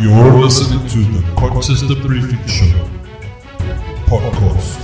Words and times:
You're 0.00 0.32
listening 0.32 0.88
to 0.88 0.98
the 1.12 1.34
Colchester 1.36 1.94
Briefing 1.94 2.46
Show 2.46 2.88
podcast 4.06 4.80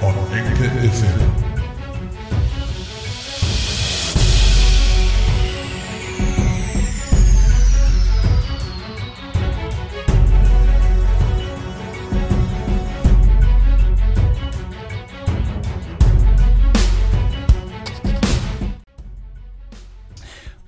on 0.00 0.14
Anchor 0.32 0.68
FM. 0.86 1.50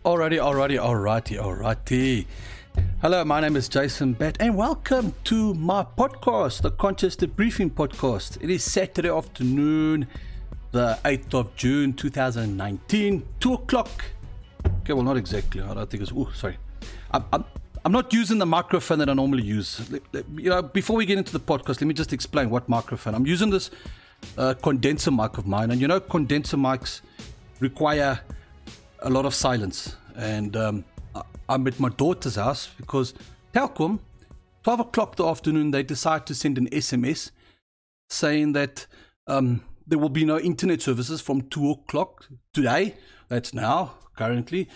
Alrighty, 0.04 0.41
alrighty, 0.41 0.77
alrighty, 0.77 1.39
alrighty. 1.39 2.27
Hello, 3.03 3.25
my 3.25 3.41
name 3.41 3.56
is 3.56 3.69
Jason 3.69 4.12
Bat, 4.12 4.37
and 4.38 4.56
welcome 4.56 5.12
to 5.24 5.55
my 5.55 5.84
podcast, 5.98 6.62
the 6.62 6.70
Colchester 6.70 7.27
Briefing 7.27 7.69
Podcast. 7.69 8.41
It 8.41 8.48
is 8.48 8.62
Saturday 8.62 9.09
afternoon, 9.09 10.06
the 10.70 10.97
8th 11.05 11.34
of 11.34 11.56
June 11.56 11.95
2019, 11.95 13.27
2 13.41 13.55
o'clock. 13.55 14.05
Okay, 14.83 14.92
well, 14.92 15.02
not 15.02 15.16
exactly. 15.16 15.61
I 15.61 15.75
don't 15.75 15.91
think 15.91 16.05
it's. 16.05 16.12
Oh, 16.15 16.30
sorry. 16.33 16.59
I'm, 17.11 17.25
I'm, 17.33 17.45
I'm 17.84 17.91
not 17.91 18.12
using 18.12 18.38
the 18.38 18.47
microphone 18.47 19.01
that 19.01 19.09
I 19.09 19.14
normally 19.14 19.42
use. 19.42 19.91
You 20.37 20.50
know, 20.50 20.62
before 20.62 20.95
we 20.95 21.05
get 21.05 21.19
into 21.19 21.33
the 21.33 21.41
podcast, 21.41 21.80
let 21.80 21.89
me 21.89 21.95
just 21.95 22.12
explain 22.12 22.50
what 22.50 22.69
microphone. 22.69 23.16
I'm 23.16 23.27
using 23.27 23.50
this 23.50 23.73
uh, 24.39 24.55
condenser 24.55 25.11
mic 25.11 25.39
of 25.39 25.48
mine, 25.48 25.73
and 25.73 25.80
you 25.80 25.89
know, 25.89 25.98
condenser 25.98 26.56
mics 26.56 27.00
require 27.59 28.20
a 29.00 29.11
lot 29.11 29.27
of 29.27 29.34
silence. 29.34 29.97
And 30.14 30.56
um, 30.56 30.84
I'm 31.48 31.66
at 31.66 31.79
my 31.79 31.89
daughter's 31.91 32.37
house 32.37 32.69
because 32.77 33.15
Telkom, 33.55 33.98
12 34.65 34.80
o'clock 34.80 35.16
the 35.16 35.27
afternoon, 35.27 35.70
they 35.70 35.83
decide 35.83 36.27
to 36.27 36.34
send 36.34 36.59
an 36.59 36.69
SMS 36.70 37.31
saying 38.09 38.53
that 38.53 38.86
um, 39.27 39.62
there 39.86 39.98
will 39.98 40.09
be 40.09 40.25
no 40.25 40.39
internet 40.39 40.83
services 40.83 41.20
from 41.20 41.42
2 41.42 41.70
o'clock 41.70 42.27
today, 42.53 42.95
that's 43.28 43.53
now, 43.55 43.95
currently, 44.17 44.69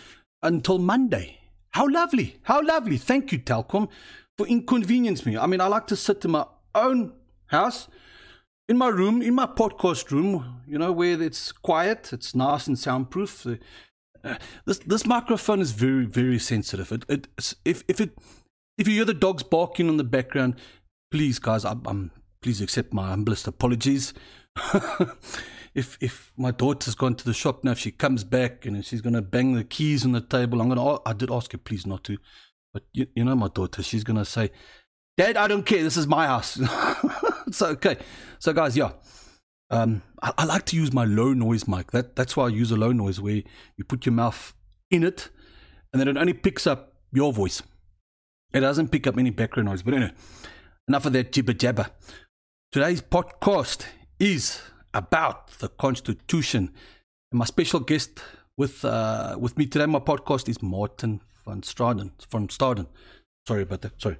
until 0.43 0.79
Monday. 0.79 1.39
How 1.71 1.89
lovely! 1.89 2.39
How 2.43 2.63
lovely! 2.63 2.97
Thank 2.97 3.33
you, 3.33 3.39
Telkom, 3.39 3.89
for 4.39 4.47
inconvenience 4.47 5.27
me. 5.27 5.37
I 5.37 5.47
mean, 5.47 5.61
I 5.61 5.67
like 5.67 5.87
to 5.89 5.97
sit 5.97 6.25
in 6.25 6.33
my 6.33 6.47
own 6.75 7.13
house 7.47 7.89
in 8.69 8.77
my 8.77 8.89
room, 8.89 9.23
in 9.23 9.35
my 9.35 9.47
podcast 9.47 10.11
room, 10.11 10.61
you 10.67 10.79
know, 10.79 10.91
where 10.91 11.21
it's 11.23 11.53
quiet, 11.53 12.13
it's 12.13 12.35
nice 12.35 12.67
and 12.67 12.79
soundproof. 12.79 13.47
Uh, 13.47 13.57
uh, 14.27 14.37
this 14.65 14.79
this 14.79 15.07
microphone 15.07 15.61
is 15.61 15.73
very 15.73 16.05
very 16.05 16.39
sensitive. 16.39 16.93
It, 16.93 17.05
it 17.09 17.55
if 17.65 17.85
if 17.89 18.01
it 18.01 18.19
if 18.79 18.87
you 18.89 18.95
hear 18.95 19.05
the 19.05 19.15
dogs 19.15 19.43
barking 19.43 19.89
in 19.89 19.97
the 19.97 20.05
background, 20.05 20.57
please 21.11 21.39
guys, 21.39 21.65
I'm, 21.65 21.83
I'm 21.87 22.11
please 22.43 22.61
accept 22.61 22.93
my 22.93 23.09
humblest 23.09 23.47
apologies. 23.47 24.13
if 25.75 25.99
if 26.01 26.33
my 26.37 26.51
daughter's 26.51 26.95
gone 26.95 27.15
to 27.15 27.25
the 27.25 27.35
shop 27.35 27.65
now, 27.65 27.73
if 27.73 27.79
she 27.79 27.91
comes 27.91 28.25
back 28.25 28.67
and 28.67 28.85
she's 28.85 29.01
gonna 29.01 29.23
bang 29.23 29.55
the 29.55 29.65
keys 29.65 30.05
on 30.05 30.13
the 30.13 30.21
table, 30.21 30.61
I'm 30.61 30.69
gonna. 30.69 30.99
I 31.07 31.13
did 31.13 31.31
ask 31.31 31.53
her 31.53 31.59
please 31.59 31.87
not 31.87 32.05
to, 32.05 32.19
but 32.73 32.85
you, 32.93 33.07
you 33.15 33.25
know 33.25 33.37
my 33.37 33.49
daughter, 33.49 33.83
she's 33.83 34.05
gonna 34.05 34.25
say, 34.25 34.51
"Dad, 35.17 35.37
I 35.37 35.49
don't 35.49 35.65
care. 35.65 35.83
This 35.83 35.97
is 35.97 36.07
my 36.07 36.27
house." 36.27 36.61
so 37.51 37.69
okay, 37.69 37.99
so 38.39 38.53
guys, 38.53 38.77
yeah. 38.77 38.93
Um, 39.71 40.03
I, 40.23 40.33
I 40.39 40.45
like 40.45 40.67
to 40.67 40.77
use 40.77 40.93
my 40.93 41.05
low 41.05 41.33
noise 41.33 41.67
mic. 41.67 41.91
That 41.91 42.17
that's 42.17 42.37
why 42.37 42.47
I 42.47 42.49
use 42.49 42.71
a 42.71 42.77
low 42.77 42.93
noise 42.93 43.21
where 43.21 43.43
you 43.77 43.85
put 43.85 44.07
your 44.07 44.13
mouth 44.13 44.55
in 44.91 45.03
it, 45.03 45.29
and 45.93 46.01
then 46.01 46.09
it 46.09 46.17
only 46.17 46.33
picks 46.33 46.67
up 46.67 46.95
your 47.13 47.33
voice. 47.33 47.63
It 48.53 48.61
doesn't 48.61 48.89
pick 48.89 49.07
up 49.07 49.19
any 49.19 49.31
background 49.31 49.69
noise. 49.69 49.83
But 49.83 49.95
anyway, 49.95 50.13
enough 50.89 51.07
of 51.07 51.13
that 51.15 51.33
jibber 51.33 51.53
jabber. 51.53 51.91
Today's 52.73 53.03
podcast 53.03 53.87
is 54.19 54.61
about 54.95 55.49
the 55.59 55.69
Constitution, 55.69 56.73
and 57.33 57.39
my 57.39 57.45
special 57.45 57.81
guest 57.81 58.21
with 58.57 58.85
uh, 58.85 59.37
with 59.39 59.59
me 59.59 59.67
today, 59.67 59.87
my 59.87 59.99
podcast 59.99 60.49
is 60.49 60.63
Martin 60.63 61.21
van 61.45 61.61
Straden 61.63 62.11
from 62.29 62.49
Staden. 62.49 62.87
Sorry 63.47 63.63
about 63.63 63.83
that. 63.83 64.01
Sorry. 64.01 64.19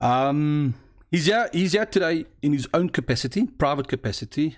Um, 0.00 0.74
he's 1.10 1.26
here. 1.26 1.48
He's 1.52 1.72
here 1.72 1.86
today 1.86 2.26
in 2.42 2.52
his 2.52 2.68
own 2.74 2.90
capacity, 2.90 3.46
private 3.46 3.88
capacity, 3.88 4.56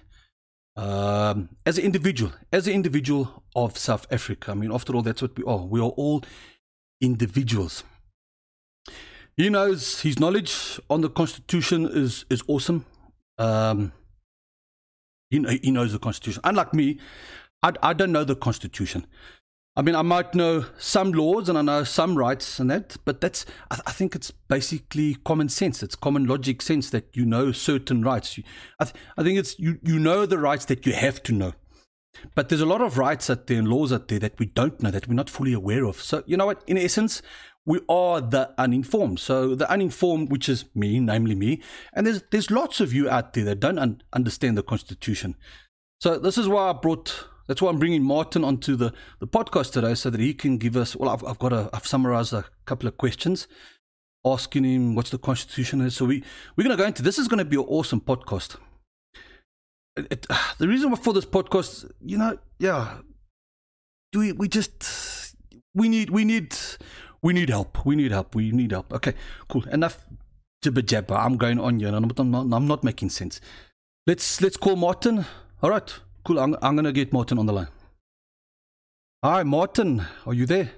um, 0.76 1.48
as 1.66 1.78
an 1.78 1.84
individual, 1.84 2.32
as 2.52 2.66
an 2.66 2.74
individual 2.74 3.42
of 3.54 3.76
South 3.76 4.06
Africa. 4.10 4.52
I 4.52 4.54
mean, 4.54 4.72
after 4.72 4.94
all, 4.94 5.02
that's 5.02 5.22
what 5.22 5.36
we 5.36 5.44
are. 5.44 5.58
We 5.58 5.80
are 5.80 5.90
all 5.90 6.22
individuals. 7.00 7.84
He 9.36 9.48
knows 9.50 10.00
his 10.00 10.18
knowledge 10.18 10.80
on 10.90 11.00
the 11.00 11.10
Constitution 11.10 11.86
is 11.86 12.24
is 12.28 12.42
awesome. 12.48 12.84
Um, 13.38 13.92
he, 15.30 15.60
he 15.62 15.70
knows 15.70 15.92
the 15.92 15.98
Constitution. 15.98 16.40
Unlike 16.44 16.74
me, 16.74 16.98
I, 17.62 17.72
I 17.82 17.92
don't 17.92 18.12
know 18.12 18.24
the 18.24 18.34
Constitution. 18.34 19.06
I 19.78 19.82
mean, 19.82 19.94
I 19.94 20.02
might 20.02 20.34
know 20.34 20.64
some 20.76 21.12
laws 21.12 21.48
and 21.48 21.56
I 21.56 21.62
know 21.62 21.84
some 21.84 22.18
rights 22.18 22.58
and 22.58 22.68
that, 22.68 22.96
but 23.04 23.20
that's, 23.20 23.46
I, 23.70 23.78
I 23.86 23.92
think 23.92 24.16
it's 24.16 24.32
basically 24.32 25.14
common 25.24 25.48
sense. 25.48 25.84
It's 25.84 25.94
common 25.94 26.26
logic 26.26 26.62
sense 26.62 26.90
that 26.90 27.16
you 27.16 27.24
know 27.24 27.52
certain 27.52 28.02
rights. 28.02 28.36
You, 28.36 28.42
I, 28.80 28.86
th- 28.86 28.96
I 29.16 29.22
think 29.22 29.38
it's, 29.38 29.56
you, 29.56 29.78
you 29.84 30.00
know 30.00 30.26
the 30.26 30.36
rights 30.36 30.64
that 30.64 30.84
you 30.84 30.94
have 30.94 31.22
to 31.22 31.32
know. 31.32 31.52
But 32.34 32.48
there's 32.48 32.60
a 32.60 32.66
lot 32.66 32.80
of 32.80 32.98
rights 32.98 33.30
out 33.30 33.46
there 33.46 33.58
and 33.58 33.68
laws 33.68 33.92
out 33.92 34.08
there 34.08 34.18
that 34.18 34.36
we 34.40 34.46
don't 34.46 34.82
know, 34.82 34.90
that 34.90 35.06
we're 35.06 35.14
not 35.14 35.30
fully 35.30 35.52
aware 35.52 35.84
of. 35.84 36.02
So, 36.02 36.24
you 36.26 36.36
know 36.36 36.46
what? 36.46 36.64
In 36.66 36.76
essence, 36.76 37.22
we 37.64 37.78
are 37.88 38.20
the 38.20 38.52
uninformed. 38.58 39.20
So, 39.20 39.54
the 39.54 39.70
uninformed, 39.70 40.32
which 40.32 40.48
is 40.48 40.64
me, 40.74 40.98
namely 40.98 41.36
me, 41.36 41.62
and 41.92 42.04
there's 42.04 42.24
there's 42.32 42.50
lots 42.50 42.80
of 42.80 42.92
you 42.92 43.08
out 43.08 43.34
there 43.34 43.44
that 43.44 43.60
don't 43.60 43.78
un- 43.78 44.02
understand 44.12 44.58
the 44.58 44.64
Constitution. 44.64 45.36
So, 46.00 46.18
this 46.18 46.36
is 46.36 46.48
why 46.48 46.70
I 46.70 46.72
brought. 46.72 47.28
That's 47.48 47.60
why 47.60 47.70
I'm 47.70 47.78
bringing 47.78 48.04
Martin 48.04 48.44
onto 48.44 48.76
the, 48.76 48.92
the 49.18 49.26
podcast 49.26 49.72
today, 49.72 49.94
so 49.94 50.10
that 50.10 50.20
he 50.20 50.32
can 50.34 50.58
give 50.58 50.76
us. 50.76 50.94
Well, 50.94 51.10
I've, 51.10 51.24
I've 51.24 51.38
got 51.40 51.52
a. 51.52 51.68
I've 51.72 51.86
summarized 51.86 52.32
a 52.32 52.44
couple 52.66 52.86
of 52.86 52.96
questions, 52.96 53.48
asking 54.24 54.64
him 54.64 54.94
what's 54.94 55.10
the 55.10 55.18
Constitution 55.18 55.80
is. 55.80 55.96
So 55.96 56.04
we 56.04 56.22
we're 56.54 56.64
going 56.64 56.76
to 56.76 56.80
go 56.80 56.86
into 56.86 57.02
this. 57.02 57.18
Is 57.18 57.26
going 57.26 57.38
to 57.38 57.44
be 57.44 57.56
an 57.56 57.64
awesome 57.66 58.00
podcast 58.00 58.56
it, 59.98 60.06
it, 60.12 60.26
the 60.58 60.68
reason 60.68 60.94
for 60.96 61.12
this 61.12 61.24
podcast, 61.24 61.90
you 62.00 62.18
know, 62.18 62.38
yeah, 62.58 62.98
we 64.14 64.32
we 64.32 64.48
just 64.48 65.34
we 65.74 65.88
need 65.88 66.10
we 66.10 66.24
need 66.24 66.56
we 67.22 67.32
need 67.32 67.50
help. 67.50 67.84
We 67.84 67.96
need 67.96 68.12
help. 68.12 68.34
We 68.34 68.50
need 68.52 68.70
help. 68.70 68.92
Okay, 68.92 69.14
cool. 69.48 69.64
Enough 69.68 70.06
jibber 70.62 70.82
jabber. 70.82 71.14
I'm 71.14 71.36
going 71.36 71.60
on 71.60 71.78
here, 71.80 71.88
I'm, 71.88 72.10
not, 72.30 72.56
I'm 72.56 72.66
not 72.66 72.84
making 72.84 73.10
sense. 73.10 73.40
Let's 74.06 74.40
let's 74.40 74.56
call 74.56 74.76
Martin. 74.76 75.26
All 75.62 75.70
right, 75.70 75.92
cool. 76.28 76.38
I'm 76.38 76.56
I'm 76.62 76.76
gonna 76.76 76.92
get 76.92 77.12
Martin 77.12 77.38
on 77.38 77.46
the 77.46 77.52
line. 77.52 77.68
Hi, 79.24 79.42
Martin. 79.42 80.02
Are 80.26 80.34
you 80.34 80.46
there? 80.46 80.70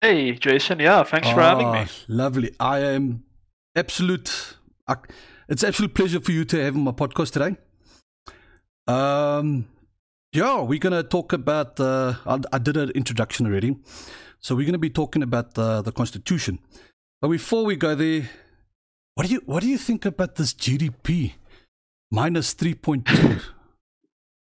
Hey, 0.00 0.32
Jason. 0.32 0.80
Yeah, 0.80 1.02
thanks 1.04 1.28
for 1.28 1.42
having 1.42 1.70
me. 1.70 1.84
Ah, 1.84 1.90
Lovely. 2.08 2.54
I 2.58 2.78
am 2.80 3.24
absolute. 3.76 4.56
I, 4.88 4.96
it's 5.48 5.62
absolute 5.62 5.94
pleasure 5.94 6.20
for 6.20 6.32
you 6.32 6.44
to 6.46 6.62
have 6.64 6.74
on 6.74 6.84
my 6.84 6.92
podcast 6.92 7.32
today. 7.32 7.56
Um, 8.88 9.66
yeah, 10.32 10.62
we're 10.62 10.78
gonna 10.78 11.02
talk 11.02 11.34
about. 11.34 11.78
Uh, 11.78 12.14
I, 12.26 12.40
I 12.54 12.58
did 12.58 12.76
an 12.76 12.90
introduction 12.90 13.46
already, 13.46 13.76
so 14.40 14.56
we're 14.56 14.66
gonna 14.66 14.78
be 14.78 14.90
talking 14.90 15.22
about 15.22 15.54
the 15.54 15.82
the 15.82 15.92
Constitution. 15.92 16.58
But 17.20 17.28
before 17.28 17.66
we 17.66 17.76
go 17.76 17.94
there, 17.94 18.30
what 19.14 19.26
do 19.26 19.32
you 19.34 19.42
what 19.44 19.62
do 19.62 19.68
you 19.68 19.78
think 19.78 20.06
about 20.06 20.36
this 20.36 20.54
GDP 20.54 21.34
minus 22.10 22.54
three 22.54 22.74
point 22.74 23.04
two? 23.06 23.40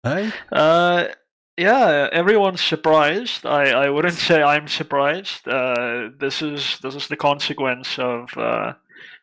Hey, 0.04 0.32
Uh, 0.53 1.09
yeah, 1.56 2.09
everyone's 2.12 2.62
surprised. 2.62 3.47
I, 3.47 3.70
I 3.70 3.91
wouldn't 3.91 4.15
say 4.15 4.42
I'm 4.42 4.69
surprised. 4.69 5.47
Uh, 5.48 6.11
this 6.19 6.43
is 6.43 6.79
this 6.82 6.94
is 6.94 7.08
the 7.08 7.17
consequence 7.17 7.99
of 7.99 8.37
uh, 8.37 8.75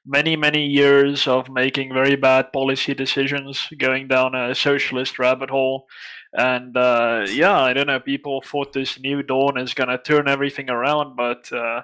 many 0.06 0.36
many 0.38 0.66
years 0.66 1.28
of 1.28 1.50
making 1.50 1.94
very 1.94 2.16
bad 2.16 2.54
policy 2.54 2.94
decisions, 2.94 3.68
going 3.78 4.08
down 4.08 4.36
a 4.36 4.56
socialist 4.56 5.20
rabbit 5.20 5.50
hole. 5.50 5.88
And 6.34 6.78
uh, 6.78 7.26
yeah, 7.30 7.60
I 7.62 7.74
don't 7.74 7.88
know. 7.88 8.00
People 8.00 8.42
thought 8.42 8.74
this 8.74 9.00
new 9.00 9.24
dawn 9.24 9.58
is 9.58 9.74
gonna 9.74 9.98
turn 9.98 10.30
everything 10.30 10.70
around, 10.70 11.18
but 11.18 11.52
uh, 11.52 11.84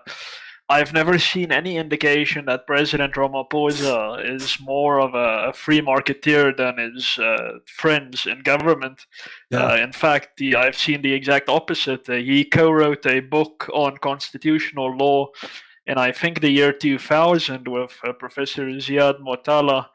I've 0.69 0.91
never 0.91 1.17
seen 1.17 1.53
any 1.53 1.77
indication 1.77 2.45
that 2.45 2.67
President 2.67 3.13
Ramaphosa 3.13 4.35
is 4.35 4.59
more 4.59 4.99
of 4.99 5.13
a, 5.15 5.53
free 5.53 5.79
marketeer 5.79 6.55
than 6.55 6.77
his 6.77 7.17
uh, 7.17 7.59
friends 7.65 8.25
in 8.25 8.41
government. 8.41 9.05
Yeah. 9.49 9.65
Uh, 9.65 9.77
in 9.77 9.93
fact, 9.93 10.37
the, 10.37 10.57
I've 10.57 10.77
seen 10.77 11.01
the 11.01 11.13
exact 11.13 11.47
opposite. 11.47 12.09
Uh, 12.09 12.15
he 12.15 12.43
co-wrote 12.43 13.05
a 13.05 13.21
book 13.21 13.69
on 13.73 13.97
constitutional 13.97 14.95
law 14.97 15.29
in 15.85 15.97
I 15.97 16.11
think 16.11 16.41
the 16.41 16.49
year 16.49 16.73
2000 16.73 17.65
with 17.67 17.97
uh, 18.03 18.11
Professor 18.11 18.65
Ziyad 18.65 19.21
Motala. 19.21 19.87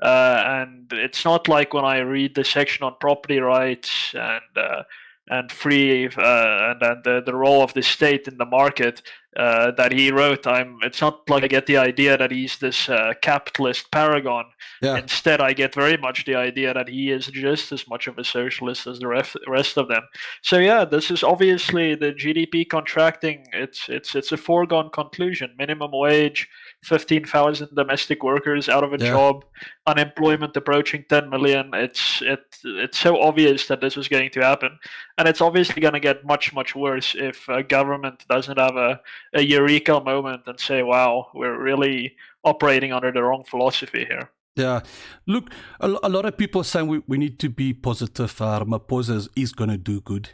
Uh, 0.00 0.42
and 0.46 0.92
it's 0.92 1.24
not 1.24 1.48
like 1.48 1.74
when 1.74 1.84
I 1.84 1.98
read 1.98 2.36
the 2.36 2.44
section 2.44 2.84
on 2.84 2.94
property 3.00 3.40
rights 3.40 4.14
and 4.14 4.56
uh, 4.56 4.82
and 5.28 5.52
free 5.52 6.06
uh, 6.06 6.70
and, 6.70 6.82
and 6.82 7.04
the, 7.04 7.22
the 7.24 7.34
role 7.34 7.62
of 7.62 7.72
the 7.74 7.82
state 7.82 8.26
in 8.26 8.36
the 8.38 8.44
market 8.44 9.02
uh, 9.36 9.70
that 9.72 9.92
he 9.92 10.10
wrote. 10.10 10.46
I'm. 10.46 10.78
It's 10.82 11.00
not 11.00 11.28
like 11.30 11.44
I 11.44 11.48
get 11.48 11.66
the 11.66 11.76
idea 11.76 12.18
that 12.18 12.30
he's 12.30 12.58
this 12.58 12.88
uh, 12.88 13.14
capitalist 13.22 13.90
paragon. 13.92 14.46
Yeah. 14.82 14.96
Instead, 14.96 15.40
I 15.40 15.52
get 15.52 15.74
very 15.74 15.96
much 15.96 16.24
the 16.24 16.34
idea 16.34 16.74
that 16.74 16.88
he 16.88 17.10
is 17.10 17.26
just 17.26 17.70
as 17.70 17.86
much 17.86 18.08
of 18.08 18.18
a 18.18 18.24
socialist 18.24 18.86
as 18.86 18.98
the 18.98 19.06
rest, 19.06 19.36
rest 19.46 19.76
of 19.76 19.88
them. 19.88 20.02
So 20.42 20.58
yeah, 20.58 20.84
this 20.84 21.10
is 21.10 21.22
obviously 21.22 21.94
the 21.94 22.12
GDP 22.12 22.68
contracting. 22.68 23.46
It's 23.52 23.88
it's 23.88 24.14
it's 24.16 24.32
a 24.32 24.36
foregone 24.36 24.90
conclusion. 24.90 25.54
Minimum 25.56 25.92
wage 25.92 26.48
15,000 26.82 27.68
domestic 27.74 28.22
workers 28.22 28.68
out 28.68 28.82
of 28.82 28.94
a 28.94 28.98
yeah. 28.98 29.10
job, 29.10 29.44
unemployment 29.86 30.56
approaching 30.56 31.04
10 31.08 31.28
million. 31.28 31.70
It's 31.74 32.22
it 32.22 32.40
it's 32.64 32.98
so 32.98 33.20
obvious 33.20 33.66
that 33.68 33.80
this 33.80 33.96
is 33.96 34.08
going 34.08 34.30
to 34.30 34.40
happen, 34.40 34.78
and 35.18 35.28
it's 35.28 35.40
obviously 35.40 35.82
going 35.82 35.94
to 35.94 36.00
get 36.00 36.24
much 36.24 36.52
much 36.54 36.74
worse 36.74 37.14
if 37.18 37.48
a 37.48 37.62
government 37.62 38.24
doesn't 38.28 38.58
have 38.58 38.76
a, 38.76 39.00
a 39.34 39.42
eureka 39.42 40.00
moment 40.00 40.42
and 40.46 40.58
say, 40.58 40.82
"Wow, 40.82 41.28
we're 41.34 41.58
really 41.58 42.16
operating 42.44 42.92
under 42.92 43.12
the 43.12 43.22
wrong 43.22 43.44
philosophy 43.44 44.04
here." 44.04 44.30
Yeah, 44.56 44.80
look, 45.26 45.50
a, 45.80 45.88
a 46.02 46.08
lot 46.08 46.24
of 46.26 46.36
people 46.36 46.60
are 46.60 46.64
saying 46.64 46.88
we, 46.88 47.02
we 47.06 47.18
need 47.18 47.38
to 47.38 47.48
be 47.48 47.72
positive. 47.72 48.40
Uh, 48.40 48.60
Ramaphosa 48.60 49.28
is 49.36 49.52
going 49.52 49.70
to 49.70 49.78
do 49.78 50.00
good. 50.00 50.30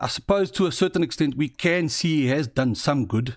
I 0.00 0.08
suppose 0.08 0.50
to 0.52 0.66
a 0.66 0.72
certain 0.72 1.02
extent 1.02 1.36
we 1.36 1.48
can 1.48 1.88
see 1.88 2.22
he 2.22 2.26
has 2.28 2.46
done 2.46 2.74
some 2.74 3.04
good, 3.04 3.36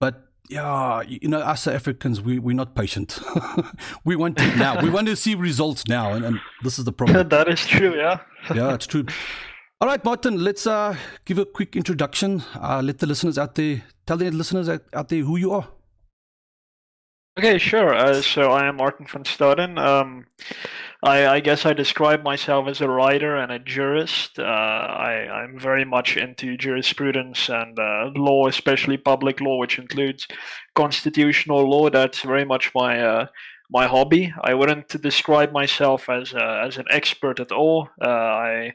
but 0.00 0.32
yeah, 0.48 1.02
you 1.02 1.28
know, 1.28 1.38
us 1.38 1.66
Africans, 1.66 2.20
we, 2.20 2.38
we're 2.38 2.56
not 2.56 2.74
patient. 2.74 3.20
we 4.04 4.16
want 4.16 4.40
it 4.40 4.56
now. 4.56 4.82
we 4.82 4.90
want 4.90 5.06
to 5.06 5.16
see 5.16 5.34
results 5.34 5.86
now. 5.88 6.12
And, 6.12 6.24
and 6.24 6.40
this 6.62 6.78
is 6.78 6.84
the 6.84 6.92
problem. 6.92 7.28
that 7.30 7.48
is 7.48 7.64
true, 7.64 7.96
yeah. 7.96 8.20
yeah, 8.54 8.74
it's 8.74 8.86
true. 8.86 9.06
All 9.80 9.88
right, 9.88 10.04
Martin, 10.04 10.44
let's 10.44 10.66
uh, 10.66 10.96
give 11.24 11.38
a 11.38 11.46
quick 11.46 11.74
introduction. 11.74 12.42
Uh, 12.54 12.82
let 12.84 12.98
the 12.98 13.06
listeners 13.06 13.38
out 13.38 13.54
there, 13.54 13.82
tell 14.06 14.16
the 14.16 14.30
listeners 14.30 14.68
out 14.68 15.08
there 15.08 15.22
who 15.22 15.36
you 15.36 15.52
are. 15.52 15.68
Okay, 17.38 17.56
sure. 17.56 17.94
Uh, 17.94 18.20
so 18.20 18.50
I 18.50 18.66
am 18.66 18.76
Martin 18.76 19.06
van 19.06 19.24
Staden. 19.24 19.78
Um, 19.78 20.26
I, 21.02 21.26
I, 21.26 21.40
guess 21.40 21.64
I 21.64 21.72
describe 21.72 22.22
myself 22.22 22.68
as 22.68 22.82
a 22.82 22.88
writer 22.88 23.36
and 23.36 23.50
a 23.50 23.58
jurist. 23.58 24.38
Uh, 24.38 24.42
I, 24.42 25.42
am 25.42 25.58
very 25.58 25.86
much 25.86 26.18
into 26.18 26.58
jurisprudence 26.58 27.48
and 27.48 27.78
uh, 27.78 28.10
law, 28.14 28.48
especially 28.48 28.98
public 28.98 29.40
law, 29.40 29.56
which 29.56 29.78
includes 29.78 30.28
constitutional 30.74 31.68
law. 31.68 31.88
That's 31.88 32.20
very 32.20 32.44
much 32.44 32.70
my 32.74 33.00
uh, 33.00 33.26
my 33.72 33.86
hobby. 33.86 34.32
I 34.42 34.52
wouldn't 34.54 34.88
describe 35.00 35.50
myself 35.50 36.08
as 36.08 36.34
as 36.34 36.76
an 36.76 36.86
expert 36.90 37.40
at 37.40 37.50
all. 37.50 37.88
Uh, 38.00 38.08
I 38.08 38.74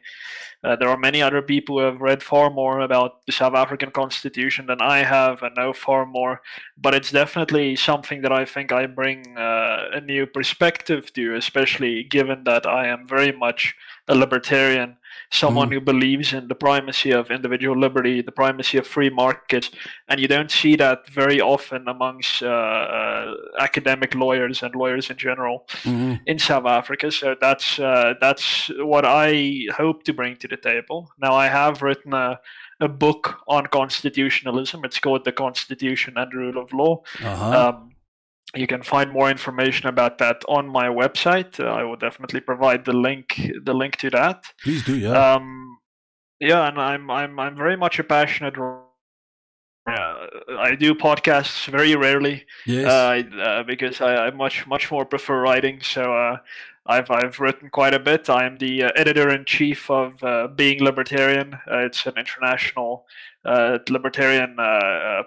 uh, 0.63 0.75
there 0.75 0.89
are 0.89 0.97
many 0.97 1.21
other 1.21 1.41
people 1.41 1.77
who 1.77 1.85
have 1.85 2.01
read 2.01 2.23
far 2.23 2.49
more 2.49 2.79
about 2.79 3.25
the 3.27 3.31
South 3.31 3.53
African 3.53 3.91
Constitution 3.91 4.65
than 4.65 4.81
I 4.81 5.03
have 5.03 5.43
and 5.43 5.55
know 5.55 5.71
far 5.71 6.05
more. 6.05 6.41
But 6.77 6.95
it's 6.95 7.11
definitely 7.11 7.75
something 7.75 8.21
that 8.23 8.31
I 8.31 8.43
think 8.43 8.71
I 8.71 8.87
bring 8.87 9.37
uh, 9.37 9.89
a 9.93 10.01
new 10.01 10.25
perspective 10.25 11.13
to, 11.13 11.35
especially 11.35 12.03
given 12.03 12.43
that 12.45 12.65
I 12.65 12.87
am 12.87 13.07
very 13.07 13.31
much 13.31 13.75
a 14.07 14.15
libertarian 14.15 14.97
someone 15.31 15.69
mm. 15.69 15.73
who 15.73 15.81
believes 15.81 16.33
in 16.33 16.47
the 16.47 16.55
primacy 16.55 17.11
of 17.11 17.31
individual 17.31 17.77
liberty, 17.77 18.21
the 18.21 18.31
primacy 18.31 18.77
of 18.77 18.87
free 18.87 19.09
markets, 19.09 19.71
and 20.07 20.19
you 20.19 20.27
don't 20.27 20.51
see 20.51 20.75
that 20.75 21.09
very 21.09 21.41
often 21.41 21.87
amongst 21.87 22.43
uh, 22.43 22.47
uh, 22.47 23.33
academic 23.59 24.15
lawyers 24.15 24.63
and 24.63 24.75
lawyers 24.75 25.09
in 25.09 25.17
general 25.17 25.65
mm. 25.83 26.19
in 26.25 26.39
South 26.39 26.65
Africa. 26.65 27.11
So 27.11 27.35
that's 27.39 27.79
uh, 27.79 28.13
that's 28.19 28.69
what 28.79 29.05
I 29.05 29.65
hope 29.75 30.03
to 30.03 30.13
bring 30.13 30.37
to 30.37 30.47
the 30.47 30.57
table. 30.57 31.11
Now 31.19 31.33
I 31.33 31.47
have 31.47 31.81
written 31.81 32.13
a 32.13 32.39
a 32.79 32.87
book 32.87 33.39
on 33.47 33.65
constitutionalism. 33.67 34.85
It's 34.85 34.99
called 34.99 35.25
The 35.25 35.31
Constitution 35.31 36.13
and 36.17 36.31
the 36.31 36.37
Rule 36.37 36.61
of 36.61 36.71
Law. 36.73 37.01
Uh-huh. 37.23 37.69
Um, 37.69 37.91
you 38.55 38.67
can 38.67 38.81
find 38.81 39.11
more 39.11 39.29
information 39.29 39.87
about 39.87 40.17
that 40.19 40.41
on 40.47 40.67
my 40.67 40.87
website. 40.87 41.59
Uh, 41.59 41.65
I 41.65 41.83
will 41.83 41.97
definitely 41.97 42.39
provide 42.39 42.85
the 42.85 42.93
link 42.93 43.51
the 43.63 43.73
link 43.73 43.97
to 43.97 44.09
that. 44.11 44.45
Please 44.63 44.83
do, 44.85 44.97
yeah. 44.97 45.33
Um, 45.33 45.77
yeah, 46.39 46.67
and 46.67 46.79
I'm 46.79 47.09
I'm 47.11 47.39
I'm 47.39 47.57
very 47.57 47.75
much 47.75 47.99
a 47.99 48.03
passionate. 48.03 48.57
Uh, 48.57 50.27
I 50.59 50.75
do 50.75 50.93
podcasts 50.93 51.69
very 51.69 51.95
rarely, 51.95 52.45
yes. 52.65 52.85
uh, 52.85 53.39
uh, 53.39 53.63
because 53.63 54.01
I, 54.01 54.27
I, 54.27 54.31
much 54.31 54.67
much 54.67 54.91
more 54.91 55.05
prefer 55.05 55.41
writing. 55.41 55.81
So 55.81 56.13
uh, 56.13 56.37
I've 56.85 57.09
I've 57.09 57.39
written 57.39 57.69
quite 57.69 57.93
a 57.93 57.99
bit. 57.99 58.29
I'm 58.29 58.57
the 58.57 58.83
uh, 58.83 58.91
editor 58.95 59.29
in 59.29 59.45
chief 59.45 59.89
of 59.89 60.21
Being 60.55 60.83
Libertarian. 60.83 61.57
it's 61.67 62.05
an 62.05 62.13
international 62.17 63.05
libertarian 63.89 64.57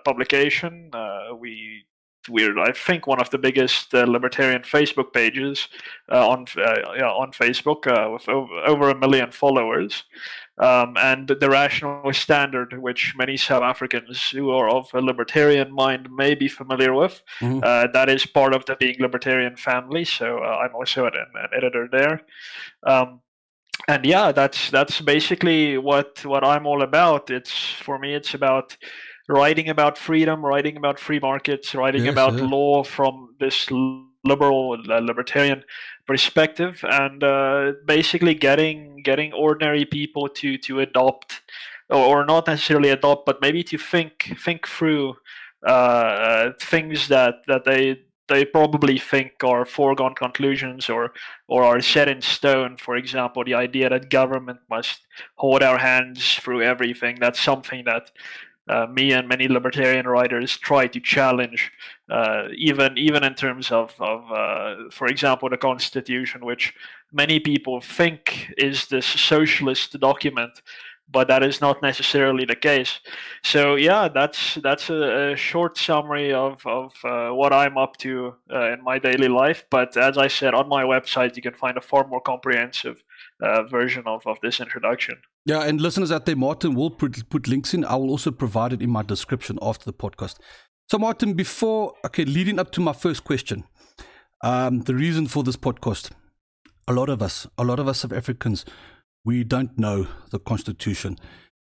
publication. 0.04 0.90
we 1.38 1.84
we're 2.28 2.58
I 2.58 2.72
think 2.72 3.06
one 3.06 3.20
of 3.20 3.30
the 3.30 3.38
biggest 3.38 3.94
uh, 3.94 4.04
libertarian 4.04 4.62
Facebook 4.62 5.12
pages 5.12 5.68
uh, 6.10 6.28
on 6.28 6.46
uh, 6.56 6.94
yeah, 6.96 7.10
on 7.10 7.32
Facebook 7.32 7.86
uh, 7.86 8.10
with 8.10 8.28
over, 8.28 8.52
over, 8.66 8.90
a 8.90 8.98
million 8.98 9.30
followers, 9.30 10.04
um, 10.58 10.96
and 10.98 11.28
the 11.28 11.48
Rational 11.48 12.12
Standard, 12.12 12.78
which 12.80 13.14
many 13.16 13.36
South 13.36 13.62
Africans 13.62 14.30
who 14.30 14.50
are 14.50 14.68
of 14.68 14.88
a 14.92 15.00
libertarian 15.00 15.72
mind 15.72 16.08
may 16.10 16.34
be 16.34 16.48
familiar 16.48 16.94
with. 16.94 17.22
Mm-hmm. 17.40 17.60
Uh, 17.62 17.86
that 17.92 18.08
is 18.10 18.26
part 18.26 18.54
of 18.54 18.66
the 18.66 18.76
Being 18.76 18.96
Libertarian 18.98 19.56
family, 19.56 20.04
so 20.04 20.38
uh, 20.38 20.58
I'm 20.62 20.74
also 20.74 21.06
an, 21.06 21.12
an 21.14 21.48
editor 21.56 21.88
there. 21.90 22.22
Um, 22.86 23.20
and 23.88 24.04
yeah, 24.04 24.32
that's 24.32 24.70
that's 24.70 25.00
basically 25.00 25.78
what 25.78 26.24
what 26.24 26.44
I'm 26.44 26.66
all 26.66 26.82
about. 26.82 27.30
It's 27.30 27.72
for 27.72 27.98
me, 27.98 28.14
it's 28.14 28.34
about 28.34 28.76
writing 29.28 29.68
about 29.68 29.98
freedom, 29.98 30.44
writing 30.44 30.76
about 30.76 30.98
free 30.98 31.20
markets, 31.20 31.74
writing 31.74 32.04
yes, 32.04 32.12
about 32.12 32.34
yeah. 32.34 32.44
law 32.44 32.82
from 32.82 33.34
this 33.38 33.68
liberal 34.24 34.76
uh, 34.88 34.98
libertarian 34.98 35.64
perspective, 36.06 36.84
and 36.84 37.22
uh, 37.22 37.72
basically 37.86 38.34
getting 38.34 39.02
getting 39.02 39.32
ordinary 39.32 39.84
people 39.84 40.28
to 40.28 40.58
to 40.58 40.80
adopt, 40.80 41.42
or, 41.88 42.24
not 42.24 42.46
necessarily 42.46 42.90
adopt, 42.90 43.26
but 43.26 43.40
maybe 43.40 43.62
to 43.64 43.78
think 43.78 44.34
think 44.44 44.66
through 44.66 45.14
uh, 45.66 46.50
things 46.60 47.08
that 47.08 47.36
that 47.46 47.64
they 47.64 48.00
they 48.30 48.44
probably 48.44 48.96
think 48.96 49.32
are 49.42 49.64
foregone 49.64 50.14
conclusions 50.14 50.88
or 50.88 51.12
or 51.48 51.64
are 51.64 51.80
set 51.80 52.08
in 52.08 52.22
stone. 52.22 52.76
For 52.76 52.96
example, 52.96 53.44
the 53.44 53.54
idea 53.54 53.90
that 53.90 54.08
government 54.08 54.60
must 54.70 55.06
hold 55.34 55.62
our 55.62 55.78
hands 55.78 56.36
through 56.36 56.62
everything. 56.62 57.16
That's 57.20 57.40
something 57.40 57.84
that 57.84 58.10
uh, 58.70 58.86
me 58.86 59.12
and 59.12 59.28
many 59.28 59.48
libertarian 59.48 60.06
writers 60.06 60.58
try 60.58 60.86
to 60.86 61.00
challenge, 61.00 61.72
uh, 62.10 62.44
even 62.56 62.96
even 62.96 63.24
in 63.24 63.34
terms 63.34 63.72
of, 63.72 63.94
of 64.00 64.20
uh, 64.30 64.90
for 64.90 65.06
example, 65.08 65.48
the 65.50 65.56
Constitution, 65.56 66.44
which 66.44 66.74
many 67.12 67.40
people 67.40 67.80
think 67.80 68.52
is 68.56 68.86
this 68.86 69.06
socialist 69.06 69.98
document, 70.00 70.62
but 71.12 71.28
that 71.28 71.42
is 71.42 71.60
not 71.60 71.82
necessarily 71.82 72.44
the 72.44 72.54
case. 72.54 73.00
So 73.42 73.74
yeah, 73.74 74.08
that's 74.08 74.54
that's 74.62 74.90
a, 74.90 75.32
a 75.32 75.36
short 75.36 75.76
summary 75.76 76.32
of 76.32 76.64
of 76.66 76.92
uh, 77.04 77.30
what 77.30 77.52
I'm 77.52 77.76
up 77.78 77.96
to 77.98 78.36
uh, 78.52 78.72
in 78.72 78.84
my 78.84 78.98
daily 78.98 79.28
life. 79.28 79.64
But 79.70 79.96
as 79.96 80.16
I 80.16 80.28
said 80.28 80.54
on 80.54 80.68
my 80.68 80.84
website, 80.84 81.36
you 81.36 81.42
can 81.42 81.54
find 81.54 81.76
a 81.76 81.80
far 81.80 82.06
more 82.06 82.20
comprehensive 82.20 83.02
uh, 83.42 83.64
version 83.64 84.04
of, 84.06 84.26
of 84.26 84.38
this 84.42 84.60
introduction. 84.60 85.16
Yeah, 85.46 85.62
and 85.62 85.80
listeners 85.80 86.12
out 86.12 86.26
there, 86.26 86.36
Martin 86.36 86.74
will 86.74 86.90
put, 86.90 87.28
put 87.30 87.48
links 87.48 87.72
in. 87.72 87.84
I 87.84 87.96
will 87.96 88.10
also 88.10 88.30
provide 88.30 88.72
it 88.72 88.82
in 88.82 88.90
my 88.90 89.02
description 89.02 89.58
after 89.62 89.84
the 89.84 89.92
podcast. 89.92 90.36
So, 90.90 90.98
Martin, 90.98 91.34
before, 91.34 91.94
okay, 92.04 92.24
leading 92.24 92.58
up 92.58 92.70
to 92.72 92.80
my 92.80 92.92
first 92.92 93.24
question, 93.24 93.64
um, 94.42 94.80
the 94.80 94.94
reason 94.94 95.26
for 95.26 95.42
this 95.42 95.56
podcast, 95.56 96.10
a 96.86 96.92
lot 96.92 97.08
of 97.08 97.22
us, 97.22 97.46
a 97.56 97.64
lot 97.64 97.78
of 97.78 97.88
us 97.88 98.04
of 98.04 98.12
Africans, 98.12 98.64
we 99.24 99.44
don't 99.44 99.78
know 99.78 100.08
the 100.30 100.38
Constitution. 100.38 101.16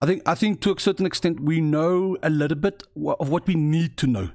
I 0.01 0.05
think, 0.05 0.21
I 0.25 0.36
think 0.36 0.62
to 0.62 0.74
a 0.74 0.79
certain 0.79 1.05
extent, 1.05 1.39
we 1.39 1.59
know 1.59 2.17
a 2.24 2.29
little 2.29 2.57
bit 2.57 2.83
of 2.95 3.29
what 3.29 3.47
we 3.47 3.55
need 3.55 3.97
to 3.97 4.07
know. 4.07 4.29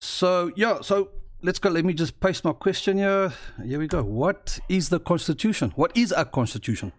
So, 0.00 0.52
yeah, 0.54 0.80
so 0.82 1.08
let's 1.42 1.58
go. 1.58 1.70
Let 1.70 1.84
me 1.84 1.94
just 1.94 2.20
paste 2.20 2.44
my 2.44 2.52
question 2.52 2.98
here. 2.98 3.32
Here 3.64 3.78
we 3.78 3.88
go. 3.88 4.02
What 4.02 4.58
is 4.68 4.90
the 4.90 5.00
Constitution? 5.00 5.72
What 5.76 5.96
is 5.96 6.12
a 6.16 6.24
Constitution? 6.24 6.92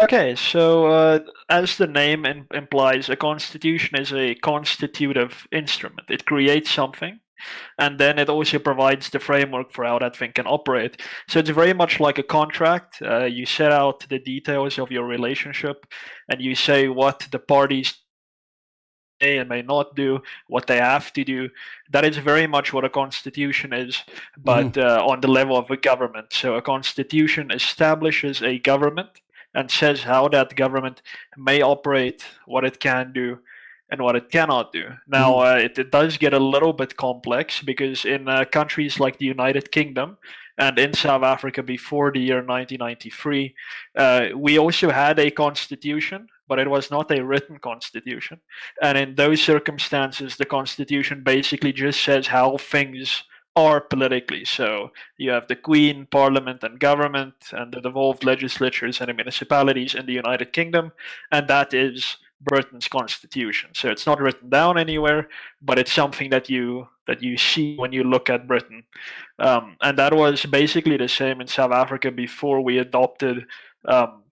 Okay, 0.00 0.34
so 0.34 0.86
uh, 0.86 1.20
as 1.48 1.76
the 1.76 1.86
name 1.86 2.26
in- 2.26 2.46
implies, 2.54 3.08
a 3.08 3.16
constitution 3.16 3.98
is 3.98 4.12
a 4.12 4.34
constitutive 4.36 5.46
instrument. 5.52 6.08
It 6.10 6.26
creates 6.26 6.70
something, 6.70 7.20
and 7.78 7.98
then 7.98 8.18
it 8.18 8.28
also 8.28 8.58
provides 8.58 9.10
the 9.10 9.18
framework 9.18 9.72
for 9.72 9.84
how 9.84 9.98
that 9.98 10.16
thing 10.16 10.32
can 10.32 10.46
operate. 10.46 11.00
So 11.28 11.38
it's 11.38 11.50
very 11.50 11.74
much 11.74 12.00
like 12.00 12.18
a 12.18 12.22
contract. 12.22 13.00
Uh, 13.02 13.24
you 13.24 13.46
set 13.46 13.72
out 13.72 14.06
the 14.08 14.18
details 14.18 14.78
of 14.78 14.90
your 14.90 15.06
relationship, 15.06 15.86
and 16.28 16.40
you 16.40 16.54
say 16.54 16.88
what 16.88 17.26
the 17.30 17.38
parties 17.38 17.94
may 19.20 19.38
and 19.38 19.48
may 19.48 19.62
not 19.62 19.96
do, 19.96 20.20
what 20.48 20.66
they 20.66 20.76
have 20.76 21.12
to 21.14 21.24
do. 21.24 21.48
That 21.90 22.04
is 22.04 22.18
very 22.18 22.46
much 22.46 22.72
what 22.72 22.84
a 22.84 22.90
constitution 22.90 23.72
is, 23.72 24.02
but 24.36 24.72
mm. 24.72 24.82
uh, 24.82 25.04
on 25.06 25.20
the 25.20 25.28
level 25.28 25.56
of 25.56 25.70
a 25.70 25.76
government. 25.76 26.32
So 26.32 26.54
a 26.54 26.62
constitution 26.62 27.50
establishes 27.50 28.42
a 28.42 28.58
government 28.58 29.08
and 29.56 29.70
says 29.70 30.02
how 30.02 30.28
that 30.28 30.54
government 30.54 31.02
may 31.36 31.62
operate, 31.62 32.24
what 32.44 32.64
it 32.64 32.78
can 32.78 33.12
do, 33.12 33.38
and 33.90 34.02
what 34.02 34.14
it 34.14 34.30
cannot 34.30 34.70
do. 34.72 34.84
Now, 35.08 35.32
mm. 35.34 35.54
uh, 35.54 35.58
it, 35.58 35.78
it, 35.78 35.90
does 35.90 36.18
get 36.18 36.34
a 36.34 36.38
little 36.38 36.72
bit 36.72 36.96
complex 36.96 37.62
because 37.62 38.04
in 38.04 38.28
uh, 38.28 38.44
countries 38.44 39.00
like 39.00 39.18
the 39.18 39.24
United 39.24 39.72
Kingdom 39.72 40.18
and 40.58 40.78
in 40.78 40.92
South 40.92 41.22
Africa 41.22 41.62
before 41.62 42.12
the 42.12 42.20
year 42.20 42.42
1993, 42.42 43.54
uh, 43.96 44.26
we 44.36 44.58
also 44.58 44.90
had 44.90 45.18
a 45.18 45.30
constitution, 45.30 46.28
but 46.48 46.58
it 46.58 46.68
was 46.68 46.90
not 46.90 47.10
a 47.10 47.24
written 47.24 47.58
constitution. 47.58 48.40
And 48.82 48.98
in 48.98 49.14
those 49.14 49.40
circumstances, 49.40 50.36
the 50.36 50.44
constitution 50.44 51.22
basically 51.22 51.72
just 51.72 52.02
says 52.02 52.26
how 52.26 52.58
things 52.58 53.24
are 53.56 53.80
politically. 53.80 54.44
So 54.44 54.92
you 55.16 55.30
have 55.30 55.48
the 55.48 55.56
Queen, 55.56 56.06
Parliament, 56.10 56.62
and 56.62 56.78
government, 56.78 57.34
and 57.52 57.72
the 57.72 57.80
devolved 57.80 58.22
legislatures 58.22 59.00
and 59.00 59.08
the 59.08 59.14
municipalities 59.14 59.94
in 59.94 60.04
the 60.04 60.12
United 60.12 60.52
Kingdom, 60.52 60.92
and 61.32 61.48
that 61.48 61.72
is 61.72 62.18
Britain's 62.42 62.86
constitution. 62.86 63.70
So 63.74 63.90
it's 63.90 64.06
not 64.06 64.20
written 64.20 64.50
down 64.50 64.78
anywhere, 64.78 65.28
but 65.62 65.78
it's 65.78 65.92
something 65.92 66.28
that 66.30 66.50
you 66.50 66.88
that 67.06 67.22
you 67.22 67.38
see 67.38 67.76
when 67.76 67.92
you 67.92 68.04
look 68.04 68.28
at 68.28 68.48
Britain, 68.48 68.84
um, 69.38 69.76
and 69.80 69.96
that 69.98 70.12
was 70.12 70.44
basically 70.44 70.98
the 70.98 71.08
same 71.08 71.40
in 71.40 71.46
South 71.46 71.72
Africa 71.72 72.10
before 72.10 72.60
we 72.60 72.78
adopted. 72.78 73.46
Um, 73.86 74.22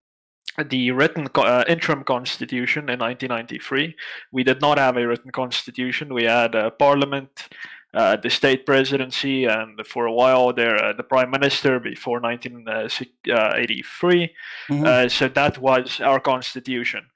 the 0.68 0.92
written 0.92 1.26
uh, 1.34 1.64
interim 1.66 2.04
constitution 2.04 2.88
in 2.88 3.00
1993. 3.00 3.96
We 4.30 4.44
did 4.44 4.60
not 4.60 4.78
have 4.78 4.96
a 4.96 5.04
written 5.04 5.32
constitution. 5.32 6.14
We 6.14 6.24
had 6.24 6.54
a 6.54 6.70
parliament 6.70 7.48
the 8.16 8.28
state 8.28 8.66
presidency 8.66 9.44
and 9.44 9.80
for 9.86 10.06
a 10.06 10.12
while 10.12 10.52
there 10.52 10.84
uh, 10.84 10.92
the 10.92 11.02
prime 11.02 11.30
minister 11.30 11.78
before 11.78 12.20
1983 12.20 14.34
mm-hmm. 14.68 14.84
uh, 14.84 15.08
so 15.08 15.28
that 15.28 15.58
was 15.58 16.00
our 16.00 16.20
constitution. 16.20 17.06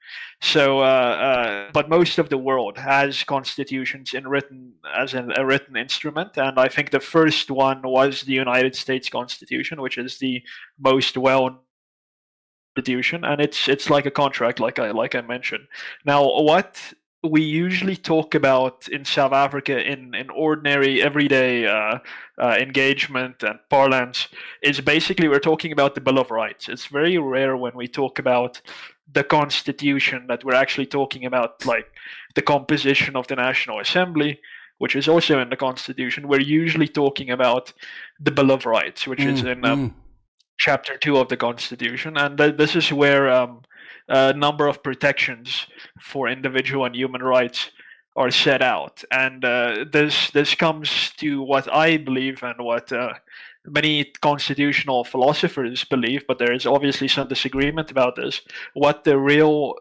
So 0.41 0.79
uh, 0.79 0.81
uh, 0.81 1.69
but 1.73 1.89
most 1.89 2.17
of 2.17 2.29
the 2.29 2.37
world 2.37 2.77
has 2.77 3.23
constitutions 3.23 4.13
in 4.13 4.27
written 4.27 4.73
as 4.95 5.13
in 5.13 5.33
a 5.35 5.45
written 5.45 5.75
instrument 5.75 6.37
and 6.37 6.57
i 6.57 6.67
think 6.67 6.91
the 6.91 6.99
first 6.99 7.51
one 7.51 7.81
was 7.83 8.21
the 8.21 8.33
united 8.33 8.75
states 8.75 9.09
constitution 9.09 9.81
which 9.81 9.97
is 9.97 10.19
the 10.19 10.41
most 10.79 11.17
well 11.17 11.61
and 13.25 13.41
it's 13.41 13.67
it's 13.67 13.89
like 13.89 14.05
a 14.05 14.11
contract 14.11 14.59
like 14.59 14.79
i 14.79 14.91
like 14.91 15.15
i 15.15 15.21
mentioned. 15.21 15.67
Now 16.05 16.23
what 16.23 16.93
we 17.23 17.41
usually 17.41 17.97
talk 17.97 18.33
about 18.33 18.87
in 18.87 19.03
South 19.03 19.33
Africa 19.33 19.77
in, 19.79 20.15
in 20.15 20.29
ordinary 20.29 21.01
everyday 21.01 21.67
uh, 21.67 21.99
uh, 22.41 22.55
engagement 22.59 23.43
and 23.43 23.59
parlance 23.69 24.29
is 24.61 24.79
basically 24.79 25.27
we're 25.27 25.39
talking 25.39 25.73
about 25.73 25.95
the 25.95 26.01
Bill 26.01 26.17
of 26.17 26.31
Rights. 26.31 26.69
It's 26.69 26.85
very 26.85 27.17
rare 27.17 27.57
when 27.57 27.75
we 27.75 27.87
talk 27.87 28.19
about 28.19 28.61
the 29.11 29.23
Constitution 29.23 30.27
that 30.27 30.45
we're 30.45 30.53
actually 30.55 30.85
talking 30.85 31.25
about 31.25 31.65
like 31.65 31.87
the 32.35 32.41
composition 32.41 33.17
of 33.17 33.27
the 33.27 33.35
National 33.35 33.81
Assembly, 33.81 34.39
which 34.77 34.95
is 34.95 35.09
also 35.09 35.39
in 35.41 35.49
the 35.49 35.57
Constitution. 35.57 36.27
We're 36.27 36.39
usually 36.39 36.87
talking 36.87 37.31
about 37.31 37.73
the 38.19 38.31
Bill 38.31 38.51
of 38.51 38.65
Rights, 38.65 39.07
which 39.07 39.19
mm, 39.19 39.33
is 39.33 39.43
in 39.43 39.65
um, 39.65 39.89
mm. 39.89 39.93
Chapter 40.57 40.95
Two 40.95 41.17
of 41.17 41.27
the 41.27 41.37
Constitution, 41.37 42.15
and 42.15 42.37
th- 42.37 42.55
this 42.55 42.75
is 42.75 42.93
where 42.93 43.29
um, 43.29 43.61
a 44.09 44.33
number 44.33 44.67
of 44.67 44.83
protections 44.83 45.67
for 45.99 46.27
individual 46.27 46.85
and 46.85 46.95
human 46.95 47.23
rights 47.23 47.71
are 48.15 48.31
set 48.31 48.61
out, 48.61 49.03
and 49.11 49.45
uh, 49.45 49.85
this 49.93 50.31
this 50.31 50.55
comes 50.55 51.11
to 51.17 51.41
what 51.41 51.71
I 51.73 51.97
believe 51.97 52.43
and 52.43 52.55
what 52.59 52.91
uh, 52.91 53.13
many 53.65 54.11
constitutional 54.21 55.03
philosophers 55.03 55.83
believe, 55.85 56.25
but 56.27 56.39
there 56.39 56.51
is 56.51 56.65
obviously 56.65 57.07
some 57.07 57.27
disagreement 57.27 57.91
about 57.91 58.15
this. 58.15 58.41
What 58.73 59.03
the 59.03 59.17
real 59.17 59.75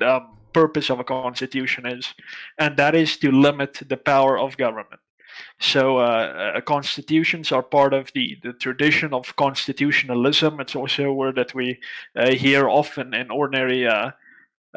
um, 0.00 0.38
purpose 0.52 0.90
of 0.90 0.98
a 0.98 1.04
constitution 1.04 1.86
is, 1.86 2.14
and 2.58 2.76
that 2.76 2.94
is 2.94 3.16
to 3.18 3.30
limit 3.30 3.82
the 3.86 3.96
power 3.96 4.38
of 4.38 4.56
government. 4.56 5.00
So 5.60 5.98
uh, 5.98 6.52
uh, 6.56 6.60
constitutions 6.60 7.52
are 7.52 7.62
part 7.62 7.94
of 7.94 8.10
the, 8.14 8.36
the 8.42 8.52
tradition 8.52 9.14
of 9.14 9.34
constitutionalism. 9.36 10.60
It's 10.60 10.76
also 10.76 11.04
a 11.04 11.14
word 11.14 11.36
that 11.36 11.54
we 11.54 11.80
uh, 12.16 12.30
hear 12.30 12.68
often 12.68 13.14
in 13.14 13.30
ordinary 13.30 13.86
uh, 13.86 14.10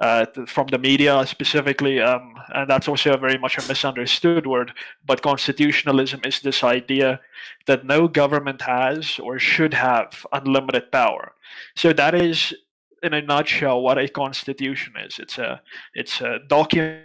uh, 0.02 0.26
from 0.46 0.68
the 0.68 0.78
media 0.78 1.26
specifically, 1.26 2.00
um, 2.00 2.36
and 2.54 2.70
that's 2.70 2.88
also 2.88 3.18
very 3.18 3.38
much 3.38 3.58
a 3.58 3.68
misunderstood 3.68 4.46
word. 4.46 4.72
But 5.06 5.22
constitutionalism 5.22 6.22
is 6.24 6.40
this 6.42 6.64
idea 6.64 7.20
that 7.66 7.86
no 7.86 8.08
government 8.08 8.62
has 8.62 9.20
or 9.20 9.40
should 9.40 9.74
have 9.74 10.26
unlimited 10.32 10.92
power. 10.92 11.34
So 11.76 11.94
that 11.94 12.14
is, 12.14 12.54
in 13.02 13.14
a 13.14 13.22
nutshell, 13.22 13.82
what 13.82 13.98
a 13.98 14.08
constitution 14.08 14.94
is. 15.04 15.18
It's 15.20 15.38
a 15.38 15.62
it's 15.94 16.22
a 16.22 16.40
document. 16.48 17.04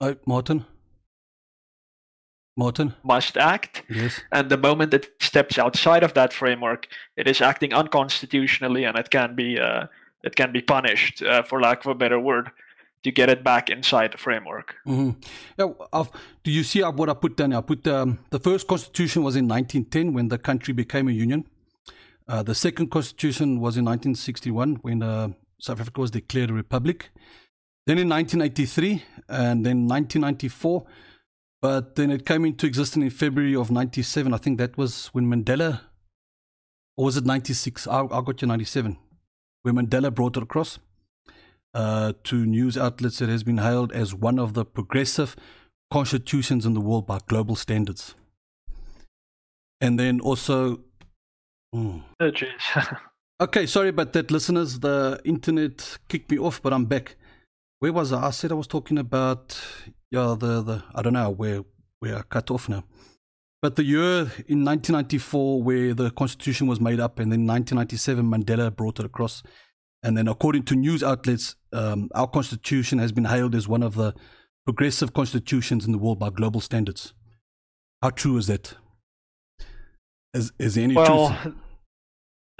Uh, 0.00 0.14
Martin. 0.26 0.64
Martin? 2.56 2.94
Must 3.02 3.36
act. 3.36 3.82
Yes. 3.88 4.20
And 4.30 4.50
the 4.50 4.58
moment 4.58 4.94
it 4.94 5.10
steps 5.20 5.58
outside 5.58 6.02
of 6.02 6.14
that 6.14 6.32
framework, 6.32 6.86
it 7.16 7.26
is 7.26 7.40
acting 7.40 7.72
unconstitutionally, 7.72 8.84
and 8.84 8.98
it 8.98 9.10
can 9.10 9.34
be 9.34 9.58
uh, 9.58 9.86
it 10.22 10.36
can 10.36 10.52
be 10.52 10.62
punished, 10.62 11.22
uh, 11.22 11.42
for 11.42 11.60
lack 11.60 11.84
of 11.84 11.90
a 11.90 11.94
better 11.94 12.20
word, 12.20 12.50
to 13.02 13.10
get 13.10 13.28
it 13.28 13.42
back 13.42 13.68
inside 13.70 14.12
the 14.12 14.18
framework. 14.18 14.76
Mm-hmm. 14.86 15.18
Yeah, 15.58 16.04
do 16.44 16.50
you 16.50 16.62
see 16.62 16.82
what 16.82 17.08
I 17.08 17.14
put 17.14 17.36
down? 17.36 17.52
I 17.52 17.60
put 17.60 17.86
um, 17.86 18.18
the 18.30 18.38
first 18.38 18.66
constitution 18.68 19.24
was 19.24 19.34
in 19.36 19.48
1910 19.48 20.12
when 20.12 20.28
the 20.28 20.38
country 20.38 20.74
became 20.74 21.08
a 21.08 21.12
union. 21.12 21.44
Uh, 22.28 22.42
the 22.42 22.54
second 22.54 22.90
constitution 22.90 23.60
was 23.60 23.76
in 23.76 23.84
1961 23.84 24.76
when 24.82 25.02
uh, 25.02 25.28
South 25.58 25.80
Africa 25.80 26.00
was 26.00 26.10
declared 26.10 26.50
a 26.50 26.54
republic. 26.54 27.10
Then 27.86 27.98
in 27.98 28.08
1983 28.08 29.02
and 29.28 29.66
then 29.66 29.88
1994 29.88 30.86
but 31.62 31.94
then 31.94 32.10
it 32.10 32.26
came 32.26 32.44
into 32.44 32.66
existence 32.66 33.04
in 33.04 33.10
February 33.10 33.54
of 33.54 33.70
97. 33.70 34.34
I 34.34 34.36
think 34.36 34.58
that 34.58 34.76
was 34.76 35.06
when 35.12 35.26
Mandela, 35.26 35.82
or 36.96 37.04
was 37.04 37.16
it 37.16 37.24
96? 37.24 37.86
I, 37.86 38.00
I 38.00 38.20
got 38.20 38.42
you 38.42 38.48
97. 38.48 38.98
When 39.62 39.76
Mandela 39.76 40.12
brought 40.12 40.36
it 40.36 40.42
across 40.42 40.80
uh, 41.72 42.14
to 42.24 42.44
news 42.44 42.76
outlets, 42.76 43.20
it 43.20 43.28
has 43.28 43.44
been 43.44 43.58
hailed 43.58 43.92
as 43.92 44.12
one 44.12 44.40
of 44.40 44.54
the 44.54 44.64
progressive 44.64 45.36
constitutions 45.92 46.66
in 46.66 46.74
the 46.74 46.80
world 46.80 47.06
by 47.06 47.20
global 47.28 47.54
standards. 47.54 48.16
And 49.80 50.00
then 50.00 50.20
also. 50.20 50.80
Mm. 51.72 52.02
Oh, 52.18 52.30
okay, 53.40 53.66
sorry 53.66 53.88
about 53.90 54.12
that, 54.14 54.32
listeners. 54.32 54.80
The 54.80 55.20
internet 55.24 55.98
kicked 56.08 56.28
me 56.28 56.38
off, 56.38 56.60
but 56.60 56.72
I'm 56.72 56.86
back. 56.86 57.14
Where 57.82 57.92
was 57.92 58.12
I? 58.12 58.28
I 58.28 58.30
said 58.30 58.52
I 58.52 58.54
was 58.54 58.68
talking 58.68 58.96
about 58.96 59.60
yeah, 60.08 60.36
the, 60.38 60.62
the 60.62 60.84
I 60.94 61.02
don't 61.02 61.14
know 61.14 61.30
where 61.30 61.62
we 62.00 62.12
are 62.12 62.22
cut 62.22 62.48
off 62.48 62.68
now. 62.68 62.84
But 63.60 63.74
the 63.74 63.82
year 63.82 64.20
in 64.46 64.64
1994 64.64 65.60
where 65.64 65.92
the 65.92 66.12
constitution 66.12 66.68
was 66.68 66.80
made 66.80 67.00
up, 67.00 67.18
and 67.18 67.32
then 67.32 67.44
1997 67.44 68.24
Mandela 68.24 68.70
brought 68.70 69.00
it 69.00 69.04
across, 69.04 69.42
and 70.00 70.16
then 70.16 70.28
according 70.28 70.62
to 70.66 70.76
news 70.76 71.02
outlets, 71.02 71.56
um, 71.72 72.08
our 72.14 72.28
constitution 72.28 73.00
has 73.00 73.10
been 73.10 73.24
hailed 73.24 73.56
as 73.56 73.66
one 73.66 73.82
of 73.82 73.96
the 73.96 74.14
progressive 74.64 75.12
constitutions 75.12 75.84
in 75.84 75.90
the 75.90 75.98
world 75.98 76.20
by 76.20 76.30
global 76.30 76.60
standards. 76.60 77.14
How 78.00 78.10
true 78.10 78.36
is 78.36 78.46
that? 78.46 78.74
Is, 80.34 80.52
is 80.56 80.76
there 80.76 80.84
any 80.84 80.94
well, 80.94 81.36
truth? 81.42 81.54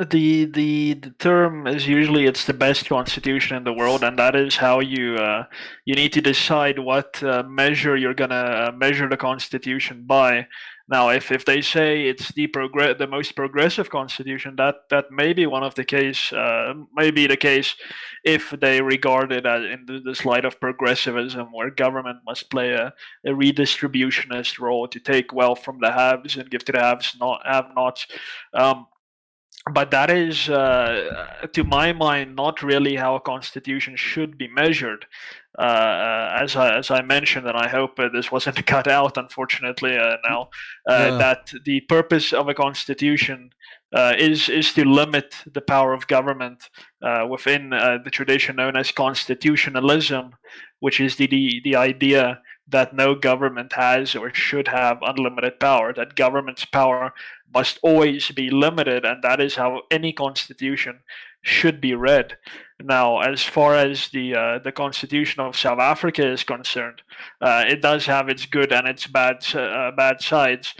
The 0.05 0.45
the 0.45 0.95
the 0.95 1.11
term 1.19 1.67
is 1.67 1.87
usually 1.87 2.27
it's 2.27 2.45
the 2.45 2.55
best 2.55 2.89
constitution 2.89 3.57
in 3.57 3.65
the 3.65 3.73
world 3.73 4.05
and 4.05 4.19
that 4.19 4.35
is 4.37 4.57
how 4.57 4.81
you 4.81 5.17
uh, 5.17 5.45
you 5.85 5.95
need 5.95 6.13
to 6.13 6.21
decide 6.21 6.79
what 6.79 7.23
uh, 7.23 7.43
measure 7.45 7.97
you're 7.97 8.15
gonna 8.15 8.69
uh, 8.69 8.73
measure 8.77 9.09
the 9.09 9.17
constitution 9.17 10.05
by. 10.07 10.47
Now 10.89 11.09
if 11.09 11.33
if 11.33 11.45
they 11.45 11.63
say 11.63 12.07
it's 12.07 12.33
the 12.33 12.47
progress 12.49 12.97
the 12.99 13.07
most 13.07 13.37
progressive 13.37 13.91
constitution 13.91 14.57
that 14.57 14.77
that 14.91 15.11
may 15.11 15.33
be 15.33 15.47
one 15.47 15.63
of 15.63 15.75
the 15.75 15.85
case 15.85 16.33
uh, 16.33 16.75
may 16.95 17.11
be 17.11 17.27
the 17.27 17.37
case 17.37 17.75
if 18.25 18.51
they 18.61 18.81
regard 18.83 19.33
it 19.33 19.47
as 19.47 19.65
in 19.65 19.85
the, 19.87 20.01
this 20.05 20.25
light 20.25 20.45
of 20.45 20.61
progressivism 20.61 21.53
where 21.53 21.71
government 21.71 22.19
must 22.27 22.51
play 22.51 22.73
a, 22.73 22.93
a 23.25 23.31
redistributionist 23.31 24.59
role 24.59 24.87
to 24.89 25.01
take 25.01 25.33
wealth 25.33 25.65
from 25.65 25.79
the 25.81 25.91
haves 25.93 26.37
and 26.37 26.51
give 26.51 26.65
to 26.65 26.73
the 26.73 26.81
haves 26.81 27.17
not 27.19 27.41
have 27.47 27.67
nots. 27.75 28.07
Um, 28.55 28.87
but 29.71 29.91
that 29.93 30.11
is, 30.11 30.49
uh, 30.49 31.47
to 31.53 31.63
my 31.63 31.93
mind, 31.93 32.35
not 32.35 32.63
really 32.63 32.97
how 32.97 33.15
a 33.15 33.21
constitution 33.21 33.97
should 33.97 34.37
be 34.37 34.49
measured. 34.49 35.07
Uh, 35.59 35.63
uh 35.63 36.39
as 36.41 36.57
I, 36.57 36.79
as 36.79 36.91
I 36.91 37.03
mentioned, 37.03 37.47
and 37.47 37.57
I 37.57 37.69
hope 37.69 37.99
uh, 37.99 38.09
this 38.09 38.33
wasn't 38.33 38.67
cut 38.75 38.89
out, 38.89 39.17
unfortunately, 39.17 39.97
uh, 39.97 40.17
now 40.29 40.49
uh, 40.89 41.09
yeah. 41.11 41.19
that 41.19 41.53
the 41.65 41.81
purpose 41.83 42.33
of 42.33 42.49
a 42.49 42.55
constitution 42.55 43.51
is 44.19 44.49
is 44.49 44.73
to 44.73 44.85
limit 44.85 45.35
the 45.53 45.61
power 45.61 45.93
of 45.93 46.07
government 46.07 46.71
within 47.29 47.71
the 47.71 48.11
tradition 48.11 48.57
known 48.57 48.75
as 48.75 48.91
constitutionalism, 48.91 50.35
which 50.81 50.99
is 50.99 51.17
the 51.17 51.27
the, 51.27 51.61
the 51.63 51.77
idea 51.77 52.41
that 52.73 52.95
no 52.95 53.15
government 53.15 53.73
has 53.75 54.17
or 54.17 54.35
should 54.35 54.69
have 54.69 54.99
unlimited 55.03 55.61
power, 55.61 55.93
that 55.95 56.17
government's 56.17 56.65
power 56.65 57.15
must 57.55 57.79
always 57.83 58.31
be 58.31 58.51
limited, 58.51 59.05
and 59.05 59.23
that 59.23 59.41
is 59.41 59.55
how 59.55 59.83
any 59.91 60.13
constitution 60.13 61.01
should 61.43 61.81
be 61.81 61.95
read. 61.95 62.37
Now, 62.81 63.21
as 63.21 63.43
far 63.43 63.75
as 63.75 64.09
the 64.09 64.35
uh, 64.35 64.59
the 64.59 64.73
Constitution 64.73 65.41
of 65.41 65.57
South 65.57 65.79
Africa 65.79 66.27
is 66.27 66.45
concerned, 66.45 67.03
uh, 67.41 67.65
it 67.69 67.81
does 67.81 68.07
have 68.07 68.29
its 68.29 68.47
good 68.47 68.73
and 68.73 68.89
its 68.89 69.07
bad 69.07 69.45
uh, 69.55 69.91
bad 69.93 70.21
sides. 70.21 70.75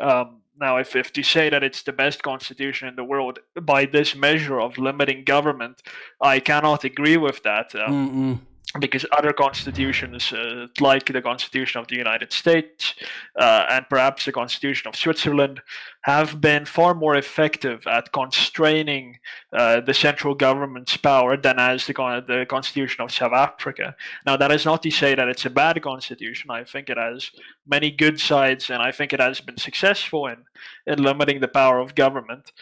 Um, 0.00 0.42
now, 0.60 0.76
if, 0.78 0.96
if 0.96 1.12
to 1.12 1.22
say 1.22 1.50
that 1.50 1.62
it's 1.62 1.82
the 1.82 1.92
best 1.92 2.22
constitution 2.22 2.88
in 2.88 2.96
the 2.96 3.04
world 3.04 3.38
by 3.62 3.84
this 3.86 4.16
measure 4.16 4.60
of 4.60 4.76
limiting 4.76 5.24
government, 5.24 5.82
I 6.20 6.40
cannot 6.40 6.84
agree 6.84 7.16
with 7.16 7.42
that. 7.44 7.74
Um, 7.74 8.46
because 8.80 9.06
other 9.16 9.32
constitutions, 9.32 10.30
uh, 10.32 10.66
like 10.78 11.06
the 11.06 11.22
Constitution 11.22 11.80
of 11.80 11.88
the 11.88 11.96
United 11.96 12.32
States 12.32 12.94
uh, 13.38 13.64
and 13.70 13.88
perhaps 13.88 14.26
the 14.26 14.32
Constitution 14.32 14.88
of 14.88 14.94
Switzerland, 14.94 15.62
have 16.02 16.40
been 16.40 16.66
far 16.66 16.94
more 16.94 17.16
effective 17.16 17.86
at 17.86 18.12
constraining 18.12 19.18
uh, 19.54 19.80
the 19.80 19.94
central 19.94 20.34
government's 20.34 20.96
power 20.98 21.36
than 21.36 21.58
as 21.58 21.86
the, 21.86 21.94
the 22.26 22.44
Constitution 22.46 23.02
of 23.02 23.10
South 23.10 23.32
Africa. 23.32 23.96
Now, 24.26 24.36
that 24.36 24.52
is 24.52 24.66
not 24.66 24.82
to 24.82 24.90
say 24.90 25.14
that 25.14 25.28
it's 25.28 25.46
a 25.46 25.50
bad 25.50 25.80
constitution. 25.82 26.50
I 26.50 26.64
think 26.64 26.90
it 26.90 26.98
has 26.98 27.30
many 27.66 27.90
good 27.90 28.20
sides, 28.20 28.68
and 28.68 28.82
I 28.82 28.92
think 28.92 29.14
it 29.14 29.20
has 29.20 29.40
been 29.40 29.56
successful 29.56 30.26
in, 30.26 30.44
in 30.86 31.02
limiting 31.02 31.40
the 31.40 31.48
power 31.48 31.78
of 31.78 31.94
government. 31.94 32.52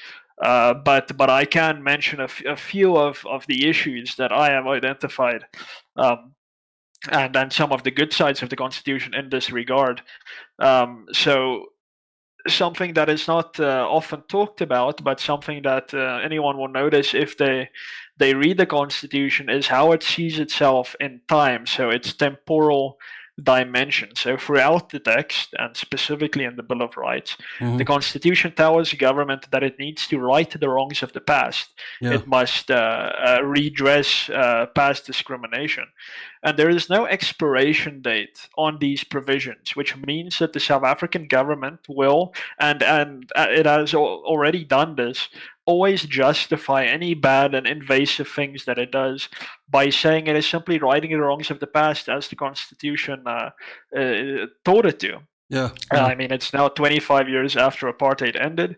Uh, 0.43 0.75
but 0.75 1.17
but 1.17 1.31
I 1.31 1.45
can 1.47 1.83
mention 1.83 2.21
a, 2.21 2.25
f- 2.25 2.45
a 2.45 2.57
few 2.57 2.97
of, 2.97 3.25
of 3.27 3.47
the 3.47 3.69
issues 3.69 4.17
that 4.17 4.33
I 4.33 4.51
have 4.51 4.67
identified, 4.67 5.47
um, 5.97 6.35
and 7.11 7.35
and 7.35 7.53
some 7.53 7.73
of 7.73 7.83
the 7.83 7.91
good 7.91 8.13
sides 8.13 8.43
of 8.43 8.51
the 8.51 8.57
constitution 8.57 9.15
in 9.15 9.31
this 9.31 9.51
regard. 9.51 10.03
Um, 10.59 11.07
so 11.13 11.67
something 12.49 12.95
that 12.95 13.09
is 13.09 13.27
not 13.27 13.59
uh, 13.59 13.87
often 13.89 14.23
talked 14.29 14.61
about, 14.61 15.03
but 15.03 15.21
something 15.21 15.63
that 15.63 15.93
uh, 15.95 16.21
anyone 16.23 16.59
will 16.59 16.69
notice 16.69 17.15
if 17.15 17.37
they 17.37 17.71
they 18.19 18.35
read 18.35 18.59
the 18.59 18.67
constitution 18.67 19.51
is 19.51 19.67
how 19.67 19.93
it 19.93 20.03
sees 20.03 20.39
itself 20.39 20.97
in 21.01 21.21
time. 21.29 21.67
So 21.67 21.91
its 21.91 22.15
temporal 22.15 22.99
dimension. 23.43 24.11
So 24.17 24.37
throughout 24.37 24.89
the 24.89 24.99
text, 24.99 25.55
and 25.59 25.77
specifically 25.77 26.45
in 26.45 26.57
the 26.57 26.63
Bill 26.63 26.83
of 26.83 26.97
Rights, 26.97 27.37
mm-hmm. 27.59 27.77
the 27.77 27.85
Constitution 27.85 28.53
tells 28.53 28.91
the 28.91 28.97
government 28.97 29.51
that 29.51 29.63
it 29.63 29.79
needs 29.79 30.07
to 30.09 30.19
right 30.19 30.49
the 30.49 30.69
wrongs 30.69 31.03
of 31.03 31.13
the 31.13 31.21
past. 31.21 31.75
Yeah. 32.01 32.15
It 32.15 32.27
must 32.27 32.71
uh, 32.71 32.75
uh, 32.75 33.41
redress 33.45 34.31
uh, 34.31 34.67
past 34.75 35.05
discrimination. 35.05 35.85
And 36.43 36.57
there 36.57 36.71
is 36.71 36.89
no 36.89 37.07
expiration 37.07 38.01
date 38.03 38.49
on 38.57 38.79
these 38.79 39.05
provisions, 39.05 39.77
which 39.77 39.97
means 39.97 40.39
that 40.39 40.53
the 40.53 40.61
South 40.61 40.85
African 40.85 41.27
government 41.27 41.81
will, 41.89 42.33
and, 42.59 42.83
and 42.83 43.31
uh, 43.37 43.49
it 43.51 43.67
has 43.67 43.95
already 43.95 44.65
done 44.65 44.97
this, 44.97 45.29
always 45.67 46.03
justify 46.03 46.85
any 46.85 47.13
bad 47.13 47.55
and 47.55 47.67
invasive 47.67 48.29
things 48.29 48.65
that 48.65 48.79
it 48.79 48.93
does 48.93 49.29
by 49.69 49.91
saying 49.91 50.27
it 50.27 50.37
is 50.37 50.47
simply 50.47 50.79
righting 50.79 51.11
the 51.11 51.21
wrongs 51.21 51.51
of 51.51 51.61
the 51.61 51.67
past 51.67 52.09
as 52.09 52.29
the 52.29 52.37
Constitution 52.37 53.23
uh, 53.27 53.51
uh, 53.97 54.47
told 54.65 54.87
it 54.87 54.99
to. 55.01 55.21
Yeah. 55.49 55.71
Uh, 55.93 55.99
I 55.99 56.15
mean, 56.15 56.33
it's 56.33 56.53
now 56.53 56.69
25 56.69 57.29
years 57.29 57.57
after 57.57 57.93
apartheid 57.93 58.41
ended, 58.41 58.77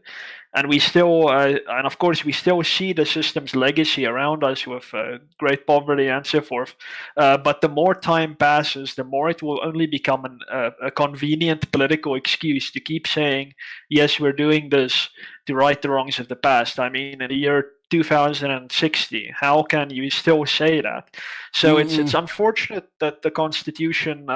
and 0.55 0.69
we 0.69 0.79
still, 0.79 1.29
uh, 1.29 1.55
and 1.69 1.87
of 1.87 1.99
course, 1.99 2.25
we 2.25 2.33
still 2.33 2.63
see 2.63 2.93
the 2.93 3.05
system's 3.05 3.55
legacy 3.55 4.07
around 4.07 4.43
us 4.43 4.67
with 4.67 4.93
uh, 4.95 5.19
great 5.39 5.67
poverty 5.67 6.09
and 6.09 6.25
so 6.25 6.41
forth. 6.41 6.75
Uh, 7.17 7.37
but 7.37 7.61
the 7.61 7.69
more 7.69 7.95
time 7.95 8.35
passes, 8.35 8.95
the 8.95 9.05
more 9.05 9.29
it 9.29 9.43
will 9.43 9.61
only 9.63 9.87
become 9.87 10.25
an, 10.25 10.41
a 10.83 10.91
convenient 10.91 11.71
political 11.71 12.15
excuse 12.15 12.71
to 12.71 12.81
keep 12.81 13.07
saying, 13.07 13.55
"Yes, 13.91 14.19
we're 14.19 14.33
doing 14.33 14.71
this 14.71 15.11
to 15.47 15.55
right 15.55 15.81
the 15.81 15.91
wrongs 15.91 16.19
of 16.19 16.29
the 16.29 16.37
past." 16.37 16.79
I 16.79 16.89
mean, 16.89 17.21
in 17.21 17.29
the 17.29 17.37
year 17.37 17.73
2060 17.91 19.33
how 19.35 19.63
can 19.63 19.89
you 19.89 20.11
still 20.11 20.45
say 20.45 20.83
that 20.83 21.09
so 21.55 21.77
mm-hmm. 21.77 21.89
it's 21.89 21.97
it's 21.97 22.13
unfortunate 22.13 22.87
that 23.01 23.23
the 23.23 23.31
constitution 23.31 24.29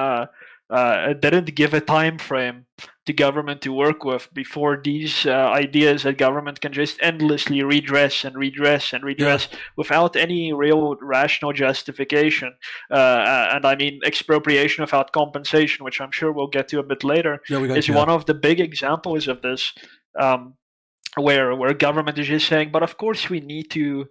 uh, 0.69 0.73
uh, 0.73 1.13
didn't 1.13 1.53
give 1.55 1.73
a 1.73 1.81
time 1.81 2.17
frame 2.17 2.65
to 3.05 3.13
government 3.13 3.61
to 3.61 3.73
work 3.73 4.05
with 4.05 4.33
before 4.33 4.79
these 4.81 5.25
uh, 5.25 5.51
ideas 5.53 6.03
that 6.03 6.17
government 6.17 6.61
can 6.61 6.71
just 6.71 6.97
endlessly 7.01 7.61
redress 7.61 8.23
and 8.23 8.35
redress 8.35 8.93
and 8.93 9.03
redress 9.03 9.49
yeah. 9.51 9.57
without 9.75 10.15
any 10.15 10.53
real 10.53 10.95
rational 11.01 11.51
justification. 11.51 12.53
Uh, 12.89 12.93
uh, 12.93 13.49
and 13.53 13.65
I 13.65 13.75
mean, 13.75 13.99
expropriation 14.05 14.83
without 14.83 15.11
compensation, 15.11 15.83
which 15.83 15.99
I'm 15.99 16.11
sure 16.11 16.31
we'll 16.31 16.47
get 16.47 16.69
to 16.69 16.79
a 16.79 16.83
bit 16.83 17.03
later, 17.03 17.41
yeah, 17.49 17.59
is 17.59 17.89
one 17.89 18.09
of 18.09 18.25
the 18.25 18.33
big 18.33 18.59
examples 18.59 19.27
of 19.27 19.41
this. 19.41 19.73
Um, 20.17 20.55
where 21.15 21.55
where 21.55 21.73
government 21.73 22.17
is 22.17 22.27
just 22.27 22.47
saying, 22.47 22.71
but 22.71 22.83
of 22.83 22.97
course 22.97 23.29
we 23.29 23.39
need 23.39 23.69
to 23.71 24.07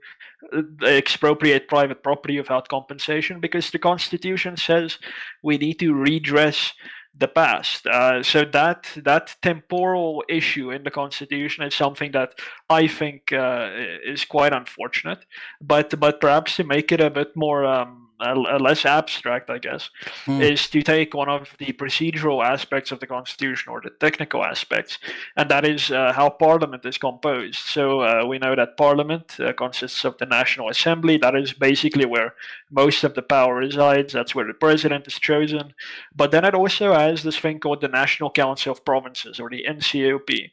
uh, 0.52 0.62
expropriate 0.86 1.68
private 1.68 2.02
property 2.02 2.38
without 2.38 2.68
compensation 2.68 3.40
because 3.40 3.70
the 3.70 3.78
constitution 3.78 4.56
says 4.56 4.98
we 5.42 5.58
need 5.58 5.78
to 5.78 5.94
redress 5.94 6.72
the 7.18 7.28
past. 7.28 7.86
Uh, 7.86 8.22
so 8.22 8.44
that 8.44 8.86
that 8.96 9.36
temporal 9.42 10.24
issue 10.28 10.70
in 10.70 10.82
the 10.82 10.90
constitution 10.90 11.64
is 11.64 11.74
something 11.74 12.12
that 12.12 12.38
I 12.70 12.86
think 12.86 13.32
uh, 13.32 13.70
is 14.04 14.24
quite 14.24 14.52
unfortunate. 14.52 15.26
But 15.60 15.98
but 15.98 16.20
perhaps 16.20 16.56
to 16.56 16.64
make 16.64 16.92
it 16.92 17.00
a 17.00 17.10
bit 17.10 17.36
more 17.36 17.64
um, 17.64 18.08
a, 18.22 18.58
less 18.58 18.84
abstract, 18.84 19.50
I 19.50 19.58
guess, 19.58 19.90
mm. 20.26 20.42
is 20.42 20.68
to 20.68 20.82
take 20.82 21.14
one 21.14 21.28
of 21.28 21.54
the 21.58 21.72
procedural 21.72 22.44
aspects 22.44 22.92
of 22.92 23.00
the 23.00 23.06
constitution 23.06 23.72
or 23.72 23.80
the 23.80 23.90
technical 23.90 24.44
aspects, 24.44 24.98
and 25.36 25.50
that 25.50 25.64
is 25.64 25.90
uh, 25.90 26.12
how 26.12 26.30
parliament 26.30 26.84
is 26.84 26.98
composed. 26.98 27.58
So 27.58 28.00
uh, 28.00 28.24
we 28.26 28.38
know 28.38 28.54
that 28.54 28.76
parliament 28.76 29.38
uh, 29.40 29.52
consists 29.52 30.04
of 30.04 30.16
the 30.18 30.26
National 30.26 30.68
Assembly. 30.68 31.16
That 31.16 31.34
is 31.34 31.52
basically 31.52 32.06
where 32.06 32.34
most 32.70 33.04
of 33.04 33.14
the 33.14 33.22
power 33.22 33.54
resides. 33.54 34.12
That's 34.12 34.34
where 34.34 34.46
the 34.46 34.54
president 34.54 35.06
is 35.06 35.18
chosen. 35.18 35.74
But 36.14 36.30
then 36.30 36.44
it 36.44 36.54
also 36.54 36.92
has 36.92 37.22
this 37.22 37.38
thing 37.38 37.60
called 37.60 37.80
the 37.80 37.88
National 37.88 38.30
Council 38.30 38.72
of 38.72 38.84
Provinces, 38.84 39.40
or 39.40 39.50
the 39.50 39.64
NCOP, 39.68 40.50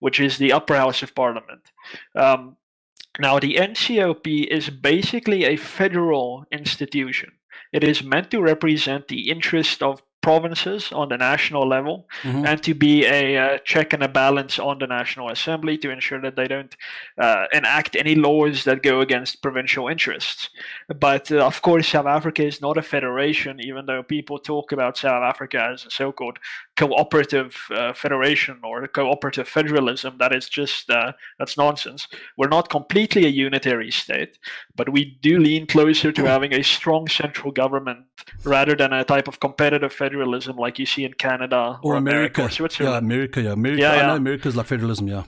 which 0.00 0.20
is 0.20 0.38
the 0.38 0.52
upper 0.52 0.76
house 0.76 1.02
of 1.02 1.14
parliament. 1.14 1.62
Um, 2.14 2.56
now, 3.18 3.40
the 3.40 3.54
NCOP 3.54 4.46
is 4.46 4.70
basically 4.70 5.44
a 5.44 5.56
federal 5.56 6.44
institution. 6.52 7.32
It 7.72 7.82
is 7.82 8.02
meant 8.02 8.30
to 8.30 8.40
represent 8.40 9.08
the 9.08 9.28
interest 9.28 9.82
of 9.82 10.02
provinces 10.28 10.92
on 10.92 11.08
the 11.08 11.16
national 11.16 11.66
level 11.66 12.06
mm-hmm. 12.22 12.44
and 12.44 12.62
to 12.62 12.74
be 12.74 13.06
a 13.06 13.38
uh, 13.38 13.58
check 13.64 13.94
and 13.94 14.02
a 14.02 14.08
balance 14.08 14.58
on 14.58 14.78
the 14.78 14.86
National 14.86 15.30
Assembly 15.30 15.78
to 15.78 15.88
ensure 15.90 16.20
that 16.20 16.36
they 16.36 16.46
don't 16.46 16.76
uh, 17.16 17.46
enact 17.54 17.96
any 17.96 18.14
laws 18.14 18.64
that 18.64 18.82
go 18.82 19.00
against 19.00 19.40
provincial 19.40 19.88
interests. 19.88 20.50
But 21.00 21.32
uh, 21.32 21.46
of 21.46 21.62
course, 21.62 21.88
South 21.88 22.04
Africa 22.18 22.44
is 22.44 22.60
not 22.60 22.76
a 22.76 22.82
federation, 22.82 23.58
even 23.58 23.86
though 23.86 24.02
people 24.02 24.38
talk 24.38 24.70
about 24.70 24.98
South 24.98 25.22
Africa 25.22 25.70
as 25.72 25.86
a 25.86 25.90
so 25.90 26.12
called 26.12 26.38
cooperative 26.76 27.56
uh, 27.70 27.94
federation 27.94 28.60
or 28.62 28.86
cooperative 28.86 29.48
federalism. 29.48 30.18
That 30.18 30.34
is 30.34 30.46
just 30.50 30.90
uh, 30.90 31.12
that's 31.38 31.56
nonsense. 31.56 32.06
We're 32.36 32.48
not 32.58 32.68
completely 32.68 33.24
a 33.24 33.30
unitary 33.46 33.90
state, 33.90 34.38
but 34.76 34.92
we 34.92 35.18
do 35.22 35.38
lean 35.38 35.66
closer 35.66 36.12
to 36.12 36.24
having 36.24 36.52
a 36.52 36.62
strong 36.62 37.08
central 37.08 37.50
government 37.50 38.04
rather 38.44 38.74
than 38.76 38.92
a 38.92 39.04
type 39.04 39.26
of 39.26 39.40
competitive 39.40 39.92
federalism 40.18 40.56
like 40.56 40.78
you 40.78 40.86
see 40.86 41.04
in 41.04 41.12
Canada 41.14 41.78
or, 41.82 41.94
or 41.94 41.96
America. 41.96 42.40
America 42.40 42.42
or 42.42 42.50
Switzerland. 42.50 42.92
Yeah, 42.92 42.98
America. 42.98 43.40
Yeah, 43.40 43.52
America. 43.52 43.82
Yeah, 43.82 43.96
yeah. 43.96 44.16
America's 44.16 44.56
like 44.56 44.66
federalism. 44.66 45.08
Yeah. 45.08 45.24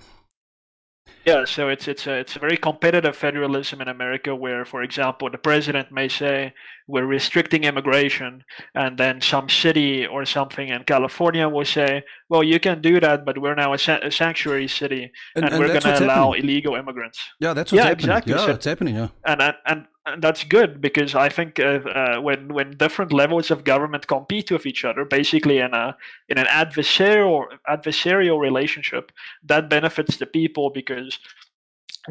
Yeah, 1.27 1.45
so 1.45 1.69
it's 1.69 1.87
it's 1.87 2.07
a 2.07 2.15
it's 2.15 2.37
a 2.37 2.39
very 2.39 2.57
competitive 2.57 3.15
federalism 3.15 3.83
in 3.83 3.89
America, 3.89 4.35
where, 4.35 4.65
for 4.65 4.83
example, 4.83 5.31
the 5.31 5.37
president 5.37 5.93
may 5.93 6.09
say 6.09 6.55
we're 6.89 7.05
restricting 7.05 7.65
immigration, 7.65 8.43
and 8.75 8.97
then 8.97 9.21
some 9.21 9.49
city 9.51 10.07
or 10.07 10.25
something 10.25 10.69
in 10.69 10.83
California 10.85 11.47
will 11.47 11.67
say, 11.67 12.03
well, 12.31 12.43
you 12.43 12.59
can 12.59 12.81
do 12.81 13.01
that, 13.01 13.27
but 13.27 13.37
we're 13.37 13.55
now 13.55 13.75
a, 13.75 13.79
sa- 13.79 14.01
a 14.03 14.11
sanctuary 14.11 14.67
city, 14.67 15.13
and, 15.37 15.45
and, 15.45 15.53
and 15.53 15.61
we're 15.61 15.69
going 15.69 15.83
to 15.83 16.05
allow 16.05 16.33
happening. 16.33 16.51
illegal 16.51 16.75
immigrants. 16.75 17.21
Yeah, 17.39 17.53
that's 17.53 17.71
what's 17.71 17.85
yeah, 17.85 17.89
happening. 17.91 18.11
exactly. 18.11 18.33
Yeah, 18.33 18.47
so, 18.47 18.53
it's 18.53 18.65
happening. 18.65 18.95
Yeah, 18.95 19.09
and 19.27 19.43
and 19.67 19.87
that's 20.19 20.45
good 20.45 20.81
because 20.81 21.15
I 21.15 21.29
think 21.29 21.59
uh, 21.61 21.81
uh, 21.95 22.21
when 22.21 22.53
when 22.55 22.77
different 22.77 23.13
levels 23.13 23.51
of 23.51 23.65
government 23.65 24.07
compete 24.07 24.51
with 24.51 24.67
each 24.67 24.85
other, 24.85 25.05
basically 25.05 25.59
in 25.59 25.75
a 25.75 25.97
in 26.29 26.39
an 26.39 26.47
adversarial 26.47 27.47
adversarial 27.69 28.41
relationship, 28.41 29.13
that 29.45 29.71
benefits 29.71 30.17
the 30.17 30.27
people 30.27 30.71
because 30.71 31.19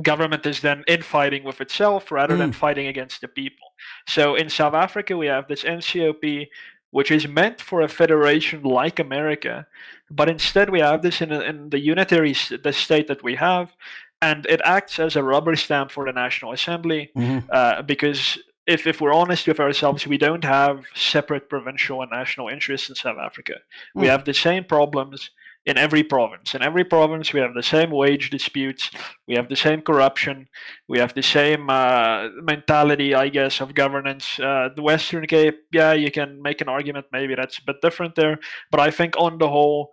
government 0.01 0.45
is 0.45 0.61
then 0.61 0.83
infighting 0.87 1.43
with 1.43 1.61
itself 1.61 2.11
rather 2.11 2.35
mm. 2.35 2.39
than 2.39 2.51
fighting 2.51 2.87
against 2.87 3.21
the 3.21 3.27
people. 3.27 3.67
So 4.07 4.35
in 4.35 4.49
South 4.49 4.73
Africa, 4.73 5.17
we 5.17 5.27
have 5.27 5.47
this 5.47 5.63
NCOP, 5.63 6.47
which 6.91 7.11
is 7.11 7.27
meant 7.27 7.59
for 7.61 7.81
a 7.81 7.87
federation 7.87 8.63
like 8.63 8.99
America, 8.99 9.65
but 10.11 10.29
instead 10.29 10.69
we 10.69 10.79
have 10.79 11.01
this 11.01 11.21
in, 11.21 11.31
in 11.31 11.69
the 11.69 11.79
unitary 11.79 12.35
the 12.63 12.73
state 12.73 13.07
that 13.07 13.23
we 13.23 13.35
have, 13.35 13.75
and 14.21 14.45
it 14.47 14.61
acts 14.63 14.99
as 14.99 15.15
a 15.15 15.23
rubber 15.23 15.55
stamp 15.55 15.91
for 15.91 16.05
the 16.05 16.11
National 16.11 16.51
Assembly 16.51 17.11
mm-hmm. 17.15 17.47
uh, 17.51 17.81
because 17.83 18.37
if, 18.67 18.85
if 18.85 19.01
we're 19.01 19.13
honest 19.13 19.47
with 19.47 19.59
ourselves, 19.59 20.05
we 20.05 20.17
don't 20.17 20.43
have 20.43 20.85
separate 20.93 21.49
provincial 21.49 22.01
and 22.01 22.11
national 22.11 22.49
interests 22.49 22.89
in 22.89 22.95
South 22.95 23.17
Africa. 23.17 23.53
Mm. 23.95 24.01
We 24.01 24.07
have 24.07 24.25
the 24.25 24.33
same 24.33 24.63
problems 24.63 25.31
in 25.65 25.77
every 25.77 26.03
province. 26.03 26.55
In 26.55 26.61
every 26.61 26.83
province, 26.83 27.33
we 27.33 27.39
have 27.39 27.53
the 27.53 27.63
same 27.63 27.91
wage 27.91 28.29
disputes, 28.29 28.91
we 29.27 29.35
have 29.35 29.49
the 29.49 29.55
same 29.55 29.81
corruption, 29.81 30.47
we 30.87 30.99
have 30.99 31.13
the 31.13 31.23
same 31.23 31.69
uh, 31.69 32.29
mentality, 32.41 33.13
I 33.13 33.29
guess, 33.29 33.59
of 33.59 33.75
governance. 33.75 34.39
Uh, 34.39 34.69
the 34.75 34.81
Western 34.81 35.27
Cape, 35.27 35.59
yeah, 35.71 35.93
you 35.93 36.11
can 36.11 36.41
make 36.41 36.61
an 36.61 36.69
argument, 36.69 37.07
maybe 37.11 37.35
that's 37.35 37.57
a 37.57 37.65
bit 37.65 37.81
different 37.81 38.15
there, 38.15 38.39
but 38.71 38.79
I 38.79 38.89
think 38.89 39.15
on 39.17 39.37
the 39.37 39.49
whole, 39.49 39.91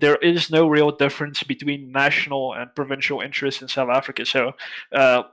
there 0.00 0.16
is 0.16 0.50
no 0.50 0.68
real 0.68 0.90
difference 0.90 1.42
between 1.42 1.92
national 1.92 2.54
and 2.54 2.74
provincial 2.74 3.20
interests 3.20 3.62
in 3.62 3.68
South 3.68 3.90
Africa. 3.90 4.24
So, 4.24 4.52
uh, 4.92 5.24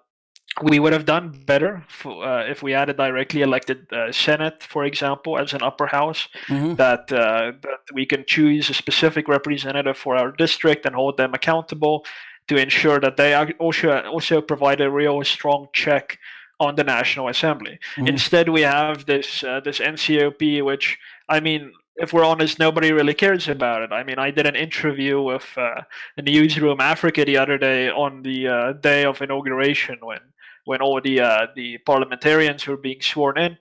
we 0.62 0.80
would 0.80 0.92
have 0.92 1.06
done 1.06 1.42
better 1.46 1.84
for, 1.88 2.26
uh, 2.26 2.44
if 2.44 2.62
we 2.62 2.74
had 2.74 2.90
a 2.90 2.94
directly 2.94 3.42
elected 3.42 3.92
uh, 3.94 4.12
Senate, 4.12 4.62
for 4.62 4.84
example, 4.84 5.38
as 5.38 5.54
an 5.54 5.64
upper 5.64 5.88
house, 5.88 6.28
mm-hmm. 6.48 6.76
that, 6.76 7.12
uh, 7.12 7.54
that 7.62 7.80
we 7.94 8.06
can 8.06 8.26
choose 8.28 8.70
a 8.70 8.74
specific 8.74 9.30
representative 9.30 9.98
for 9.98 10.18
our 10.18 10.32
district 10.32 10.86
and 10.86 10.94
hold 10.94 11.16
them 11.16 11.34
accountable 11.34 12.06
to 12.48 12.58
ensure 12.58 13.00
that 13.00 13.16
they 13.16 13.34
also, 13.60 14.02
also 14.02 14.42
provide 14.42 14.82
a 14.82 14.92
real 14.92 15.24
strong 15.24 15.68
check 15.72 16.20
on 16.60 16.76
the 16.76 16.84
National 16.84 17.30
Assembly. 17.30 17.80
Mm-hmm. 17.96 18.08
Instead, 18.08 18.50
we 18.50 18.62
have 18.62 19.06
this 19.06 19.44
uh, 19.44 19.62
this 19.62 19.80
NCOP, 19.80 20.64
which 20.64 21.00
I 21.28 21.40
mean, 21.40 21.72
if 21.98 22.14
we're 22.14 22.24
honest, 22.24 22.60
nobody 22.60 22.92
really 22.92 23.14
cares 23.14 23.48
about 23.48 23.82
it. 23.82 23.92
I 23.92 24.04
mean, 24.04 24.18
I 24.18 24.32
did 24.32 24.46
an 24.46 24.56
interview 24.56 25.22
with 25.22 25.46
uh, 25.58 25.82
Newzroom 26.20 26.80
Afrika 26.80 27.26
the 27.26 27.38
other 27.38 27.58
day 27.58 27.90
on 27.90 28.24
the 28.24 28.48
uh, 28.48 28.74
day 28.74 29.04
of 29.04 29.22
inauguration 29.22 29.98
when 30.02 30.20
when 30.66 30.82
all 30.82 31.02
the 31.02 31.20
uh, 31.20 31.48
the 31.56 31.78
parliamentarians 31.80 32.66
were 32.68 32.78
being 32.78 33.02
sworn 33.02 33.38
in. 33.38 33.58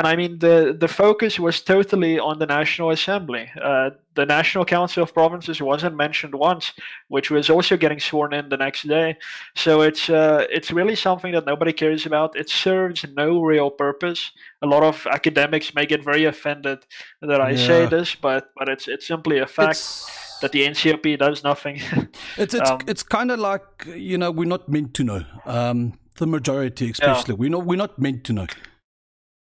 And 0.00 0.06
I 0.06 0.16
mean, 0.16 0.38
the, 0.38 0.74
the 0.80 0.88
focus 0.88 1.38
was 1.38 1.60
totally 1.60 2.18
on 2.18 2.38
the 2.38 2.46
National 2.46 2.90
Assembly. 2.90 3.50
Uh, 3.62 3.90
the 4.14 4.24
National 4.24 4.64
Council 4.64 5.02
of 5.02 5.12
Provinces 5.12 5.60
wasn't 5.60 5.94
mentioned 5.94 6.34
once, 6.34 6.72
which 7.08 7.30
was 7.30 7.50
also 7.50 7.76
getting 7.76 8.00
sworn 8.00 8.32
in 8.32 8.48
the 8.48 8.56
next 8.56 8.88
day. 8.88 9.18
So 9.56 9.82
it's 9.82 10.08
uh, 10.08 10.46
it's 10.48 10.70
really 10.70 10.96
something 10.96 11.32
that 11.32 11.44
nobody 11.44 11.74
cares 11.74 12.06
about. 12.06 12.34
It 12.34 12.48
serves 12.48 13.04
no 13.14 13.42
real 13.42 13.70
purpose. 13.70 14.30
A 14.62 14.66
lot 14.66 14.82
of 14.82 15.06
academics 15.06 15.74
may 15.74 15.84
get 15.84 16.02
very 16.02 16.24
offended 16.24 16.78
that 17.20 17.42
I 17.42 17.50
yeah. 17.50 17.66
say 17.66 17.84
this, 17.84 18.14
but 18.14 18.48
but 18.56 18.70
it's 18.70 18.88
it's 18.88 19.06
simply 19.06 19.40
a 19.40 19.46
fact. 19.46 19.72
It's 19.72 20.38
that 20.40 20.52
the 20.52 20.62
NCOP 20.66 21.18
does 21.18 21.44
nothing. 21.44 21.78
it's 22.38 22.54
it's, 22.54 22.70
um, 22.70 22.78
it's 22.86 23.02
kind 23.02 23.30
of 23.30 23.38
like 23.38 23.84
you 23.94 24.16
know 24.16 24.30
we're 24.30 24.48
not 24.48 24.66
meant 24.66 24.94
to 24.94 25.04
know. 25.04 25.24
Um, 25.44 25.92
the 26.16 26.26
majority, 26.26 26.90
especially, 26.90 27.34
yeah. 27.34 27.38
we 27.38 27.50
know 27.50 27.58
we're 27.58 27.76
not 27.76 27.98
meant 27.98 28.24
to 28.24 28.32
know. 28.32 28.46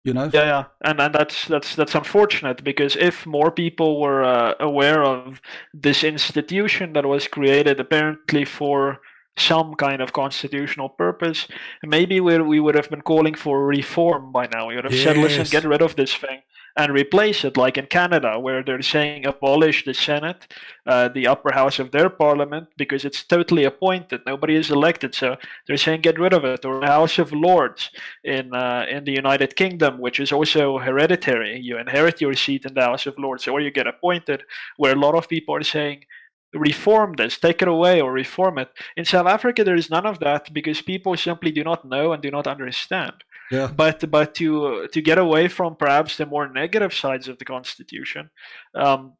You 0.09 0.15
know. 0.15 0.29
Yeah, 0.33 0.45
yeah, 0.53 0.63
and 0.83 0.99
and 0.99 1.13
that's 1.13 1.45
that's 1.45 1.75
that's 1.75 1.93
unfortunate 1.93 2.63
because 2.63 2.95
if 2.95 3.27
more 3.27 3.51
people 3.51 4.01
were 4.01 4.23
uh, 4.23 4.55
aware 4.59 5.03
of 5.03 5.39
this 5.71 6.03
institution 6.03 6.93
that 6.93 7.05
was 7.05 7.27
created 7.27 7.79
apparently 7.79 8.43
for 8.43 9.01
some 9.37 9.75
kind 9.75 10.01
of 10.01 10.11
constitutional 10.11 10.89
purpose, 10.89 11.47
maybe 11.83 12.19
we 12.19 12.39
we 12.41 12.59
would 12.59 12.73
have 12.73 12.89
been 12.89 13.03
calling 13.03 13.35
for 13.35 13.67
reform 13.67 14.31
by 14.31 14.47
now. 14.51 14.67
We 14.67 14.75
would 14.75 14.85
have 14.85 14.93
yes. 14.93 15.03
said, 15.03 15.17
"Listen, 15.17 15.45
get 15.45 15.63
rid 15.63 15.83
of 15.83 15.95
this 15.95 16.15
thing." 16.15 16.41
And 16.79 16.93
replace 16.93 17.43
it, 17.43 17.57
like 17.57 17.77
in 17.77 17.87
Canada, 17.87 18.39
where 18.39 18.63
they're 18.63 18.81
saying 18.81 19.25
abolish 19.25 19.83
the 19.83 19.93
Senate, 19.93 20.47
uh, 20.85 21.09
the 21.09 21.27
upper 21.27 21.53
house 21.53 21.77
of 21.77 21.91
their 21.91 22.09
parliament, 22.09 22.69
because 22.77 23.03
it's 23.03 23.21
totally 23.25 23.65
appointed. 23.65 24.21
Nobody 24.25 24.55
is 24.55 24.71
elected, 24.71 25.13
so 25.13 25.35
they're 25.67 25.83
saying 25.85 25.99
get 25.99 26.17
rid 26.17 26.31
of 26.31 26.45
it. 26.45 26.63
Or 26.63 26.79
the 26.79 26.87
House 26.87 27.19
of 27.19 27.33
Lords 27.33 27.91
in 28.23 28.55
uh, 28.55 28.85
in 28.89 29.03
the 29.03 29.11
United 29.11 29.57
Kingdom, 29.57 29.99
which 29.99 30.21
is 30.21 30.31
also 30.31 30.79
hereditary. 30.79 31.59
You 31.59 31.77
inherit 31.77 32.21
your 32.21 32.33
seat 32.33 32.65
in 32.65 32.73
the 32.73 32.87
House 32.89 33.05
of 33.05 33.19
Lords, 33.19 33.45
or 33.45 33.59
you 33.59 33.71
get 33.71 33.87
appointed. 33.93 34.43
Where 34.77 34.93
a 34.93 35.03
lot 35.05 35.15
of 35.15 35.27
people 35.27 35.55
are 35.55 35.63
saying 35.63 36.05
reform 36.53 37.13
this, 37.17 37.37
take 37.37 37.61
it 37.61 37.67
away, 37.67 37.99
or 38.01 38.11
reform 38.13 38.57
it. 38.57 38.69
In 38.95 39.05
South 39.05 39.27
Africa, 39.27 39.63
there 39.63 39.75
is 39.75 39.89
none 39.89 40.05
of 40.05 40.19
that 40.19 40.53
because 40.53 40.81
people 40.81 41.15
simply 41.17 41.51
do 41.51 41.63
not 41.63 41.85
know 41.85 42.13
and 42.13 42.23
do 42.23 42.31
not 42.31 42.47
understand. 42.47 43.15
Yeah. 43.51 43.67
But 43.75 44.09
but 44.11 44.35
to 44.35 44.87
to 44.91 45.01
get 45.01 45.17
away 45.17 45.47
from 45.47 45.75
perhaps 45.75 46.17
the 46.17 46.25
more 46.25 46.47
negative 46.47 46.93
sides 46.93 47.27
of 47.27 47.37
the 47.37 47.45
constitution, 47.45 48.29
um, 48.75 49.13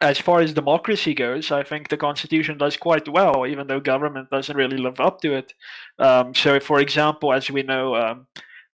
as 0.00 0.18
far 0.18 0.40
as 0.40 0.52
democracy 0.52 1.14
goes, 1.14 1.50
I 1.50 1.62
think 1.62 1.88
the 1.88 1.96
constitution 1.96 2.58
does 2.58 2.76
quite 2.76 3.08
well, 3.08 3.46
even 3.46 3.66
though 3.66 3.80
government 3.80 4.30
doesn't 4.30 4.56
really 4.56 4.76
live 4.76 5.00
up 5.00 5.20
to 5.22 5.34
it. 5.34 5.52
Um, 5.98 6.34
so, 6.34 6.60
for 6.60 6.80
example, 6.80 7.32
as 7.32 7.50
we 7.50 7.62
know. 7.62 7.96
Um, 7.96 8.26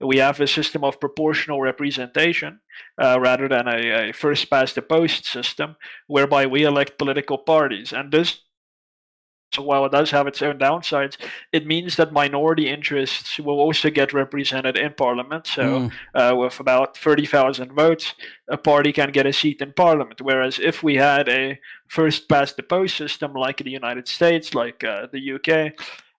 we 0.04 0.16
have 0.18 0.40
a 0.40 0.46
system 0.48 0.82
of 0.82 0.98
proportional 0.98 1.60
representation 1.60 2.58
uh, 3.00 3.18
rather 3.20 3.48
than 3.48 3.68
a, 3.68 4.08
a 4.08 4.12
first 4.12 4.50
past 4.50 4.74
the 4.74 4.82
post 4.82 5.24
system, 5.24 5.76
whereby 6.08 6.44
we 6.46 6.64
elect 6.64 6.98
political 6.98 7.38
parties. 7.38 7.92
And 7.92 8.10
this 8.10 8.40
so 9.54 9.62
while 9.62 9.84
it 9.84 9.92
does 9.92 10.10
have 10.10 10.26
its 10.26 10.40
own 10.40 10.58
downsides, 10.58 11.16
it 11.52 11.66
means 11.66 11.96
that 11.96 12.12
minority 12.12 12.68
interests 12.68 13.38
will 13.38 13.60
also 13.60 13.90
get 13.90 14.14
represented 14.14 14.78
in 14.78 14.94
parliament. 14.94 15.46
So 15.46 15.62
mm. 15.62 15.92
uh, 16.14 16.34
with 16.36 16.58
about 16.58 16.96
30,000 16.96 17.72
votes, 17.72 18.14
a 18.48 18.56
party 18.56 18.92
can 18.92 19.12
get 19.12 19.26
a 19.26 19.32
seat 19.32 19.60
in 19.60 19.72
parliament. 19.72 20.22
Whereas 20.22 20.58
if 20.58 20.82
we 20.82 20.96
had 20.96 21.28
a 21.28 21.58
first 21.86 22.28
past 22.28 22.56
the 22.56 22.62
post 22.62 22.96
system 22.96 23.34
like 23.34 23.58
the 23.58 23.70
United 23.70 24.08
States, 24.08 24.54
like 24.54 24.82
uh, 24.84 25.08
the 25.12 25.32
UK, 25.34 25.74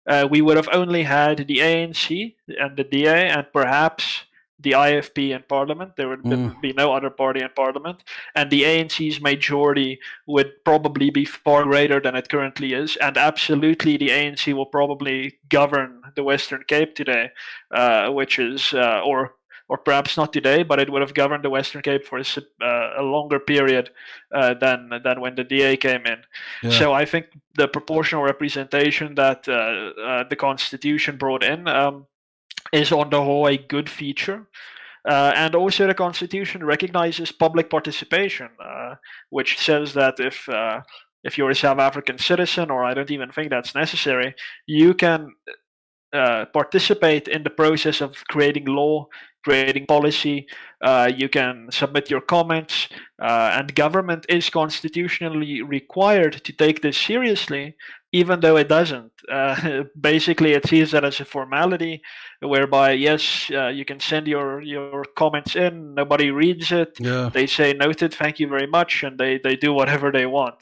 uh, 0.06 0.28
we 0.30 0.42
would 0.42 0.58
have 0.58 0.70
only 0.72 1.04
had 1.04 1.48
the 1.48 1.58
ANC 1.58 2.36
and 2.60 2.78
the 2.78 2.84
DA 2.84 3.30
and 3.30 3.48
perhaps 3.52 4.26
the 4.64 4.72
IFP 4.72 5.36
in 5.36 5.44
parliament. 5.48 5.96
There 5.96 6.10
would 6.10 6.24
mm. 6.24 6.60
be 6.62 6.74
no 6.74 6.94
other 6.94 7.10
party 7.10 7.42
in 7.42 7.50
parliament. 7.56 8.04
And 8.36 8.50
the 8.50 8.64
ANC's 8.64 9.22
majority 9.22 10.00
would 10.26 10.52
probably 10.64 11.10
be 11.10 11.26
far 11.26 11.64
greater 11.64 12.00
than 12.00 12.16
it 12.16 12.30
currently 12.30 12.74
is. 12.74 12.96
And 12.98 13.18
absolutely, 13.18 13.98
the 13.98 14.10
ANC 14.10 14.54
will 14.54 14.66
probably 14.66 15.40
govern 15.50 16.02
the 16.16 16.24
Western 16.24 16.64
Cape 16.68 16.96
today, 16.96 17.30
uh, 17.72 18.10
which 18.10 18.40
is, 18.40 18.74
uh, 18.74 19.02
or 19.06 19.36
or 19.70 19.78
perhaps 19.78 20.18
not 20.18 20.34
today, 20.34 20.62
but 20.62 20.80
it 20.80 20.90
would 20.90 21.02
have 21.02 21.14
governed 21.14 21.44
the 21.44 21.50
Western 21.50 21.82
Cape 21.82 22.06
for 22.06 22.20
a, 22.20 22.26
uh, 22.62 22.94
a 22.98 23.02
longer 23.02 23.40
period 23.40 23.90
uh, 24.34 24.54
than 24.54 24.90
than 25.04 25.22
when 25.22 25.36
the 25.36 25.44
DA 25.44 25.78
came 25.78 26.06
in. 26.06 26.20
Yeah. 26.62 26.70
So 26.70 26.94
I 26.94 27.06
think 27.06 27.28
the 27.56 27.68
proportional 27.68 28.24
representation 28.24 29.16
that 29.16 29.48
uh, 29.48 30.02
uh 30.02 30.24
the 30.30 30.36
Constitution 30.36 31.18
brought 31.18 31.44
in 31.44 31.68
um, 31.68 32.06
is 32.74 32.92
on 32.92 33.10
the 33.10 33.22
whole 33.22 33.48
a 33.48 33.58
good 33.58 33.90
feature. 33.90 34.48
Uh, 35.08 35.32
and 35.36 35.56
also, 35.56 35.86
the 35.86 35.94
Constitution 35.94 36.66
recognizes 36.66 37.32
public 37.32 37.70
participation, 37.70 38.50
uh, 38.64 38.96
which 39.30 39.60
says 39.60 39.94
that 39.94 40.16
if 40.20 40.48
uh, 40.50 40.82
if 41.24 41.38
you're 41.38 41.52
a 41.52 41.56
South 41.56 41.80
African 41.80 42.18
citizen, 42.18 42.70
or 42.72 42.84
I 42.84 42.94
don't 42.94 43.12
even 43.12 43.32
think 43.32 43.50
that's 43.50 43.76
necessary, 43.76 44.34
you 44.66 44.94
can 44.94 45.34
uh, 46.14 46.46
participate 46.54 47.28
in 47.28 47.44
the 47.44 47.50
process 47.50 48.02
of 48.02 48.16
creating 48.30 48.66
law, 48.66 49.08
creating 49.44 49.86
policy. 49.86 50.48
Uh, 50.82 51.12
you 51.16 51.30
can 51.30 51.70
submit 51.72 52.10
your 52.10 52.22
comments, 52.22 52.90
uh, 53.22 53.52
and 53.54 53.76
government 53.76 54.26
is 54.30 54.50
constitutionally 54.50 55.62
required 55.62 56.44
to 56.44 56.54
take 56.54 56.82
this 56.82 56.98
seriously 56.98 57.76
even 58.14 58.40
though 58.42 58.58
it 58.58 58.70
doesn't. 58.70 59.12
Uh, 59.30 59.84
basically, 60.00 60.54
it 60.54 60.66
sees 60.68 60.92
that 60.92 61.04
as 61.04 61.20
a 61.20 61.26
formality, 61.26 62.02
whereby 62.40 62.92
yes, 62.92 63.50
uh, 63.52 63.68
you 63.68 63.84
can 63.84 64.00
send 64.00 64.28
your 64.28 64.62
your 64.62 65.04
comments 65.16 65.56
in. 65.56 65.96
Nobody 65.96 66.30
reads 66.32 66.72
it. 66.72 66.96
Yeah. 67.00 67.30
They 67.34 67.48
say 67.48 67.74
noted, 67.74 68.14
thank 68.14 68.40
you 68.40 68.48
very 68.48 68.68
much, 68.68 69.04
and 69.04 69.18
they 69.18 69.40
they 69.40 69.56
do 69.56 69.74
whatever 69.80 70.12
they 70.12 70.28
want. 70.28 70.56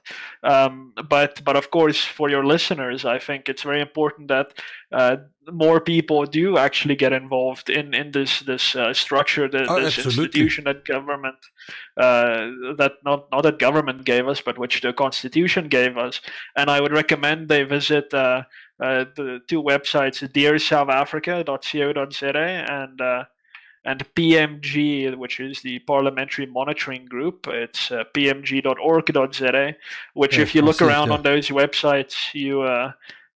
Um, 0.43 0.93
but 1.09 1.43
but 1.43 1.55
of 1.55 1.69
course, 1.69 2.03
for 2.03 2.29
your 2.29 2.45
listeners, 2.45 3.05
I 3.05 3.19
think 3.19 3.49
it's 3.49 3.63
very 3.63 3.81
important 3.81 4.29
that 4.29 4.53
uh, 4.91 5.17
more 5.51 5.79
people 5.79 6.25
do 6.25 6.57
actually 6.57 6.95
get 6.95 7.13
involved 7.13 7.69
in 7.69 7.93
in 7.93 8.11
this 8.11 8.41
this 8.41 8.75
uh, 8.75 8.93
structure, 8.93 9.47
the, 9.47 9.65
oh, 9.69 9.79
this 9.79 9.97
absolutely. 9.97 10.41
institution 10.41 10.65
that 10.65 10.85
government 10.85 11.37
uh, 11.97 12.49
that 12.77 12.93
not 13.03 13.31
not 13.31 13.43
that 13.43 13.59
government 13.59 14.05
gave 14.05 14.27
us, 14.27 14.41
but 14.41 14.57
which 14.57 14.81
the 14.81 14.93
constitution 14.93 15.67
gave 15.67 15.97
us. 15.97 16.21
And 16.55 16.69
I 16.69 16.81
would 16.81 16.91
recommend 16.91 17.49
they 17.49 17.63
visit 17.63 18.13
uh, 18.13 18.43
uh, 18.79 19.05
the 19.15 19.41
two 19.47 19.61
websites, 19.61 20.27
dearsouthafrica.co.za 20.27 22.37
and 22.37 23.01
uh, 23.01 23.25
and 23.83 24.05
PMG, 24.15 25.15
which 25.15 25.39
is 25.39 25.61
the 25.61 25.79
Parliamentary 25.79 26.45
Monitoring 26.45 27.05
Group. 27.05 27.47
It's 27.47 27.91
uh, 27.91 28.03
pmg.org.za, 28.13 29.75
which, 30.13 30.37
yeah, 30.37 30.43
if 30.43 30.53
you 30.53 30.61
look 30.61 30.81
around 30.81 31.11
on 31.11 31.23
those 31.23 31.49
websites, 31.49 32.33
you 32.33 32.61
uh, 32.61 32.91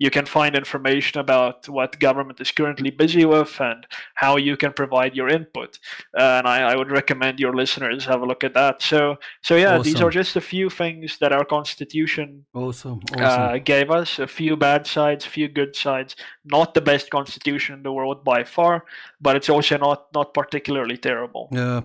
you 0.05 0.11
can 0.11 0.27
find 0.27 0.55
information 0.55 1.19
about 1.19 1.67
what 1.77 1.99
government 1.99 2.38
is 2.38 2.51
currently 2.53 2.90
busy 2.90 3.25
with 3.25 3.59
and 3.71 3.87
how 4.23 4.37
you 4.37 4.55
can 4.55 4.73
provide 4.81 5.17
your 5.17 5.29
input. 5.38 5.79
Uh, 6.19 6.38
and 6.38 6.47
I, 6.47 6.59
I, 6.73 6.77
would 6.77 6.90
recommend 6.90 7.40
your 7.40 7.55
listeners 7.55 8.05
have 8.05 8.21
a 8.21 8.27
look 8.27 8.45
at 8.45 8.53
that. 8.53 8.83
So, 8.83 9.17
so 9.43 9.57
yeah, 9.57 9.77
awesome. 9.77 9.85
these 9.85 10.03
are 10.03 10.11
just 10.11 10.37
a 10.37 10.43
few 10.43 10.69
things 10.69 11.17
that 11.21 11.33
our 11.33 11.47
constitution 11.57 12.45
awesome. 12.53 13.01
Awesome. 13.17 13.43
Uh, 13.43 13.59
gave 13.59 13.90
us. 13.90 14.19
A 14.19 14.27
few 14.27 14.57
bad 14.57 14.87
sides, 14.87 15.25
a 15.25 15.31
few 15.31 15.49
good 15.49 15.75
sides. 15.75 16.17
Not 16.45 16.75
the 16.75 16.83
best 16.83 17.09
constitution 17.09 17.77
in 17.77 17.83
the 17.83 17.93
world 17.93 18.25
by 18.25 18.45
far, 18.45 18.85
but 19.23 19.37
it's 19.37 19.49
also 19.49 19.79
not 19.79 20.01
not 20.14 20.35
particularly 20.35 20.99
terrible. 20.99 21.49
Yeah. 21.51 21.81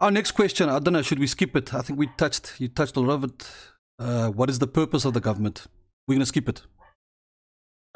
Our 0.00 0.10
next 0.10 0.32
question, 0.32 0.68
I 0.68 0.78
don't 0.80 0.94
know, 0.94 1.02
should 1.02 1.20
we 1.20 1.28
skip 1.28 1.54
it? 1.56 1.72
I 1.72 1.82
think 1.82 1.96
we 1.98 2.08
touched 2.18 2.60
you 2.60 2.68
touched 2.68 2.96
a 2.96 3.00
lot 3.00 3.14
of 3.14 3.24
it 3.30 3.40
Uh, 3.98 4.28
what 4.38 4.50
is 4.50 4.58
the 4.58 4.66
purpose 4.80 5.04
of 5.08 5.12
the 5.14 5.20
government? 5.28 5.56
We're 6.06 6.16
going 6.16 6.28
to 6.28 6.32
skip 6.34 6.48
it. 6.48 6.58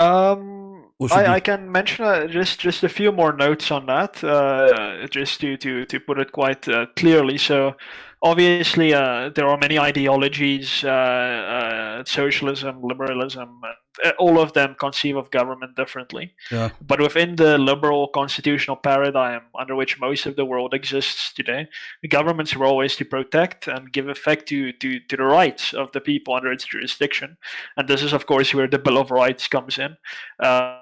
Um, 0.00 0.86
I, 1.10 1.26
I 1.26 1.40
can 1.40 1.70
mention 1.70 2.04
uh, 2.04 2.26
just 2.26 2.58
just 2.58 2.84
a 2.84 2.88
few 2.88 3.12
more 3.12 3.32
notes 3.32 3.70
on 3.70 3.86
that, 3.86 4.22
uh, 4.24 5.06
just 5.08 5.40
to, 5.40 5.56
to, 5.58 5.84
to 5.86 6.00
put 6.00 6.18
it 6.18 6.32
quite 6.32 6.66
uh, 6.68 6.86
clearly. 6.96 7.38
So, 7.38 7.76
obviously, 8.22 8.94
uh, 8.94 9.30
there 9.34 9.46
are 9.46 9.58
many 9.58 9.78
ideologies: 9.78 10.84
uh, 10.84 10.88
uh, 10.88 12.04
socialism, 12.04 12.82
liberalism, 12.82 13.60
all 14.18 14.40
of 14.40 14.52
them 14.52 14.76
conceive 14.78 15.16
of 15.16 15.30
government 15.30 15.76
differently. 15.76 16.34
Yeah. 16.50 16.70
But 16.80 17.00
within 17.00 17.36
the 17.36 17.58
liberal 17.58 18.08
constitutional 18.08 18.76
paradigm 18.76 19.42
under 19.58 19.74
which 19.74 20.00
most 20.00 20.26
of 20.26 20.36
the 20.36 20.44
world 20.44 20.74
exists 20.74 21.32
today, 21.32 21.68
the 22.02 22.08
government's 22.08 22.56
role 22.56 22.80
is 22.80 22.96
to 22.96 23.04
protect 23.04 23.68
and 23.68 23.92
give 23.92 24.08
effect 24.08 24.46
to, 24.48 24.72
to, 24.72 25.00
to 25.00 25.16
the 25.16 25.24
rights 25.24 25.74
of 25.74 25.92
the 25.92 26.00
people 26.00 26.34
under 26.34 26.52
its 26.52 26.64
jurisdiction. 26.64 27.36
And 27.76 27.88
this 27.88 28.02
is, 28.02 28.12
of 28.12 28.26
course, 28.26 28.54
where 28.54 28.68
the 28.68 28.78
Bill 28.78 28.98
of 28.98 29.10
Rights 29.10 29.48
comes 29.48 29.78
in. 29.78 29.96
Uh, 30.38 30.80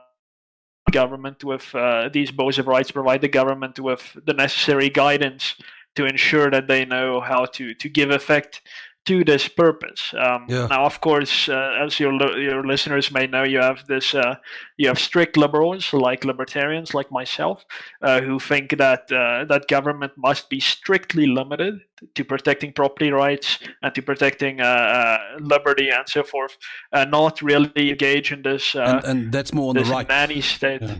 government 0.90 1.44
with 1.44 1.75
uh, 1.75 2.09
these 2.11 2.31
bills 2.31 2.59
of 2.59 2.66
rights 2.66 2.90
provide 2.90 3.21
the 3.21 3.29
government 3.29 3.79
with 3.79 4.16
the 4.25 4.33
necessary 4.33 4.88
guidance 4.88 5.55
to 5.97 6.07
ensure 6.07 6.51
that 6.51 6.68
they 6.68 6.85
know 6.85 7.21
how 7.21 7.44
to, 7.44 7.75
to 7.75 7.88
give 7.88 8.11
effect 8.11 8.62
to 9.09 9.25
this 9.25 9.49
purpose. 9.49 10.14
Um, 10.14 10.44
Yeah. 10.49 10.66
Now, 10.71 10.85
of 10.85 11.01
course, 11.01 11.49
uh, 11.49 11.85
as 11.85 11.99
your 11.99 12.12
your 12.38 12.62
listeners 12.66 13.11
may 13.11 13.27
know, 13.27 13.44
you 13.44 13.61
have 13.61 13.87
this 13.87 14.14
uh, 14.14 14.35
you 14.77 14.88
have 14.88 14.99
strict 14.99 15.37
liberals 15.37 15.92
like 15.92 16.25
libertarians 16.25 16.94
like 16.94 17.11
myself 17.11 17.64
uh, 18.03 18.21
who 18.21 18.38
think 18.38 18.77
that 18.77 19.11
uh, 19.12 19.44
that 19.49 19.68
government 19.68 20.12
must 20.16 20.51
be 20.51 20.61
strictly 20.61 21.27
limited 21.27 21.81
to 22.14 22.25
protecting 22.25 22.73
property 22.73 23.11
rights 23.11 23.59
and 23.83 23.94
to 23.94 24.03
protecting 24.03 24.61
uh, 24.61 24.64
uh, 24.64 25.18
liberty 25.40 25.88
and 25.90 26.09
so 26.09 26.23
forth, 26.23 26.57
uh, 26.92 27.05
not 27.05 27.42
really 27.42 27.90
engage 27.90 28.33
in 28.33 28.42
this 28.42 28.75
uh, 28.75 29.01
and, 29.05 29.05
and 29.05 29.33
that's 29.33 29.53
more 29.53 29.71
on 29.71 29.77
the 29.77 29.85
right. 29.85 30.09
nanny 30.09 30.40
state. 30.40 30.83
Yeah. 30.83 30.97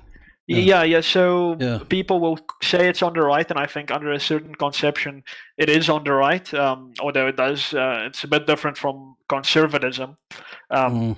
Yeah. 0.49 0.83
Yeah. 0.83 1.03
So 1.03 1.57
Yeah. 1.61 1.79
people 1.89 2.21
will 2.21 2.39
say 2.63 2.89
it's 2.89 3.03
on 3.03 3.13
the 3.13 3.21
right, 3.23 3.51
and 3.51 3.59
I 3.61 3.67
think 3.67 3.91
under 3.91 4.13
a 4.13 4.21
certain 4.21 4.55
conception, 4.55 5.23
it 5.57 5.69
is 5.69 5.89
on 5.89 6.05
the 6.05 6.13
right. 6.13 6.53
Um, 6.55 6.93
although 7.01 7.29
it 7.29 7.37
does, 7.37 7.75
uh, 7.75 8.05
it's 8.07 8.25
a 8.25 8.29
bit 8.29 8.47
different 8.47 8.79
from 8.79 9.17
conservatism. 9.29 10.17
Um, 10.71 10.93
Mm, 10.93 11.17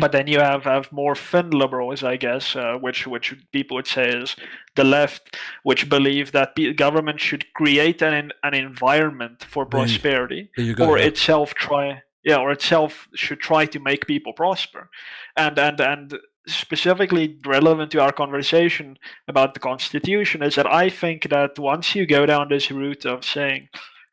but 0.00 0.10
then 0.12 0.26
you 0.26 0.40
have, 0.40 0.64
have 0.64 0.90
more 0.90 1.14
thin 1.14 1.50
liberals, 1.50 2.02
I 2.02 2.16
guess, 2.16 2.56
uh, 2.56 2.74
which 2.80 3.06
which 3.06 3.34
people 3.52 3.76
would 3.76 3.86
say 3.86 4.08
is 4.08 4.36
the 4.74 4.84
left, 4.84 5.36
which 5.62 5.88
believe 5.88 6.32
that 6.32 6.54
the 6.56 6.72
government 6.74 7.20
should 7.20 7.52
create 7.54 8.02
an 8.02 8.32
an 8.42 8.54
environment 8.54 9.44
for 9.48 9.64
prosperity, 9.66 10.50
or 10.80 10.98
yeah. 10.98 11.06
itself 11.06 11.54
try 11.54 12.02
yeah, 12.24 12.38
or 12.38 12.50
itself 12.50 13.06
should 13.14 13.38
try 13.40 13.66
to 13.66 13.78
make 13.78 14.06
people 14.06 14.32
prosper, 14.32 14.88
and 15.36 15.58
and 15.58 15.80
and 15.80 16.18
specifically 16.46 17.38
relevant 17.46 17.90
to 17.92 18.00
our 18.00 18.12
conversation 18.12 18.98
about 19.28 19.54
the 19.54 19.60
constitution 19.60 20.42
is 20.42 20.54
that 20.56 20.70
I 20.70 20.90
think 20.90 21.30
that 21.30 21.58
once 21.58 21.94
you 21.94 22.06
go 22.06 22.26
down 22.26 22.48
this 22.48 22.70
route 22.70 23.06
of 23.06 23.24
saying 23.24 23.68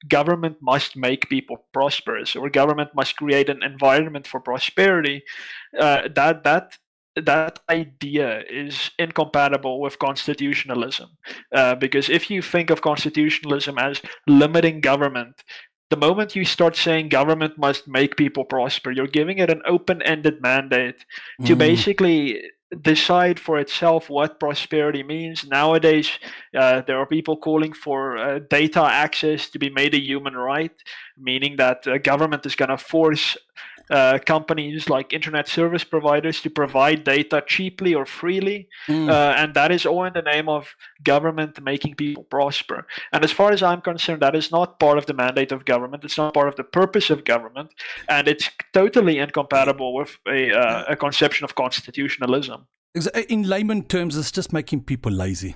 government 0.08 0.58
must 0.62 0.96
make 0.96 1.30
people 1.30 1.66
prosperous 1.74 2.36
or 2.36 2.50
government 2.50 2.90
must 2.96 3.18
create 3.18 3.50
an 3.50 3.62
environment 3.64 4.28
for 4.28 4.40
prosperity 4.40 5.24
uh, 5.78 6.08
that 6.16 6.44
that 6.44 6.78
that 7.16 7.60
idea 7.70 8.42
is 8.50 8.90
incompatible 8.98 9.82
with 9.82 10.00
constitutionalism. 10.00 11.10
Uh, 11.54 11.76
because 11.76 12.10
if 12.10 12.30
you 12.30 12.42
think 12.42 12.70
of 12.70 12.82
constitutionalism 12.82 13.78
as 13.78 14.02
limiting 14.28 14.80
government 14.80 15.44
the 15.92 15.98
moment 15.98 16.36
you 16.36 16.46
start 16.46 16.76
saying 16.76 17.10
government 17.10 17.58
must 17.58 17.88
make 17.88 18.18
people 18.18 18.44
prosper 18.44 18.92
you're 18.92 19.08
giving 19.20 19.38
it 19.38 19.52
an 19.52 19.62
open-ended 19.68 20.42
mandate 20.42 21.06
to 21.46 21.56
Mm, 21.56 21.60
basically 21.60 22.42
decide 22.82 23.40
for 23.40 23.60
itself 23.60 24.10
what 24.10 24.40
prosperity 24.40 25.04
means. 25.04 25.46
Nowadays, 25.46 26.10
uh, 26.58 26.82
there 26.88 26.98
are 26.98 27.06
people 27.06 27.36
calling 27.36 27.74
for 27.74 28.18
uh, 28.18 28.40
data 28.50 28.82
access 28.82 29.50
to 29.50 29.60
be 29.60 29.70
made 29.70 29.94
a 29.94 30.00
human 30.00 30.36
right, 30.36 30.72
meaning 31.18 31.58
that 31.58 31.86
uh, 31.86 31.98
government 31.98 32.46
is 32.46 32.56
going 32.56 32.70
to 32.70 32.78
force 32.78 33.38
uh, 33.92 34.18
companies 34.26 34.90
like 34.90 35.14
internet 35.14 35.48
service 35.48 35.84
providers 35.84 36.42
to 36.42 36.50
provide 36.50 37.04
data 37.04 37.44
cheaply 37.46 37.94
or 37.94 38.06
freely, 38.06 38.68
mm, 38.88 39.10
uh, 39.10 39.34
and 39.38 39.54
that 39.54 39.72
is 39.72 39.86
all 39.86 40.06
in 40.06 40.14
the 40.14 40.22
name 40.22 40.50
of 40.50 40.76
government 41.04 41.62
making 41.62 41.96
people 41.96 42.24
prosper. 42.24 42.88
And 43.12 43.24
as 43.24 43.32
far 43.32 43.52
as 43.52 43.62
I'm 43.62 43.82
concerned, 43.82 44.22
that 44.22 44.36
is 44.36 44.52
not 44.52 44.80
part 44.80 44.98
of 44.98 45.06
the 45.06 45.14
mandate 45.14 45.52
of 45.52 45.66
government. 45.66 46.04
It's 46.04 46.18
not 46.18 46.34
part 46.34 46.48
of 46.48 46.56
the 46.56 46.64
purpose 46.64 47.10
of 47.10 47.24
government, 47.26 47.74
and 48.08 48.28
it's 48.28 48.50
totally 48.74 49.20
incompatible 49.20 49.94
with 49.94 50.18
a, 50.28 50.52
uh, 50.54 50.84
a 50.90 50.96
conception 50.96 51.44
of 51.44 51.56
constitutionalism. 51.56 52.68
in 53.30 53.44
layman 53.44 53.84
terms, 53.84 54.18
it's 54.18 54.32
just 54.32 54.52
making 54.54 54.84
people 54.84 55.12
lazy. 55.12 55.56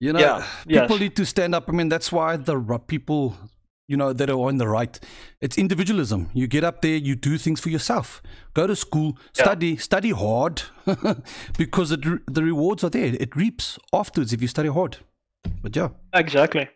You 0.00 0.12
know, 0.12 0.20
Yeah, 0.20 0.46
people 0.66 0.96
yes. 0.96 1.00
need 1.00 1.16
to 1.16 1.24
stand 1.24 1.54
up. 1.54 1.68
I 1.68 1.72
mean, 1.72 1.88
that's 1.88 2.12
why 2.12 2.36
the 2.36 2.58
ru- 2.58 2.78
people, 2.78 3.36
you 3.88 3.96
know, 3.96 4.12
that 4.12 4.28
are 4.28 4.38
on 4.38 4.56
the 4.58 4.66
right, 4.68 4.98
it's 5.40 5.56
individualism. 5.58 6.28
You 6.34 6.46
get 6.46 6.64
up 6.64 6.82
there, 6.82 6.96
you 6.96 7.14
do 7.14 7.38
things 7.38 7.60
for 7.60 7.68
yourself. 7.70 8.22
Go 8.54 8.66
to 8.66 8.74
school, 8.76 9.16
Yeah. 9.36 9.44
study, 9.44 9.76
study 9.76 10.10
hard, 10.10 10.62
because 11.58 11.92
it, 11.92 12.00
the 12.32 12.42
rewards 12.42 12.82
are 12.84 12.90
there. 12.90 13.14
It 13.18 13.36
reaps 13.36 13.78
afterwards 13.92 14.32
if 14.32 14.42
you 14.42 14.48
study 14.48 14.68
hard. 14.68 14.98
But 15.62 15.76
yeah. 15.76 15.88
Exactly. 16.12 16.68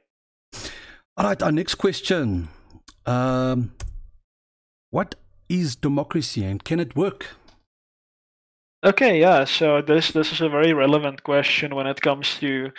All 1.17 1.25
right, 1.27 1.43
our 1.43 1.53
next 1.53 1.75
question. 1.77 2.49
Um, 3.07 3.73
what 4.91 5.17
is 5.49 5.75
democracy 5.77 6.45
and 6.45 6.63
can 6.63 6.79
it 6.79 6.95
work? 6.95 7.27
Okay, 8.83 9.21
yeah. 9.21 9.45
So 9.45 9.83
this 9.83 10.11
this 10.13 10.33
is 10.33 10.41
a 10.41 10.49
very 10.49 10.73
relevant 10.73 11.23
question 11.23 11.75
when 11.75 11.87
it 11.87 12.01
comes 12.01 12.39
to 12.39 12.71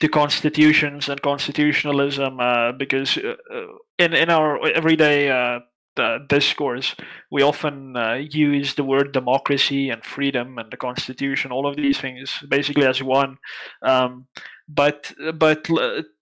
to 0.00 0.08
constitutions 0.08 1.08
and 1.08 1.20
constitutionalism, 1.22 2.38
uh, 2.40 2.72
because 2.72 3.16
uh, 3.16 3.36
uh, 3.50 3.66
in 3.98 4.12
in 4.12 4.28
our 4.28 4.60
everyday 4.68 5.30
uh, 5.30 5.60
discourse, 6.28 6.94
we 7.30 7.42
often 7.42 7.96
uh, 7.96 8.14
use 8.30 8.74
the 8.74 8.84
word 8.84 9.12
democracy 9.12 9.88
and 9.88 10.04
freedom 10.04 10.58
and 10.58 10.70
the 10.70 10.76
constitution, 10.76 11.52
all 11.52 11.66
of 11.66 11.76
these 11.76 11.98
things, 11.98 12.38
basically 12.50 12.84
as 12.84 13.02
one. 13.02 13.38
Um, 13.80 14.26
but 14.68 15.14
but 15.34 15.66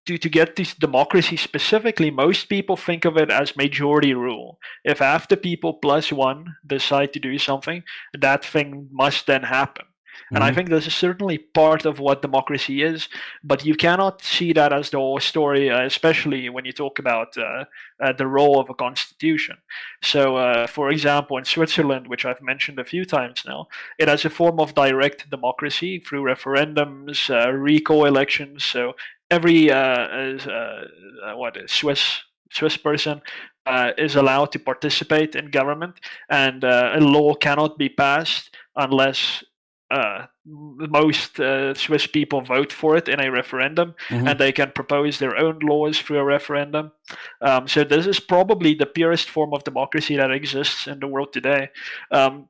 to 0.06 0.18
to 0.18 0.28
get 0.28 0.56
this 0.56 0.74
democracy 0.74 1.36
specifically, 1.36 2.10
most 2.10 2.48
people 2.48 2.76
think 2.76 3.04
of 3.04 3.16
it 3.16 3.30
as 3.30 3.56
majority 3.56 4.14
rule. 4.14 4.58
If 4.84 4.98
half 4.98 5.28
the 5.28 5.36
people 5.36 5.74
plus 5.74 6.12
one 6.12 6.56
decide 6.66 7.12
to 7.14 7.20
do 7.20 7.38
something, 7.38 7.82
that 8.18 8.44
thing 8.44 8.88
must 8.92 9.26
then 9.26 9.42
happen. 9.44 9.86
And 10.34 10.44
I 10.44 10.50
Mhm. 10.50 10.54
think 10.54 10.68
this 10.68 10.86
is 10.86 10.94
certainly 10.94 11.38
part 11.38 11.84
of 11.84 11.98
what 11.98 12.22
democracy 12.22 12.82
is, 12.82 13.08
but 13.42 13.64
you 13.64 13.74
cannot 13.74 14.22
see 14.22 14.52
that 14.52 14.72
as 14.72 14.90
the 14.90 14.98
whole 14.98 15.20
story, 15.20 15.70
uh, 15.70 15.82
especially 15.84 16.48
when 16.48 16.64
you 16.64 16.72
talk 16.72 16.98
about 16.98 17.36
uh, 17.36 17.64
uh, 18.02 18.12
the 18.12 18.26
role 18.26 18.58
of 18.60 18.70
a 18.70 18.74
constitution. 18.74 19.56
So, 20.02 20.36
uh, 20.36 20.66
for 20.66 20.90
example, 20.90 21.36
in 21.38 21.44
Switzerland, 21.44 22.06
which 22.08 22.24
I've 22.24 22.42
mentioned 22.42 22.78
a 22.78 22.84
few 22.84 23.04
times 23.04 23.42
now, 23.46 23.66
it 23.98 24.08
has 24.08 24.24
a 24.24 24.30
form 24.30 24.60
of 24.60 24.74
direct 24.74 25.28
democracy 25.30 25.98
through 25.98 26.22
referendums, 26.24 27.30
uh, 27.30 27.50
recall 27.52 28.04
elections. 28.04 28.64
So 28.64 28.94
every 29.30 29.70
uh, 29.70 29.76
uh, 29.76 30.84
uh, 31.24 31.36
what 31.36 31.56
is 31.56 31.72
Swiss 31.72 32.22
Swiss 32.52 32.76
person 32.76 33.20
uh, 33.66 33.92
is 33.98 34.16
allowed 34.16 34.52
to 34.52 34.58
participate 34.58 35.34
in 35.34 35.50
government, 35.50 35.98
and 36.30 36.64
uh, 36.64 36.92
a 36.94 37.00
law 37.00 37.34
cannot 37.34 37.78
be 37.78 37.88
passed 37.88 38.54
unless 38.76 39.42
uh, 39.90 40.26
most 40.44 41.40
uh, 41.40 41.72
Swiss 41.74 42.06
people 42.06 42.40
vote 42.40 42.72
for 42.72 42.96
it 42.96 43.08
in 43.08 43.20
a 43.20 43.30
referendum, 43.30 43.94
Mhm. 44.10 44.28
and 44.30 44.38
they 44.38 44.52
can 44.52 44.72
propose 44.72 45.18
their 45.18 45.36
own 45.36 45.58
laws 45.60 46.00
through 46.00 46.18
a 46.18 46.24
referendum. 46.24 46.92
Um, 47.40 47.68
so 47.68 47.84
this 47.84 48.06
is 48.06 48.20
probably 48.20 48.74
the 48.74 48.86
purest 48.86 49.30
form 49.30 49.52
of 49.54 49.64
democracy 49.64 50.16
that 50.16 50.30
exists 50.30 50.86
in 50.86 51.00
the 51.00 51.06
world 51.06 51.32
today. 51.32 51.68
Um, 52.10 52.48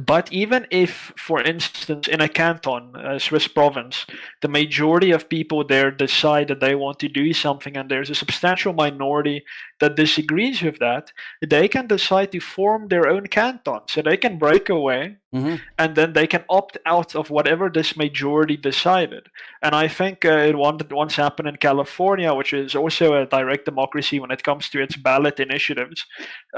but 0.00 0.32
even 0.32 0.66
if, 0.70 1.12
for 1.16 1.42
instance, 1.42 2.06
in 2.08 2.20
a 2.20 2.28
canton, 2.28 2.94
a 2.96 3.18
Swiss 3.18 3.48
province, 3.48 4.06
the 4.40 4.48
majority 4.48 5.10
of 5.10 5.28
people 5.28 5.64
there 5.64 5.90
decide 5.90 6.48
that 6.48 6.60
they 6.60 6.74
want 6.74 6.98
to 7.00 7.08
do 7.08 7.32
something, 7.32 7.76
and 7.76 7.90
there's 7.90 8.10
a 8.10 8.14
substantial 8.14 8.72
minority 8.72 9.44
that 9.80 9.96
disagrees 9.96 10.62
with 10.62 10.78
that, 10.78 11.12
they 11.46 11.68
can 11.68 11.86
decide 11.86 12.32
to 12.32 12.40
form 12.40 12.88
their 12.88 13.08
own 13.08 13.26
canton. 13.26 13.80
So 13.88 14.02
they 14.02 14.16
can 14.16 14.38
break 14.38 14.68
away 14.68 15.16
Mhm. 15.34 15.60
and 15.78 15.94
then 15.94 16.14
they 16.14 16.26
can 16.26 16.44
opt 16.48 16.78
out 16.86 17.14
of 17.14 17.30
whatever 17.30 17.68
this 17.68 17.96
majority 17.96 18.56
decided. 18.56 19.26
And 19.62 19.74
I 19.74 19.86
think 19.86 20.24
uh, 20.24 20.48
it 20.48 20.56
one- 20.56 20.80
once 20.90 21.16
happened 21.16 21.48
in 21.48 21.56
California, 21.56 22.32
which 22.32 22.52
is 22.52 22.74
also 22.74 23.14
a 23.14 23.26
direct 23.26 23.64
democracy 23.66 24.18
when 24.20 24.30
it 24.30 24.42
comes 24.42 24.70
to 24.70 24.80
its 24.82 24.96
ballot 24.96 25.38
initiatives. 25.38 26.06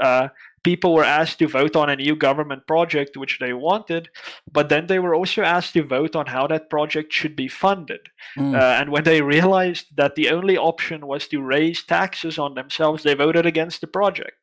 Uh, 0.01 0.29
people 0.63 0.93
were 0.93 1.03
asked 1.03 1.39
to 1.39 1.47
vote 1.47 1.75
on 1.75 1.89
a 1.89 1.95
new 1.95 2.15
government 2.15 2.67
project 2.67 3.17
which 3.17 3.39
they 3.39 3.53
wanted, 3.53 4.09
but 4.51 4.69
then 4.69 4.87
they 4.87 4.99
were 4.99 5.15
also 5.15 5.41
asked 5.41 5.73
to 5.73 5.83
vote 5.83 6.15
on 6.15 6.25
how 6.27 6.47
that 6.47 6.69
project 6.69 7.11
should 7.11 7.35
be 7.35 7.47
funded. 7.47 8.01
Mm. 8.37 8.55
Uh, 8.55 8.79
and 8.79 8.91
when 8.91 9.03
they 9.03 9.21
realized 9.21 9.95
that 9.95 10.15
the 10.15 10.29
only 10.29 10.57
option 10.57 11.07
was 11.07 11.27
to 11.27 11.41
raise 11.41 11.83
taxes 11.83 12.37
on 12.37 12.53
themselves, 12.53 13.03
they 13.03 13.13
voted 13.13 13.45
against 13.45 13.81
the 13.81 13.87
project. 13.87 14.37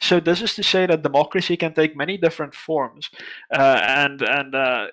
So 0.00 0.20
this 0.20 0.42
is 0.42 0.54
to 0.54 0.62
say 0.62 0.86
that 0.86 1.02
democracy 1.02 1.56
can 1.56 1.74
take 1.74 1.96
many 1.96 2.16
different 2.16 2.54
forms, 2.54 3.10
uh, 3.52 3.80
and 3.82 4.22
and 4.22 4.54
uh, 4.54 4.86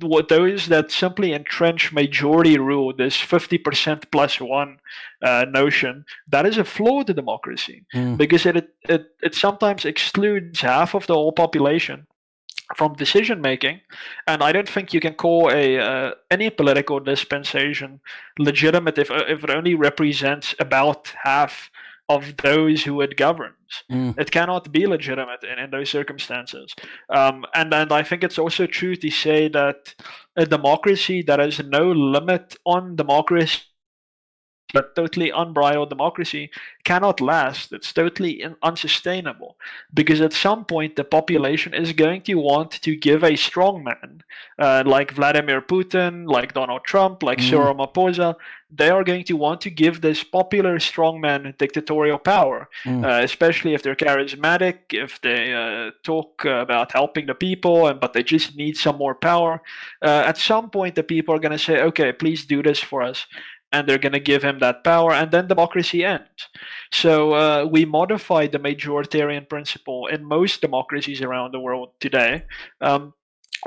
what 0.00 0.28
those 0.28 0.66
that 0.66 0.90
simply 0.90 1.32
entrench 1.32 1.92
majority 1.92 2.58
rule, 2.58 2.92
this 2.94 3.16
50% 3.16 4.10
plus 4.10 4.40
one 4.40 4.78
uh, 5.22 5.46
notion, 5.48 6.04
that 6.28 6.46
is 6.46 6.58
a 6.58 6.64
flaw 6.64 7.02
to 7.02 7.14
democracy 7.14 7.84
mm. 7.94 8.16
because 8.16 8.46
it, 8.46 8.74
it, 8.88 9.06
it 9.22 9.34
sometimes 9.34 9.84
excludes 9.84 10.60
half 10.60 10.94
of 10.94 11.06
the 11.06 11.14
whole 11.14 11.32
population 11.32 12.06
from 12.76 12.94
decision 12.94 13.42
making 13.42 13.80
and 14.26 14.42
i 14.42 14.50
don't 14.50 14.68
think 14.68 14.94
you 14.94 15.00
can 15.00 15.12
call 15.12 15.50
a 15.50 15.78
uh, 15.78 16.12
any 16.30 16.48
political 16.48 17.00
dispensation 17.00 18.00
legitimate 18.38 18.96
if, 18.96 19.10
if 19.10 19.44
it 19.44 19.50
only 19.50 19.74
represents 19.74 20.54
about 20.58 21.12
half 21.22 21.70
of 22.16 22.36
those 22.38 22.82
who 22.84 23.00
it 23.00 23.16
governs. 23.16 23.56
Mm. 23.90 24.18
It 24.18 24.30
cannot 24.30 24.70
be 24.70 24.86
legitimate 24.86 25.42
in, 25.44 25.58
in 25.58 25.70
those 25.70 25.90
circumstances. 25.90 26.74
Um, 27.08 27.44
and 27.54 27.72
and 27.72 27.90
I 27.92 28.02
think 28.02 28.22
it's 28.22 28.38
also 28.38 28.66
true 28.66 28.96
to 28.96 29.10
say 29.10 29.48
that 29.48 29.94
a 30.36 30.46
democracy 30.46 31.22
that 31.22 31.38
has 31.38 31.58
no 31.60 31.92
limit 31.92 32.56
on 32.64 32.96
democracy 32.96 33.62
but 34.72 34.94
totally 34.96 35.30
unbridled 35.30 35.90
democracy 35.90 36.50
cannot 36.84 37.20
last. 37.20 37.72
It's 37.72 37.92
totally 37.92 38.44
unsustainable 38.62 39.56
because 39.94 40.20
at 40.20 40.32
some 40.32 40.64
point 40.64 40.96
the 40.96 41.04
population 41.04 41.74
is 41.74 41.92
going 41.92 42.22
to 42.22 42.34
want 42.34 42.72
to 42.82 42.96
give 42.96 43.22
a 43.22 43.32
strongman 43.32 44.20
uh, 44.58 44.82
like 44.86 45.12
Vladimir 45.12 45.60
Putin, 45.60 46.28
like 46.28 46.54
Donald 46.54 46.84
Trump, 46.84 47.22
like 47.22 47.38
mm. 47.38 47.48
Cyril 47.48 47.74
Ramaphosa. 47.74 48.36
They 48.74 48.88
are 48.88 49.04
going 49.04 49.24
to 49.24 49.34
want 49.34 49.60
to 49.62 49.70
give 49.70 50.00
this 50.00 50.24
popular 50.24 50.78
strongman 50.78 51.56
dictatorial 51.58 52.18
power, 52.18 52.70
mm. 52.84 53.04
uh, 53.04 53.22
especially 53.22 53.74
if 53.74 53.82
they're 53.82 53.94
charismatic, 53.94 54.78
if 54.92 55.20
they 55.20 55.52
uh, 55.52 55.90
talk 56.02 56.44
about 56.46 56.92
helping 56.92 57.26
the 57.26 57.34
people, 57.34 57.86
and 57.86 58.00
but 58.00 58.14
they 58.14 58.22
just 58.22 58.56
need 58.56 58.76
some 58.76 58.96
more 58.96 59.14
power. 59.14 59.60
Uh, 60.00 60.24
at 60.26 60.38
some 60.38 60.70
point, 60.70 60.94
the 60.94 61.02
people 61.02 61.34
are 61.34 61.38
going 61.38 61.52
to 61.52 61.58
say, 61.58 61.82
"Okay, 61.82 62.12
please 62.12 62.46
do 62.46 62.62
this 62.62 62.80
for 62.80 63.02
us." 63.02 63.26
And 63.72 63.88
they're 63.88 63.98
going 63.98 64.12
to 64.12 64.20
give 64.20 64.42
him 64.42 64.58
that 64.58 64.84
power, 64.84 65.12
and 65.12 65.30
then 65.30 65.48
democracy 65.48 66.04
ends. 66.04 66.48
So 66.92 67.34
uh, 67.34 67.64
we 67.64 67.84
modify 67.84 68.46
the 68.46 68.58
majoritarian 68.58 69.48
principle 69.48 70.06
in 70.06 70.24
most 70.24 70.60
democracies 70.60 71.22
around 71.22 71.52
the 71.52 71.60
world 71.60 71.90
today, 72.00 72.44
um, 72.80 73.14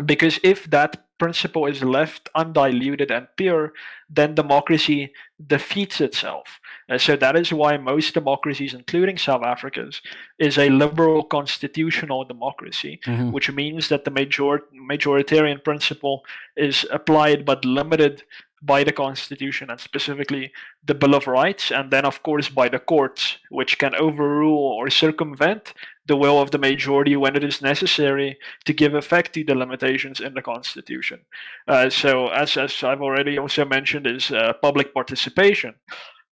because 0.06 0.40
if 0.44 0.70
that 0.70 1.06
principle 1.18 1.66
is 1.66 1.82
left 1.82 2.30
undiluted 2.36 3.10
and 3.10 3.28
pure, 3.38 3.72
then 4.10 4.36
democracy 4.36 5.14
defeats 5.48 6.02
itself. 6.02 6.60
Uh, 6.90 6.98
so 6.98 7.16
that 7.16 7.36
is 7.36 7.54
why 7.54 7.78
most 7.78 8.14
democracies, 8.14 8.74
including 8.74 9.18
South 9.18 9.44
Africa's, 9.44 10.02
is 10.40 10.58
a 10.58 10.70
liberal 10.70 11.24
constitutional 11.24 12.26
democracy, 12.26 13.00
mm-hmm. 13.06 13.32
which 13.32 13.52
means 13.52 13.88
that 13.90 14.04
the 14.04 14.12
major- 14.12 14.66
majoritarian 14.74 15.64
principle 15.64 16.24
is 16.58 16.86
applied 16.92 17.46
but 17.46 17.64
limited 17.64 18.24
by 18.66 18.84
the 18.84 18.92
Constitution 18.92 19.70
and 19.70 19.80
specifically 19.80 20.52
the 20.84 20.96
Bill 20.96 21.14
of 21.14 21.28
Rights, 21.28 21.72
and 21.72 21.92
then, 21.92 22.06
of 22.06 22.24
course, 22.24 22.50
by 22.50 22.68
the 22.68 22.80
courts, 22.80 23.38
which 23.50 23.78
can 23.78 23.94
overrule 23.96 24.58
or 24.58 24.90
circumvent 24.90 25.74
the 26.08 26.16
will 26.16 26.42
of 26.42 26.52
the 26.52 26.58
majority 26.58 27.16
when 27.16 27.36
it 27.36 27.44
is 27.44 27.62
necessary 27.62 28.38
to 28.66 28.74
give 28.74 28.94
effect 28.94 29.34
to 29.34 29.44
the 29.44 29.56
limitations 29.56 30.20
in 30.20 30.34
the 30.34 30.42
Constitution. 30.42 31.20
Uh, 31.68 31.90
so, 31.90 32.30
as, 32.30 32.58
as 32.58 32.84
I've 32.84 33.02
already 33.02 33.38
also 33.38 33.66
mentioned, 33.66 34.08
is 34.08 34.32
uh, 34.32 34.54
public 34.62 34.94
participation. 34.94 35.76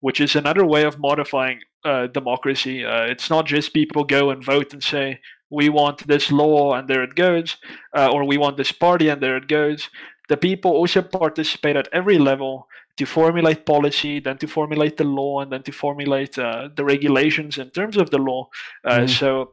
Which 0.00 0.20
is 0.20 0.36
another 0.36 0.66
way 0.66 0.84
of 0.84 0.98
modifying 0.98 1.60
uh, 1.82 2.08
democracy. 2.08 2.84
Uh, 2.84 3.04
it's 3.04 3.30
not 3.30 3.46
just 3.46 3.72
people 3.72 4.04
go 4.04 4.28
and 4.28 4.44
vote 4.44 4.74
and 4.74 4.82
say, 4.82 5.18
we 5.50 5.70
want 5.70 6.06
this 6.06 6.30
law 6.30 6.74
and 6.74 6.88
there 6.88 7.02
it 7.02 7.14
goes, 7.14 7.56
uh, 7.96 8.10
or 8.12 8.24
we 8.24 8.36
want 8.36 8.58
this 8.58 8.72
party 8.72 9.08
and 9.08 9.22
there 9.22 9.38
it 9.38 9.48
goes 9.48 9.88
the 10.28 10.36
people 10.36 10.70
also 10.70 11.02
participate 11.02 11.76
at 11.76 11.88
every 11.92 12.18
level 12.18 12.68
to 12.96 13.06
formulate 13.06 13.66
policy, 13.66 14.20
then 14.20 14.38
to 14.38 14.46
formulate 14.46 14.96
the 14.96 15.04
law, 15.04 15.40
and 15.40 15.52
then 15.52 15.62
to 15.64 15.72
formulate 15.72 16.38
uh, 16.38 16.68
the 16.76 16.84
regulations 16.84 17.58
in 17.58 17.70
terms 17.70 17.96
of 17.96 18.10
the 18.10 18.18
law. 18.18 18.48
Uh, 18.84 18.98
mm. 18.98 19.08
So, 19.08 19.52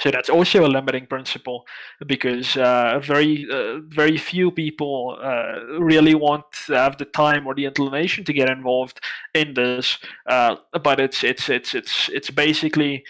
so 0.00 0.10
that's 0.10 0.28
also 0.28 0.66
a 0.66 0.68
limiting 0.68 1.06
principle 1.06 1.64
because 2.06 2.56
uh, 2.56 3.00
very 3.02 3.46
uh, 3.50 3.78
very 3.88 4.18
few 4.18 4.50
people 4.50 5.18
uh, 5.20 5.78
really 5.78 6.14
want 6.14 6.44
to 6.66 6.74
have 6.74 6.98
the 6.98 7.06
time 7.06 7.46
or 7.46 7.54
the 7.54 7.64
inclination 7.64 8.24
to 8.24 8.32
get 8.32 8.50
involved 8.50 9.00
in 9.34 9.54
this. 9.54 9.98
Uh, 10.26 10.56
but 10.82 11.00
it's 11.00 11.24
it's 11.24 11.48
it's 11.48 11.74
it's 11.74 12.08
it's 12.10 12.30
basically 12.30 13.04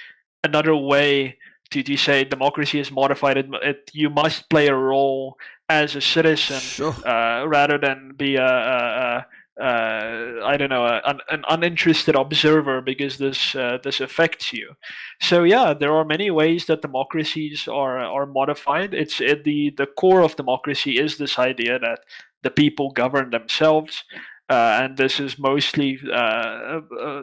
another 0.44 0.76
way 0.76 1.36
to, 1.70 1.82
to 1.82 1.96
say 1.96 2.24
democracy 2.24 2.78
is 2.78 2.90
modified. 2.90 3.38
It, 3.38 3.46
it, 3.62 3.90
you 3.92 4.10
must 4.10 4.48
play 4.48 4.68
a 4.68 4.74
role 4.74 5.36
as 5.68 5.96
a 5.96 6.00
citizen 6.00 6.61
sure. 6.61 6.94
uh, 7.07 7.46
rather 7.46 7.79
than 7.79 8.12
be 8.16 8.37
a, 8.37 8.44
a, 8.44 9.27
a, 9.59 9.64
a 9.64 10.44
I 10.44 10.57
don't 10.57 10.68
know 10.68 10.85
an, 10.85 11.20
an, 11.31 11.44
uninterested 11.48 12.14
observer 12.14 12.81
because 12.81 13.18
this 13.18 13.55
uh, 13.55 13.79
this 13.83 14.00
affects 14.00 14.53
you. 14.53 14.74
So 15.20 15.42
yeah, 15.44 15.72
there 15.72 15.92
are 15.92 16.05
many 16.05 16.31
ways 16.31 16.66
that 16.66 16.83
democracies 16.83 17.66
are 17.68 17.98
are 17.98 18.27
modified. 18.27 18.94
It's 18.94 19.20
it, 19.20 19.44
the 19.44 19.70
the 19.77 19.87
core 19.87 20.22
of 20.22 20.37
democracy 20.37 20.98
is 20.98 21.16
this 21.16 21.38
idea 21.38 21.79
that 21.79 22.00
the 22.42 22.50
people 22.50 22.90
govern 22.90 23.31
themselves. 23.31 24.05
Uh, 24.50 24.81
and 24.83 24.98
this 24.98 25.18
is 25.18 25.38
mostly 25.38 25.98
uh, 26.12 26.81
uh, 27.00 27.22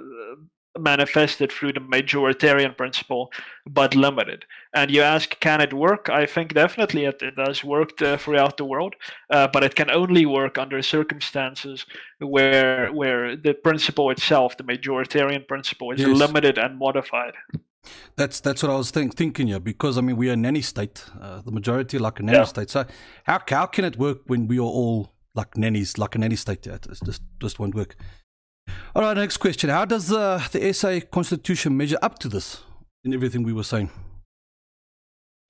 manifested 0.79 1.51
through 1.51 1.73
the 1.73 1.79
majoritarian 1.79 2.75
principle, 2.77 3.31
but 3.65 3.95
limited. 3.95 4.45
And 4.73 4.89
you 4.89 5.01
ask, 5.01 5.39
can 5.39 5.61
it 5.61 5.73
work? 5.73 6.09
I 6.09 6.25
think 6.25 6.53
definitely 6.53 7.05
it, 7.05 7.21
it 7.21 7.35
does 7.35 7.63
work 7.63 8.01
uh, 8.01 8.17
throughout 8.17 8.57
the 8.57 8.65
world, 8.65 8.95
uh, 9.29 9.47
but 9.51 9.63
it 9.63 9.75
can 9.75 9.89
only 9.91 10.25
work 10.25 10.57
under 10.57 10.81
circumstances 10.81 11.85
where 12.19 12.91
where 12.93 13.35
the 13.35 13.53
principle 13.53 14.09
itself, 14.11 14.55
the 14.57 14.63
majoritarian 14.63 15.47
principle, 15.47 15.91
is 15.91 15.99
yes. 15.99 16.17
limited 16.17 16.57
and 16.57 16.79
modified. 16.79 17.33
That's 18.15 18.39
that's 18.39 18.63
what 18.63 18.71
I 18.71 18.75
was 18.75 18.91
think, 18.91 19.15
thinking 19.15 19.47
here, 19.47 19.59
because 19.59 19.97
I 19.97 20.01
mean 20.01 20.15
we 20.15 20.29
are 20.29 20.33
a 20.33 20.37
nanny 20.37 20.61
state, 20.61 21.03
uh, 21.19 21.41
the 21.41 21.51
majority 21.51 21.97
like 21.97 22.19
a 22.19 22.23
nanny 22.23 22.37
yeah. 22.37 22.45
state. 22.45 22.69
So 22.69 22.85
how 23.25 23.41
how 23.49 23.65
can 23.65 23.85
it 23.85 23.97
work 23.97 24.19
when 24.27 24.47
we 24.47 24.57
are 24.59 24.61
all 24.61 25.13
like 25.33 25.57
nannies, 25.57 25.97
like 25.97 26.15
a 26.15 26.19
nanny 26.19 26.35
state? 26.35 26.65
Yeah, 26.65 26.75
it 26.75 26.87
just 27.03 27.23
just 27.39 27.59
won't 27.59 27.75
work. 27.75 27.95
All 28.95 29.03
right, 29.03 29.15
next 29.15 29.37
question. 29.37 29.69
How 29.69 29.85
does 29.85 30.11
uh, 30.11 30.41
the 30.51 30.73
SA 30.73 30.99
Constitution 31.11 31.77
measure 31.77 31.97
up 32.01 32.19
to 32.19 32.29
this 32.29 32.61
in 33.03 33.13
everything 33.13 33.43
we 33.43 33.53
were 33.53 33.63
saying? 33.63 33.89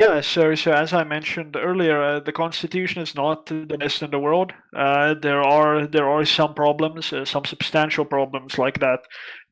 Yeah, 0.01 0.21
so, 0.21 0.55
so 0.55 0.71
as 0.71 0.93
I 0.93 1.03
mentioned 1.03 1.55
earlier, 1.55 2.01
uh, 2.01 2.19
the 2.21 2.31
Constitution 2.31 3.03
is 3.03 3.13
not 3.13 3.45
the 3.45 3.77
best 3.77 4.01
in 4.01 4.09
the 4.09 4.17
world. 4.17 4.51
Uh, 4.75 5.13
there 5.13 5.43
are 5.43 5.85
there 5.85 6.09
are 6.09 6.25
some 6.25 6.55
problems, 6.55 7.13
uh, 7.13 7.23
some 7.23 7.45
substantial 7.45 8.03
problems 8.03 8.57
like 8.57 8.79
that 8.79 9.01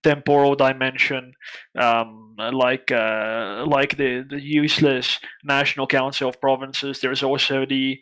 temporal 0.01 0.55
dimension, 0.55 1.33
um, 1.77 2.35
like 2.51 2.91
uh, 2.91 3.63
like 3.67 3.97
the, 3.97 4.25
the 4.27 4.41
useless 4.41 5.19
National 5.43 5.85
Council 5.85 6.29
of 6.29 6.41
Provinces. 6.41 6.99
There's 6.99 7.21
also 7.21 7.67
the 7.67 7.99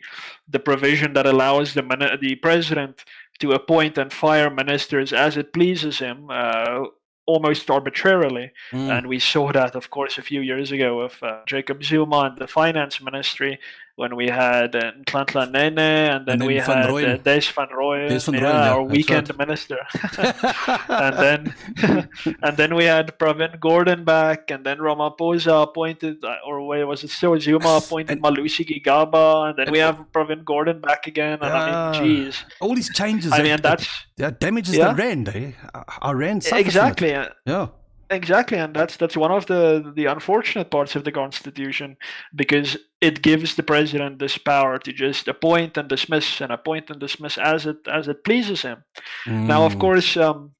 the 0.48 0.58
provision 0.58 1.12
that 1.12 1.26
allows 1.26 1.74
the 1.74 1.82
the 2.18 2.36
president 2.36 3.04
to 3.40 3.52
appoint 3.52 3.98
and 3.98 4.12
fire 4.12 4.50
ministers 4.50 5.12
as 5.12 5.36
it 5.36 5.52
pleases 5.52 5.98
him, 5.98 6.28
uh, 6.30 6.84
almost 7.26 7.70
arbitrarily. 7.70 8.52
Mm. 8.72 8.98
And 8.98 9.06
we 9.06 9.18
saw 9.18 9.52
that, 9.52 9.74
of 9.74 9.90
course, 9.90 10.18
a 10.18 10.22
few 10.22 10.40
years 10.40 10.72
ago 10.72 11.02
with 11.02 11.22
uh, 11.22 11.40
Jacob 11.46 11.84
Zuma 11.84 12.20
and 12.20 12.38
the 12.38 12.46
finance 12.46 13.00
ministry 13.00 13.58
when 13.98 14.14
we 14.14 14.28
had 14.28 14.76
uh, 14.76 14.92
Nene 15.34 15.56
and 15.56 15.76
then, 15.76 16.12
and 16.12 16.26
then 16.26 16.44
we 16.46 16.60
Van 16.60 16.82
had 16.82 16.90
uh, 16.90 17.16
Des 17.16 17.50
van 17.52 17.66
Rooyen, 17.66 18.08
Des 18.08 18.20
van 18.20 18.32
Rooyen 18.32 18.32
yeah, 18.32 18.40
yeah, 18.40 18.70
our 18.70 18.82
weekend 18.84 19.28
right. 19.28 19.38
minister. 19.38 19.78
and 20.88 21.16
then 21.18 22.08
and 22.44 22.56
then 22.56 22.76
we 22.76 22.84
had 22.84 23.18
Pravin 23.18 23.58
Gordhan 23.58 24.04
back 24.04 24.52
and 24.52 24.64
then 24.64 24.78
Ramaphosa 24.78 25.64
appointed, 25.64 26.22
uh, 26.22 26.36
or 26.46 26.64
wait, 26.64 26.84
was 26.84 27.02
it 27.02 27.10
still 27.10 27.38
Zuma 27.40 27.80
appointed 27.82 28.12
and, 28.12 28.22
Malusi 28.22 28.64
Gigaba 28.64 29.48
and 29.48 29.58
then 29.58 29.66
and, 29.66 29.72
we 29.72 29.80
have 29.80 29.96
Pravin 30.12 30.44
Gordhan 30.44 30.80
back 30.80 31.08
again. 31.08 31.40
And 31.42 31.52
I 31.52 31.90
mean, 31.90 32.00
geez. 32.00 32.44
All 32.60 32.76
these 32.76 32.94
changes. 32.94 33.32
I 33.32 33.42
mean, 33.42 33.58
that's... 33.60 33.88
Yeah, 34.16 34.30
damages 34.30 34.76
yeah. 34.76 34.92
the 34.92 34.94
rand, 34.94 35.28
eh? 35.30 35.52
Our 36.02 36.14
rand 36.14 36.46
Exactly. 36.52 37.10
Yeah. 37.10 37.68
Exactly, 38.10 38.56
and 38.56 38.74
that's 38.74 38.96
that's 38.96 39.16
one 39.16 39.30
of 39.30 39.46
the 39.46 39.92
the 39.94 40.06
unfortunate 40.06 40.70
parts 40.70 40.96
of 40.96 41.04
the 41.04 41.12
constitution 41.12 41.96
because 42.34 42.78
it 43.02 43.20
gives 43.20 43.54
the 43.54 43.62
president 43.62 44.18
this 44.18 44.38
power 44.38 44.78
to 44.78 44.92
just 44.92 45.28
appoint 45.28 45.76
and 45.76 45.88
dismiss 45.88 46.40
and 46.40 46.50
appoint 46.50 46.88
and 46.90 47.00
dismiss 47.00 47.36
as 47.36 47.66
it 47.66 47.86
as 47.86 48.08
it 48.08 48.24
pleases 48.24 48.62
him. 48.62 48.82
Mm. 49.26 49.46
Now, 49.46 49.66
of 49.66 49.74
mm. 49.74 49.80
course, 49.80 50.16
um, 50.16 50.52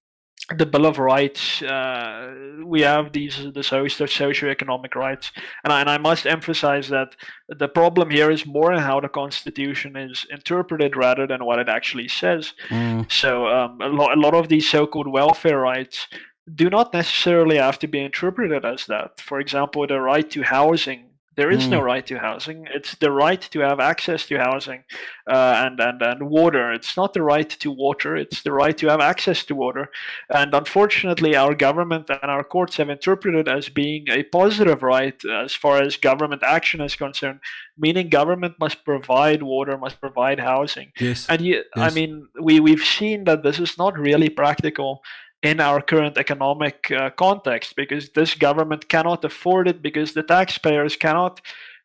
the 0.56 0.64
Bill 0.64 0.86
of 0.86 0.98
Rights, 0.98 1.60
uh, 1.62 2.34
we 2.64 2.80
have 2.80 3.12
these 3.12 3.46
this 3.54 3.68
host 3.68 4.00
of 4.00 4.08
socioeconomic 4.08 4.94
rights, 4.94 5.30
and 5.62 5.72
I, 5.72 5.80
and 5.80 5.90
I 5.90 5.98
must 5.98 6.26
emphasize 6.26 6.88
that 6.88 7.16
the 7.48 7.68
problem 7.68 8.10
here 8.10 8.30
is 8.30 8.46
more 8.46 8.72
in 8.72 8.78
how 8.78 9.00
the 9.00 9.08
Constitution 9.08 9.96
is 9.96 10.26
interpreted 10.30 10.96
rather 10.96 11.26
than 11.26 11.44
what 11.44 11.58
it 11.58 11.68
actually 11.68 12.08
says. 12.08 12.54
Mm. 12.68 13.10
So 13.10 13.46
um, 13.46 13.80
a, 13.80 13.88
lo- 13.88 14.14
a 14.14 14.16
lot 14.16 14.34
of 14.34 14.48
these 14.48 14.68
so-called 14.68 15.08
welfare 15.08 15.58
rights 15.58 16.06
do 16.54 16.70
not 16.70 16.92
necessarily 16.92 17.56
have 17.56 17.78
to 17.80 17.88
be 17.88 18.00
interpreted 18.00 18.64
as 18.64 18.86
that. 18.86 19.20
For 19.20 19.40
example, 19.40 19.86
the 19.86 20.00
right 20.00 20.28
to 20.30 20.42
housing 20.42 21.08
there 21.38 21.52
is 21.52 21.66
mm. 21.66 21.70
no 21.70 21.80
right 21.80 22.04
to 22.08 22.18
housing. 22.18 22.66
It's 22.74 22.96
the 22.96 23.12
right 23.12 23.40
to 23.40 23.60
have 23.60 23.78
access 23.78 24.26
to 24.26 24.38
housing 24.38 24.82
uh, 25.30 25.62
and, 25.64 25.78
and, 25.78 26.02
and 26.02 26.28
water. 26.28 26.72
It's 26.72 26.96
not 26.96 27.12
the 27.12 27.22
right 27.22 27.48
to 27.48 27.70
water, 27.70 28.16
it's 28.16 28.42
the 28.42 28.50
right 28.50 28.76
to 28.78 28.88
have 28.88 29.00
access 29.00 29.44
to 29.44 29.54
water. 29.54 29.88
And 30.34 30.52
unfortunately, 30.52 31.36
our 31.36 31.54
government 31.54 32.10
and 32.10 32.28
our 32.28 32.42
courts 32.42 32.78
have 32.78 32.90
interpreted 32.90 33.46
as 33.46 33.68
being 33.68 34.08
a 34.10 34.24
positive 34.24 34.82
right 34.82 35.14
as 35.24 35.54
far 35.54 35.80
as 35.80 35.96
government 35.96 36.42
action 36.42 36.80
is 36.80 36.96
concerned, 36.96 37.38
meaning 37.78 38.08
government 38.08 38.56
must 38.58 38.84
provide 38.84 39.44
water, 39.44 39.78
must 39.78 40.00
provide 40.00 40.40
housing. 40.40 40.90
Yes. 40.98 41.24
And 41.28 41.40
you, 41.40 41.54
yes. 41.54 41.64
I 41.76 41.94
mean, 41.94 42.26
we, 42.42 42.58
we've 42.58 42.84
seen 42.84 43.22
that 43.24 43.44
this 43.44 43.60
is 43.60 43.78
not 43.78 43.96
really 43.96 44.28
practical 44.28 45.02
in 45.42 45.60
our 45.60 45.80
current 45.80 46.18
economic 46.18 46.90
uh, 46.90 47.10
context 47.10 47.76
because 47.76 48.10
this 48.10 48.34
government 48.34 48.88
cannot 48.88 49.24
afford 49.24 49.68
it 49.68 49.82
because 49.82 50.12
the 50.12 50.22
taxpayers 50.22 50.96
cannot 50.96 51.40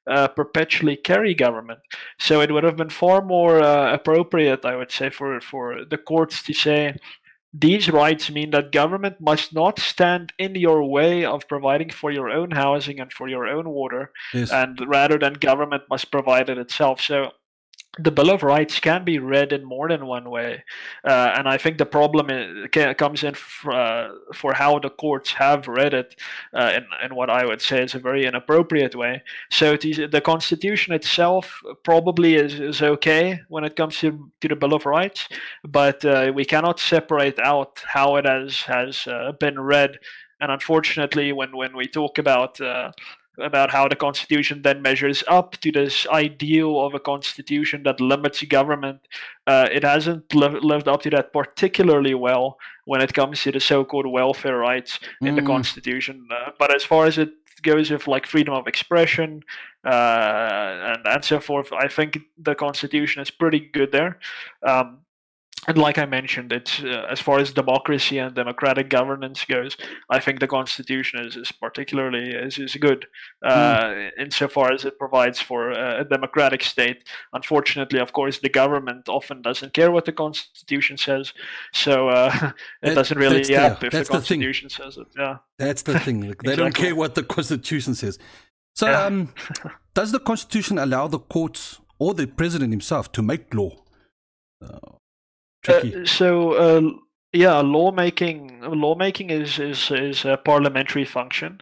uh, 0.09 0.27
perpetually 0.27 0.97
carry 0.97 1.33
government. 1.33 1.79
So 2.19 2.41
it 2.41 2.51
would 2.51 2.63
have 2.63 2.77
been 2.77 2.89
far 2.89 3.21
more 3.21 3.61
uh, 3.61 3.93
appropriate, 3.93 4.65
I 4.65 4.75
would 4.75 4.91
say, 4.91 5.09
for, 5.09 5.39
for 5.39 5.85
the 5.85 5.97
courts 5.97 6.43
to 6.43 6.53
say 6.53 6.97
these 7.53 7.87
rights 7.87 8.31
mean 8.31 8.49
that 8.49 8.71
government 8.71 9.21
must 9.21 9.53
not 9.53 9.79
stand 9.79 10.33
in 10.39 10.55
your 10.55 10.83
way 10.83 11.23
of 11.23 11.47
providing 11.47 11.91
for 11.91 12.11
your 12.11 12.29
own 12.29 12.51
housing 12.51 12.99
and 12.99 13.13
for 13.13 13.29
your 13.29 13.47
own 13.47 13.69
water, 13.69 14.11
yes. 14.33 14.51
and 14.51 14.79
rather 14.87 15.19
than 15.19 15.33
government 15.33 15.83
must 15.87 16.11
provide 16.11 16.49
it 16.49 16.57
itself. 16.57 16.99
So 16.99 17.31
the 17.99 18.11
Bill 18.11 18.31
of 18.31 18.41
Rights 18.41 18.79
can 18.79 19.03
be 19.03 19.19
read 19.19 19.53
in 19.53 19.63
more 19.63 19.87
than 19.87 20.07
one 20.07 20.29
way, 20.29 20.63
uh, 21.03 21.33
and 21.35 21.47
I 21.47 21.57
think 21.57 21.77
the 21.77 21.85
problem 21.85 22.29
is, 22.29 22.69
comes 22.97 23.23
in 23.23 23.35
for, 23.35 23.71
uh, 23.71 24.09
for 24.33 24.53
how 24.53 24.79
the 24.79 24.89
courts 24.89 25.33
have 25.33 25.67
read 25.67 25.93
it 25.93 26.15
uh, 26.53 26.71
in, 26.75 26.85
in 27.05 27.15
what 27.15 27.29
I 27.29 27.45
would 27.45 27.61
say 27.61 27.83
is 27.83 27.93
a 27.93 27.99
very 27.99 28.25
inappropriate 28.25 28.95
way. 28.95 29.21
So 29.51 29.77
the 29.77 30.21
Constitution 30.23 30.93
itself 30.93 31.61
probably 31.83 32.35
is, 32.35 32.59
is 32.59 32.81
okay 32.81 33.41
when 33.47 33.63
it 33.63 33.75
comes 33.75 33.99
to, 33.99 34.31
to 34.41 34.47
the 34.47 34.55
Bill 34.55 34.73
of 34.73 34.85
Rights, 34.85 35.27
but 35.63 36.03
uh, 36.03 36.31
we 36.33 36.45
cannot 36.45 36.79
separate 36.79 37.37
out 37.39 37.83
how 37.85 38.15
it 38.15 38.25
has 38.25 38.61
has 38.61 39.07
uh, 39.07 39.33
been 39.39 39.59
read. 39.59 39.99
And 40.41 40.51
unfortunately, 40.51 41.31
when 41.31 41.55
when 41.55 41.75
we 41.75 41.87
talk 41.87 42.17
about 42.17 42.59
uh, 42.59 42.91
about 43.39 43.71
how 43.71 43.87
the 43.87 43.95
constitution 43.95 44.61
then 44.61 44.81
measures 44.81 45.23
up 45.27 45.53
to 45.57 45.71
this 45.71 46.07
ideal 46.07 46.85
of 46.85 46.93
a 46.93 46.99
constitution 46.99 47.83
that 47.83 47.99
limits 47.99 48.43
government. 48.43 48.99
Uh, 49.47 49.67
it 49.71 49.83
hasn't 49.83 50.33
li- 50.35 50.59
lived 50.61 50.87
up 50.87 51.01
to 51.01 51.09
that 51.09 51.33
particularly 51.33 52.13
well 52.13 52.57
when 52.85 53.01
it 53.01 53.13
comes 53.13 53.41
to 53.41 53.51
the 53.51 53.59
so-called 53.59 54.05
welfare 54.05 54.57
rights 54.57 54.99
in 55.21 55.33
mm. 55.33 55.35
the 55.35 55.41
constitution. 55.41 56.27
Uh, 56.31 56.51
but 56.59 56.75
as 56.75 56.83
far 56.83 57.05
as 57.05 57.17
it 57.17 57.31
goes 57.63 57.89
with 57.89 58.07
like 58.07 58.25
freedom 58.27 58.53
of 58.53 58.67
expression 58.67 59.41
uh, 59.85 60.93
and 60.95 61.07
and 61.07 61.25
so 61.25 61.39
forth, 61.39 61.71
I 61.73 61.87
think 61.87 62.19
the 62.37 62.55
constitution 62.55 63.21
is 63.21 63.31
pretty 63.31 63.59
good 63.59 63.91
there. 63.91 64.19
Um, 64.61 64.99
and 65.67 65.77
like 65.77 65.97
I 65.97 66.05
mentioned, 66.05 66.51
it's 66.51 66.81
uh, 66.81 67.05
as 67.09 67.19
far 67.19 67.39
as 67.39 67.53
democracy 67.53 68.17
and 68.17 68.35
democratic 68.35 68.89
governance 68.89 69.45
goes, 69.45 69.77
I 70.09 70.19
think 70.19 70.39
the 70.39 70.47
constitution 70.47 71.19
is, 71.25 71.35
is 71.35 71.51
particularly 71.51 72.31
is, 72.31 72.57
is 72.59 72.75
good 72.75 73.07
uh, 73.45 73.85
mm. 73.85 74.11
insofar 74.19 74.73
as 74.73 74.85
it 74.85 74.99
provides 74.99 75.39
for 75.39 75.71
a, 75.71 76.03
democratic 76.03 76.63
state. 76.63 77.03
Unfortunately, 77.33 77.99
of 77.99 78.13
course, 78.13 78.39
the 78.39 78.49
government 78.49 79.07
often 79.07 79.41
doesn't 79.41 79.73
care 79.73 79.91
what 79.91 80.05
the 80.05 80.11
constitution 80.11 80.97
says, 80.97 81.33
so 81.71 82.09
uh, 82.09 82.31
it 82.81 82.89
that, 82.89 82.95
doesn't 82.95 83.17
really 83.17 83.43
the, 83.43 83.77
if 83.81 83.91
the 83.91 84.05
constitution 84.05 84.67
the 84.67 84.73
says 84.73 84.97
it. 84.97 85.07
Yeah, 85.17 85.37
that's 85.57 85.83
the 85.83 85.99
thing. 85.99 86.27
Like, 86.27 86.43
they 86.43 86.53
exactly. 86.53 86.55
don't 86.55 86.75
care 86.75 86.95
what 86.95 87.15
the 87.15 87.23
constitution 87.23 87.95
says. 87.95 88.19
So, 88.75 88.87
yeah. 88.87 89.05
um, 89.05 89.33
does 89.93 90.11
the 90.11 90.19
constitution 90.19 90.77
allow 90.77 91.07
the 91.07 91.19
courts 91.19 91.79
or 91.99 92.13
the 92.13 92.27
president 92.27 92.71
himself 92.71 93.11
to 93.13 93.21
make 93.21 93.53
law? 93.53 93.71
Uh, 94.61 94.79
uh, 95.67 96.05
so 96.05 96.53
uh, 96.53 96.91
yeah, 97.33 97.59
lawmaking 97.61 98.61
lawmaking 98.61 99.31
is 99.31 99.59
is 99.59 99.89
is 99.91 100.23
a 100.25 100.37
parliamentary 100.37 101.05
function. 101.05 101.61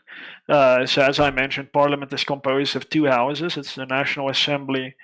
Uh, 0.50 0.86
so 0.86 1.02
as 1.02 1.20
I 1.20 1.32
mentioned, 1.32 1.72
Parliament 1.72 2.12
is 2.14 2.26
composed 2.26 2.76
of 2.76 2.90
two 2.90 3.06
houses. 3.06 3.58
It's 3.58 3.76
the 3.76 3.86
National 3.86 4.30
Assembly 4.30 4.96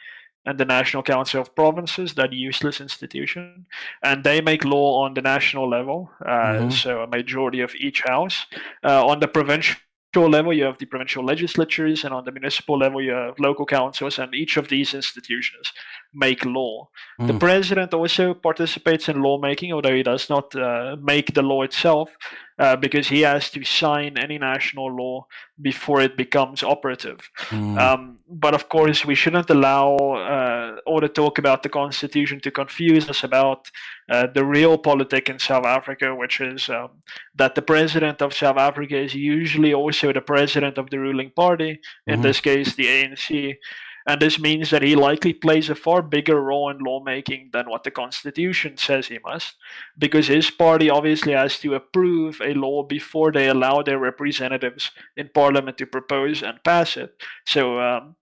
and 0.46 0.58
the 0.58 0.66
National 0.66 1.04
Council 1.04 1.42
of 1.42 1.54
Provinces, 1.56 2.14
that 2.16 2.32
useless 2.32 2.80
institution, 2.82 3.66
and 4.02 4.24
they 4.24 4.40
make 4.42 4.64
law 4.64 5.04
on 5.04 5.14
the 5.14 5.22
national 5.22 5.70
level. 5.70 6.10
Uh, 6.26 6.30
mm-hmm. 6.30 6.70
So 6.70 7.02
a 7.02 7.08
majority 7.08 7.62
of 7.62 7.76
each 7.76 8.02
house. 8.02 8.46
Uh, 8.84 9.06
on 9.06 9.20
the 9.20 9.28
provincial 9.28 9.78
level, 10.16 10.54
you 10.54 10.64
have 10.64 10.78
the 10.78 10.86
provincial 10.86 11.24
legislatures, 11.24 12.04
and 12.04 12.14
on 12.14 12.26
the 12.26 12.32
municipal 12.32 12.78
level, 12.78 13.02
you 13.02 13.12
have 13.12 13.40
local 13.40 13.66
councils, 13.66 14.20
and 14.20 14.34
each 14.34 14.58
of 14.58 14.70
these 14.70 14.94
institutions 14.94 15.74
make 16.18 16.44
law. 16.46 16.90
Mm. 17.22 17.28
The 17.28 17.34
hmm. 17.34 17.40
president 17.40 17.94
also 17.94 18.34
participates 18.34 19.08
in 19.08 19.22
lawmaking, 19.22 19.72
although 19.72 19.96
he 19.96 20.04
does 20.04 20.30
not 20.30 20.56
uh, 20.56 20.96
make 21.00 21.34
the 21.34 21.44
law 21.44 21.62
itself, 21.62 22.10
uh, 22.60 22.76
because 22.76 23.08
he 23.08 23.22
has 23.22 23.52
to 23.52 23.64
sign 23.64 24.18
any 24.18 24.40
national 24.40 24.92
law 24.92 25.28
before 25.62 26.02
it 26.02 26.18
becomes 26.18 26.64
operative. 26.64 27.30
Mm. 27.50 27.78
Um, 27.78 28.18
but 28.28 28.56
of 28.56 28.68
course, 28.68 29.06
we 29.06 29.14
shouldn't 29.14 29.50
allow 29.52 29.96
uh, 29.96 30.78
all 30.88 31.00
the 31.00 31.08
talk 31.08 31.38
about 31.38 31.62
the 31.62 31.70
constitution 31.70 32.40
to 32.40 32.50
confuse 32.50 33.08
us 33.10 33.24
about 33.24 33.70
uh, 34.10 34.26
the 34.34 34.42
realpolitik 34.42 35.30
in 35.30 35.38
South 35.38 35.66
Africa, 35.66 36.16
which 36.16 36.42
is 36.42 36.68
um, 36.70 36.90
that 37.36 37.54
the 37.54 37.62
president 37.62 38.24
of 38.24 38.34
South 38.34 38.58
Africa 38.58 38.98
is 38.98 39.14
usually 39.14 39.74
also 39.74 40.12
the 40.12 40.22
president 40.22 40.80
of 40.80 40.90
the 40.90 41.00
ruling 41.00 41.30
party, 41.30 41.80
in 42.08 42.16
mm-hmm. 42.16 42.24
this 42.24 42.42
case, 42.42 42.74
the 42.74 42.86
ANC 42.86 43.58
and 44.08 44.22
this 44.22 44.40
means 44.40 44.70
that 44.70 44.82
he 44.82 44.96
likely 44.96 45.34
plays 45.34 45.70
a 45.70 45.76
far 45.76 46.02
bigger 46.02 46.42
role 46.42 46.70
in 46.70 46.80
lawmaking 46.80 47.50
than 47.52 47.70
what 47.70 47.84
the 47.84 47.92
constitution 47.92 48.78
says 48.78 49.08
he 49.08 49.20
must, 49.26 49.56
because 49.98 50.28
his 50.28 50.50
party 50.50 50.90
obviously 50.90 51.34
has 51.34 51.60
to 51.60 51.76
approve 51.76 52.42
a 52.42 52.54
law 52.54 52.84
before 52.84 53.32
they 53.34 53.50
allow 53.50 53.82
their 53.82 54.00
representatives 54.00 54.92
in 55.18 55.30
parliament 55.34 55.78
to 55.78 55.86
propose 55.86 56.42
and 56.42 56.64
pass 56.64 56.96
it. 56.96 57.22
So 57.46 57.80
um, 57.82 58.16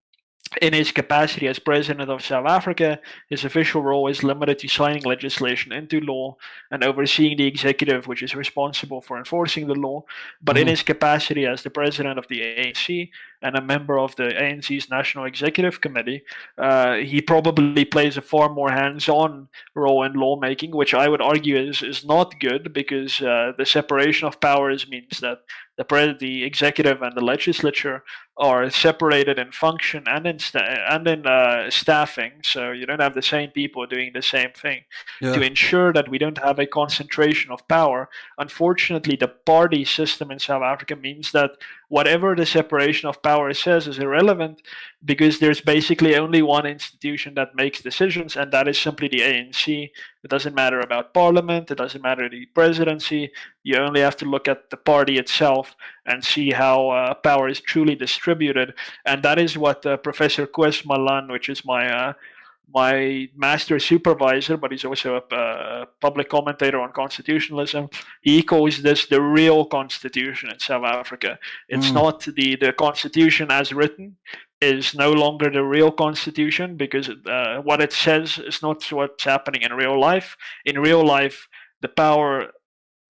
in 0.62 0.74
his 0.74 0.92
capacity 0.92 1.48
as 1.48 1.60
president 1.60 2.10
of 2.10 2.24
South 2.24 2.46
Africa, 2.48 3.00
his 3.30 3.44
official 3.44 3.82
role 3.82 4.08
is 4.08 4.24
limited 4.24 4.60
to 4.60 4.68
signing 4.68 5.04
legislation 5.04 5.72
into 5.72 6.00
law 6.00 6.38
and 6.72 6.84
overseeing 6.84 7.38
the 7.38 7.48
executive, 7.48 8.08
which 8.08 8.24
is 8.24 8.36
responsible 8.36 9.02
for 9.02 9.18
enforcing 9.18 9.68
the 9.68 9.76
law. 9.76 10.04
But 10.42 10.56
mm-hmm. 10.56 10.62
in 10.62 10.68
his 10.68 10.84
capacity 10.84 11.46
as 11.46 11.64
the 11.64 11.70
president 11.70 12.20
of 12.20 12.28
the 12.28 12.42
ANC 12.42 13.10
and 13.42 13.56
a 13.56 13.62
member 13.62 14.00
of 14.00 14.16
the 14.16 14.24
ANC's 14.24 14.90
National 14.90 15.26
Executive 15.26 15.82
Committee, 15.82 16.24
uh, 16.58 16.96
he 16.96 17.22
probably 17.22 17.84
plays 17.84 18.16
a 18.16 18.22
far 18.22 18.50
more 18.50 18.72
hands 18.72 19.10
on 19.10 19.48
role 19.74 20.04
in 20.04 20.14
lawmaking, 20.14 20.72
which 20.72 20.94
I 20.94 21.10
would 21.10 21.22
argue 21.22 21.58
is, 21.58 21.82
is 21.82 22.06
not 22.06 22.40
good 22.40 22.72
because 22.72 23.22
uh, 23.22 23.54
the 23.58 23.66
separation 23.66 24.28
of 24.28 24.40
powers 24.40 24.88
means 24.88 25.20
that 25.20 25.40
the, 25.78 25.84
pre- 25.84 26.18
the 26.18 26.44
executive 26.44 27.02
and 27.02 27.16
the 27.16 27.24
legislature 27.24 28.04
are 28.38 28.70
separated 28.70 29.40
in 29.40 29.52
function 29.52 30.04
and 30.08 30.28
in 30.28 30.40
sta- 30.40 30.60
and 30.90 31.08
in 31.08 31.26
uh, 31.26 31.70
staffing, 31.70 32.34
so 32.44 32.72
you 32.72 32.86
don't 32.86 33.02
have 33.02 33.14
the 33.14 33.22
same 33.22 33.50
people 33.50 33.86
doing 33.86 34.12
the 34.14 34.22
same 34.22 34.52
thing. 34.52 34.84
Yeah. 35.22 35.34
To 35.34 35.42
ensure 35.42 35.94
that 35.94 36.10
we 36.10 36.18
don't 36.18 36.38
have 36.38 36.60
a 36.60 36.66
concentration 36.66 37.52
of 37.52 37.66
power, 37.68 38.10
unfortunately, 38.38 39.16
the 39.16 39.30
party 39.30 39.86
system 39.86 40.32
in 40.32 40.40
South 40.40 40.64
Africa 40.64 40.96
means 40.96 41.32
that 41.32 41.52
whatever 41.96 42.36
the 42.36 42.46
separation 42.46 43.08
of 43.08 43.24
power 43.24 43.54
says 43.54 43.88
is 43.88 44.00
irrelevant 44.00 44.62
because 45.06 45.40
there's 45.40 45.62
basically 45.62 46.18
only 46.18 46.42
one 46.42 46.66
institution 46.66 47.34
that 47.36 47.56
makes 47.56 47.82
decisions, 47.82 48.36
and 48.36 48.52
that 48.52 48.68
is 48.68 48.78
simply 48.78 49.08
the 49.08 49.22
ANC. 49.22 49.90
It 50.22 50.30
doesn't 50.30 50.54
matter 50.54 50.82
about 50.82 51.14
parliament, 51.14 51.72
it 51.72 51.78
doesn't 51.78 52.02
matter 52.02 52.28
the 52.28 52.48
presidency. 52.48 53.32
You 53.64 53.78
only 53.78 54.02
have 54.02 54.18
to 54.18 54.26
look 54.26 54.50
at 54.50 54.70
the 54.72 54.76
party 54.76 55.18
itself 55.18 55.74
and 56.06 56.22
see 56.22 56.52
how 56.52 56.90
uh, 56.90 57.14
power 57.14 57.48
is 57.48 57.62
truly 57.62 57.96
distributed. 57.96 58.74
And 59.06 59.24
that 59.24 59.40
is 59.40 59.58
what 59.58 59.86
uh, 59.86 59.96
Professor 59.96 60.46
Koos 60.46 60.86
Malan, 60.86 61.32
which 61.32 61.48
is 61.48 61.64
my 61.64 61.88
uh, 61.88 62.14
my 62.74 63.30
master 63.36 63.80
supervisor, 63.80 64.58
but 64.58 64.72
he's 64.72 64.86
also 64.86 65.22
a, 65.32 65.88
public 66.02 66.30
commentator 66.30 66.80
on 66.80 66.92
constitutionalism. 66.92 67.90
He 68.22 68.44
calls 68.44 68.82
this 68.82 69.08
the 69.08 69.22
real 69.22 69.66
constitution 69.66 70.50
in 70.50 70.60
South 70.60 70.84
Africa. 70.84 71.40
It's 71.70 71.90
mm. 71.90 71.94
not 71.94 72.22
the, 72.22 72.56
the 72.56 72.74
constitution 72.74 73.50
as 73.50 73.74
written 73.74 74.18
is 74.62 74.96
no 74.96 75.12
longer 75.12 75.50
the 75.50 75.64
real 75.64 75.92
constitution 75.92 76.78
because 76.78 77.10
uh, 77.10 77.62
what 77.64 77.82
it 77.82 77.94
says 77.94 78.40
is 78.40 78.62
not 78.62 78.84
what's 78.92 79.24
happening 79.24 79.62
in 79.62 79.74
real 79.74 80.00
life. 80.00 80.38
In 80.66 80.80
real 80.80 81.06
life, 81.06 81.48
the 81.82 81.90
power 81.90 82.52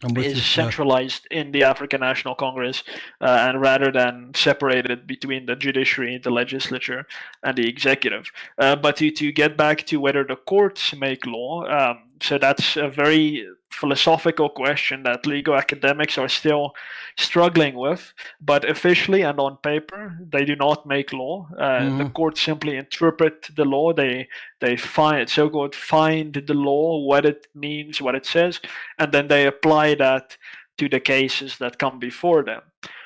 is 0.03 0.35
you, 0.35 0.35
centralized 0.35 1.27
yeah. 1.31 1.41
in 1.41 1.51
the 1.51 1.63
African 1.63 2.01
National 2.01 2.35
Congress, 2.35 2.83
uh, 3.21 3.47
and 3.47 3.61
rather 3.61 3.91
than 3.91 4.31
separated 4.35 5.07
between 5.07 5.45
the 5.45 5.55
judiciary, 5.55 6.17
the 6.17 6.29
legislature, 6.31 7.05
and 7.43 7.57
the 7.57 7.67
executive. 7.67 8.31
Uh, 8.57 8.75
but 8.75 8.97
to, 8.97 9.09
to 9.11 9.31
get 9.31 9.57
back 9.57 9.85
to 9.85 9.97
whether 9.97 10.23
the 10.23 10.35
courts 10.35 10.95
make 10.95 11.25
law, 11.25 11.65
um, 11.65 12.03
so 12.22 12.38
that's 12.38 12.78
a 12.78 12.88
very 12.88 13.45
philosophical 13.70 14.49
question 14.49 15.03
that 15.03 15.26
legal 15.26 15.55
academics 15.55 16.18
are 16.18 16.30
still 16.30 16.74
struggling 17.18 17.76
with. 17.76 18.13
But 18.39 18.70
officially 18.70 19.22
and 19.22 19.39
on 19.39 19.57
paper, 19.57 20.18
they 20.20 20.45
do 20.45 20.55
not 20.55 20.86
make 20.86 21.11
law. 21.11 21.47
Uh, 21.57 21.61
mm-hmm. 21.61 21.97
The 21.97 22.09
courts 22.09 22.41
simply 22.41 22.78
interpret 22.78 23.49
the 23.55 23.66
law. 23.66 23.93
They 23.93 24.28
they 24.61 24.78
find 24.78 25.30
so-called 25.30 25.76
find 25.76 26.34
the 26.34 26.53
law, 26.53 27.05
what 27.05 27.26
it 27.26 27.47
means, 27.53 28.01
what 28.01 28.16
it 28.16 28.26
says, 28.26 28.61
and 28.97 29.11
then 29.11 29.28
they 29.28 29.45
apply 29.45 29.95
that 29.95 30.38
to 30.78 30.89
the 30.89 30.99
cases 30.99 31.57
that 31.57 31.80
come 31.80 31.99
before 31.99 32.43
them. 32.43 32.61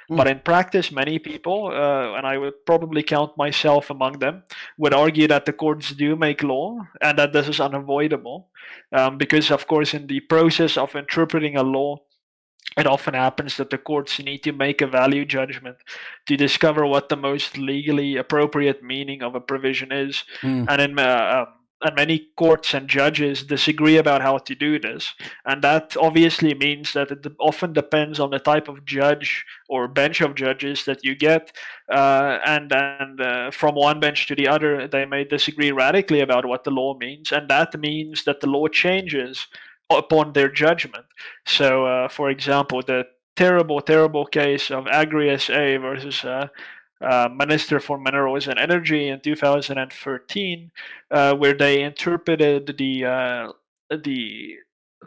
Mm. 0.10 0.18
But 0.18 0.28
in 0.28 0.40
practice, 0.40 0.92
many 0.92 1.20
people, 1.20 1.68
uh, 1.68 2.18
and 2.18 2.26
I 2.26 2.38
would 2.38 2.66
probably 2.66 3.04
count 3.04 3.38
myself 3.38 3.90
among 3.90 4.20
them, 4.20 4.44
would 4.78 4.94
argue 4.94 5.28
that 5.28 5.46
the 5.46 5.54
courts 5.54 5.92
do 5.92 6.16
make 6.16 6.42
law 6.42 6.80
and 7.02 7.18
that 7.20 7.34
this 7.34 7.48
is 7.48 7.60
unavoidable. 7.60 8.50
Um, 8.92 9.18
because, 9.18 9.52
of 9.52 9.68
course, 9.68 9.94
in 9.94 10.08
the 10.08 10.22
process 10.22 10.78
of 10.78 10.96
interpreting 10.96 11.56
a 11.56 11.64
law, 11.64 11.98
it 12.78 12.88
often 12.88 13.14
happens 13.14 13.58
that 13.58 13.70
the 13.70 13.78
courts 13.78 14.20
need 14.20 14.40
to 14.44 14.52
make 14.52 14.82
a 14.82 14.88
value 14.88 15.26
judgment 15.26 15.78
to 16.28 16.38
discover 16.38 16.86
what 16.86 17.10
the 17.10 17.16
most 17.16 17.58
legally 17.58 18.16
appropriate 18.16 18.84
meaning 18.84 19.24
of 19.24 19.36
a 19.36 19.42
provision 19.42 19.92
is. 19.92 20.24
Mm. 20.42 20.66
And 20.70 20.82
in 20.82 21.00
uh, 21.00 21.46
um, 21.48 21.59
and 21.82 21.96
many 21.96 22.28
courts 22.36 22.74
and 22.74 22.90
judges 22.90 23.44
disagree 23.44 23.98
about 23.98 24.22
how 24.22 24.38
to 24.38 24.54
do 24.56 24.80
this. 24.80 25.14
And 25.46 25.62
that 25.64 25.96
obviously 25.98 26.54
means 26.54 26.94
that 26.94 27.12
it 27.12 27.26
often 27.40 27.72
depends 27.72 28.20
on 28.20 28.32
the 28.32 28.40
type 28.40 28.68
of 28.68 28.86
judge 28.86 29.46
or 29.70 29.88
bench 29.88 30.20
of 30.20 30.36
judges 30.36 30.84
that 30.86 31.06
you 31.06 31.16
get. 31.16 31.56
Uh, 31.90 32.40
and 32.46 32.72
and 32.74 33.22
uh, 33.22 33.52
from 33.52 33.76
one 33.76 34.00
bench 34.00 34.28
to 34.28 34.36
the 34.36 34.48
other, 34.48 34.88
they 34.88 35.06
may 35.06 35.24
disagree 35.24 35.72
radically 35.72 36.20
about 36.20 36.46
what 36.46 36.66
the 36.66 36.72
law 36.72 36.98
means. 36.98 37.32
And 37.32 37.50
that 37.50 37.80
means 37.80 38.26
that 38.26 38.42
the 38.42 38.48
law 38.48 38.68
changes 38.68 39.48
upon 39.90 40.34
their 40.34 40.50
judgment. 40.50 41.06
So, 41.48 41.86
uh, 41.86 42.10
for 42.10 42.30
example, 42.30 42.82
the 42.82 43.06
terrible, 43.36 43.80
terrible 43.80 44.26
case 44.26 44.70
of 44.70 44.86
Agri 44.88 45.36
SA 45.38 45.78
versus 45.80 46.26
uh, 47.02 47.30
Minister 47.34 47.80
for 47.80 47.98
Minerals 47.98 48.48
and 48.48 48.60
Energy 48.60 49.08
in 49.08 49.22
2013, 49.22 50.72
uh, 51.12 51.36
where 51.36 51.54
they 51.54 51.82
interpreted 51.82 52.76
the 52.78 53.06
uh, 53.06 53.52
the 53.90 54.58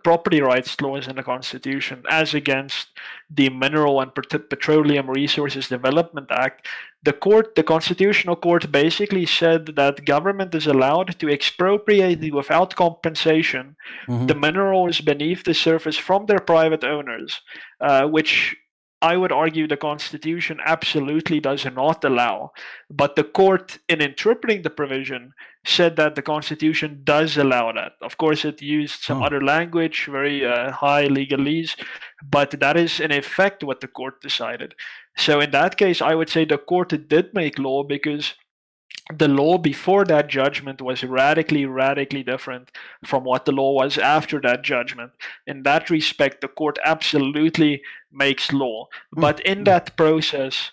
property 0.02 0.40
rights 0.40 0.80
laws 0.80 1.06
in 1.06 1.16
the 1.16 1.22
Constitution 1.22 2.02
as 2.08 2.34
against 2.34 2.88
the 3.30 3.48
Mineral 3.50 4.00
and 4.00 4.12
Petroleum 4.14 5.08
Resources 5.08 5.68
Development 5.68 6.28
Act. 6.30 6.66
The 7.04 7.12
court, 7.12 7.54
the 7.54 7.62
Constitutional 7.62 8.36
Court, 8.36 8.70
basically 8.72 9.26
said 9.26 9.66
that 9.76 10.04
government 10.04 10.54
is 10.54 10.66
allowed 10.66 11.18
to 11.18 11.28
expropriate 11.28 12.32
without 12.32 12.74
compensation 12.76 13.76
mm-hmm. 14.08 14.26
the 14.26 14.34
minerals 14.34 15.00
beneath 15.00 15.44
the 15.44 15.54
surface 15.54 15.96
from 15.96 16.26
their 16.26 16.38
private 16.38 16.84
owners, 16.84 17.40
uh, 17.80 18.06
which 18.06 18.56
I 19.02 19.16
would 19.16 19.32
argue 19.32 19.66
the 19.66 19.76
Constitution 19.76 20.60
absolutely 20.64 21.40
does 21.40 21.64
not 21.64 22.04
allow. 22.04 22.52
But 22.88 23.16
the 23.16 23.24
court, 23.24 23.78
in 23.88 24.00
interpreting 24.00 24.62
the 24.62 24.70
provision, 24.70 25.34
said 25.66 25.96
that 25.96 26.14
the 26.14 26.22
Constitution 26.22 27.00
does 27.02 27.36
allow 27.36 27.72
that. 27.72 27.94
Of 28.00 28.16
course, 28.16 28.44
it 28.44 28.62
used 28.62 29.02
some 29.02 29.20
oh. 29.20 29.26
other 29.26 29.42
language, 29.42 30.06
very 30.10 30.46
uh, 30.46 30.70
high 30.70 31.08
legalese, 31.08 31.76
but 32.22 32.52
that 32.60 32.76
is 32.76 33.00
in 33.00 33.10
effect 33.10 33.64
what 33.64 33.80
the 33.80 33.88
court 33.88 34.22
decided. 34.22 34.76
So, 35.16 35.40
in 35.40 35.50
that 35.50 35.76
case, 35.76 36.00
I 36.00 36.14
would 36.14 36.28
say 36.28 36.44
the 36.44 36.56
court 36.56 37.08
did 37.08 37.34
make 37.34 37.58
law 37.58 37.82
because 37.82 38.34
the 39.18 39.28
law 39.28 39.58
before 39.58 40.04
that 40.04 40.28
judgment 40.28 40.80
was 40.80 41.02
radically, 41.04 41.66
radically 41.66 42.22
different 42.22 42.70
from 43.04 43.24
what 43.24 43.44
the 43.44 43.52
law 43.52 43.72
was 43.72 43.98
after 43.98 44.40
that 44.40 44.62
judgment. 44.62 45.12
In 45.46 45.62
that 45.64 45.90
respect, 45.90 46.40
the 46.40 46.48
court 46.48 46.78
absolutely 46.84 47.82
makes 48.12 48.52
law. 48.52 48.86
Mm. 49.16 49.20
But 49.20 49.40
in 49.40 49.64
that 49.64 49.96
process, 49.96 50.70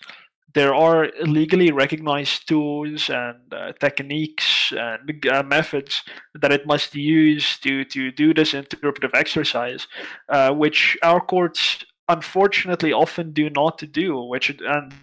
there 0.53 0.73
are 0.73 1.09
legally 1.21 1.71
recognized 1.71 2.47
tools 2.47 3.09
and 3.09 3.37
uh, 3.51 3.73
techniques 3.73 4.71
and 4.75 5.25
uh, 5.27 5.43
methods 5.43 6.03
that 6.33 6.51
it 6.51 6.65
must 6.65 6.95
use 6.95 7.59
to, 7.59 7.83
to 7.85 8.11
do 8.11 8.33
this 8.33 8.53
interpretive 8.53 9.11
exercise, 9.13 9.87
uh, 10.29 10.51
which 10.53 10.97
our 11.03 11.21
courts 11.21 11.83
unfortunately 12.07 12.91
often 12.91 13.31
do 13.31 13.49
not 13.49 13.83
do, 13.91 14.19
which 14.23 14.49
and 14.61 14.93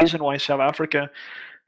reason 0.00 0.22
why 0.22 0.36
South 0.36 0.60
Africa 0.60 1.10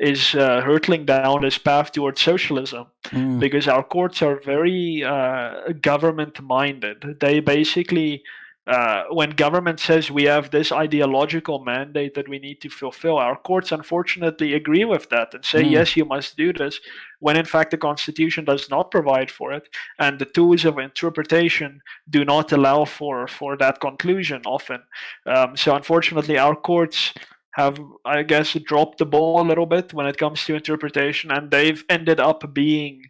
is 0.01 0.35
uh, 0.35 0.63
hurtling 0.63 1.05
down 1.05 1.43
this 1.43 1.59
path 1.59 1.93
towards 1.93 2.23
socialism 2.23 2.87
mm. 3.09 3.39
because 3.39 3.69
our 3.69 3.83
courts 3.83 4.23
are 4.23 4.41
very 4.41 5.05
uh, 5.05 5.73
government 5.83 6.41
minded. 6.41 7.19
They 7.21 7.41
basically, 7.41 8.23
uh, 8.67 9.05
when 9.11 9.31
government 9.31 9.79
says 9.79 10.11
we 10.11 10.25
have 10.25 10.51
this 10.51 10.73
ideological 10.73 11.63
mandate 11.63 12.15
that 12.15 12.31
we 12.31 12.39
need 12.39 12.63
to 12.63 12.71
fulfill, 12.71 13.19
our 13.19 13.37
courts 13.37 13.73
unfortunately 13.73 14.55
agree 14.55 14.87
with 14.87 15.11
that 15.11 15.35
and 15.35 15.45
say, 15.45 15.63
mm. 15.63 15.71
yes, 15.71 15.95
you 15.95 16.07
must 16.07 16.35
do 16.35 16.55
this, 16.55 16.81
when 17.19 17.37
in 17.37 17.45
fact 17.45 17.71
the 17.71 17.77
constitution 17.77 18.47
does 18.47 18.71
not 18.71 18.91
provide 18.91 19.31
for 19.31 19.53
it. 19.53 19.69
And 19.99 20.19
the 20.19 20.25
tools 20.25 20.65
of 20.65 20.79
interpretation 20.79 21.83
do 22.09 22.25
not 22.25 22.53
allow 22.53 22.87
for, 22.87 23.29
for 23.29 23.55
that 23.59 23.81
conclusion 23.81 24.41
often. 24.47 24.81
Um, 25.27 25.59
so 25.59 25.77
unfortunately, 25.77 26.39
our 26.39 26.57
courts 26.57 27.13
have, 27.61 27.81
I 28.05 28.23
guess, 28.23 28.57
dropped 28.65 28.99
the 28.99 29.07
ball 29.07 29.41
a 29.41 29.49
little 29.51 29.67
bit 29.67 29.95
when 29.95 30.07
it 30.07 30.19
comes 30.19 30.45
to 30.45 30.55
interpretation, 30.55 31.31
and 31.31 31.51
they've 31.51 31.85
ended 31.89 32.21
up 32.21 32.41
being, 32.53 33.03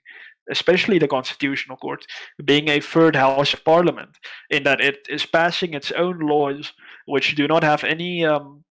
especially 0.51 0.98
the 0.98 1.09
Constitutional 1.09 1.76
Court, 1.76 2.05
being 2.44 2.68
a 2.68 2.80
third 2.80 3.16
house 3.16 3.55
of 3.55 3.64
parliament, 3.64 4.12
in 4.51 4.62
that 4.64 4.80
it 4.80 4.98
is 5.09 5.26
passing 5.26 5.74
its 5.74 5.90
own 5.92 6.18
laws 6.20 6.72
which 7.07 7.34
do 7.34 7.46
not 7.48 7.62
have 7.64 7.82
any 7.84 8.24
um, 8.24 8.64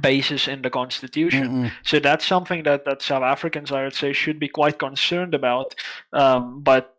basis 0.00 0.48
in 0.48 0.62
the 0.62 0.70
Constitution. 0.70 1.44
Mm-hmm. 1.48 1.66
So 1.82 1.98
that's 1.98 2.26
something 2.26 2.62
that, 2.64 2.84
that 2.84 3.02
South 3.02 3.22
Africans, 3.22 3.72
I 3.72 3.84
would 3.84 3.94
say, 3.94 4.12
should 4.12 4.38
be 4.38 4.48
quite 4.48 4.78
concerned 4.78 5.34
about. 5.34 5.74
Um, 6.12 6.62
but 6.62 6.96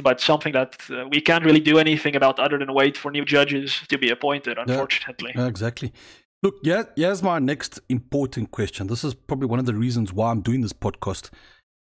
but 0.00 0.20
something 0.20 0.52
that 0.54 0.76
uh, 0.90 1.04
we 1.10 1.20
can't 1.20 1.44
really 1.44 1.60
do 1.60 1.78
anything 1.78 2.16
about 2.16 2.38
other 2.38 2.58
than 2.58 2.72
wait 2.72 2.96
for 2.96 3.10
new 3.10 3.24
judges 3.24 3.82
to 3.88 3.98
be 3.98 4.08
appointed 4.10 4.56
unfortunately 4.56 5.32
yeah, 5.34 5.46
exactly 5.46 5.92
Look, 6.42 6.56
yeah, 6.64 6.84
here's 6.96 7.22
my 7.22 7.38
next 7.38 7.80
important 7.88 8.50
question. 8.50 8.88
This 8.88 9.04
is 9.04 9.14
probably 9.14 9.46
one 9.46 9.60
of 9.60 9.66
the 9.66 9.74
reasons 9.74 10.12
why 10.12 10.32
I'm 10.32 10.40
doing 10.40 10.60
this 10.60 10.72
podcast. 10.72 11.30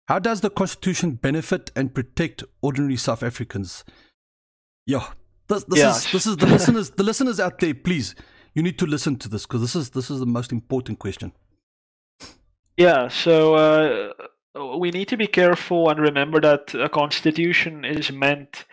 How 0.07 0.19
does 0.19 0.41
the 0.41 0.51
Constitution 0.51 1.13
benefit 1.13 1.71
and 1.75 1.95
protect 1.95 2.43
ordinary 2.61 2.95
South 2.95 3.23
Africans? 3.23 3.83
Yeah, 4.85 5.07
this, 5.47 5.63
this 5.63 5.79
yeah. 5.79 5.89
is 5.89 6.11
this 6.11 6.27
is 6.27 6.37
the 6.37 6.45
listeners 6.45 6.91
the 6.91 7.01
listeners 7.01 7.39
out 7.39 7.57
there. 7.57 7.73
Please, 7.73 8.13
you 8.53 8.61
need 8.61 8.77
to 8.77 8.85
listen 8.85 9.17
to 9.17 9.29
this 9.29 9.47
because 9.47 9.61
this 9.61 9.75
is 9.75 9.89
this 9.89 10.11
is 10.11 10.19
the 10.19 10.27
most 10.27 10.51
important 10.51 10.99
question. 10.99 11.31
Yeah, 12.77 13.07
so 13.07 13.55
uh, 13.55 14.77
we 14.77 14.91
need 14.91 15.07
to 15.07 15.17
be 15.17 15.25
careful 15.25 15.89
and 15.89 15.99
remember 15.99 16.39
that 16.41 16.75
a 16.75 16.89
constitution 16.89 17.83
is 17.83 18.11
meant 18.11 18.65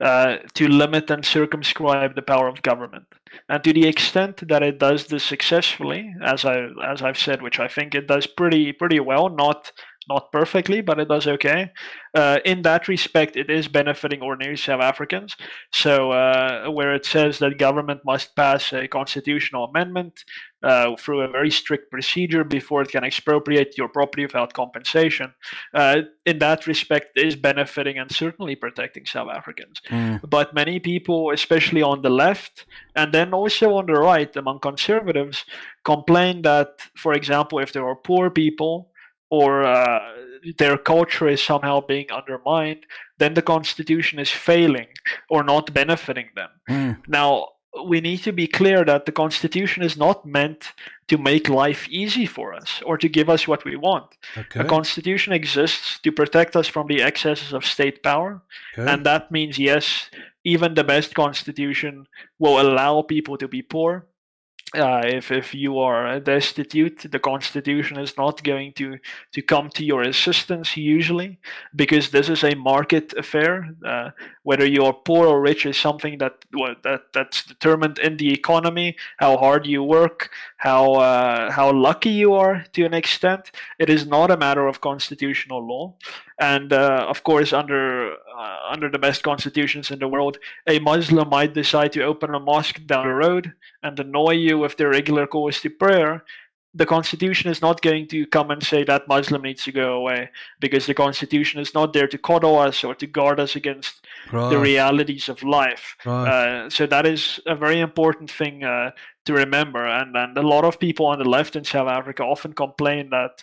uh, 0.00 0.38
to 0.54 0.68
limit 0.68 1.10
and 1.10 1.24
circumscribe 1.24 2.14
the 2.14 2.22
power 2.22 2.48
of 2.48 2.62
government. 2.62 3.04
And 3.48 3.62
to 3.64 3.72
the 3.72 3.86
extent 3.86 4.48
that 4.48 4.62
it 4.62 4.78
does 4.78 5.06
this 5.06 5.24
successfully, 5.24 6.14
as 6.22 6.44
I 6.44 6.68
as 6.84 7.02
I've 7.02 7.18
said, 7.18 7.42
which 7.42 7.60
I 7.60 7.68
think 7.68 7.94
it 7.94 8.06
does 8.06 8.26
pretty 8.26 8.72
pretty 8.72 9.00
well, 9.00 9.28
not 9.28 9.72
not 10.08 10.32
perfectly, 10.32 10.80
but 10.80 10.98
it 10.98 11.08
does 11.08 11.26
okay. 11.26 11.70
Uh, 12.14 12.38
in 12.44 12.62
that 12.62 12.88
respect, 12.88 13.36
it 13.36 13.50
is 13.50 13.68
benefiting 13.68 14.22
ordinary 14.22 14.56
South 14.56 14.80
Africans. 14.80 15.36
So, 15.72 16.10
uh, 16.10 16.68
where 16.70 16.94
it 16.94 17.04
says 17.04 17.38
that 17.38 17.58
government 17.58 18.00
must 18.04 18.34
pass 18.34 18.72
a 18.72 18.88
constitutional 18.88 19.64
amendment 19.64 20.24
uh, 20.62 20.96
through 20.96 21.22
a 21.22 21.28
very 21.28 21.50
strict 21.50 21.90
procedure 21.90 22.44
before 22.44 22.82
it 22.82 22.90
can 22.90 23.04
expropriate 23.04 23.78
your 23.78 23.88
property 23.88 24.24
without 24.26 24.52
compensation, 24.52 25.32
uh, 25.74 26.02
in 26.26 26.38
that 26.38 26.66
respect, 26.66 27.16
is 27.16 27.36
benefiting 27.36 27.98
and 27.98 28.10
certainly 28.10 28.54
protecting 28.54 29.06
South 29.06 29.30
Africans. 29.30 29.80
Mm. 29.88 30.28
But 30.28 30.54
many 30.54 30.80
people, 30.80 31.30
especially 31.30 31.82
on 31.82 32.02
the 32.02 32.10
left 32.10 32.66
and 32.96 33.12
then 33.12 33.32
also 33.32 33.74
on 33.74 33.86
the 33.86 33.94
right 33.94 34.34
among 34.36 34.60
conservatives, 34.60 35.44
complain 35.84 36.42
that, 36.42 36.80
for 36.96 37.14
example, 37.14 37.58
if 37.58 37.72
there 37.72 37.86
are 37.86 37.96
poor 37.96 38.30
people, 38.30 38.89
or 39.30 39.64
uh, 39.64 40.00
their 40.58 40.76
culture 40.76 41.28
is 41.28 41.42
somehow 41.42 41.80
being 41.80 42.10
undermined, 42.10 42.84
then 43.18 43.34
the 43.34 43.42
constitution 43.42 44.18
is 44.18 44.30
failing 44.30 44.88
or 45.28 45.42
not 45.42 45.72
benefiting 45.72 46.28
them. 46.34 46.50
Mm. 46.68 47.08
Now, 47.08 47.48
we 47.86 48.00
need 48.00 48.18
to 48.18 48.32
be 48.32 48.48
clear 48.48 48.84
that 48.84 49.06
the 49.06 49.12
constitution 49.12 49.82
is 49.82 49.96
not 49.96 50.26
meant 50.26 50.72
to 51.06 51.16
make 51.16 51.48
life 51.48 51.88
easy 51.88 52.26
for 52.26 52.52
us 52.52 52.82
or 52.84 52.98
to 52.98 53.08
give 53.08 53.30
us 53.30 53.46
what 53.46 53.64
we 53.64 53.76
want. 53.76 54.16
Okay. 54.36 54.62
The 54.62 54.68
constitution 54.68 55.32
exists 55.32 56.00
to 56.00 56.10
protect 56.10 56.56
us 56.56 56.66
from 56.66 56.88
the 56.88 57.00
excesses 57.02 57.52
of 57.52 57.64
state 57.64 58.02
power. 58.02 58.42
Okay. 58.76 58.90
And 58.90 59.06
that 59.06 59.30
means, 59.30 59.58
yes, 59.58 60.10
even 60.44 60.74
the 60.74 60.84
best 60.84 61.14
constitution 61.14 62.06
will 62.38 62.60
allow 62.60 63.02
people 63.02 63.36
to 63.36 63.46
be 63.46 63.62
poor 63.62 64.06
uh, 64.76 65.02
if 65.04 65.32
if 65.32 65.52
you 65.52 65.78
are 65.80 66.20
destitute, 66.20 67.10
the 67.10 67.18
constitution 67.18 67.98
is 67.98 68.16
not 68.16 68.44
going 68.44 68.72
to 68.74 68.98
to 69.32 69.42
come 69.42 69.68
to 69.70 69.84
your 69.84 70.02
assistance 70.02 70.76
usually, 70.76 71.40
because 71.74 72.10
this 72.10 72.28
is 72.28 72.44
a 72.44 72.54
market 72.54 73.12
affair. 73.16 73.74
Uh, 73.84 74.10
whether 74.44 74.64
you 74.64 74.84
are 74.84 74.92
poor 74.92 75.26
or 75.26 75.40
rich 75.40 75.66
is 75.66 75.76
something 75.76 76.18
that 76.18 76.44
that 76.84 77.02
that's 77.12 77.42
determined 77.42 77.98
in 77.98 78.16
the 78.16 78.32
economy. 78.32 78.96
How 79.18 79.36
hard 79.36 79.66
you 79.66 79.82
work, 79.82 80.30
how 80.58 80.92
uh, 80.94 81.50
how 81.50 81.72
lucky 81.72 82.10
you 82.10 82.34
are 82.34 82.64
to 82.72 82.84
an 82.84 82.94
extent. 82.94 83.50
It 83.78 83.90
is 83.90 84.06
not 84.06 84.30
a 84.30 84.36
matter 84.36 84.68
of 84.68 84.80
constitutional 84.80 85.66
law, 85.66 85.94
and 86.40 86.72
uh, 86.72 87.06
of 87.08 87.22
course, 87.22 87.52
under 87.52 88.12
uh, 88.12 88.58
under 88.70 88.88
the 88.88 88.98
best 88.98 89.22
constitutions 89.22 89.90
in 89.90 89.98
the 89.98 90.08
world, 90.08 90.38
a 90.66 90.78
Muslim 90.78 91.28
might 91.28 91.52
decide 91.52 91.92
to 91.92 92.02
open 92.02 92.34
a 92.34 92.40
mosque 92.40 92.80
down 92.86 93.06
the 93.06 93.12
road 93.12 93.52
and 93.82 94.00
annoy 94.00 94.32
you 94.32 94.58
with 94.58 94.76
their 94.76 94.88
regular 94.88 95.26
calls 95.26 95.60
to 95.60 95.70
prayer. 95.70 96.24
The 96.72 96.86
constitution 96.86 97.50
is 97.50 97.60
not 97.60 97.82
going 97.82 98.06
to 98.08 98.26
come 98.26 98.50
and 98.50 98.62
say 98.62 98.84
that 98.84 99.08
Muslim 99.08 99.42
needs 99.42 99.64
to 99.64 99.72
go 99.72 99.94
away 99.94 100.30
because 100.60 100.86
the 100.86 100.94
constitution 100.94 101.60
is 101.60 101.74
not 101.74 101.92
there 101.92 102.06
to 102.06 102.16
coddle 102.16 102.58
us 102.58 102.84
or 102.84 102.94
to 102.94 103.06
guard 103.06 103.40
us 103.40 103.56
against 103.56 104.06
right. 104.32 104.50
the 104.50 104.58
realities 104.58 105.28
of 105.28 105.42
life. 105.42 105.96
Right. 106.06 106.28
Uh, 106.28 106.70
so 106.70 106.86
that 106.86 107.06
is 107.06 107.40
a 107.46 107.56
very 107.56 107.80
important 107.80 108.30
thing 108.30 108.62
uh, 108.62 108.92
to 109.26 109.34
remember. 109.34 109.84
And 109.84 110.16
and 110.16 110.38
a 110.38 110.42
lot 110.42 110.64
of 110.64 110.78
people 110.78 111.06
on 111.06 111.18
the 111.18 111.28
left 111.28 111.54
in 111.54 111.64
South 111.64 111.88
Africa 111.88 112.22
often 112.22 112.54
complain 112.54 113.10
that 113.10 113.42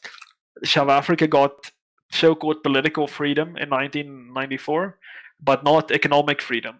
South 0.63 0.89
Africa 0.89 1.27
got 1.27 1.71
so-called 2.09 2.63
political 2.63 3.07
freedom 3.07 3.49
in 3.57 3.69
1994, 3.69 4.97
but 5.41 5.63
not 5.63 5.91
economic 5.91 6.41
freedom. 6.41 6.79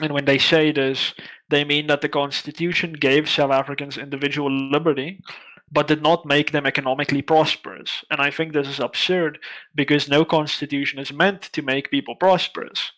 And 0.00 0.12
when 0.12 0.24
they 0.24 0.38
say 0.38 0.72
this, 0.72 1.14
they 1.48 1.64
mean 1.64 1.88
that 1.88 2.00
the 2.00 2.08
constitution 2.08 2.92
gave 2.92 3.28
South 3.28 3.50
Africans 3.50 3.98
individual 3.98 4.50
liberty, 4.50 5.20
but 5.70 5.88
did 5.88 6.02
not 6.02 6.24
make 6.24 6.52
them 6.52 6.66
economically 6.66 7.22
prosperous. 7.22 8.04
And 8.10 8.20
I 8.20 8.30
think 8.30 8.52
this 8.52 8.68
is 8.68 8.80
absurd 8.80 9.38
because 9.74 10.08
no 10.08 10.24
constitution 10.24 10.98
is 10.98 11.12
meant 11.12 11.42
to 11.52 11.62
make 11.62 11.90
people 11.90 12.14
prosperous. 12.14 12.92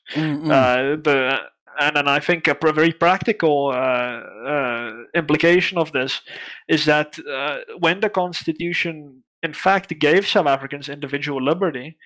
Uh, 0.50 0.96
the 0.96 1.40
and, 1.80 1.96
and 1.96 2.10
I 2.10 2.20
think 2.20 2.46
a 2.46 2.72
very 2.72 2.92
practical 2.92 3.68
uh, 3.68 3.72
uh, 3.74 4.92
implication 5.14 5.78
of 5.78 5.92
this 5.92 6.20
is 6.68 6.84
that 6.84 7.18
uh, 7.26 7.58
when 7.78 8.00
the 8.00 8.10
constitution 8.10 9.22
in 9.42 9.52
fact 9.52 9.98
gave 9.98 10.26
South 10.26 10.46
Africans 10.46 10.88
individual 10.88 11.42
liberty, 11.42 11.96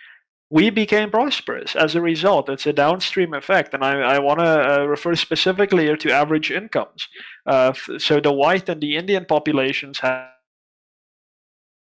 we 0.50 0.70
became 0.70 1.10
prosperous 1.10 1.74
as 1.74 1.94
a 1.94 2.00
result. 2.00 2.48
It's 2.48 2.66
a 2.66 2.72
downstream 2.72 3.34
effect. 3.34 3.74
And 3.74 3.84
I, 3.84 4.16
I 4.16 4.18
want 4.18 4.40
to 4.40 4.82
uh, 4.82 4.84
refer 4.84 5.14
specifically 5.14 5.84
here 5.84 5.96
to 5.96 6.12
average 6.12 6.50
incomes. 6.50 7.08
Uh, 7.46 7.72
so 7.98 8.20
the 8.20 8.32
white 8.32 8.68
and 8.68 8.80
the 8.80 8.96
Indian 8.96 9.24
populations 9.24 9.98
had 9.98 10.28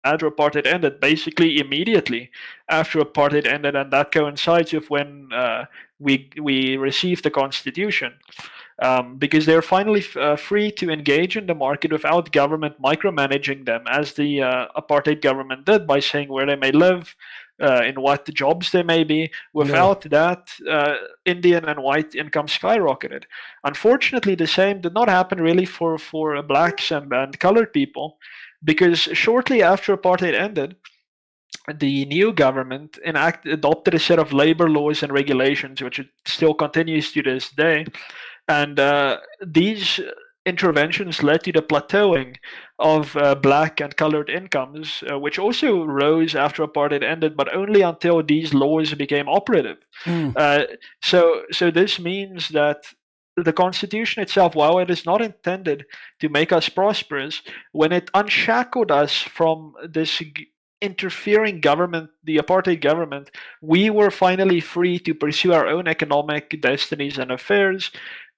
apartheid 0.05 0.66
ended, 0.66 1.01
basically 1.01 1.59
immediately 1.59 2.30
after 2.68 2.99
apartheid 2.99 3.47
ended, 3.47 3.76
and 3.76 3.91
that 3.93 4.12
coincides 4.12 4.72
with 4.72 4.91
when 4.91 5.28
uh, 5.32 5.66
we 5.99 6.30
we 6.41 6.76
received 6.76 7.22
the 7.24 7.30
constitution 7.30 8.14
um, 8.81 9.16
because 9.16 9.47
they're 9.47 9.62
finally 9.62 10.01
f- 10.01 10.16
uh, 10.16 10.37
free 10.37 10.70
to 10.72 10.91
engage 10.91 11.37
in 11.37 11.47
the 11.47 11.55
market 11.55 11.93
without 11.93 12.33
government 12.33 12.81
micromanaging 12.81 13.66
them, 13.66 13.85
as 13.89 14.14
the 14.14 14.43
uh, 14.43 14.66
apartheid 14.76 15.20
government 15.22 15.66
did 15.66 15.87
by 15.87 16.01
saying 16.01 16.28
where 16.28 16.47
they 16.47 16.57
may 16.57 16.72
live, 16.72 17.14
uh, 17.61 17.83
in 17.85 18.01
what 18.01 18.33
jobs 18.33 18.72
they 18.72 18.83
may 18.83 19.05
be. 19.05 19.31
Without 19.53 20.03
that, 20.11 20.49
uh, 20.68 20.95
Indian 21.26 21.66
and 21.66 21.83
white 21.83 22.14
income 22.14 22.47
skyrocketed. 22.47 23.24
Unfortunately, 23.64 24.35
the 24.35 24.47
same 24.47 24.81
did 24.81 24.95
not 24.95 25.09
happen 25.09 25.41
really 25.41 25.66
for 25.66 25.99
for 25.99 26.43
blacks 26.43 26.91
and, 26.91 27.12
and 27.12 27.39
colored 27.39 27.72
people, 27.72 28.18
because 28.64 29.01
shortly 29.12 29.62
after 29.62 29.97
apartheid 29.97 30.35
ended 30.35 30.76
the 31.78 32.05
new 32.07 32.33
government 32.33 32.99
enact, 33.05 33.47
adopted 33.47 33.95
a 33.95 33.99
set 33.99 34.18
of 34.18 34.33
labor 34.33 34.68
laws 34.68 35.03
and 35.03 35.12
regulations, 35.12 35.83
which 35.83 35.99
it 35.99 36.09
still 36.26 36.55
continues 36.55 37.12
to 37.12 37.22
this 37.22 37.51
day, 37.51 37.85
and 38.49 38.78
uh, 38.78 39.18
these 39.45 40.01
interventions 40.47 41.22
led 41.22 41.45
to 41.45 41.53
the 41.53 41.62
plateauing 41.62 42.36
of 42.78 43.16
uh, 43.16 43.34
black 43.34 43.80
and 43.80 43.97
colored 43.97 44.30
incomes, 44.30 45.05
uh, 45.11 45.18
which 45.18 45.38
also 45.38 45.84
rose 45.84 46.34
after 46.34 46.66
apartheid 46.66 47.03
ended, 47.03 47.36
but 47.36 47.55
only 47.55 47.82
until 47.82 48.22
these 48.22 48.55
laws 48.55 48.95
became 48.95 49.28
operative. 49.28 49.78
Mm. 50.05 50.32
Uh, 50.36 50.64
so, 51.03 51.43
so 51.53 51.70
this 51.70 51.99
means 51.99 52.49
that 52.49 52.78
the 53.36 53.53
constitution 53.53 54.22
itself, 54.22 54.55
while 54.55 54.78
it 54.78 54.91
is 54.91 55.05
not 55.07 55.20
intended 55.22 55.84
to 56.20 56.28
make 56.28 56.53
us 56.53 56.68
prosperous, 56.68 57.43
when 57.72 57.93
it 57.93 58.11
unshackled 58.14 58.91
us 58.91 59.20
from 59.20 59.74
this 59.88 60.18
g- 60.18 60.49
interfering 60.80 61.61
government, 61.61 62.11
the 62.24 62.38
apartheid 62.38 62.80
government, 62.80 63.30
we 63.61 63.91
were 63.91 64.11
finally 64.11 64.61
free 64.61 64.99
to 64.99 65.14
pursue 65.14 65.53
our 65.53 65.66
own 65.66 65.86
economic 65.86 66.61
destinies 66.61 67.18
and 67.18 67.30
affairs 67.30 67.91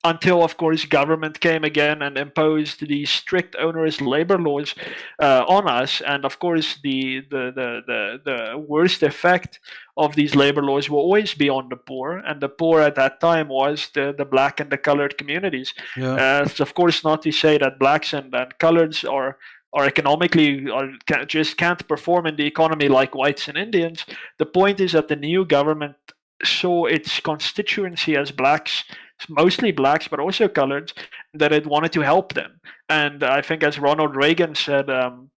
until, 0.05 0.42
of 0.42 0.57
course, 0.57 0.84
government 0.84 1.38
came 1.38 1.62
again 1.62 2.03
and 2.03 2.18
imposed 2.18 2.86
these 2.86 3.09
strict 3.09 3.55
onerous 3.57 4.00
labor 4.00 4.38
laws 4.38 4.74
uh, 5.20 5.44
on 5.48 5.68
us. 5.68 6.00
And 6.00 6.24
of 6.24 6.38
course, 6.40 6.78
the, 6.82 7.20
the, 7.30 7.53
the, 7.55 7.80
the, 7.86 8.20
the 8.24 8.59
worst 8.59 9.03
effect 9.03 9.61
of 9.96 10.16
these 10.16 10.34
labor 10.34 10.62
laws 10.62 10.90
will 10.90 10.98
always 10.98 11.34
be 11.34 11.48
on 11.48 11.68
the 11.68 11.76
poor. 11.76 12.18
And 12.18 12.40
the 12.40 12.48
poor 12.48 12.80
at 12.80 12.96
that 12.96 13.20
time 13.20 13.48
was 13.48 13.90
the, 13.94 14.12
the 14.16 14.24
black 14.24 14.59
and 14.59 14.70
the 14.70 14.78
colored 14.78 15.16
communities. 15.18 15.72
Yeah. 15.96 16.14
Uh, 16.14 16.44
it's 16.46 16.61
of 16.61 16.74
course 16.74 17.05
not 17.05 17.22
to 17.22 17.30
say 17.30 17.59
that 17.59 17.78
blacks 17.78 18.12
and, 18.12 18.34
and 18.34 18.55
coloreds 18.59 19.09
are 19.09 19.38
are 19.74 19.86
economically 19.86 20.68
or 20.68 20.92
just 21.26 21.57
can't 21.57 21.88
perform 21.88 22.26
in 22.26 22.36
the 22.36 22.46
economy 22.46 22.88
like 22.88 23.14
whites 23.14 23.48
and 23.48 23.57
Indians. 23.57 24.05
The 24.38 24.44
point 24.44 24.80
is 24.80 24.92
that 24.92 25.09
the 25.09 25.16
new 25.16 25.46
government 25.46 25.96
saw 26.44 26.84
its 26.84 27.20
constituency 27.20 28.16
as 28.16 28.30
blacks 28.30 28.84
mostly 29.28 29.72
blacks, 29.72 30.08
but 30.08 30.20
also 30.20 30.48
colored, 30.48 30.92
that 31.34 31.52
it 31.52 31.66
wanted 31.66 31.92
to 31.92 32.00
help 32.00 32.34
them. 32.34 32.60
And 32.88 33.22
I 33.22 33.42
think, 33.42 33.62
as 33.62 33.78
Ronald 33.78 34.16
Reagan 34.16 34.54
said, 34.54 34.90
um, 34.90 35.30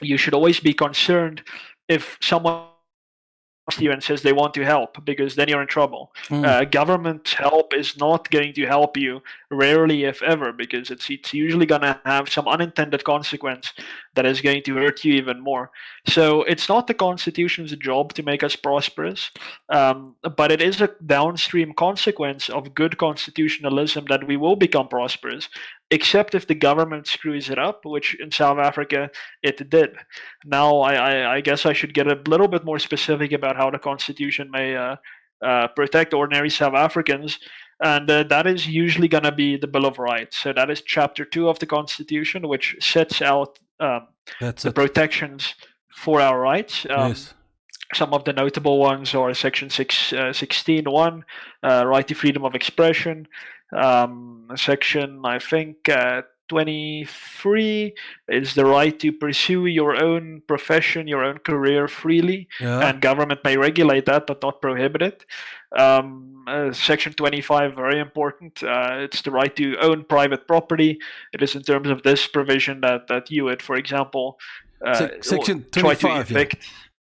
you 0.00 0.16
should 0.16 0.34
always 0.34 0.60
be 0.60 0.74
concerned 0.74 1.42
if 1.88 2.18
someone 2.20 2.64
you 3.80 3.92
and 3.92 4.02
says 4.02 4.22
they 4.22 4.32
want 4.32 4.54
to 4.54 4.64
help 4.64 5.04
because 5.04 5.34
then 5.34 5.48
you're 5.48 5.62
in 5.62 5.68
trouble. 5.68 6.12
Mm. 6.28 6.44
Uh, 6.44 6.64
government 6.64 7.28
help 7.28 7.74
is 7.74 7.96
not 7.96 8.30
going 8.30 8.52
to 8.54 8.66
help 8.66 8.96
you, 8.96 9.22
rarely 9.50 10.04
if 10.04 10.22
ever, 10.22 10.52
because 10.52 10.90
it's 10.90 11.08
it's 11.10 11.32
usually 11.34 11.66
going 11.66 11.82
to 11.82 12.00
have 12.04 12.28
some 12.28 12.48
unintended 12.48 13.04
consequence 13.04 13.72
that 14.14 14.26
is 14.26 14.40
going 14.40 14.62
to 14.64 14.76
hurt 14.76 15.04
you 15.04 15.14
even 15.14 15.40
more. 15.40 15.70
So 16.06 16.42
it's 16.42 16.68
not 16.68 16.86
the 16.86 16.94
Constitution's 16.94 17.74
job 17.76 18.12
to 18.14 18.22
make 18.22 18.42
us 18.42 18.56
prosperous, 18.56 19.30
um, 19.68 20.16
but 20.36 20.52
it 20.52 20.60
is 20.60 20.80
a 20.80 20.90
downstream 21.06 21.72
consequence 21.72 22.48
of 22.50 22.74
good 22.74 22.98
constitutionalism 22.98 24.06
that 24.08 24.26
we 24.26 24.36
will 24.36 24.56
become 24.56 24.88
prosperous 24.88 25.48
except 25.92 26.34
if 26.34 26.46
the 26.46 26.54
government 26.54 27.06
screws 27.06 27.50
it 27.50 27.58
up, 27.58 27.84
which 27.84 28.18
in 28.18 28.30
South 28.30 28.58
Africa 28.58 29.10
it 29.42 29.68
did. 29.68 29.94
Now, 30.44 30.78
I, 30.78 30.94
I, 30.94 31.34
I 31.36 31.40
guess 31.42 31.66
I 31.66 31.74
should 31.74 31.92
get 31.92 32.06
a 32.08 32.20
little 32.26 32.48
bit 32.48 32.64
more 32.64 32.78
specific 32.78 33.32
about 33.32 33.56
how 33.56 33.70
the 33.70 33.78
Constitution 33.78 34.50
may 34.50 34.74
uh, 34.74 34.96
uh, 35.42 35.68
protect 35.68 36.14
ordinary 36.14 36.48
South 36.48 36.74
Africans. 36.74 37.38
And 37.80 38.10
uh, 38.10 38.22
that 38.24 38.46
is 38.46 38.66
usually 38.66 39.06
going 39.06 39.24
to 39.24 39.32
be 39.32 39.58
the 39.58 39.66
Bill 39.66 39.84
of 39.84 39.98
Rights. 39.98 40.38
So 40.38 40.52
that 40.54 40.70
is 40.70 40.80
Chapter 40.80 41.26
2 41.26 41.48
of 41.48 41.58
the 41.58 41.66
Constitution, 41.66 42.48
which 42.48 42.74
sets 42.80 43.20
out 43.20 43.58
um, 43.78 44.08
the 44.40 44.68
it. 44.68 44.74
protections 44.74 45.54
for 45.94 46.22
our 46.22 46.40
rights. 46.40 46.86
Um, 46.88 47.10
yes. 47.10 47.34
Some 47.94 48.14
of 48.14 48.24
the 48.24 48.32
notable 48.32 48.78
ones 48.78 49.14
are 49.14 49.34
Section 49.34 49.68
6, 49.68 50.12
uh, 50.14 50.32
16 50.32 50.84
1, 50.90 51.24
uh, 51.62 51.84
right 51.86 52.08
to 52.08 52.14
freedom 52.14 52.42
of 52.42 52.54
expression, 52.54 53.28
um, 53.72 54.48
section, 54.56 55.20
I 55.24 55.38
think, 55.38 55.88
uh, 55.88 56.22
23 56.48 57.94
is 58.28 58.54
the 58.54 58.66
right 58.66 58.98
to 58.98 59.10
pursue 59.10 59.64
your 59.64 59.96
own 60.02 60.42
profession, 60.46 61.08
your 61.08 61.24
own 61.24 61.38
career 61.38 61.88
freely, 61.88 62.46
yeah. 62.60 62.88
and 62.88 63.00
government 63.00 63.40
may 63.42 63.56
regulate 63.56 64.04
that 64.04 64.26
but 64.26 64.42
not 64.42 64.60
prohibit 64.60 65.00
it. 65.00 65.24
Um, 65.78 66.44
uh, 66.46 66.70
section 66.72 67.14
25, 67.14 67.74
very 67.74 67.98
important. 67.98 68.62
Uh, 68.62 68.98
it's 68.98 69.22
the 69.22 69.30
right 69.30 69.54
to 69.56 69.78
own 69.78 70.04
private 70.04 70.46
property. 70.46 70.98
It 71.32 71.42
is 71.42 71.54
in 71.54 71.62
terms 71.62 71.88
of 71.88 72.02
this 72.02 72.26
provision 72.26 72.82
that, 72.82 73.06
that 73.06 73.30
you 73.30 73.44
would, 73.44 73.62
for 73.62 73.76
example, 73.76 74.38
uh, 74.84 74.94
Se- 74.94 75.18
section 75.22 75.64
25, 75.70 75.98
try 75.98 76.14
to 76.14 76.20
evict. 76.20 76.56
Yeah. 76.56 76.68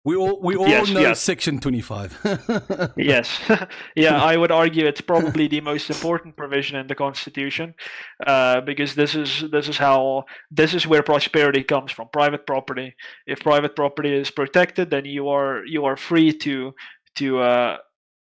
We 0.04 0.16
all 0.16 0.38
we 0.38 0.54
all 0.54 0.68
yes, 0.68 0.90
know 0.90 1.00
yes. 1.00 1.20
Section 1.20 1.60
25. 1.60 2.92
yes, 2.96 3.40
yeah, 3.96 4.22
I 4.22 4.36
would 4.36 4.50
argue 4.50 4.84
it's 4.84 5.00
probably 5.00 5.48
the 5.48 5.62
most 5.62 5.88
important 5.88 6.36
provision 6.36 6.76
in 6.76 6.88
the 6.88 6.94
Constitution, 6.94 7.74
uh, 8.26 8.60
because 8.60 8.94
this 8.94 9.14
is 9.14 9.44
this 9.50 9.66
is 9.66 9.78
how 9.78 10.26
this 10.50 10.74
is 10.74 10.86
where 10.86 11.02
prosperity 11.02 11.64
comes 11.64 11.90
from. 11.90 12.08
Private 12.12 12.46
property. 12.46 12.94
If 13.26 13.40
private 13.40 13.74
property 13.74 14.14
is 14.14 14.30
protected, 14.30 14.90
then 14.90 15.06
you 15.06 15.30
are 15.30 15.64
you 15.64 15.86
are 15.86 15.96
free 15.96 16.34
to 16.38 16.74
to 17.14 17.38
uh, 17.38 17.78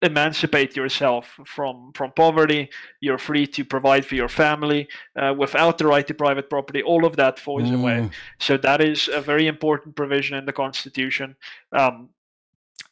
emancipate 0.02 0.76
yourself 0.76 1.38
from 1.44 1.92
from 1.94 2.12
poverty. 2.12 2.70
You're 3.00 3.18
free 3.18 3.46
to 3.48 3.64
provide 3.64 4.06
for 4.06 4.14
your 4.14 4.28
family 4.28 4.88
uh, 5.16 5.34
without 5.36 5.78
the 5.78 5.86
right 5.86 6.06
to 6.06 6.14
private 6.14 6.48
property. 6.48 6.82
All 6.82 7.04
of 7.04 7.16
that 7.16 7.38
falls 7.38 7.68
mm. 7.68 7.80
away. 7.80 8.10
So 8.38 8.56
that 8.58 8.80
is 8.80 9.08
a 9.08 9.20
very 9.20 9.46
important 9.46 9.96
provision 9.96 10.36
in 10.36 10.46
the 10.46 10.52
constitution. 10.52 11.36
Um, 11.72 12.10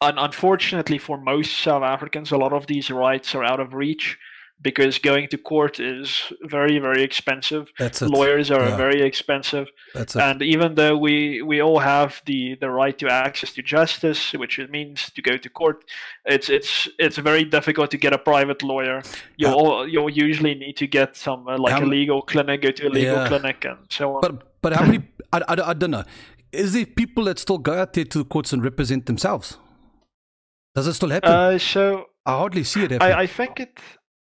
and 0.01 0.19
unfortunately 0.19 0.97
for 0.97 1.17
most 1.17 1.57
south 1.57 1.81
africans 1.81 2.31
a 2.31 2.37
lot 2.37 2.53
of 2.53 2.67
these 2.67 2.91
rights 2.91 3.33
are 3.33 3.43
out 3.43 3.59
of 3.59 3.73
reach 3.73 4.17
because 4.61 4.97
going 4.97 5.27
to 5.29 5.37
court 5.37 5.79
is 5.79 6.31
very 6.41 6.79
very 6.79 7.03
expensive 7.03 7.71
That's 7.77 8.01
it. 8.01 8.09
lawyers 8.09 8.49
are 8.51 8.69
Yeah. 8.69 8.75
very 8.77 9.01
expensive 9.01 9.67
That's 9.93 10.15
it. 10.15 10.21
and 10.21 10.41
even 10.41 10.75
though 10.75 10.97
we 10.97 11.41
we 11.43 11.61
all 11.61 11.79
have 11.79 12.21
the 12.25 12.55
the 12.59 12.69
right 12.69 12.97
to 12.99 13.07
access 13.07 13.53
to 13.53 13.61
justice 13.61 14.33
which 14.33 14.57
it 14.59 14.69
means 14.71 15.11
to 15.11 15.21
go 15.21 15.37
to 15.37 15.49
court 15.49 15.83
it's 16.25 16.49
it's 16.49 16.89
it's 16.97 17.17
very 17.17 17.43
difficult 17.43 17.91
to 17.91 17.97
get 17.97 18.13
a 18.13 18.17
private 18.17 18.63
lawyer 18.63 19.01
you'll 19.37 19.51
Yeah. 19.51 19.55
all, 19.55 19.87
you'll 19.87 20.09
usually 20.29 20.55
need 20.55 20.75
to 20.77 20.87
get 20.87 21.15
some 21.15 21.47
uh, 21.47 21.57
like 21.57 21.73
How 21.73 21.83
a 21.83 21.85
legal 21.97 22.21
clinic 22.21 22.61
go 22.63 22.71
to 22.71 22.87
a 22.87 22.89
legal 22.89 23.15
Yeah. 23.17 23.27
clinic 23.27 23.65
and 23.65 23.77
so 23.89 24.15
on 24.15 24.21
But 24.21 24.33
but 24.61 24.73
how 24.73 24.85
many? 24.85 24.99
I, 25.33 25.37
I, 25.47 25.53
I 25.71 25.73
don't 25.73 25.91
know. 25.91 26.03
Is 26.51 26.71
there 26.73 26.85
people 26.85 27.25
that 27.25 27.37
still 27.39 27.57
go 27.59 27.73
out 27.81 27.91
there 27.93 28.05
to 28.05 28.17
the 28.17 28.25
courts 28.25 28.53
and 28.53 28.63
represent 28.63 29.05
themselves? 29.05 29.57
Does 30.75 30.87
it 30.87 30.93
still 30.93 31.09
happen? 31.09 31.29
uh, 31.29 31.57
so 31.57 32.05
I 32.25 32.31
hardly 32.31 32.63
see 32.63 32.83
it 32.85 32.91
happen. 32.91 33.07
I, 33.11 33.21
I 33.23 33.27
think 33.27 33.59
it. 33.59 33.77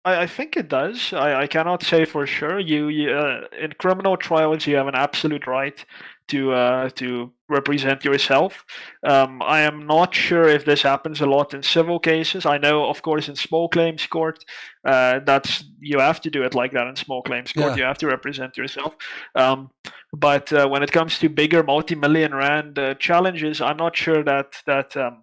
I, 0.04 0.22
I 0.22 0.26
think 0.26 0.56
it 0.56 0.68
does. 0.68 1.12
I, 1.12 1.42
I 1.42 1.46
cannot 1.46 1.82
say 1.82 2.04
for 2.04 2.26
sure. 2.26 2.58
You, 2.58 2.88
you 2.88 3.10
uh, 3.10 3.46
in 3.60 3.72
criminal 3.72 4.16
trials, 4.16 4.66
you 4.66 4.76
have 4.76 4.88
an 4.88 4.94
absolute 4.94 5.46
right 5.46 5.84
to 6.28 6.52
uh, 6.52 6.88
to 6.90 7.32
represent 7.48 8.04
yourself. 8.04 8.64
Um, 9.06 9.42
I 9.42 9.60
am 9.60 9.86
not 9.86 10.14
sure 10.14 10.48
if 10.48 10.64
this 10.64 10.82
happens 10.82 11.20
a 11.20 11.26
lot 11.26 11.54
in 11.54 11.62
civil 11.62 11.98
cases. 11.98 12.46
I 12.46 12.58
know, 12.58 12.88
of 12.88 13.02
course, 13.02 13.28
in 13.28 13.36
small 13.36 13.68
claims 13.68 14.06
court, 14.06 14.44
uh, 14.84 15.20
that's 15.24 15.64
you 15.80 15.98
have 15.98 16.20
to 16.22 16.30
do 16.30 16.42
it 16.42 16.54
like 16.54 16.72
that 16.72 16.86
in 16.86 16.96
small 16.96 17.22
claims 17.22 17.52
court. 17.52 17.72
Yeah. 17.72 17.76
You 17.76 17.84
have 17.84 17.98
to 17.98 18.06
represent 18.06 18.56
yourself. 18.56 18.96
Um, 19.34 19.70
but 20.12 20.52
uh, 20.52 20.68
when 20.68 20.82
it 20.82 20.92
comes 20.92 21.18
to 21.18 21.28
bigger 21.28 21.62
multi-million 21.62 22.34
rand 22.34 22.78
uh, 22.78 22.94
challenges, 22.94 23.60
I'm 23.60 23.76
not 23.76 23.96
sure 23.96 24.22
that 24.24 24.62
that. 24.66 24.96
Um, 24.96 25.22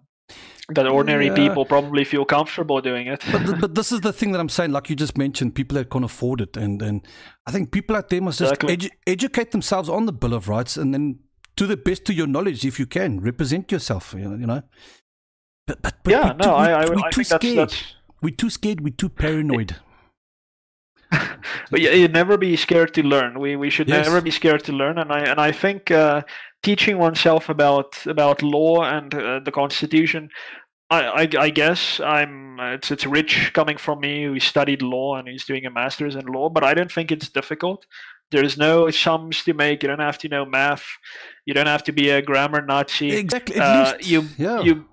that 0.74 0.86
ordinary 0.86 1.26
Yeah. 1.26 1.34
people 1.34 1.64
probably 1.64 2.04
feel 2.04 2.24
comfortable 2.24 2.80
doing 2.80 3.06
it. 3.06 3.22
but, 3.32 3.44
th- 3.46 3.60
but 3.60 3.74
this 3.78 3.92
is 3.92 4.00
the 4.00 4.12
thing 4.12 4.32
that 4.32 4.40
I'm 4.40 4.48
saying, 4.48 4.72
like 4.72 4.88
you 4.90 4.96
just 4.96 5.16
mentioned, 5.18 5.54
people 5.54 5.76
that 5.76 5.90
can't 5.90 6.04
afford 6.04 6.40
it, 6.40 6.56
and 6.56 6.82
and 6.82 7.06
I 7.46 7.50
think 7.52 7.70
people 7.72 7.96
out 7.96 8.08
there 8.08 8.20
must 8.20 8.38
just 8.38 8.52
Exactly. 8.52 8.76
edu- 8.76 8.90
educate 9.06 9.50
themselves 9.52 9.88
on 9.88 10.06
the 10.06 10.12
Bill 10.12 10.34
of 10.34 10.48
Rights, 10.48 10.76
and 10.76 10.92
then 10.94 11.18
to 11.56 11.66
the 11.66 11.76
best 11.76 12.08
of 12.10 12.16
your 12.16 12.26
knowledge, 12.26 12.64
if 12.64 12.78
you 12.78 12.86
can, 12.86 13.20
represent 13.20 13.70
yourself. 13.72 14.14
You 14.16 14.28
know, 14.28 14.36
you 14.36 14.46
know. 14.46 14.62
But, 15.66 15.82
but, 15.82 15.94
but 16.04 16.10
yeah, 16.10 16.26
we're 16.28 16.32
no, 16.34 16.44
too, 16.44 16.50
I, 16.50 16.68
we're, 16.68 16.74
I, 16.74 16.88
we're 16.90 17.06
I 17.06 17.10
too 17.10 17.24
think 17.24 17.28
that's, 17.28 17.44
scared. 17.44 17.58
that's 17.58 17.94
We're 18.22 18.34
too 18.34 18.50
scared. 18.50 18.80
We're 18.80 18.94
too 18.96 19.08
paranoid. 19.08 19.76
but 21.70 21.80
you, 21.80 21.90
you 21.90 22.08
never 22.08 22.36
be 22.36 22.56
scared 22.56 22.94
to 22.94 23.02
learn. 23.02 23.40
We 23.40 23.56
we 23.56 23.70
should 23.70 23.88
Yes. 23.88 24.06
never 24.06 24.20
be 24.20 24.30
scared 24.30 24.62
to 24.64 24.72
learn, 24.72 24.98
and 24.98 25.10
I 25.12 25.20
and 25.20 25.40
I 25.40 25.52
think 25.52 25.90
uh, 25.90 26.22
teaching 26.62 26.98
oneself 26.98 27.48
about 27.48 28.06
about 28.06 28.42
law 28.42 28.82
and 28.84 29.14
uh, 29.14 29.40
the 29.44 29.50
Constitution. 29.50 30.28
I, 30.90 31.02
I, 31.22 31.28
I 31.38 31.50
guess 31.50 32.00
I'm 32.00 32.58
it's 32.60 32.90
it's 32.90 33.06
rich 33.06 33.52
coming 33.54 33.76
from 33.78 34.00
me 34.00 34.24
who 34.24 34.40
studied 34.40 34.82
law 34.82 35.16
and 35.16 35.28
who's 35.28 35.44
doing 35.44 35.64
a 35.66 35.70
master's 35.70 36.16
in 36.16 36.26
law, 36.26 36.48
but 36.50 36.64
I 36.64 36.74
don't 36.74 36.90
think 36.92 37.10
it's 37.12 37.28
difficult. 37.28 37.86
There's 38.30 38.56
no 38.58 38.90
sums 38.90 39.42
to 39.44 39.54
make. 39.54 39.82
You 39.82 39.88
don't 39.88 40.00
have 40.00 40.18
to 40.18 40.28
know 40.28 40.44
math. 40.44 40.84
You 41.46 41.54
don't 41.54 41.66
have 41.66 41.82
to 41.84 41.92
be 41.92 42.10
a 42.10 42.22
grammar 42.22 42.60
Nazi. 42.62 43.12
exactly. 43.12 43.56
At 43.56 43.62
Uh, 43.62 43.92
least 43.96 44.10
you 44.10 44.28
yeah. 44.38 44.60
you 44.60 44.84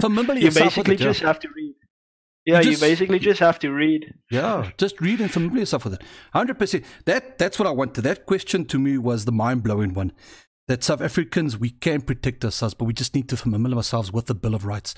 Familiar 0.00 0.40
you 0.46 0.50
basically 0.50 0.94
it, 0.94 1.00
yeah. 1.00 1.06
just 1.06 1.20
have 1.20 1.38
to 1.40 1.48
read. 1.54 1.74
Yeah, 2.44 2.60
you, 2.60 2.70
just- 2.70 2.80
basically 2.82 3.18
just 3.18 3.40
have 3.40 3.58
to 3.60 3.70
read. 3.70 4.14
Yeah, 4.30 4.70
just 4.78 5.00
read 5.00 5.20
and 5.20 5.30
familiar 5.30 5.60
yourself 5.60 5.84
with 5.84 5.94
it. 5.94 6.02
Hundred 6.32 6.58
percent. 6.58 6.84
That 7.04 7.38
that's 7.38 7.58
what 7.58 7.68
I 7.68 7.70
wanted. 7.70 8.02
That 8.02 8.26
question 8.26 8.64
to 8.66 8.78
me 8.78 8.98
was 8.98 9.24
the 9.26 9.32
mind 9.32 9.62
blowing 9.62 9.92
one. 9.94 10.12
That 10.72 10.82
South 10.82 11.02
Africans 11.02 11.58
we 11.58 11.68
can 11.68 12.00
protect 12.00 12.46
ourselves, 12.46 12.72
but 12.72 12.86
we 12.86 12.94
just 12.94 13.14
need 13.14 13.28
to 13.28 13.36
familiar 13.36 13.76
ourselves 13.76 14.10
with 14.10 14.24
the 14.24 14.34
Bill 14.34 14.54
of 14.54 14.64
Rights. 14.64 14.94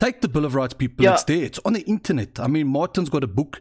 Take 0.00 0.20
the 0.20 0.26
Bill 0.26 0.44
of 0.44 0.56
Rights, 0.56 0.74
people. 0.74 1.04
Yeah. 1.04 1.12
It's 1.12 1.22
there. 1.22 1.44
It's 1.44 1.60
on 1.64 1.74
the 1.74 1.82
internet. 1.82 2.40
I 2.40 2.48
mean, 2.48 2.66
Martin's 2.66 3.08
got 3.08 3.22
a 3.22 3.28
book. 3.28 3.60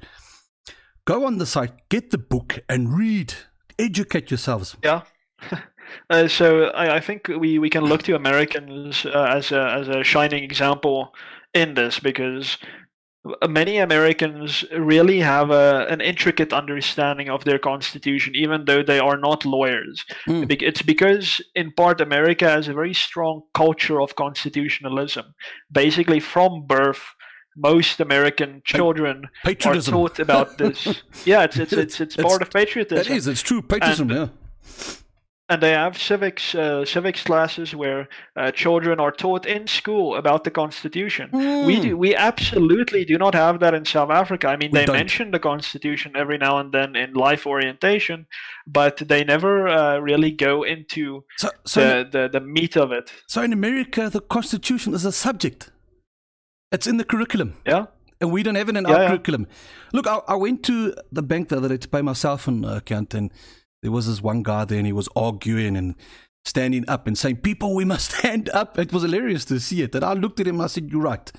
Go 1.05 1.23
on 1.23 1.37
the 1.37 1.45
site, 1.45 1.87
get 1.89 2.09
the 2.09 2.17
book, 2.17 2.63
and 2.67 2.97
read. 2.97 3.35
Educate 3.77 4.31
yourselves. 4.31 4.75
Yeah. 4.83 5.03
Uh, 6.09 6.27
so 6.27 6.69
I, 6.69 6.95
I 6.95 6.99
think 6.99 7.27
we, 7.27 7.59
we 7.59 7.69
can 7.69 7.85
look 7.85 8.01
to 8.03 8.15
Americans 8.15 9.05
uh, 9.05 9.27
as 9.29 9.51
a 9.51 9.71
as 9.71 9.87
a 9.87 10.03
shining 10.03 10.43
example 10.43 11.13
in 11.53 11.75
this 11.75 11.99
because 11.99 12.57
many 13.47 13.77
Americans 13.77 14.63
really 14.77 15.19
have 15.19 15.49
a, 15.51 15.85
an 15.89 16.01
intricate 16.01 16.53
understanding 16.53 17.29
of 17.29 17.43
their 17.43 17.59
constitution, 17.59 18.33
even 18.35 18.65
though 18.65 18.83
they 18.83 18.99
are 18.99 19.17
not 19.17 19.45
lawyers. 19.45 20.05
Mm. 20.27 20.61
It's 20.61 20.81
because, 20.81 21.41
in 21.55 21.71
part, 21.71 22.01
America 22.01 22.47
has 22.47 22.67
a 22.67 22.73
very 22.73 22.93
strong 22.93 23.41
culture 23.53 24.01
of 24.01 24.15
constitutionalism. 24.15 25.33
Basically, 25.71 26.19
from 26.19 26.65
birth, 26.67 27.01
most 27.57 27.99
American 27.99 28.61
children 28.65 29.29
are 29.45 29.53
taught 29.53 30.19
about 30.19 30.57
this. 30.57 31.01
Yeah, 31.25 31.43
it's 31.43 31.57
it's 31.57 31.73
it's, 31.73 32.01
it's 32.01 32.15
It's- 32.15 32.29
part 32.29 32.41
of 32.41 32.51
patriotism 32.51 32.97
That 33.07 33.09
is. 33.17 33.27
It's 33.27 33.41
true. 33.41 33.61
Patriotism. 33.61 34.11
And- 34.11 34.19
yeah. 34.19 34.95
And 35.47 35.61
they 35.61 35.71
have 35.71 35.95
civics 35.97 36.55
uh, 36.55 36.83
civics 36.85 37.23
classes 37.23 37.75
where 37.75 38.07
uh, 38.35 38.51
children 38.51 38.99
are 38.99 39.11
taught 39.11 39.45
in 39.45 39.67
school 39.67 40.15
about 40.15 40.43
the 40.43 40.51
constitution 40.51 41.29
we 41.67 41.75
Hmm. 41.75 41.81
do 41.87 41.97
we 41.97 42.15
absolutely 42.15 43.05
do 43.05 43.17
not 43.17 43.33
have 43.35 43.59
that 43.59 43.73
in 43.73 43.85
south 43.85 44.09
africa 44.09 44.47
i 44.47 44.55
mean 44.57 44.71
We 44.71 44.79
they 44.79 44.85
don't. 44.85 44.95
mention 44.95 45.31
the 45.31 45.39
constitution 45.39 46.11
every 46.15 46.37
now 46.37 46.57
and 46.57 46.71
then 46.71 46.95
in 46.95 47.13
life 47.13 47.45
orientation 47.45 48.25
but 48.65 48.95
they 49.07 49.23
never 49.23 49.67
uh, 49.67 49.97
really 49.99 50.31
go 50.31 50.63
into 50.63 51.23
So, 51.37 51.49
so, 51.65 51.79
the, 51.81 52.09
the 52.15 52.23
the 52.39 52.41
meat 52.55 52.75
of 52.75 52.91
it 52.91 53.11
so 53.27 53.41
in 53.43 53.53
America, 53.53 54.09
the 54.09 54.21
Constitution 54.21 54.93
is 54.93 55.05
a 55.05 55.11
subject. 55.11 55.71
It's 56.71 56.87
in 56.87 56.97
the 56.97 57.03
curriculum. 57.13 57.53
yeah 57.73 57.85
and 58.21 58.31
we 58.31 58.43
don't 58.43 58.55
have 58.55 58.69
it 58.69 58.77
in 58.77 58.85
Yeah, 58.85 58.93
our 58.95 59.01
yeah. 59.01 59.09
curriculum. 59.09 59.45
Look, 59.93 60.07
I, 60.07 60.15
I 60.33 60.35
went 60.45 60.63
to 60.63 60.75
the 61.11 61.21
bank 61.21 61.49
the 61.49 61.57
other 61.57 61.69
day 61.73 61.77
to 61.77 61.87
pay 61.95 62.01
myself 62.01 62.47
an 62.47 62.63
account, 62.65 63.13
and 63.13 63.29
there 63.85 63.91
was 63.91 64.07
this 64.07 64.19
one 64.21 64.41
guy 64.41 64.65
there, 64.65 64.79
and 64.79 64.87
he 64.87 64.93
was 64.93 65.07
arguing 65.15 65.77
and 65.77 65.93
standing 66.43 66.83
up 66.89 67.05
and 67.07 67.15
saying, 67.17 67.37
"People, 67.37 67.75
we 67.75 67.85
must 67.85 68.11
stand 68.17 68.49
up." 68.49 68.79
It 68.79 68.91
was 68.91 69.03
hilarious 69.03 69.45
to 69.45 69.59
see 69.59 69.83
it. 69.83 69.93
And 69.93 70.03
I 70.03 70.13
looked 70.13 70.39
at 70.39 70.47
him, 70.47 70.59
I 70.59 70.67
said, 70.67 70.89
"You're 70.91 71.01
right. 71.01 71.31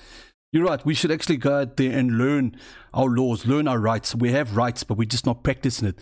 You're 0.53 0.65
right. 0.65 0.83
We 0.85 0.93
should 0.93 1.11
actually 1.11 1.37
go 1.37 1.59
out 1.59 1.75
there 1.75 1.91
and 1.91 2.17
learn 2.17 2.55
our 2.93 3.09
laws, 3.09 3.45
learn 3.45 3.67
our 3.67 3.79
rights. 3.79 4.15
We 4.15 4.31
have 4.31 4.55
rights, 4.55 4.83
but 4.85 4.97
we're 4.97 5.05
just 5.15 5.25
not 5.25 5.43
practicing 5.43 5.89
it." 5.89 5.99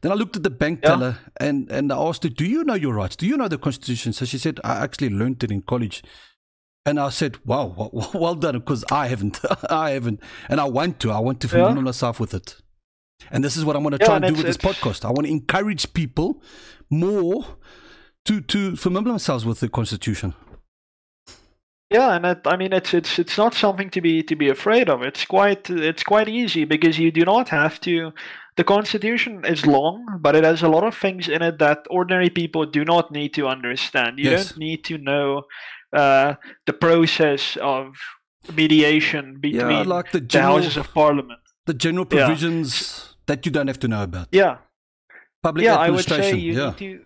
Then 0.00 0.10
I 0.12 0.16
looked 0.16 0.36
at 0.36 0.42
the 0.42 0.50
bank 0.50 0.80
Yeah. 0.82 0.90
teller 0.90 1.18
and, 1.40 1.70
and 1.70 1.92
I 1.92 1.96
asked 1.96 2.22
her, 2.24 2.28
Do 2.28 2.44
you 2.44 2.64
know 2.64 2.74
your 2.74 2.94
rights? 2.94 3.16
Do 3.16 3.26
you 3.26 3.36
know 3.36 3.48
the 3.48 3.58
Constitution? 3.58 4.12
So 4.12 4.24
she 4.24 4.38
said, 4.38 4.60
I 4.62 4.74
actually 4.84 5.08
learned 5.10 5.42
it 5.42 5.50
in 5.50 5.62
college. 5.62 6.02
And 6.84 7.00
I 7.00 7.08
said, 7.08 7.38
wow, 7.44 7.74
well, 7.76 8.10
well 8.14 8.34
done, 8.36 8.58
because 8.58 8.84
I 8.92 9.08
haven't. 9.08 9.40
I 9.70 9.90
haven't. 9.92 10.20
And 10.48 10.60
I 10.60 10.64
want 10.64 11.00
to. 11.00 11.10
I 11.10 11.18
want 11.18 11.40
to 11.40 11.46
Yeah. 11.48 11.64
familiar 11.64 11.82
myself 11.82 12.20
with 12.20 12.34
it. 12.34 12.56
And 13.30 13.42
this 13.42 13.56
is 13.56 13.64
what 13.64 13.76
I 13.76 13.78
want 13.78 13.94
to 13.94 13.98
Yeah, 14.00 14.06
try 14.06 14.16
and 14.16 14.26
do 14.26 14.34
with 14.34 14.46
this 14.46 14.56
podcast. 14.56 15.04
I 15.04 15.08
want 15.08 15.26
to 15.26 15.32
encourage 15.32 15.92
people 15.92 16.42
more 16.90 17.44
to, 18.24 18.40
to 18.40 18.76
familiar 18.76 19.08
themselves 19.08 19.44
with 19.44 19.60
the 19.60 19.68
Constitution. 19.68 20.34
Yeah, 21.90 22.16
and 22.16 22.26
it, 22.26 22.40
I 22.46 22.56
mean 22.56 22.72
it's 22.72 22.92
it's 22.94 23.16
it's 23.18 23.38
not 23.38 23.54
something 23.54 23.90
to 23.90 24.00
be 24.00 24.20
to 24.24 24.34
be 24.34 24.48
afraid 24.48 24.90
of. 24.90 25.02
It's 25.02 25.24
quite 25.24 25.70
it's 25.70 26.02
quite 26.02 26.28
easy 26.28 26.64
because 26.64 26.98
you 26.98 27.12
do 27.12 27.24
not 27.24 27.48
have 27.50 27.80
to. 27.82 28.12
The 28.56 28.64
Constitution 28.64 29.44
is 29.44 29.66
long, 29.66 30.18
but 30.20 30.34
it 30.34 30.42
has 30.42 30.62
a 30.62 30.68
lot 30.68 30.82
of 30.82 30.96
things 30.96 31.28
in 31.28 31.42
it 31.42 31.58
that 31.60 31.86
ordinary 31.88 32.30
people 32.30 32.66
do 32.66 32.84
not 32.84 33.12
need 33.12 33.34
to 33.34 33.46
understand. 33.46 34.18
You 34.18 34.30
Yes. 34.30 34.48
don't 34.48 34.58
need 34.58 34.82
to 34.84 34.98
know 34.98 35.42
uh, 35.92 36.34
the 36.66 36.72
process 36.72 37.56
of 37.60 37.94
mediation 38.54 39.38
between 39.40 39.70
Yeah, 39.70 39.82
like 39.82 40.10
the 40.10 40.20
the 40.20 40.42
houses 40.42 40.76
of 40.76 40.92
parliament. 40.92 41.38
The 41.66 41.74
general 41.74 42.06
Yeah. 42.10 42.26
provisions 42.26 43.14
that 43.26 43.44
you 43.46 43.52
don't 43.52 43.66
have 43.68 43.78
to 43.80 43.88
know 43.88 44.02
about. 44.02 44.28
Yeah, 44.32 44.58
Public 45.42 45.64
yeah, 45.64 45.76
I 45.76 45.90
would 45.90 46.04
say 46.04 46.14
administration. 46.14 46.40
you 46.40 46.52
yeah. 46.54 46.66
need 46.70 46.78
to. 46.78 47.04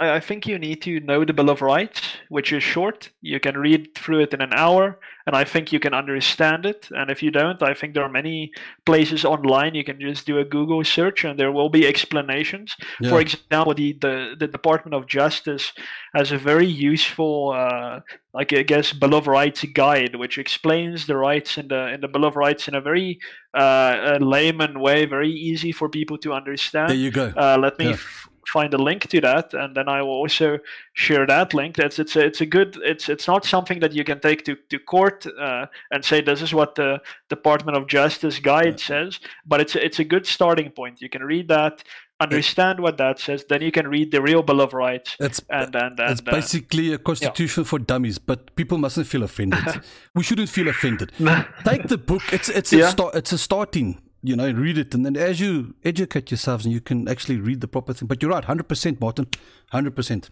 I 0.00 0.16
I 0.16 0.20
think 0.20 0.46
you 0.46 0.58
need 0.58 0.82
to 0.82 1.00
know 1.00 1.24
the 1.24 1.32
Bill 1.32 1.50
of 1.50 1.62
Rights, 1.62 2.00
which 2.28 2.52
is 2.52 2.62
short. 2.62 3.10
You 3.20 3.40
can 3.40 3.56
read 3.56 3.94
through 3.94 4.20
it 4.20 4.34
in 4.34 4.40
an 4.40 4.52
hour, 4.54 4.98
and 5.26 5.36
I 5.36 5.44
think 5.44 5.72
you 5.72 5.80
can 5.80 5.94
understand 5.94 6.66
it. 6.66 6.88
And 6.90 7.10
if 7.10 7.22
you 7.22 7.30
don't, 7.30 7.62
I 7.62 7.74
think 7.74 7.94
there 7.94 8.02
are 8.02 8.08
many 8.08 8.52
places 8.84 9.24
online 9.24 9.74
you 9.74 9.84
can 9.84 10.00
just 10.00 10.26
do 10.26 10.38
a 10.38 10.44
Google 10.44 10.84
search, 10.84 11.24
and 11.24 11.38
there 11.38 11.52
will 11.52 11.68
be 11.68 11.86
explanations. 11.86 12.76
yeah. 13.00 13.10
For 13.10 13.20
example, 13.20 13.74
the, 13.74 13.92
the 14.00 14.34
the 14.38 14.48
Department 14.48 14.94
of 14.94 15.06
Justice 15.06 15.72
has 16.14 16.32
a 16.32 16.38
very 16.38 16.66
useful, 16.66 17.52
uh, 17.52 18.00
like 18.32 18.52
I 18.52 18.62
guess, 18.62 18.92
Bill 18.92 19.14
of 19.14 19.26
Rights 19.26 19.64
guide, 19.74 20.16
which 20.16 20.38
explains 20.38 21.06
the 21.06 21.16
rights 21.16 21.58
in 21.58 21.68
the 21.68 21.94
in 21.94 22.00
the 22.00 22.08
Bill 22.08 22.24
of 22.24 22.36
Rights 22.36 22.68
in 22.68 22.74
a 22.74 22.80
very 22.80 23.18
uh, 23.56 23.60
uh 23.60 24.18
layman 24.20 24.80
way, 24.80 25.06
very 25.06 25.30
easy 25.30 25.72
for 25.72 25.88
people 25.88 26.18
to 26.18 26.32
understand. 26.32 26.88
there 26.90 26.96
you 26.96 27.10
go. 27.10 27.32
Uh, 27.36 27.56
let 27.60 27.78
me 27.78 27.86
Yeah. 27.86 27.92
f- 27.92 28.28
find 28.48 28.72
a 28.74 28.78
link 28.78 29.08
to 29.08 29.20
that, 29.20 29.54
and 29.54 29.76
then 29.76 29.88
I 29.88 30.02
will 30.02 30.10
also 30.10 30.58
share 30.94 31.26
that 31.26 31.54
link. 31.54 31.76
That's 31.76 31.98
it's 31.98 32.16
a, 32.16 32.24
it's 32.24 32.40
a 32.40 32.46
good 32.46 32.78
it's 32.82 33.08
it's 33.08 33.26
not 33.26 33.44
something 33.44 33.80
that 33.80 33.92
you 33.92 34.04
can 34.04 34.20
take 34.20 34.44
to 34.44 34.56
to 34.70 34.78
court 34.78 35.26
uh, 35.26 35.66
and 35.90 36.04
say 36.04 36.20
this 36.20 36.42
is 36.42 36.54
what 36.54 36.74
the 36.74 37.00
Department 37.28 37.76
of 37.76 37.86
Justice 37.86 38.38
guide 38.38 38.80
says, 38.80 39.20
but 39.46 39.60
it's 39.60 39.74
a, 39.74 39.84
it's 39.84 39.98
a 39.98 40.04
good 40.04 40.26
starting 40.26 40.70
point. 40.70 41.00
You 41.00 41.08
can 41.08 41.22
read 41.22 41.48
that 41.48 41.84
understand 42.20 42.80
what 42.80 42.96
that 42.98 43.18
says, 43.18 43.44
then 43.48 43.62
you 43.62 43.72
can 43.72 43.88
read 43.88 44.10
the 44.10 44.22
real 44.22 44.42
Bill 44.42 44.60
of 44.60 44.72
Rights. 44.72 45.16
It's, 45.20 45.40
and, 45.50 45.74
and, 45.74 45.98
and 45.98 46.10
it's 46.10 46.20
basically 46.20 46.92
a 46.92 46.98
constitution 46.98 47.62
yeah. 47.62 47.68
for 47.68 47.78
dummies, 47.78 48.18
but 48.18 48.54
people 48.56 48.78
mustn't 48.78 49.06
feel 49.06 49.22
offended. 49.22 49.82
we 50.14 50.22
shouldn't 50.22 50.48
feel 50.48 50.68
offended. 50.68 51.12
Take 51.64 51.88
the 51.88 51.98
book. 51.98 52.22
It's 52.32 52.48
it's 52.48 52.72
a 52.72 52.78
yeah. 52.78 52.90
start. 52.90 53.14
It's 53.14 53.32
a 53.32 53.38
starting. 53.38 54.00
You 54.26 54.36
know, 54.36 54.50
read 54.50 54.78
it, 54.78 54.94
and 54.94 55.04
then 55.04 55.16
as 55.16 55.38
you 55.38 55.74
educate 55.84 56.30
yourselves, 56.30 56.64
and 56.64 56.72
you 56.72 56.80
can 56.80 57.08
actually 57.08 57.36
read 57.36 57.60
the 57.60 57.68
proper 57.68 57.92
thing. 57.92 58.08
But 58.08 58.22
you're 58.22 58.30
right, 58.30 58.44
hundred 58.44 58.68
percent, 58.68 58.98
Martin, 58.98 59.26
hundred 59.70 59.94
percent. 59.94 60.30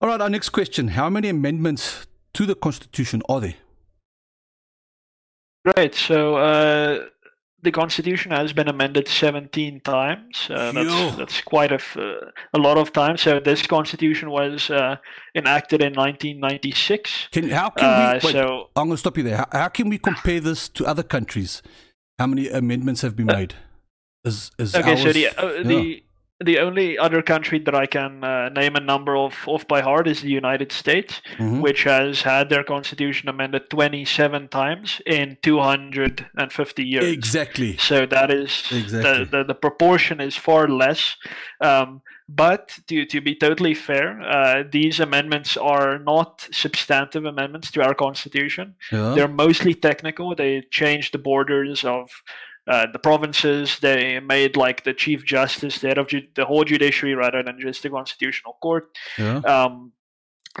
All 0.00 0.08
right, 0.08 0.20
our 0.20 0.28
next 0.28 0.48
question: 0.48 0.88
How 0.88 1.08
many 1.08 1.28
amendments 1.28 2.08
to 2.34 2.44
the 2.44 2.56
Constitution 2.56 3.22
are 3.28 3.40
there? 3.40 3.54
Right. 5.76 5.94
So. 5.94 6.36
Uh, 6.36 7.06
the 7.62 7.70
constitution 7.70 8.32
has 8.32 8.52
been 8.52 8.68
amended 8.68 9.06
17 9.06 9.80
times. 9.80 10.48
Uh, 10.50 10.72
that's, 10.72 11.16
that's 11.16 11.40
quite 11.42 11.70
a, 11.70 11.80
uh, 11.96 12.30
a 12.54 12.58
lot 12.58 12.76
of 12.76 12.92
times. 12.92 13.22
So 13.22 13.38
this 13.38 13.66
constitution 13.66 14.30
was 14.30 14.68
uh, 14.68 14.96
enacted 15.36 15.80
in 15.80 15.94
1996. 15.94 17.28
Can, 17.30 17.50
how 17.50 17.70
can 17.70 17.86
we, 17.86 18.04
uh, 18.04 18.20
wait, 18.24 18.32
so, 18.32 18.70
I'm 18.74 18.88
going 18.88 18.96
to 18.96 18.98
stop 18.98 19.16
you 19.16 19.22
there. 19.22 19.36
How, 19.36 19.46
how, 19.52 19.68
can 19.68 19.88
we 19.88 19.98
compare 19.98 20.40
this 20.40 20.68
to 20.70 20.86
other 20.86 21.04
countries? 21.04 21.62
How 22.18 22.26
many 22.26 22.48
amendments 22.48 23.02
have 23.02 23.16
been 23.16 23.30
uh, 23.30 23.34
made? 23.34 23.54
Is, 24.24 24.50
is 24.58 24.74
okay, 24.74 24.92
ours, 24.92 25.02
so 25.02 25.12
the, 25.12 25.28
uh, 25.28 25.52
yeah. 25.52 25.62
the 25.62 26.04
the 26.44 26.58
only 26.58 26.98
other 26.98 27.22
country 27.22 27.58
that 27.60 27.74
I 27.74 27.86
can 27.86 28.24
uh, 28.24 28.48
name 28.48 28.76
a 28.76 28.80
number 28.80 29.16
of 29.16 29.34
off 29.46 29.66
by 29.68 29.80
heart 29.80 30.08
is 30.08 30.22
the 30.22 30.30
United 30.30 30.72
States, 30.72 31.20
mm-hmm. 31.36 31.60
which 31.60 31.84
has 31.84 32.22
had 32.22 32.48
their 32.48 32.64
constitution 32.64 33.28
amended 33.28 33.70
27 33.70 34.48
times 34.48 35.00
in 35.06 35.38
250 35.42 36.84
years. 36.84 37.04
Exactly. 37.04 37.76
So 37.76 38.06
that 38.06 38.30
is 38.30 38.64
exactly. 38.70 39.24
the, 39.24 39.38
the, 39.38 39.44
the 39.44 39.54
proportion 39.54 40.20
is 40.20 40.36
far 40.36 40.68
less. 40.68 41.16
Um, 41.60 42.02
but 42.28 42.78
to, 42.88 43.04
to 43.06 43.20
be 43.20 43.34
totally 43.34 43.74
fair, 43.74 44.20
uh, 44.22 44.64
these 44.70 45.00
amendments 45.00 45.56
are 45.56 45.98
not 45.98 46.48
substantive 46.52 47.24
amendments 47.24 47.70
to 47.72 47.82
our 47.82 47.94
constitution. 47.94 48.74
Yeah. 48.90 49.14
They're 49.14 49.28
mostly 49.28 49.74
technical. 49.74 50.34
They 50.34 50.62
change 50.70 51.10
the 51.10 51.18
borders 51.18 51.84
of 51.84 52.10
uh, 52.66 52.86
the 52.92 52.98
provinces. 52.98 53.78
They 53.80 54.20
made 54.20 54.56
like 54.56 54.84
the 54.84 54.94
chief 54.94 55.24
justice 55.24 55.78
the 55.78 55.88
head 55.88 55.98
of 55.98 56.08
ju- 56.08 56.26
the 56.34 56.44
whole 56.44 56.64
judiciary 56.64 57.14
rather 57.14 57.42
than 57.42 57.60
just 57.60 57.82
the 57.82 57.90
constitutional 57.90 58.56
court. 58.62 58.96
Yeah. 59.18 59.38
Um, 59.38 59.92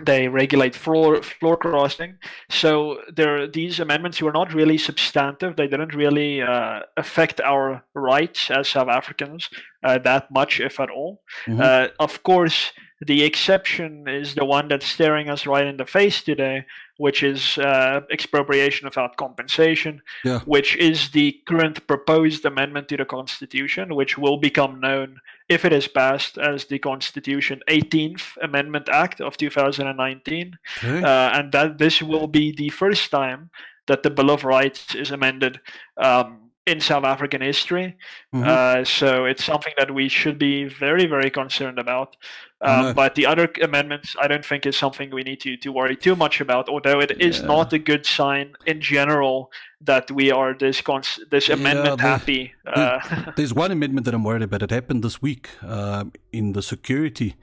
they 0.04 0.28
regulate 0.28 0.74
floor 0.74 1.22
floor 1.22 1.56
crossing. 1.56 2.16
So 2.50 3.00
there, 3.14 3.46
these 3.46 3.78
amendments 3.78 4.22
were 4.22 4.32
not 4.32 4.54
really 4.54 4.78
substantive. 4.78 5.56
They 5.56 5.68
didn't 5.68 5.94
really 5.94 6.40
uh, 6.40 6.80
affect 6.96 7.40
our 7.40 7.84
rights 7.94 8.50
as 8.50 8.68
South 8.68 8.88
Africans 8.88 9.50
uh, 9.84 9.98
that 9.98 10.30
much, 10.30 10.60
if 10.60 10.80
at 10.80 10.90
all. 10.90 11.22
Mm-hmm. 11.46 11.60
Uh, 11.60 11.88
of 12.00 12.22
course, 12.22 12.72
the 13.06 13.24
exception 13.24 14.06
is 14.06 14.34
the 14.34 14.44
one 14.44 14.68
that's 14.68 14.86
staring 14.86 15.28
us 15.28 15.46
right 15.46 15.66
in 15.66 15.76
the 15.76 15.86
face 15.86 16.22
today, 16.22 16.64
which 16.98 17.22
is 17.22 17.58
uh, 17.58 18.00
expropriation 18.12 18.86
without 18.86 19.16
compensation, 19.16 20.00
yeah. 20.24 20.40
which 20.40 20.76
is 20.76 21.10
the 21.10 21.32
current 21.46 21.84
proposed 21.88 22.44
amendment 22.44 22.88
to 22.88 22.96
the 22.96 23.04
Constitution, 23.04 23.94
which 23.96 24.16
will 24.18 24.36
become 24.36 24.78
known 24.78 25.18
if 25.48 25.64
it 25.64 25.72
is 25.72 25.88
passed 25.88 26.38
as 26.38 26.66
the 26.66 26.78
Constitution 26.78 27.60
18th 27.68 28.36
Amendment 28.40 28.88
Act 28.88 29.20
of 29.20 29.36
2019, 29.36 30.58
okay. 30.78 31.02
uh, 31.02 31.38
and 31.38 31.50
that 31.50 31.78
this 31.78 32.02
will 32.02 32.28
be 32.28 32.52
the 32.52 32.68
first 32.68 33.10
time 33.10 33.50
that 33.88 34.04
the 34.04 34.10
Bill 34.10 34.30
of 34.30 34.44
Rights 34.44 34.94
is 34.94 35.10
amended. 35.10 35.60
Um, 35.96 36.51
in 36.66 36.80
South 36.80 37.04
African 37.04 37.40
history. 37.40 37.96
Mm-hmm. 38.32 38.48
Uh, 38.48 38.84
so 38.84 39.24
it's 39.24 39.44
something 39.44 39.72
that 39.78 39.92
we 39.92 40.08
should 40.08 40.38
be 40.38 40.64
very, 40.64 41.06
very 41.06 41.30
concerned 41.30 41.78
about. 41.78 42.16
Um, 42.60 42.94
but 42.94 43.16
the 43.16 43.26
other 43.26 43.50
amendments, 43.60 44.14
I 44.20 44.28
don't 44.28 44.44
think 44.44 44.66
is 44.66 44.76
something 44.76 45.10
we 45.10 45.24
need 45.24 45.40
to, 45.40 45.56
to 45.56 45.72
worry 45.72 45.96
too 45.96 46.14
much 46.14 46.40
about. 46.40 46.68
Although 46.68 47.00
it 47.00 47.10
yeah. 47.18 47.26
is 47.26 47.42
not 47.42 47.72
a 47.72 47.78
good 47.78 48.06
sign 48.06 48.54
in 48.66 48.80
general 48.80 49.50
that 49.80 50.08
we 50.12 50.30
are 50.30 50.54
this 50.54 50.80
cons- 50.80 51.18
this 51.30 51.48
yeah, 51.48 51.56
amendment 51.56 51.98
the, 51.98 52.02
happy. 52.02 52.54
Uh, 52.64 53.00
there's 53.36 53.52
one 53.52 53.72
amendment 53.72 54.04
that 54.04 54.14
I'm 54.14 54.22
worried 54.22 54.42
about. 54.42 54.62
It 54.62 54.70
happened 54.70 55.02
this 55.02 55.20
week 55.20 55.50
uh, 55.62 56.04
in 56.32 56.52
the 56.52 56.62
security, 56.62 57.34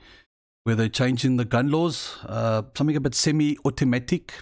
where 0.63 0.75
they're 0.75 0.87
changing 0.87 1.35
the 1.35 1.45
gun 1.45 1.69
laws. 1.69 2.17
Uh, 2.25 2.61
something 2.73 2.95
about 2.95 3.13
semi-automatic. 3.13 4.33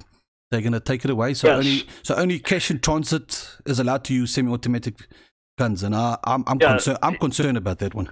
They're 0.50 0.62
going 0.62 0.74
to 0.74 0.80
take 0.80 1.04
it 1.04 1.12
away. 1.12 1.34
So 1.34 1.48
yes. 1.48 1.58
only 1.58 1.88
so 2.04 2.16
only 2.16 2.40
cash 2.40 2.72
in 2.72 2.80
transit 2.80 3.58
is 3.66 3.80
allowed 3.80 4.04
to 4.06 4.14
use 4.14 4.34
semi-automatic 4.34 4.96
guns, 5.58 5.84
and 5.84 5.96
I, 5.96 6.18
I'm 6.24 6.44
I'm, 6.48 6.58
yeah. 6.62 6.70
concerned. 6.70 7.00
I'm 7.04 7.16
concerned 7.16 7.58
about 7.58 7.80
that 7.80 7.94
one. 7.94 8.10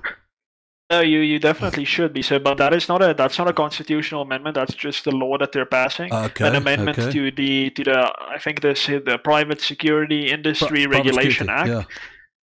No, 0.91 0.99
you, 0.99 1.19
you 1.19 1.39
definitely 1.39 1.83
should 1.85 2.13
be. 2.13 2.21
So, 2.21 2.37
but 2.37 2.59
that 2.59 2.71
is 2.71 2.87
not 2.87 3.01
a 3.01 3.15
that's 3.15 3.39
not 3.39 3.47
a 3.47 3.53
constitutional 3.53 4.21
amendment. 4.21 4.53
That's 4.53 4.75
just 4.75 5.03
the 5.05 5.11
law 5.11 5.37
that 5.39 5.51
they're 5.51 5.65
passing. 5.65 6.13
Okay, 6.13 6.47
An 6.47 6.55
amendment 6.55 6.99
okay. 6.99 7.11
to 7.11 7.31
the 7.31 7.69
to 7.71 7.83
the 7.83 8.13
I 8.29 8.37
think 8.37 8.61
this 8.61 8.85
the 8.85 9.19
Private 9.23 9.61
Security 9.61 10.29
Industry 10.29 10.85
Regulation 10.85 11.49
Act. 11.49 11.69
Yeah. 11.69 11.83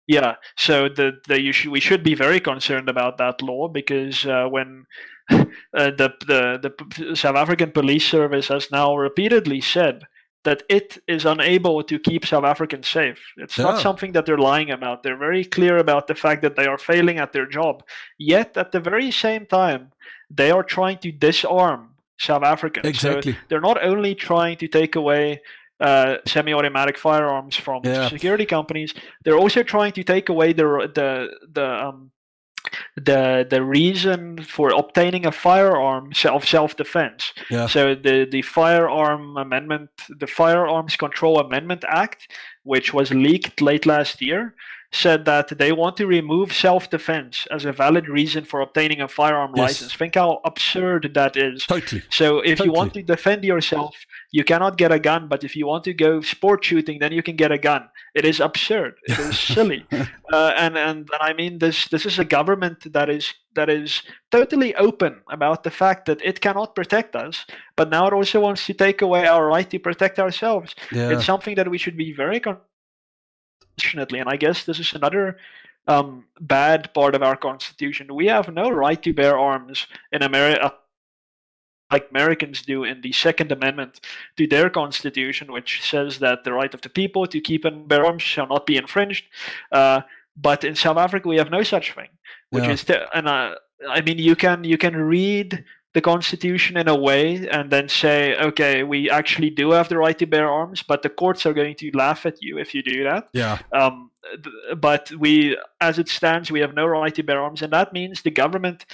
yeah. 0.07 0.36
So 0.57 0.89
the 0.89 1.19
the 1.28 1.39
you 1.39 1.51
should, 1.51 1.71
we 1.71 1.80
should 1.80 2.03
be 2.03 2.15
very 2.15 2.39
concerned 2.39 2.89
about 2.89 3.19
that 3.19 3.43
law 3.43 3.67
because 3.67 4.26
uh, 4.26 4.47
when 4.49 4.86
uh, 4.88 5.14
the 5.73 6.13
the 6.28 6.73
the 6.99 7.15
South 7.15 7.36
African 7.36 7.71
Police 7.71 8.07
Service 8.07 8.47
has 8.49 8.71
now 8.71 8.95
repeatedly 8.95 9.61
said 9.61 10.03
that 10.45 10.63
it 10.69 10.99
is 11.07 11.26
unable 11.26 11.84
to 11.84 11.97
keep 11.99 12.26
South 12.26 12.45
Africans 12.45 12.88
safe. 12.88 13.19
It's 13.38 13.57
not 13.57 13.82
something 13.82 14.11
that 14.11 14.28
they're 14.28 14.38
lying 14.38 14.69
about. 14.69 15.01
They're 15.01 15.17
very 15.17 15.43
clear 15.43 15.78
about 15.78 16.05
the 16.07 16.13
fact 16.13 16.43
that 16.43 16.55
they 16.55 16.67
are 16.67 16.78
failing 16.78 17.17
at 17.17 17.34
their 17.34 17.47
job. 17.47 17.84
Yet, 18.19 18.55
at 18.55 18.71
the 18.71 18.80
very 18.80 19.09
same 19.11 19.47
time, 19.47 19.91
they 20.30 20.51
are 20.51 20.63
trying 20.63 20.99
to 20.99 21.11
disarm 21.11 21.95
South 22.19 22.43
Africans. 22.43 22.86
Exactly. 22.86 23.34
So 23.34 23.38
they're 23.49 23.61
not 23.61 23.84
only 23.84 24.13
trying 24.13 24.57
to 24.57 24.67
take 24.67 24.95
away 24.95 25.41
uh, 25.80 26.17
semi-automatic 26.26 26.97
firearms 26.97 27.55
from 27.55 27.82
yeah. 27.84 28.07
security 28.07 28.45
companies, 28.45 28.93
they're 29.23 29.38
also 29.38 29.63
trying 29.63 29.91
to 29.93 30.03
take 30.03 30.30
away 30.30 30.53
the 30.53 30.63
the 30.93 31.30
the 31.51 31.65
um, 31.65 32.11
the 32.95 33.45
the 33.49 33.63
reason 33.63 34.41
for 34.43 34.70
obtaining 34.70 35.26
a 35.26 35.32
firearm 35.32 36.11
of 36.26 36.47
self 36.47 36.76
defense. 36.76 37.34
Yeah. 37.49 37.68
So 37.68 37.95
the 37.95 38.28
the 38.30 38.41
firearm 38.41 39.38
amendment, 39.38 39.89
the 40.09 40.28
Firearms 40.28 40.95
Control 40.95 41.39
Amendment 41.39 41.84
Act, 41.88 42.32
which 42.63 42.93
was 42.93 43.11
leaked 43.11 43.61
late 43.61 43.86
last 43.86 44.22
year, 44.22 44.55
said 44.95 45.25
that 45.25 45.57
they 45.57 45.71
want 45.71 45.97
to 45.97 46.07
remove 46.07 46.53
self 46.53 46.89
defense 46.89 47.47
as 47.51 47.65
a 47.65 47.71
valid 47.71 48.07
reason 48.07 48.45
for 48.45 48.61
obtaining 48.61 49.01
a 49.01 49.07
firearm 49.07 49.51
yes. 49.55 49.61
license. 49.61 49.93
Think 49.93 50.15
how 50.15 50.41
absurd 50.43 51.11
that 51.13 51.37
is. 51.37 51.65
Totally. 51.65 52.03
So 52.09 52.39
if 52.39 52.57
totally. 52.57 52.67
you 52.67 52.73
want 52.73 52.93
to 52.95 53.03
defend 53.03 53.43
yourself, 53.43 53.95
you 54.31 54.43
cannot 54.43 54.77
get 54.77 54.91
a 54.91 54.99
gun, 54.99 55.27
but 55.27 55.43
if 55.43 55.55
you 55.55 55.67
want 55.67 55.83
to 55.85 55.93
go 55.93 56.21
sport 56.21 56.63
shooting, 56.65 56.99
then 56.99 57.11
you 57.11 57.23
can 57.23 57.35
get 57.35 57.51
a 57.51 57.57
gun. 57.57 57.89
It 58.13 58.25
is 58.25 58.39
absurd. 58.39 58.95
It 59.03 59.19
is 59.19 59.39
silly. 59.55 59.85
Uh, 59.91 60.53
and, 60.57 60.77
and 60.77 60.95
and 60.95 61.21
I 61.21 61.33
mean 61.33 61.59
this 61.59 61.87
this 61.89 62.05
is 62.05 62.19
a 62.19 62.25
government 62.25 62.91
that 62.93 63.09
is 63.09 63.33
that 63.55 63.69
is 63.69 64.01
totally 64.31 64.75
open 64.75 65.21
about 65.29 65.63
the 65.63 65.71
fact 65.71 66.05
that 66.05 66.21
it 66.23 66.41
cannot 66.41 66.75
protect 66.75 67.15
us, 67.15 67.45
but 67.75 67.89
now 67.89 68.07
it 68.07 68.13
also 68.13 68.39
wants 68.39 68.65
to 68.65 68.73
take 68.73 69.01
away 69.01 69.27
our 69.27 69.47
right 69.47 69.69
to 69.69 69.79
protect 69.79 70.19
ourselves. 70.19 70.75
Yeah. 70.91 71.09
It's 71.11 71.25
something 71.25 71.55
that 71.55 71.69
we 71.69 71.77
should 71.77 71.97
be 71.97 72.13
very 72.13 72.39
con- 72.39 72.59
unfortunately, 73.76 74.19
and 74.19 74.30
I 74.30 74.36
guess 74.38 74.63
this 74.63 74.80
is 74.80 74.93
another 74.93 75.38
um, 75.88 76.26
bad 76.39 76.93
part 76.93 77.15
of 77.15 77.23
our 77.23 77.36
constitution. 77.36 78.13
We 78.13 78.28
have 78.28 78.53
no 78.53 78.69
right 78.69 79.01
to 79.03 79.13
bear 79.13 79.38
arms 79.38 79.88
in 80.11 80.23
America, 80.23 80.73
like 81.91 82.07
Americans 82.09 82.61
do 82.61 82.84
in 82.84 83.01
the 83.01 83.11
Second 83.11 83.51
Amendment 83.51 84.01
to 84.38 84.47
their 84.47 84.69
constitution, 84.69 85.51
which 85.51 85.82
says 85.84 86.19
that 86.19 86.43
the 86.43 86.53
right 86.53 86.73
of 86.73 86.82
the 86.82 86.89
people 86.89 87.28
to 87.28 87.39
keep 87.39 87.65
and 87.65 87.88
bear 87.88 88.05
arms 88.05 88.23
shall 88.23 88.47
not 88.47 88.65
be 88.65 88.78
infringed. 88.78 89.26
Uh, 89.71 90.01
but 90.36 90.63
in 90.63 90.76
South 90.76 90.97
Africa, 90.97 91.28
we 91.28 91.38
have 91.38 91.51
no 91.51 91.63
such 91.63 91.93
thing, 91.93 92.09
which 92.49 92.65
yeah. 92.65 92.71
is 92.71 92.84
the, 92.84 93.17
and 93.17 93.28
uh, 93.28 93.55
I 93.88 94.01
mean 94.01 94.17
you 94.17 94.36
can 94.36 94.63
you 94.63 94.78
can 94.78 94.95
read 94.95 95.63
the 95.95 96.01
constitution 96.01 96.75
in 96.75 96.89
a 96.89 96.95
way 96.95 97.47
and 97.47 97.71
then 97.71 97.87
say 97.87 98.35
okay 98.35 98.83
we 98.83 99.09
actually 99.09 99.49
do 99.49 99.71
have 99.71 99.87
the 99.87 99.97
right 99.97 100.19
to 100.19 100.27
bear 100.27 100.51
arms 100.51 100.83
but 100.83 101.01
the 101.01 101.09
courts 101.09 101.45
are 101.45 101.53
going 101.53 101.73
to 101.73 101.89
laugh 101.93 102.25
at 102.25 102.35
you 102.41 102.59
if 102.59 102.75
you 102.75 102.83
do 102.83 103.05
that. 103.05 103.29
Yeah. 103.31 103.59
Um, 103.71 104.11
but 104.77 105.09
we 105.17 105.57
as 105.79 105.97
it 105.97 106.09
stands 106.09 106.51
we 106.51 106.59
have 106.59 106.73
no 106.73 106.85
right 106.85 107.15
to 107.15 107.23
bear 107.23 107.41
arms 107.41 107.61
and 107.61 107.71
that 107.71 107.93
means 107.93 108.21
the 108.21 108.29
government 108.29 108.85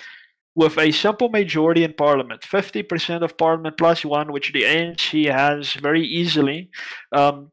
with 0.53 0.77
a 0.77 0.91
simple 0.91 1.29
majority 1.29 1.83
in 1.83 1.93
parliament 1.93 2.41
50% 2.41 3.23
of 3.23 3.35
parliament 3.35 3.77
plus 3.79 4.05
one 4.05 4.31
which 4.31 4.53
the 4.53 4.63
anc 4.63 5.31
has 5.31 5.73
very 5.73 6.05
easily 6.05 6.69
um, 7.13 7.51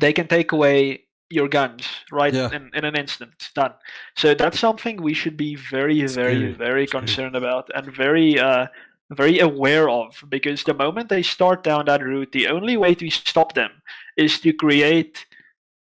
they 0.00 0.12
can 0.12 0.26
take 0.26 0.50
away 0.50 1.04
your 1.32 1.48
guns 1.48 1.86
right 2.10 2.34
Yeah. 2.34 2.50
in, 2.56 2.70
in 2.74 2.84
an 2.84 2.96
instant. 2.96 3.32
Done. 3.54 3.74
So 4.16 4.34
that's 4.34 4.58
something 4.58 5.00
we 5.02 5.14
should 5.14 5.36
be 5.36 5.56
very, 5.56 6.06
Scary. 6.08 6.34
very, 6.38 6.52
very 6.52 6.86
Scary. 6.86 7.00
concerned 7.00 7.36
about 7.36 7.70
and 7.74 7.86
very 7.94 8.38
uh, 8.38 8.66
very 9.10 9.38
aware 9.40 9.88
of 9.90 10.08
because 10.28 10.64
the 10.64 10.74
moment 10.74 11.08
they 11.08 11.22
start 11.22 11.62
down 11.62 11.84
that 11.86 12.02
route, 12.02 12.32
the 12.32 12.48
only 12.48 12.76
way 12.76 12.94
to 12.94 13.10
stop 13.10 13.52
them 13.54 13.70
is 14.16 14.40
to 14.40 14.52
create 14.52 15.26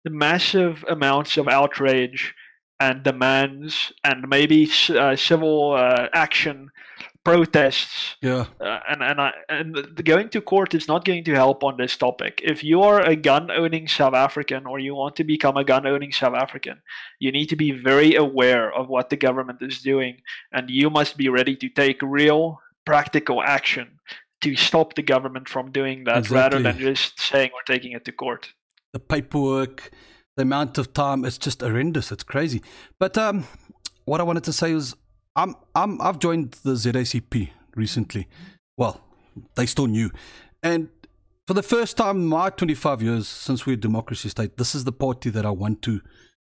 massive 0.05 0.83
amounts 0.87 1.37
of 1.37 1.47
outrage 1.47 2.33
and 2.79 3.03
demands 3.03 3.91
and 4.03 4.27
maybe 4.29 4.69
uh, 4.89 5.15
civil 5.15 5.73
uh, 5.73 6.07
action 6.13 6.69
protests 7.25 8.15
Yeah. 8.21 8.45
uh, 8.61 8.79
and 8.87 9.01
and 9.03 9.19
I, 9.19 9.31
and 9.49 9.75
going 10.05 10.29
to 10.29 10.41
court 10.41 10.73
is 10.73 10.87
not 10.87 11.03
going 11.05 11.23
to 11.25 11.33
help 11.33 11.63
on 11.63 11.75
this 11.77 11.97
topic. 11.97 12.39
If 12.43 12.63
you 12.63 12.81
are 12.83 13.01
a 13.01 13.15
gun 13.15 13.51
owning 13.51 13.87
South 13.87 14.13
African 14.13 14.65
or 14.65 14.79
you 14.79 14.95
want 14.95 15.15
to 15.17 15.23
become 15.23 15.57
a 15.57 15.63
gun 15.65 15.85
owning 15.87 16.11
South 16.13 16.35
African, 16.35 16.77
you 17.19 17.31
need 17.31 17.49
to 17.49 17.55
be 17.55 17.71
very 17.71 18.15
aware 18.15 18.71
of 18.79 18.87
what 18.87 19.09
the 19.09 19.17
government 19.17 19.59
is 19.61 19.81
doing, 19.81 20.21
and 20.53 20.69
you 20.69 20.89
must 20.89 21.17
be 21.17 21.27
ready 21.29 21.55
to 21.57 21.67
take 21.69 21.99
real 22.01 22.59
practical 22.85 23.41
action 23.41 23.87
to 24.41 24.55
stop 24.55 24.93
the 24.93 25.01
government 25.01 25.49
from 25.49 25.71
doing 25.71 26.03
that, 26.05 26.29
rather 26.29 26.61
than 26.61 26.77
just 26.77 27.19
saying 27.19 27.49
we're 27.53 27.73
taking 27.75 27.93
it 27.93 28.05
to 28.05 28.11
court. 28.11 28.53
the 28.93 28.99
paperwork, 28.99 29.89
the 30.37 30.43
amount 30.43 30.77
of 30.77 30.93
time, 30.93 31.25
it's 31.25 31.39
just 31.39 31.61
horrendous. 31.61 32.11
It's 32.11 32.23
crazy. 32.23 32.61
But 32.99 33.17
um, 33.17 33.45
what 34.05 34.19
I 34.21 34.23
wanted 34.23 34.43
to 34.45 34.53
say 34.53 34.71
is, 34.71 34.95
I'm 35.35 35.55
I'm 35.73 36.01
I've 36.01 36.19
joined 36.19 36.51
the 36.63 36.71
ZACP 36.71 37.49
recently. 37.75 38.27
Well, 38.77 39.01
they 39.55 39.65
still 39.65 39.87
new, 39.87 40.11
and 40.63 40.89
for 41.47 41.53
the 41.53 41.63
first 41.63 41.97
time 41.97 42.17
in 42.17 42.25
my 42.25 42.49
25 42.49 43.01
years 43.01 43.27
since 43.27 43.65
we're 43.65 43.73
a 43.73 43.77
democracy 43.77 44.29
state, 44.29 44.57
this 44.57 44.73
is 44.73 44.83
the 44.83 44.91
party 44.91 45.29
that 45.29 45.45
I 45.45 45.51
want 45.51 45.81
to 45.83 46.01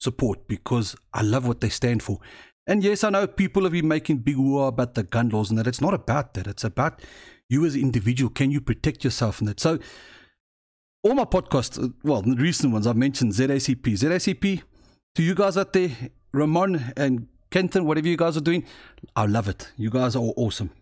support 0.01 0.47
because 0.49 0.95
I 1.15 1.23
love 1.23 1.47
what 1.47 1.61
they 1.61 1.71
stand 1.71 2.03
for. 2.03 2.19
And 2.67 2.85
yes, 2.85 3.03
I 3.03 3.11
know 3.11 3.27
people 3.27 3.63
have 3.65 3.73
been 3.73 3.89
making 3.89 4.19
big 4.19 4.37
war 4.37 4.69
about 4.69 4.95
the 4.95 5.03
gun 5.03 5.31
laws 5.31 5.51
and 5.51 5.59
that. 5.59 5.67
It's 5.67 5.81
not 5.81 5.95
about 5.95 6.35
that. 6.35 6.47
It's 6.47 6.65
about 6.65 7.01
you 7.49 7.65
as 7.65 7.75
an 7.75 7.81
individual. 7.81 8.31
Can 8.31 8.51
you 8.51 8.61
protect 8.61 9.03
yourself 9.03 9.41
in 9.41 9.47
that? 9.47 9.61
So 9.61 9.79
all 11.03 11.15
my 11.15 11.25
podcasts, 11.25 11.83
uh, 11.83 11.89
well, 12.05 12.23
the 12.23 12.37
recent 12.37 12.73
ones, 12.73 12.87
I've 12.87 12.97
mentioned 12.97 13.33
ZACP. 13.33 13.83
ZACP, 13.83 14.63
to 15.15 15.23
you 15.23 15.35
guys 15.35 15.57
out 15.57 15.73
there, 15.73 15.91
Ramon 16.33 16.93
and 16.97 17.29
Kenton, 17.53 17.85
whatever 17.85 18.09
you 18.09 18.17
guys 18.17 18.37
are 18.37 18.41
doing, 18.41 18.65
I 19.15 19.27
love 19.27 19.49
it. 19.49 19.71
You 19.77 19.91
guys 19.91 20.17
are 20.17 20.33
awesome. 20.37 20.71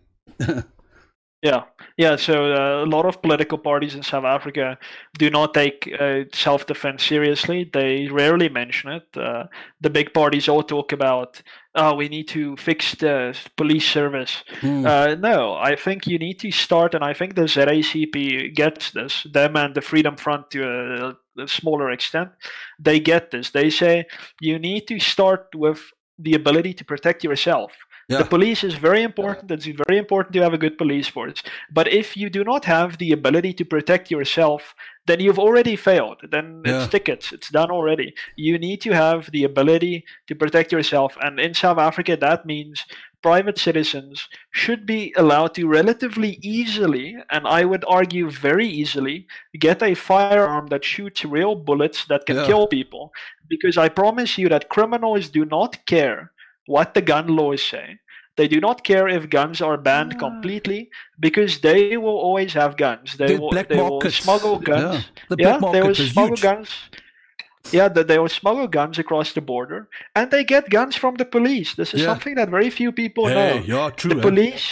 Yeah, 1.43 1.63
yeah. 1.97 2.17
So 2.17 2.53
uh, 2.53 2.83
a 2.83 2.85
lot 2.85 3.07
of 3.07 3.23
political 3.23 3.57
parties 3.57 3.95
in 3.95 4.03
South 4.03 4.25
Africa 4.25 4.77
do 5.17 5.31
not 5.31 5.55
take 5.55 5.91
uh, 5.99 6.25
self-defense 6.31 7.03
seriously. 7.03 7.67
They 7.73 8.07
rarely 8.09 8.47
mention 8.47 8.91
it. 8.91 9.17
Uh, 9.17 9.45
the 9.79 9.89
big 9.89 10.13
parties 10.13 10.47
all 10.47 10.61
talk 10.61 10.91
about, 10.91 11.41
"Oh, 11.73 11.95
we 11.95 12.09
need 12.09 12.27
to 12.27 12.55
fix 12.57 12.93
the 12.93 13.35
police 13.57 13.89
service." 13.89 14.43
Uh, 14.61 15.15
no, 15.19 15.55
I 15.55 15.75
think 15.75 16.05
you 16.05 16.19
need 16.19 16.39
to 16.41 16.51
start, 16.51 16.93
and 16.93 17.03
I 17.03 17.13
think 17.13 17.33
the 17.33 17.47
ZACP 17.47 18.53
gets 18.53 18.91
this. 18.91 19.25
Them 19.33 19.55
and 19.55 19.73
the 19.73 19.81
Freedom 19.81 20.17
Front 20.17 20.51
to 20.51 21.15
a 21.39 21.47
smaller 21.47 21.89
extent, 21.89 22.29
they 22.79 22.99
get 22.99 23.31
this. 23.31 23.49
They 23.49 23.71
say 23.71 24.05
you 24.39 24.59
need 24.59 24.87
to 24.89 24.99
start 24.99 25.47
with 25.55 25.91
the 26.21 26.35
ability 26.35 26.73
to 26.75 26.85
protect 26.85 27.23
yourself. 27.23 27.71
Yeah. 28.11 28.17
The 28.19 28.25
police 28.25 28.63
is 28.63 28.75
very 28.75 29.03
important. 29.03 29.49
It's 29.51 29.65
very 29.87 29.97
important 29.97 30.33
to 30.35 30.41
have 30.41 30.53
a 30.53 30.57
good 30.57 30.77
police 30.77 31.07
force. 31.07 31.41
But 31.71 31.87
if 31.87 32.17
you 32.17 32.29
do 32.29 32.43
not 32.43 32.65
have 32.65 32.97
the 32.97 33.11
ability 33.13 33.53
to 33.53 33.65
protect 33.65 34.11
yourself, 34.11 34.75
then 35.07 35.19
you've 35.19 35.39
already 35.39 35.75
failed. 35.75 36.19
Then 36.29 36.61
Yeah. 36.65 36.83
it's 36.83 36.91
tickets. 36.91 37.31
It's 37.31 37.49
done 37.49 37.71
already. 37.71 38.13
You 38.35 38.57
need 38.59 38.81
to 38.81 38.91
have 38.91 39.31
the 39.31 39.43
ability 39.45 40.03
to 40.27 40.35
protect 40.35 40.71
yourself. 40.71 41.17
And 41.21 41.39
in 41.39 41.53
South 41.53 41.79
Africa, 41.79 42.17
that 42.17 42.45
means 42.45 42.85
private 43.23 43.57
citizens 43.57 44.27
should 44.51 44.85
be 44.85 45.13
allowed 45.15 45.53
to 45.55 45.67
relatively 45.67 46.39
easily, 46.41 47.15
and 47.29 47.47
I 47.47 47.65
would 47.65 47.85
argue 47.87 48.29
very 48.29 48.67
easily, 48.67 49.27
get 49.59 49.81
a 49.83 49.93
firearm 49.95 50.67
that 50.67 50.83
shoots 50.83 51.23
real 51.23 51.55
bullets 51.55 52.05
that 52.05 52.25
can 52.25 52.37
Yeah. 52.37 52.47
kill 52.47 52.67
people. 52.67 53.13
Because 53.47 53.77
I 53.77 53.89
promise 53.89 54.37
you 54.37 54.49
that 54.49 54.69
criminals 54.69 55.29
do 55.29 55.45
not 55.45 55.85
care 55.85 56.31
what 56.75 56.93
the 56.93 57.01
gun 57.13 57.27
laws 57.39 57.61
say. 57.73 57.87
They 58.37 58.47
do 58.47 58.59
not 58.67 58.83
care 58.83 59.07
if 59.17 59.29
guns 59.29 59.61
are 59.61 59.77
banned 59.89 60.13
Ah. 60.15 60.19
completely 60.27 60.81
because 61.19 61.59
they 61.67 61.97
will 62.03 62.19
always 62.27 62.53
have 62.53 62.77
guns. 62.87 63.07
They 63.17 63.27
The 63.33 63.39
will, 63.41 63.51
black 63.53 63.67
they 63.67 63.81
will 63.81 64.01
smuggle 64.23 64.57
guns. 64.71 64.95
Yeah. 64.95 65.01
The 65.31 65.35
Yeah, 65.43 65.57
black 65.59 65.73
they 65.73 65.81
will 65.87 65.95
smuggle 65.95 66.37
huge. 66.37 66.41
guns. 66.49 66.69
Yeah, 67.77 67.89
that 67.95 68.07
they 68.07 68.17
will 68.21 68.29
smuggle 68.41 68.67
guns 68.79 68.97
across 68.99 69.33
the 69.33 69.41
border, 69.53 69.81
and 70.17 70.31
they 70.31 70.43
get 70.43 70.69
guns 70.77 70.95
from 70.95 71.13
the 71.15 71.25
police. 71.25 71.75
This 71.75 71.93
is 71.93 72.01
Yeah. 72.01 72.07
something 72.11 72.35
that 72.35 72.49
very 72.57 72.69
few 72.71 72.91
people 72.91 73.27
Hey, 73.27 73.35
know. 73.35 73.63
yeah, 73.73 73.89
true. 73.99 74.13
The 74.15 74.21
police, 74.29 74.67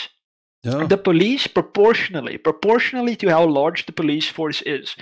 Yeah. 0.64 0.88
the 0.88 0.98
police, 1.10 1.46
proportionally, 1.60 2.38
proportionally 2.50 3.16
to 3.18 3.28
how 3.30 3.46
large 3.46 3.86
the 3.86 3.94
police 4.02 4.28
force 4.38 4.62
is, 4.66 4.96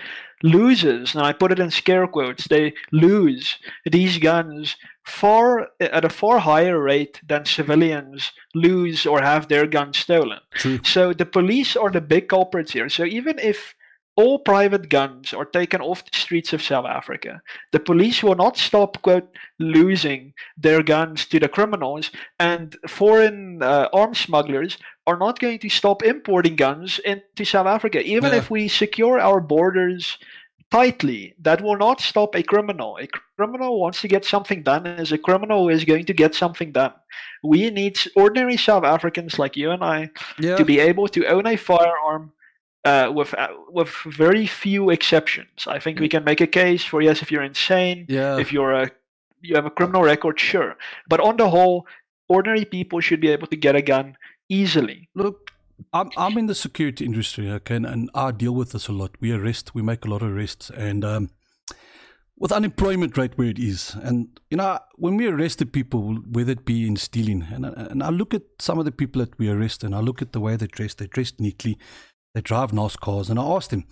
loses, 0.44 1.16
and 1.16 1.24
I 1.30 1.32
put 1.34 1.52
it 1.54 1.60
in 1.60 1.72
scare 1.72 2.08
quotes, 2.08 2.48
they 2.48 2.74
lose 2.92 3.58
these 3.86 4.18
guns 4.20 4.76
far 5.08 5.70
at 5.80 6.04
a 6.06 6.10
far 6.10 6.40
higher 6.40 6.80
rate 6.82 7.22
than 7.26 7.46
civilians 7.46 8.32
lose 8.54 9.06
or 9.06 9.22
have 9.22 9.48
their 9.48 9.66
guns 9.66 9.98
stolen. 9.98 10.40
True. 10.52 10.80
So 10.84 11.14
the 11.14 11.26
police 11.26 11.76
are 11.76 11.90
the 11.90 12.02
big 12.02 12.28
culprits 12.28 12.74
here. 12.74 12.90
So 12.90 13.06
even 13.06 13.40
if 13.40 13.74
all 14.18 14.40
private 14.40 14.90
guns 14.90 15.34
are 15.34 15.46
taken 15.46 15.80
off 15.80 16.04
the 16.04 16.18
streets 16.18 16.52
of 16.52 16.62
South 16.62 16.86
Africa, 16.86 17.40
the 17.72 17.80
police 17.80 18.22
will 18.24 18.36
not 18.36 18.58
stop, 18.58 19.02
quote, 19.02 19.30
losing 19.60 20.34
their 20.58 20.82
guns 20.84 21.26
to 21.28 21.40
the 21.40 21.48
criminals, 21.48 22.12
and 22.40 22.76
foreign 22.88 23.62
uh, 23.62 23.88
arms 23.94 24.20
smugglers 24.20 24.78
are 25.06 25.18
not 25.18 25.40
going 25.40 25.60
to 25.60 25.70
stop 25.70 26.04
importing 26.04 26.56
guns 26.56 27.00
into 27.06 27.46
South 27.46 27.68
Africa. 27.68 28.02
Even 28.04 28.32
Yeah. 28.32 28.40
if 28.40 28.50
we 28.50 28.68
secure 28.68 29.20
our 29.20 29.40
borders 29.40 30.18
tightly, 30.72 31.34
that 31.40 31.62
will 31.62 31.78
not 31.78 32.02
stop 32.02 32.36
a 32.36 32.44
criminal. 32.44 32.98
A 33.02 33.08
criminal 33.38 33.80
wants 33.80 34.02
to 34.02 34.08
get 34.08 34.26
something 34.26 34.64
done, 34.64 34.86
as 34.86 35.12
a 35.12 35.18
criminal 35.18 35.70
is 35.70 35.86
going 35.86 36.06
to 36.06 36.14
get 36.14 36.36
something 36.36 36.72
done. 36.72 36.94
We 37.44 37.70
need 37.70 37.98
ordinary 38.16 38.58
South 38.58 38.84
Africans 38.84 39.40
like 39.40 39.56
you 39.56 39.72
and 39.72 39.84
I 39.84 40.10
Yeah. 40.40 40.58
to 40.58 40.66
be 40.66 40.80
able 40.80 41.08
to 41.10 41.26
own 41.28 41.48
a 41.48 41.56
firearm 41.56 42.32
uh, 42.86 43.12
with 43.14 43.34
uh, 43.34 43.50
with 43.70 43.90
very 44.06 44.48
few 44.48 44.90
exceptions. 44.90 45.68
I 45.68 45.80
think 45.80 46.00
we 46.00 46.10
can 46.10 46.24
make 46.24 46.42
a 46.42 46.48
case 46.48 46.84
for 46.84 47.02
yes, 47.02 47.22
if 47.22 47.32
you're 47.32 47.44
insane, 47.44 48.06
yeah. 48.08 48.38
if 48.40 48.52
you're 48.54 48.74
a 48.74 48.90
you 49.42 49.56
have 49.56 49.66
a 49.66 49.72
criminal 49.72 50.04
record, 50.04 50.40
sure. 50.40 50.76
But 51.08 51.20
on 51.20 51.38
the 51.38 51.50
whole, 51.50 51.86
ordinary 52.28 52.66
people 52.66 53.00
should 53.02 53.22
be 53.22 53.30
able 53.30 53.48
to 53.48 53.56
get 53.56 53.76
a 53.76 53.82
gun 53.82 54.18
easily. 54.50 55.10
Look, 55.16 55.52
I'm 55.94 56.10
I'm 56.18 56.38
in 56.38 56.48
the 56.48 56.56
security 56.56 57.06
industry, 57.06 57.50
okay, 57.52 57.76
and, 57.76 57.86
and 57.86 58.10
I 58.14 58.32
deal 58.32 58.54
with 58.54 58.72
this 58.72 58.88
a 58.88 58.92
lot. 58.92 59.12
We 59.20 59.32
arrest, 59.32 59.76
we 59.76 59.82
make 59.82 60.06
a 60.06 60.10
lot 60.10 60.22
of 60.22 60.30
arrests, 60.30 60.70
and 60.70 61.06
um, 61.06 61.30
with 62.38 62.52
unemployment 62.52 63.18
rate 63.18 63.38
where 63.38 63.50
it 63.50 63.60
is, 63.60 63.96
and 64.02 64.40
you 64.50 64.58
know 64.58 64.80
when 64.96 65.18
we 65.18 65.28
arrested 65.28 65.74
people, 65.74 66.16
whether 66.32 66.52
it 66.52 66.66
be 66.66 66.88
in 66.88 66.96
stealing, 66.96 67.48
and 67.52 67.66
and 67.66 68.04
I 68.04 68.10
look 68.10 68.34
at 68.34 68.44
some 68.60 68.80
of 68.80 68.86
the 68.86 68.92
people 68.92 69.20
that 69.20 69.38
we 69.38 69.50
arrest, 69.50 69.84
and 69.84 69.96
I 69.96 70.00
look 70.00 70.22
at 70.22 70.34
the 70.34 70.40
way 70.40 70.56
they 70.56 70.68
dress. 70.68 70.94
They 70.96 71.08
dress 71.08 71.34
neatly, 71.40 71.78
they 72.34 72.42
drive 72.42 72.74
nice 72.74 72.96
cars, 72.96 73.30
and 73.30 73.40
I 73.40 73.44
asked 73.44 73.72
him, 73.72 73.86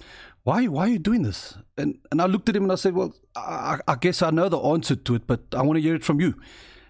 why 0.46 0.68
why 0.68 0.86
are 0.86 0.92
you 0.92 1.00
doing 1.00 1.24
this? 1.24 1.58
And 1.78 1.98
and 2.12 2.22
I 2.22 2.28
looked 2.28 2.50
at 2.50 2.56
him 2.56 2.64
and 2.64 2.72
I 2.72 2.76
said, 2.76 2.94
well, 2.94 3.14
I, 3.36 3.80
I 3.88 3.96
guess 3.96 4.22
I 4.22 4.30
know 4.30 4.48
the 4.48 4.60
answer 4.60 4.96
to 4.96 5.16
it, 5.16 5.28
but 5.28 5.42
I 5.54 5.62
want 5.64 5.78
to 5.78 5.82
hear 5.82 5.96
it 5.96 6.04
from 6.04 6.22
you. 6.22 6.36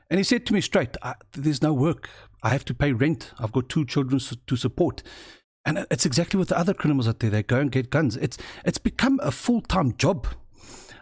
And 0.10 0.20
he 0.20 0.24
said 0.24 0.46
to 0.46 0.54
me 0.54 0.62
straight, 0.62 0.96
There's 1.32 1.62
no 1.62 1.74
work. 1.74 2.10
I 2.46 2.50
have 2.50 2.64
to 2.66 2.76
pay 2.76 2.94
rent. 2.94 3.32
I've 3.40 3.52
got 3.52 3.70
two 3.70 3.86
children 3.86 4.22
to 4.46 4.56
support. 4.56 5.02
And 5.66 5.88
it's 5.90 6.06
exactly 6.06 6.38
what 6.38 6.50
the 6.50 6.58
other 6.58 6.76
criminals 6.76 7.08
out 7.08 7.20
there. 7.20 7.32
They 7.32 7.42
go 7.42 7.60
and 7.60 7.72
get 7.72 7.90
guns. 7.90 8.16
It's, 8.18 8.38
it's 8.64 8.78
become 8.78 9.20
a 9.24 9.32
full 9.32 9.62
time 9.62 9.98
job. 9.98 10.28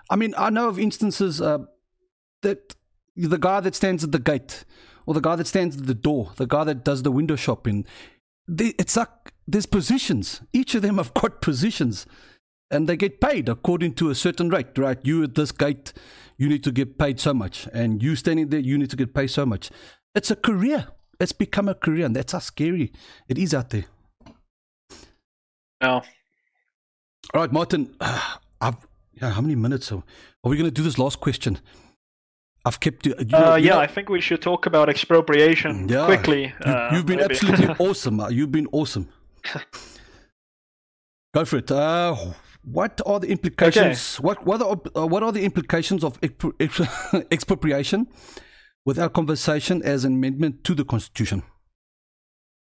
I 0.09 0.15
mean, 0.15 0.33
I 0.37 0.49
know 0.49 0.69
of 0.69 0.79
instances 0.79 1.41
uh, 1.41 1.59
that 2.43 2.75
the 3.17 3.37
guy 3.37 3.59
that 3.59 3.75
stands 3.75 4.05
at 4.05 4.13
the 4.13 4.19
gate, 4.19 4.63
or 5.05 5.13
the 5.13 5.19
guy 5.19 5.35
that 5.35 5.47
stands 5.47 5.75
at 5.75 5.85
the 5.85 5.93
door, 5.93 6.31
the 6.37 6.47
guy 6.47 6.63
that 6.63 6.85
does 6.85 7.03
the 7.03 7.11
window 7.11 7.35
shopping, 7.35 7.85
they, 8.47 8.73
it's 8.79 8.95
like 8.95 9.33
there's 9.45 9.65
positions. 9.65 10.39
Each 10.53 10.75
of 10.75 10.81
them 10.81 10.97
have 10.97 11.13
got 11.21 11.41
positions 11.41 12.05
and 12.71 12.87
they 12.87 12.95
get 12.95 13.19
paid 13.19 13.49
according 13.49 13.95
to 13.95 14.09
a 14.09 14.15
certain 14.15 14.49
rate, 14.49 14.77
right? 14.77 14.97
You 15.03 15.23
at 15.23 15.35
this 15.35 15.51
gate, 15.51 15.91
you 16.37 16.47
need 16.47 16.63
to 16.63 16.71
get 16.71 16.97
paid 16.97 17.19
so 17.19 17.33
much, 17.33 17.67
and 17.73 18.01
you 18.01 18.15
standing 18.15 18.47
there, 18.47 18.61
you 18.61 18.77
need 18.77 18.89
to 18.91 18.95
get 18.95 19.13
paid 19.13 19.27
so 19.27 19.45
much. 19.45 19.69
It's 20.15 20.31
a 20.31 20.37
career. 20.37 20.87
It's 21.23 21.31
become 21.31 21.67
a 21.69 21.73
Korean. 21.75 22.13
that's 22.13 22.33
how 22.33 22.39
scary 22.39 22.91
it 23.27 23.37
is 23.37 23.53
out 23.53 23.69
there. 23.69 23.85
Yeah. 25.81 26.01
All 27.33 27.41
right, 27.41 27.51
Martin. 27.51 27.95
I've 28.61 28.77
yeah. 29.13 29.31
How 29.31 29.41
many 29.41 29.55
minutes? 29.55 29.91
Are, 29.91 30.03
are 30.43 30.49
we 30.49 30.57
going 30.57 30.69
to 30.69 30.71
do 30.71 30.83
this 30.83 30.97
last 30.97 31.19
question? 31.19 31.59
I've 32.65 32.79
kept 32.79 33.05
you. 33.05 33.13
you 33.19 33.35
Uh, 33.37 33.55
yeah, 33.55 33.71
know- 33.73 33.79
I 33.79 33.87
think 33.87 34.09
we 34.09 34.21
should 34.21 34.41
talk 34.41 34.65
about 34.65 34.89
expropriation 34.89 35.87
Yeah. 35.89 36.05
quickly. 36.05 36.53
You, 36.65 36.71
uh, 36.71 36.89
you've 36.93 37.05
been 37.05 37.17
maybe. 37.19 37.33
absolutely 37.33 37.67
awesome. 37.87 38.19
uh, 38.19 38.29
You've 38.29 38.51
been 38.51 38.67
awesome. 38.71 39.07
Go 41.35 41.45
for 41.45 41.57
it. 41.57 41.69
Uh, 41.71 42.15
what 42.63 43.01
are 43.05 43.19
the 43.19 43.27
implications? 43.27 44.15
Okay. 44.19 44.25
What 44.27 44.45
what 44.45 44.61
are, 44.61 45.01
uh, 45.03 45.07
what 45.07 45.23
are 45.23 45.31
the 45.31 45.43
implications 45.43 46.03
of 46.03 46.17
expropriation 47.31 48.07
without 48.85 49.13
conversation 49.13 49.81
as 49.83 50.05
an 50.05 50.13
amendment 50.13 50.63
to 50.63 50.75
the 50.75 50.85
constitution? 50.85 51.43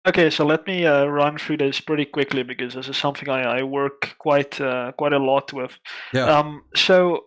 Okay, 0.06 0.30
so 0.30 0.46
let 0.46 0.68
me 0.68 0.86
uh, 0.86 1.06
run 1.06 1.38
through 1.38 1.58
this 1.58 1.80
pretty 1.80 2.04
quickly 2.04 2.44
because 2.44 2.74
this 2.74 2.90
is 2.90 2.98
something 2.98 3.30
I, 3.30 3.60
I 3.60 3.64
work 3.64 4.16
quite 4.18 4.60
uh, 4.60 4.92
quite 4.98 5.14
a 5.14 5.20
lot 5.20 5.54
with. 5.54 5.80
Yeah. 6.14 6.26
Um, 6.26 6.64
so 6.76 7.26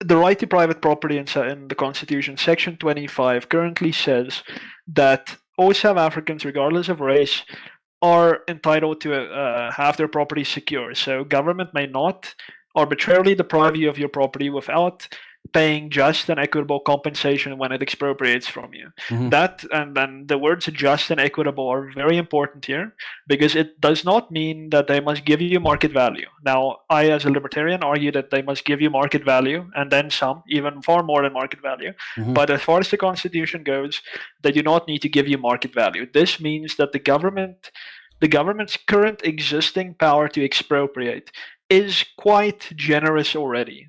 the 0.00 0.16
right 0.16 0.38
to 0.40 0.46
private 0.46 0.82
property 0.82 1.18
in, 1.18 1.26
in 1.42 1.68
the 1.68 1.74
Constitution, 1.74 2.36
Section 2.36 2.76
25, 2.76 3.48
currently 3.48 3.92
says 3.92 4.42
that 4.88 5.36
all 5.56 5.72
South 5.72 5.96
Africans, 5.98 6.44
regardless 6.44 6.88
of 6.88 7.00
race, 7.00 7.42
are 8.02 8.40
entitled 8.48 9.00
to 9.00 9.14
uh, 9.14 9.72
have 9.72 9.96
their 9.96 10.08
property 10.08 10.44
secure. 10.44 10.94
So 10.94 11.24
government 11.24 11.74
may 11.74 11.86
not 11.86 12.34
arbitrarily 12.74 13.34
deprive 13.34 13.76
you 13.76 13.88
of 13.88 13.98
your 13.98 14.08
property 14.08 14.50
without 14.50 15.08
paying 15.52 15.90
just 15.90 16.28
and 16.28 16.38
equitable 16.38 16.80
compensation 16.80 17.58
when 17.58 17.72
it 17.72 17.82
expropriates 17.82 18.46
from 18.46 18.72
you. 18.74 18.88
Mm-hmm. 19.08 19.28
That 19.30 19.64
and 19.72 19.96
then 19.96 20.26
the 20.26 20.38
words 20.38 20.66
just 20.66 21.10
and 21.10 21.20
equitable 21.20 21.68
are 21.68 21.90
very 21.92 22.16
important 22.16 22.64
here 22.64 22.94
because 23.26 23.54
it 23.54 23.80
does 23.80 24.04
not 24.04 24.30
mean 24.30 24.70
that 24.70 24.86
they 24.86 25.00
must 25.00 25.24
give 25.24 25.40
you 25.40 25.60
market 25.60 25.92
value. 25.92 26.26
Now, 26.44 26.78
I 26.90 27.10
as 27.10 27.24
a 27.24 27.30
libertarian 27.30 27.82
argue 27.82 28.12
that 28.12 28.30
they 28.30 28.42
must 28.42 28.64
give 28.64 28.80
you 28.80 28.90
market 28.90 29.24
value 29.24 29.70
and 29.74 29.90
then 29.90 30.10
some, 30.10 30.42
even 30.48 30.82
far 30.82 31.02
more 31.02 31.22
than 31.22 31.32
market 31.32 31.62
value. 31.62 31.92
Mm-hmm. 32.16 32.34
But 32.34 32.50
as 32.50 32.62
far 32.62 32.80
as 32.80 32.90
the 32.90 32.96
constitution 32.96 33.62
goes, 33.62 34.02
they 34.42 34.52
do 34.52 34.62
not 34.62 34.88
need 34.88 35.02
to 35.02 35.08
give 35.08 35.28
you 35.28 35.38
market 35.38 35.74
value. 35.74 36.06
This 36.12 36.40
means 36.40 36.76
that 36.76 36.92
the 36.92 36.98
government 36.98 37.70
the 38.20 38.28
government's 38.28 38.76
current 38.76 39.20
existing 39.22 39.94
power 39.94 40.28
to 40.28 40.44
expropriate 40.44 41.30
is 41.70 42.04
quite 42.16 42.72
generous 42.74 43.36
already. 43.36 43.88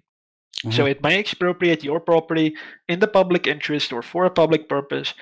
Mm-hmm. 0.64 0.76
So 0.76 0.86
it 0.86 1.02
may 1.02 1.20
expropriate 1.20 1.84
your 1.84 2.00
property 2.00 2.56
in 2.88 3.00
the 3.00 3.08
public 3.08 3.48
interest 3.48 3.94
or 3.94 4.02
for 4.02 4.26
a 4.26 4.32
public 4.32 4.68
purpose 4.68 5.14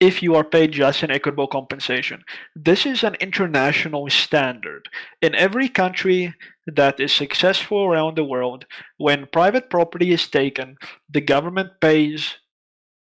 if 0.00 0.22
you 0.22 0.34
are 0.34 0.44
paid 0.44 0.72
just 0.72 1.02
and 1.02 1.12
equitable 1.12 1.46
compensation. 1.46 2.24
This 2.56 2.86
is 2.86 3.04
an 3.04 3.16
international 3.16 4.08
standard. 4.08 4.88
In 5.20 5.34
every 5.34 5.68
country 5.68 6.34
that 6.66 6.98
is 6.98 7.12
successful 7.12 7.84
around 7.84 8.16
the 8.16 8.24
world, 8.24 8.64
when 8.96 9.28
private 9.30 9.68
property 9.68 10.10
is 10.10 10.26
taken, 10.26 10.76
the 11.08 11.20
government 11.20 11.72
pays 11.80 12.36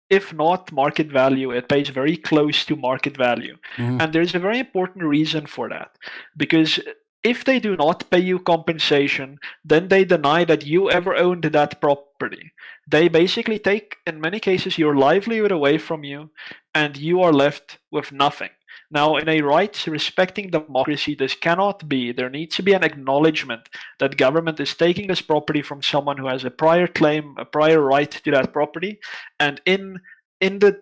if 0.10 0.34
not 0.34 0.72
market 0.72 1.08
value, 1.12 1.52
it 1.52 1.68
pays 1.68 1.90
very 1.90 2.16
close 2.16 2.64
to 2.66 2.76
market 2.76 3.18
value. 3.18 3.58
Mm-hmm. 3.76 4.02
And 4.02 4.14
there's 4.14 4.36
a 4.36 4.40
very 4.40 4.60
important 4.60 5.04
reason 5.04 5.46
for 5.46 5.68
that. 5.70 5.92
Because 6.38 6.80
if 7.28 7.44
they 7.44 7.60
do 7.60 7.76
not 7.76 8.10
pay 8.10 8.20
you 8.20 8.40
compensation, 8.40 9.38
then 9.66 9.90
they 9.90 10.06
deny 10.06 10.46
that 10.46 10.66
you 10.66 10.90
ever 10.90 11.14
owned 11.14 11.44
that 11.44 11.82
property. 11.82 12.54
They 12.90 13.10
basically 13.10 13.60
take, 13.60 13.98
in 14.08 14.22
many 14.22 14.40
cases, 14.40 14.78
your 14.78 14.96
livelihood 14.96 15.52
away 15.52 15.78
from 15.78 16.06
you, 16.06 16.30
and 16.74 16.96
you 16.96 17.22
are 17.22 17.34
left 17.34 17.80
with 17.92 18.14
nothing. 18.14 18.52
Now, 18.90 19.18
in 19.18 19.28
a 19.28 19.42
rights 19.42 19.86
respecting 19.88 20.50
democracy, 20.50 21.14
this 21.16 21.36
cannot 21.36 21.90
be. 21.90 22.14
There 22.14 22.30
needs 22.30 22.56
to 22.56 22.64
be 22.64 22.72
an 22.72 22.86
acknowledgement 22.86 23.68
that 24.00 24.16
government 24.16 24.62
is 24.62 24.74
taking 24.74 25.08
this 25.08 25.22
property 25.22 25.62
from 25.62 25.84
someone 25.84 26.18
who 26.18 26.28
has 26.28 26.46
a 26.46 26.50
prior 26.50 26.88
claim, 26.88 27.36
a 27.38 27.44
prior 27.44 27.82
right 27.82 28.10
to 28.10 28.32
that 28.32 28.54
property, 28.54 29.00
and 29.40 29.60
in 29.66 30.00
in 30.40 30.60
the 30.60 30.80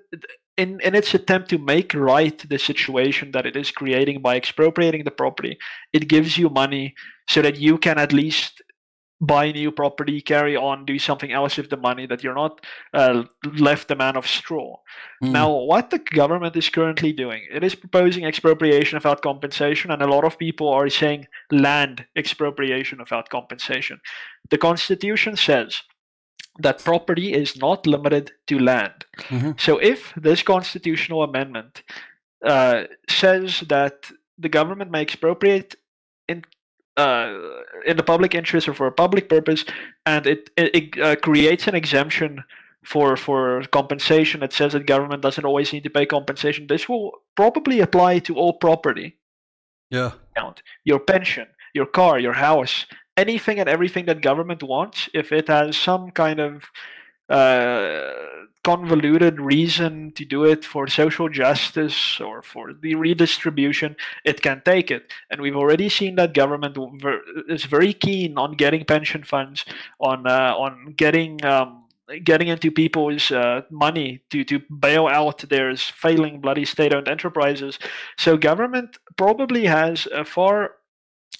in, 0.57 0.79
in 0.81 0.95
its 0.95 1.13
attempt 1.13 1.49
to 1.49 1.57
make 1.57 1.93
right 1.93 2.37
the 2.49 2.57
situation 2.57 3.31
that 3.31 3.45
it 3.45 3.55
is 3.55 3.71
creating 3.71 4.21
by 4.21 4.35
expropriating 4.35 5.03
the 5.03 5.11
property, 5.11 5.57
it 5.93 6.07
gives 6.07 6.37
you 6.37 6.49
money 6.49 6.95
so 7.27 7.41
that 7.41 7.57
you 7.57 7.77
can 7.77 7.97
at 7.97 8.13
least 8.13 8.61
buy 9.21 9.51
new 9.51 9.71
property, 9.71 10.21
carry 10.21 10.55
on, 10.55 10.85
do 10.85 10.99
something 10.99 11.31
else 11.31 11.57
with 11.57 11.69
the 11.69 11.77
money, 11.77 12.05
that 12.05 12.23
you're 12.23 12.35
not 12.35 12.59
uh, 12.93 13.23
left 13.57 13.89
a 13.89 13.95
man 13.95 14.17
of 14.17 14.27
straw. 14.27 14.75
Mm. 15.23 15.31
Now, 15.31 15.51
what 15.51 15.89
the 15.89 15.99
government 15.99 16.55
is 16.55 16.69
currently 16.69 17.13
doing, 17.13 17.43
it 17.51 17.63
is 17.63 17.75
proposing 17.75 18.25
expropriation 18.25 18.97
without 18.97 19.21
compensation, 19.21 19.91
and 19.91 20.01
a 20.01 20.07
lot 20.07 20.25
of 20.25 20.37
people 20.37 20.67
are 20.69 20.89
saying 20.89 21.27
land 21.49 22.05
expropriation 22.15 22.99
without 22.99 23.29
compensation. 23.29 23.99
The 24.49 24.57
Constitution 24.57 25.37
says 25.37 25.81
that 26.59 26.83
property 26.83 27.33
is 27.33 27.57
not 27.57 27.85
limited 27.85 28.31
to 28.47 28.59
land. 28.59 29.05
Mm-hmm. 29.29 29.51
So 29.57 29.77
if 29.77 30.13
this 30.15 30.41
constitutional 30.41 31.23
amendment 31.23 31.83
uh, 32.45 32.83
says 33.09 33.61
that 33.67 34.11
the 34.37 34.49
government 34.49 34.91
may 34.91 35.01
expropriate 35.01 35.75
in 36.27 36.43
uh, 36.97 37.33
in 37.85 37.97
the 37.97 38.03
public 38.03 38.33
interest 38.33 38.69
or 38.69 38.73
for 38.73 38.87
a 38.87 38.91
public 38.91 39.27
purpose, 39.27 39.65
and 40.05 40.25
it 40.25 40.49
it, 40.55 40.75
it 40.75 41.01
uh, 41.01 41.15
creates 41.17 41.67
an 41.67 41.75
exemption 41.75 42.43
for 42.85 43.17
for 43.17 43.63
compensation. 43.71 44.43
It 44.43 44.53
says 44.53 44.71
that 44.73 44.85
government 44.85 45.21
doesn't 45.21 45.45
always 45.45 45.73
need 45.73 45.83
to 45.83 45.89
pay 45.89 46.05
compensation. 46.05 46.67
This 46.67 46.87
will 46.87 47.11
probably 47.35 47.81
apply 47.81 48.19
to 48.19 48.35
all 48.35 48.53
property. 48.53 49.17
Yeah. 49.89 50.11
Your 50.83 50.99
pension, 50.99 51.47
your 51.73 51.85
car, 51.85 52.19
your 52.19 52.33
house, 52.33 52.85
anything 53.17 53.59
and 53.59 53.69
everything 53.69 54.05
that 54.05 54.21
government 54.21 54.63
wants, 54.63 55.09
if 55.13 55.31
it 55.31 55.47
has 55.47 55.77
some 55.77 56.11
kind 56.11 56.39
of 56.39 56.63
uh, 57.29 58.11
convoluted 58.63 59.39
reason 59.39 60.11
to 60.13 60.25
do 60.25 60.43
it 60.43 60.65
for 60.65 60.87
social 60.87 61.29
justice 61.29 62.19
or 62.19 62.41
for 62.41 62.73
the 62.73 62.95
redistribution, 62.95 63.95
it 64.23 64.41
can 64.41 64.61
take 64.65 64.91
it. 64.91 65.11
And 65.29 65.41
we've 65.41 65.55
already 65.55 65.89
seen 65.89 66.15
that 66.15 66.33
government 66.33 66.77
is 67.47 67.65
very 67.65 67.93
keen 67.93 68.37
on 68.37 68.53
getting 68.53 68.85
pension 68.85 69.23
funds, 69.23 69.65
on 69.99 70.27
uh, 70.27 70.53
on 70.57 70.93
getting. 70.97 71.43
Um, 71.45 71.81
getting 72.23 72.49
into 72.49 72.69
people's 72.69 73.31
uh, 73.31 73.61
money 73.71 74.21
to, 74.29 74.43
to 74.43 74.59
bail 74.79 75.07
out 75.07 75.39
their 75.49 75.75
failing 75.75 76.39
bloody 76.39 76.63
state-owned 76.63 77.07
enterprises. 77.07 77.79
So 78.15 78.37
government 78.37 78.99
probably 79.17 79.65
has 79.65 80.07
a 80.13 80.23
far 80.23 80.75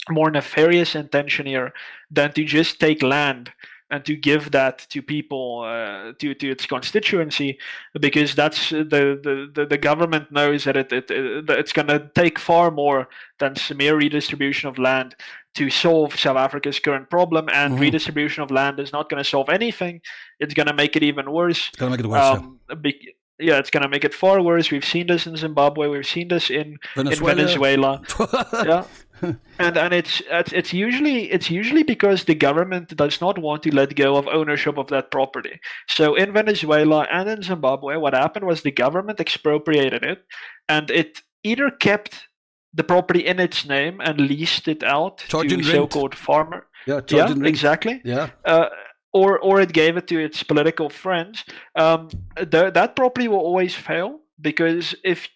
more 0.09 0.29
nefarious 0.29 0.95
intention 0.95 1.45
here 1.45 1.73
than 2.11 2.31
to 2.33 2.43
just 2.43 2.79
take 2.79 3.01
land 3.01 3.51
and 3.91 4.03
to 4.05 4.15
give 4.15 4.51
that 4.51 4.79
to 4.89 5.01
people 5.01 5.61
uh, 5.61 6.11
to 6.19 6.33
to 6.33 6.49
its 6.49 6.65
constituency 6.65 7.57
because 7.99 8.33
that's 8.35 8.71
uh, 8.71 8.77
the 8.77 9.51
the, 9.53 9.65
the 9.65 9.77
government 9.77 10.31
knows 10.31 10.63
that 10.63 10.75
it, 10.75 10.91
it, 10.91 11.09
it 11.11 11.49
it's 11.49 11.73
going 11.73 11.87
to 11.87 12.09
take 12.15 12.39
far 12.39 12.71
more 12.71 13.07
than 13.39 13.55
mere 13.75 13.95
redistribution 13.95 14.69
of 14.69 14.77
land 14.79 15.15
to 15.53 15.69
solve 15.69 16.19
South 16.19 16.37
Africa's 16.37 16.79
current 16.79 17.09
problem 17.09 17.47
and 17.49 17.73
mm-hmm. 17.73 17.81
redistribution 17.81 18.43
of 18.43 18.51
land 18.51 18.79
is 18.79 18.91
not 18.91 19.09
going 19.09 19.23
to 19.23 19.29
solve 19.29 19.49
anything 19.49 20.01
it's 20.39 20.53
going 20.53 20.67
to 20.67 20.73
make 20.73 20.95
it 20.95 21.03
even 21.03 21.31
worse 21.31 21.69
it's 21.69 21.77
going 21.77 21.91
to 21.91 21.97
make 21.97 22.05
it 22.05 22.09
worse 22.09 22.37
um, 22.37 22.59
yeah. 22.69 22.75
Be- 22.75 23.15
yeah, 23.37 23.57
it's 23.57 23.69
going 23.69 23.83
to 23.83 23.89
make 23.89 24.05
it 24.05 24.13
far 24.13 24.41
worse. 24.41 24.71
We've 24.71 24.85
seen 24.85 25.07
this 25.07 25.27
in 25.27 25.35
Zimbabwe. 25.35 25.87
We've 25.87 26.05
seen 26.05 26.29
this 26.29 26.49
in 26.49 26.77
Venezuela. 26.95 27.31
In 27.31 27.37
Venezuela. 27.37 28.01
yeah, 28.65 28.85
and 29.59 29.77
and 29.77 29.93
it's, 29.93 30.21
it's 30.29 30.53
it's 30.53 30.73
usually 30.73 31.31
it's 31.31 31.49
usually 31.49 31.83
because 31.83 32.25
the 32.25 32.35
government 32.35 32.95
does 32.95 33.21
not 33.21 33.37
want 33.37 33.63
to 33.63 33.73
let 33.73 33.95
go 33.95 34.15
of 34.17 34.27
ownership 34.27 34.77
of 34.77 34.87
that 34.87 35.11
property. 35.11 35.59
So 35.87 36.15
in 36.15 36.33
Venezuela 36.33 37.07
and 37.11 37.29
in 37.29 37.41
Zimbabwe, 37.41 37.97
what 37.97 38.13
happened 38.13 38.45
was 38.45 38.61
the 38.61 38.71
government 38.71 39.19
expropriated 39.19 40.03
it, 40.03 40.23
and 40.67 40.89
it 40.91 41.21
either 41.43 41.69
kept 41.69 42.27
the 42.73 42.83
property 42.83 43.25
in 43.25 43.39
its 43.39 43.65
name 43.65 44.01
and 44.01 44.19
leased 44.19 44.67
it 44.67 44.83
out 44.83 45.23
Charging 45.27 45.59
to 45.59 45.63
so-called 45.63 46.13
farmer. 46.13 46.67
Yeah, 46.85 47.01
yeah, 47.09 47.33
exactly. 47.43 48.01
Yeah. 48.03 48.29
Uh, 48.43 48.67
or 49.13 49.39
or 49.39 49.61
it 49.61 49.71
gave 49.71 49.95
it 49.95 50.07
to 50.07 50.19
its 50.19 50.43
political 50.43 50.89
friends. 50.89 51.45
Um, 51.75 52.09
the, 52.35 52.69
that 52.71 52.95
property 52.95 53.29
will 53.29 53.39
always 53.39 53.73
fail 53.73 54.19
because 54.41 54.93
if 55.03 55.29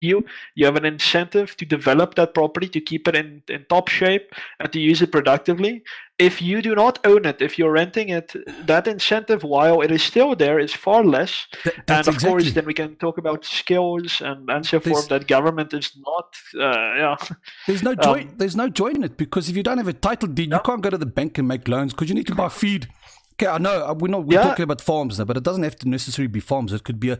you. 0.00 0.24
You 0.54 0.66
have 0.66 0.76
an 0.76 0.84
incentive 0.84 1.56
to 1.56 1.64
develop 1.64 2.14
that 2.14 2.34
property 2.34 2.68
to 2.68 2.80
keep 2.80 3.06
it 3.08 3.14
in, 3.14 3.42
in 3.48 3.64
top 3.68 3.88
shape 3.88 4.34
and 4.58 4.72
to 4.72 4.80
use 4.80 5.02
it 5.02 5.12
productively. 5.12 5.82
If 6.18 6.42
you 6.42 6.60
do 6.60 6.74
not 6.74 6.98
own 7.06 7.24
it 7.24 7.40
if 7.40 7.58
you're 7.58 7.72
renting 7.72 8.10
it 8.10 8.34
that 8.66 8.86
incentive 8.86 9.42
while 9.42 9.80
it 9.80 9.90
is 9.90 10.02
still 10.02 10.34
there 10.36 10.58
is 10.58 10.72
far 10.72 11.02
less. 11.04 11.46
Th- 11.62 11.76
and 11.88 12.08
of 12.08 12.14
exactly. 12.14 12.28
course 12.28 12.52
then 12.52 12.66
we 12.66 12.74
can 12.74 12.96
talk 12.96 13.18
about 13.18 13.44
skills 13.44 14.20
and, 14.20 14.48
and 14.50 14.66
so 14.66 14.80
forth 14.80 15.08
that 15.08 15.26
government 15.26 15.72
is 15.72 15.92
not 15.96 16.36
uh, 16.56 16.94
yeah. 16.96 17.16
There's 17.66 17.82
no 17.82 17.94
joy 17.94 18.22
um, 18.22 18.34
there's 18.36 18.56
no 18.56 18.68
joy 18.68 18.88
in 18.88 19.02
it 19.02 19.16
because 19.16 19.48
if 19.48 19.56
you 19.56 19.62
don't 19.62 19.78
have 19.78 19.88
a 19.88 19.92
title 19.92 20.28
deed 20.28 20.50
you 20.50 20.60
can't 20.64 20.82
go 20.82 20.90
to 20.90 20.98
the 20.98 21.06
bank 21.06 21.38
and 21.38 21.48
make 21.48 21.68
loans 21.68 21.92
because 21.92 22.08
you 22.08 22.14
need 22.14 22.26
to 22.26 22.34
buy 22.34 22.48
feed 22.48 22.88
Okay, 23.40 23.46
I 23.46 23.56
know 23.56 23.86
uh, 23.86 23.94
we're 23.94 24.08
not 24.08 24.26
we're 24.26 24.34
yeah. 24.34 24.42
talking 24.42 24.64
about 24.64 24.82
farms 24.82 25.18
now, 25.18 25.24
but 25.24 25.34
it 25.34 25.42
doesn't 25.42 25.62
have 25.62 25.76
to 25.76 25.88
necessarily 25.88 26.28
be 26.28 26.40
farms. 26.40 26.74
It 26.74 26.84
could 26.84 27.00
be 27.00 27.08
a, 27.08 27.18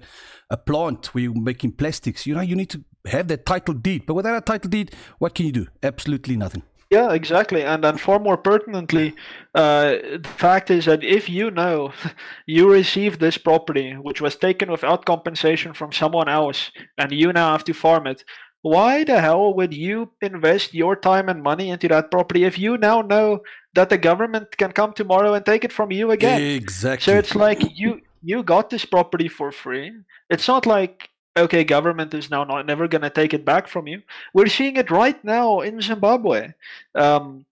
a 0.50 0.58
plant 0.58 1.14
where 1.14 1.24
you're 1.24 1.34
making 1.34 1.72
plastics. 1.72 2.26
You 2.26 2.34
know, 2.34 2.42
you 2.42 2.54
need 2.54 2.68
to 2.70 2.84
have 3.06 3.28
that 3.28 3.46
title 3.46 3.72
deed. 3.72 4.04
But 4.04 4.12
without 4.12 4.36
a 4.36 4.42
title 4.42 4.68
deed, 4.68 4.94
what 5.18 5.34
can 5.34 5.46
you 5.46 5.52
do? 5.52 5.68
Absolutely 5.82 6.36
nothing. 6.36 6.62
Yeah, 6.90 7.12
exactly. 7.14 7.62
And 7.62 7.82
then 7.82 7.96
far 7.96 8.18
more 8.18 8.36
pertinently, 8.36 9.14
uh, 9.54 9.92
the 9.92 10.30
fact 10.36 10.70
is 10.70 10.84
that 10.84 11.02
if 11.02 11.26
you 11.30 11.50
know 11.50 11.94
you 12.46 12.70
received 12.70 13.18
this 13.18 13.38
property, 13.38 13.94
which 13.94 14.20
was 14.20 14.36
taken 14.36 14.70
without 14.70 15.06
compensation 15.06 15.72
from 15.72 15.90
someone 15.90 16.28
else, 16.28 16.70
and 16.98 17.12
you 17.12 17.32
now 17.32 17.52
have 17.52 17.64
to 17.64 17.72
farm 17.72 18.06
it, 18.06 18.24
why 18.60 19.04
the 19.04 19.22
hell 19.22 19.54
would 19.54 19.72
you 19.72 20.10
invest 20.20 20.74
your 20.74 20.94
time 20.94 21.30
and 21.30 21.42
money 21.42 21.70
into 21.70 21.88
that 21.88 22.10
property 22.10 22.44
if 22.44 22.58
you 22.58 22.76
now 22.76 23.00
know 23.00 23.40
that 23.74 23.90
the 23.90 23.98
government 23.98 24.56
can 24.56 24.72
come 24.72 24.92
tomorrow 24.92 25.34
and 25.34 25.44
take 25.44 25.64
it 25.64 25.72
from 25.72 25.92
you 25.92 26.10
again? 26.10 26.40
Exactly. 26.40 27.04
So 27.04 27.18
it's 27.18 27.34
like 27.34 27.78
you 27.78 28.00
you 28.22 28.42
got 28.42 28.70
this 28.70 28.84
property 28.84 29.28
for 29.28 29.52
free. 29.52 29.92
It's 30.28 30.48
not 30.48 30.66
like 30.66 31.10
okay, 31.36 31.64
government 31.64 32.12
is 32.14 32.30
now 32.30 32.44
not 32.44 32.66
never 32.66 32.88
going 32.88 33.02
to 33.02 33.10
take 33.10 33.34
it 33.34 33.44
back 33.44 33.68
from 33.68 33.86
you. 33.86 34.02
We're 34.34 34.48
seeing 34.48 34.76
it 34.76 34.90
right 34.90 35.22
now 35.24 35.60
in 35.60 35.80
Zimbabwe. 35.80 36.52
Um, 36.94 37.46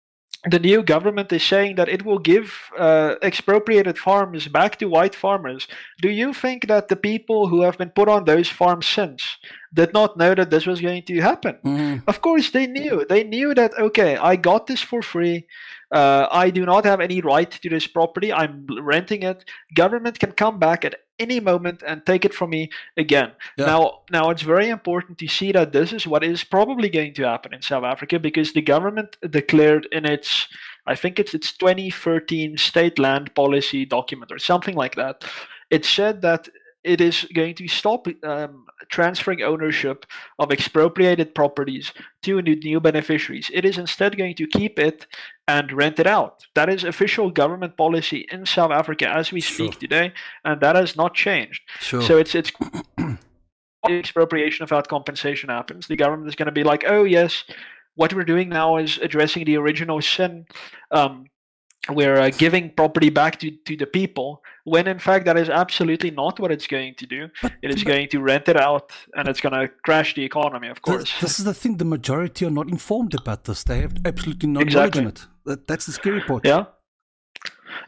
the 0.44 0.58
new 0.58 0.82
government 0.82 1.32
is 1.32 1.42
saying 1.42 1.74
that 1.76 1.88
it 1.88 2.04
will 2.04 2.18
give 2.18 2.54
uh, 2.78 3.16
expropriated 3.22 3.98
farms 3.98 4.46
back 4.46 4.78
to 4.78 4.86
white 4.86 5.14
farmers. 5.14 5.66
Do 6.00 6.10
you 6.10 6.32
think 6.32 6.68
that 6.68 6.88
the 6.88 6.96
people 6.96 7.48
who 7.48 7.62
have 7.62 7.78
been 7.78 7.90
put 7.90 8.08
on 8.08 8.24
those 8.24 8.48
farms 8.48 8.86
since 8.86 9.36
did 9.74 9.92
not 9.92 10.16
know 10.16 10.34
that 10.34 10.50
this 10.50 10.66
was 10.66 10.80
going 10.80 11.02
to 11.02 11.20
happen? 11.20 11.58
Mhm. 11.64 12.02
Of 12.06 12.20
course, 12.20 12.50
they 12.50 12.66
knew. 12.66 13.04
They 13.08 13.24
knew 13.24 13.54
that, 13.54 13.78
okay, 13.78 14.16
I 14.16 14.36
got 14.36 14.66
this 14.66 14.80
for 14.80 15.02
free. 15.02 15.46
Uh, 15.90 16.26
I 16.30 16.50
do 16.50 16.66
not 16.66 16.84
have 16.84 17.00
any 17.00 17.20
right 17.20 17.50
to 17.50 17.68
this 17.68 17.86
property. 17.86 18.32
I'm 18.32 18.66
renting 18.80 19.22
it. 19.22 19.44
Government 19.74 20.18
can 20.18 20.32
come 20.32 20.58
back 20.58 20.84
at 20.84 20.96
any 21.18 21.40
moment 21.40 21.82
and 21.86 22.04
take 22.04 22.24
it 22.24 22.34
from 22.34 22.50
me 22.50 22.70
again. 22.96 23.32
Yeah. 23.56 23.66
Now, 23.66 24.00
now 24.10 24.30
it's 24.30 24.42
very 24.42 24.68
important 24.68 25.18
to 25.18 25.28
see 25.28 25.50
that 25.52 25.72
this 25.72 25.92
is 25.92 26.06
what 26.06 26.22
is 26.22 26.44
probably 26.44 26.88
going 26.88 27.14
to 27.14 27.24
happen 27.24 27.54
in 27.54 27.62
South 27.62 27.84
Africa 27.84 28.18
because 28.18 28.52
the 28.52 28.60
government 28.62 29.16
declared 29.30 29.88
in 29.90 30.04
its, 30.04 30.46
I 30.86 30.94
think 30.94 31.18
it's 31.18 31.34
its 31.34 31.52
2013 31.56 32.56
state 32.56 32.98
land 32.98 33.34
policy 33.34 33.84
document 33.84 34.30
or 34.30 34.38
something 34.38 34.74
like 34.76 34.94
that. 34.94 35.24
It 35.70 35.84
said 35.84 36.22
that 36.22 36.48
it 36.88 37.00
is 37.00 37.26
going 37.34 37.54
to 37.56 37.68
stop 37.68 38.06
um, 38.24 38.64
transferring 38.90 39.42
ownership 39.42 40.06
of 40.38 40.50
expropriated 40.50 41.34
properties 41.34 41.92
to 42.22 42.40
new, 42.40 42.56
new 42.56 42.80
beneficiaries. 42.80 43.50
It 43.52 43.64
is 43.66 43.76
instead 43.76 44.16
going 44.16 44.34
to 44.36 44.46
keep 44.46 44.78
it 44.78 45.06
and 45.46 45.70
rent 45.70 45.98
it 45.98 46.06
out. 46.06 46.46
That 46.54 46.70
is 46.70 46.84
official 46.84 47.30
government 47.30 47.76
policy 47.76 48.26
in 48.32 48.46
South 48.46 48.70
Africa 48.70 49.08
as 49.08 49.30
we 49.32 49.40
speak 49.42 49.72
Sure. 49.74 49.80
today, 49.80 50.12
and 50.44 50.60
that 50.62 50.76
has 50.76 50.96
not 50.96 51.14
changed. 51.14 51.60
Sure. 51.80 52.00
So 52.02 52.16
it's 52.16 52.34
it's 52.34 52.52
expropriation 53.88 54.64
without 54.64 54.88
compensation 54.88 55.50
happens. 55.50 55.86
The 55.86 55.96
government 55.96 56.28
is 56.28 56.34
going 56.36 56.46
to 56.46 56.52
be 56.52 56.64
like, 56.64 56.84
oh 56.86 57.04
yes, 57.04 57.44
what 57.96 58.14
we're 58.14 58.24
doing 58.24 58.48
now 58.48 58.78
is 58.78 58.98
addressing 58.98 59.44
the 59.44 59.56
original 59.56 60.00
sin. 60.00 60.46
Um, 60.90 61.26
we're 61.90 62.16
uh, 62.18 62.30
giving 62.30 62.70
property 62.70 63.10
back 63.10 63.38
to, 63.40 63.50
to 63.64 63.76
the 63.76 63.86
people 63.86 64.42
when 64.64 64.86
in 64.86 64.98
fact 64.98 65.24
that 65.24 65.36
is 65.38 65.48
absolutely 65.48 66.10
not 66.10 66.38
what 66.38 66.50
it's 66.52 66.66
going 66.66 66.94
to 66.94 67.06
do 67.06 67.28
it 67.62 67.70
is 67.74 67.82
going 67.84 68.08
to 68.08 68.20
rent 68.20 68.48
it 68.48 68.56
out 68.56 68.92
and 69.16 69.26
it's 69.28 69.40
going 69.40 69.52
to 69.54 69.68
crash 69.84 70.14
the 70.14 70.22
economy 70.24 70.68
of 70.68 70.82
course 70.82 71.18
this 71.20 71.38
is 71.38 71.44
the 71.44 71.54
thing. 71.54 71.76
The 71.78 71.84
majority 71.84 72.44
are 72.46 72.50
not 72.50 72.68
informed 72.68 73.14
about 73.14 73.44
this. 73.44 73.62
They 73.64 73.80
have 73.80 73.94
absolutely 74.04 74.48
no 74.50 74.60
Exactly. 74.60 75.00
knowledge 75.02 75.20
on 75.22 75.28
it. 75.30 75.46
That, 75.46 75.66
that's 75.66 75.86
the 75.86 75.92
scary 75.92 76.20
part. 76.20 76.44
yeah 76.44 76.64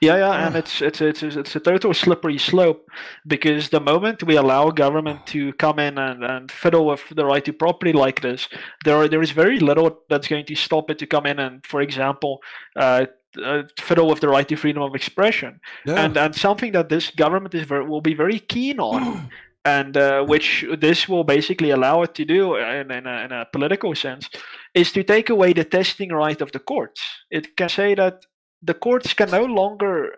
yeah 0.01 0.16
yeah 0.16 0.47
and 0.47 0.55
Ah. 0.55 0.59
it's, 0.59 0.81
it's 0.81 1.01
it's 1.01 1.22
it's 1.22 1.36
it's 1.36 1.56
a 1.56 1.60
total 1.60 1.93
slippery 1.93 2.39
slope 2.39 2.86
because 3.27 3.68
the 3.70 3.81
moment 3.81 4.22
we 4.22 4.36
allow 4.36 4.70
government 4.70 5.27
to 5.27 5.52
come 5.55 5.78
in 5.78 5.98
and, 5.98 6.24
and 6.24 6.51
fiddle 6.51 6.86
with 6.86 7.02
the 7.14 7.24
right 7.24 7.44
to 7.44 7.52
property 7.52 7.93
like 7.93 8.20
this 8.20 8.48
there 8.85 8.97
are, 8.97 9.09
there 9.09 9.22
is 9.22 9.32
very 9.32 9.59
little 9.59 9.98
that's 10.09 10.28
going 10.28 10.47
to 10.47 10.55
stop 10.55 10.90
it 10.90 10.98
to 10.98 11.06
come 11.06 11.27
in 11.27 11.39
and 11.39 11.66
for 11.66 11.81
example 11.81 12.40
uh, 12.77 13.05
uh, 13.44 13.62
fiddle 13.78 14.09
with 14.09 14.20
the 14.20 14.28
right 14.28 14.48
to 14.48 14.57
freedom 14.57 14.82
of 14.82 14.94
expression 14.94 15.61
Yeah. 15.85 16.05
and 16.05 16.16
and 16.16 16.35
something 16.35 16.73
that 16.73 16.89
this 16.89 17.11
government 17.11 17.55
is 17.55 17.65
very, 17.66 17.85
will 17.85 18.01
be 18.01 18.15
very 18.15 18.39
keen 18.39 18.81
on 18.81 19.31
and 19.65 19.97
uh, 19.97 20.24
which 20.24 20.65
this 20.81 21.09
will 21.09 21.24
basically 21.24 21.70
allow 21.70 22.02
it 22.02 22.15
to 22.15 22.24
do 22.24 22.57
in, 22.57 22.90
in, 22.90 23.07
a, 23.07 23.24
in 23.24 23.32
a 23.32 23.47
political 23.52 23.94
sense 23.94 24.28
is 24.74 24.93
to 24.93 25.02
take 25.02 25.28
away 25.31 25.52
the 25.52 25.65
testing 25.65 26.11
right 26.11 26.40
of 26.40 26.51
the 26.52 26.59
courts 26.59 27.01
it 27.31 27.57
can 27.57 27.69
say 27.69 27.94
that 27.94 28.24
the 28.62 28.74
courts 28.74 29.15
can 29.15 29.31
no 29.31 29.44
longer 29.44 30.15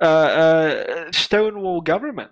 uh, 0.00 0.04
uh, 0.04 1.12
stonewall 1.12 1.82
government 1.82 2.30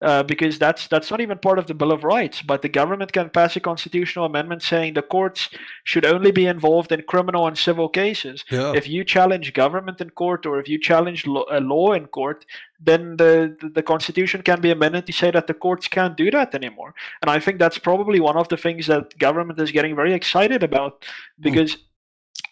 uh, 0.00 0.22
because 0.22 0.58
that's 0.58 0.88
that's 0.88 1.10
not 1.10 1.20
even 1.20 1.36
part 1.36 1.58
of 1.58 1.66
the 1.66 1.74
Bill 1.74 1.92
of 1.92 2.02
Rights. 2.02 2.40
But 2.40 2.62
the 2.62 2.68
government 2.68 3.12
can 3.12 3.28
pass 3.28 3.56
a 3.56 3.60
constitutional 3.60 4.24
amendment 4.24 4.62
saying 4.62 4.94
the 4.94 5.02
courts 5.02 5.50
should 5.84 6.06
only 6.06 6.30
be 6.30 6.46
involved 6.46 6.92
in 6.92 7.02
criminal 7.02 7.46
and 7.46 7.58
civil 7.58 7.90
cases. 7.90 8.44
yeah. 8.50 8.72
If 8.74 8.88
you 8.88 9.04
challenge 9.04 9.52
government 9.52 10.00
in 10.00 10.10
court 10.10 10.46
or 10.46 10.58
if 10.58 10.68
you 10.68 10.78
challenge 10.80 11.26
lo- 11.26 11.44
a 11.50 11.60
law 11.60 11.92
in 11.92 12.06
court, 12.06 12.46
then 12.80 13.16
the, 13.16 13.54
the 13.60 13.68
the 13.68 13.82
constitution 13.82 14.40
can 14.40 14.62
be 14.62 14.70
amended 14.70 15.04
to 15.06 15.12
say 15.12 15.30
that 15.30 15.46
the 15.46 15.54
courts 15.54 15.88
can't 15.88 16.16
do 16.16 16.30
that 16.30 16.54
anymore. 16.54 16.94
And 17.20 17.30
I 17.30 17.38
think 17.38 17.58
that's 17.58 17.78
probably 17.78 18.20
one 18.20 18.38
of 18.38 18.48
the 18.48 18.56
things 18.56 18.86
that 18.86 19.18
government 19.18 19.60
is 19.60 19.72
getting 19.72 19.94
very 19.94 20.14
excited 20.14 20.62
about 20.62 21.04
because 21.40 21.76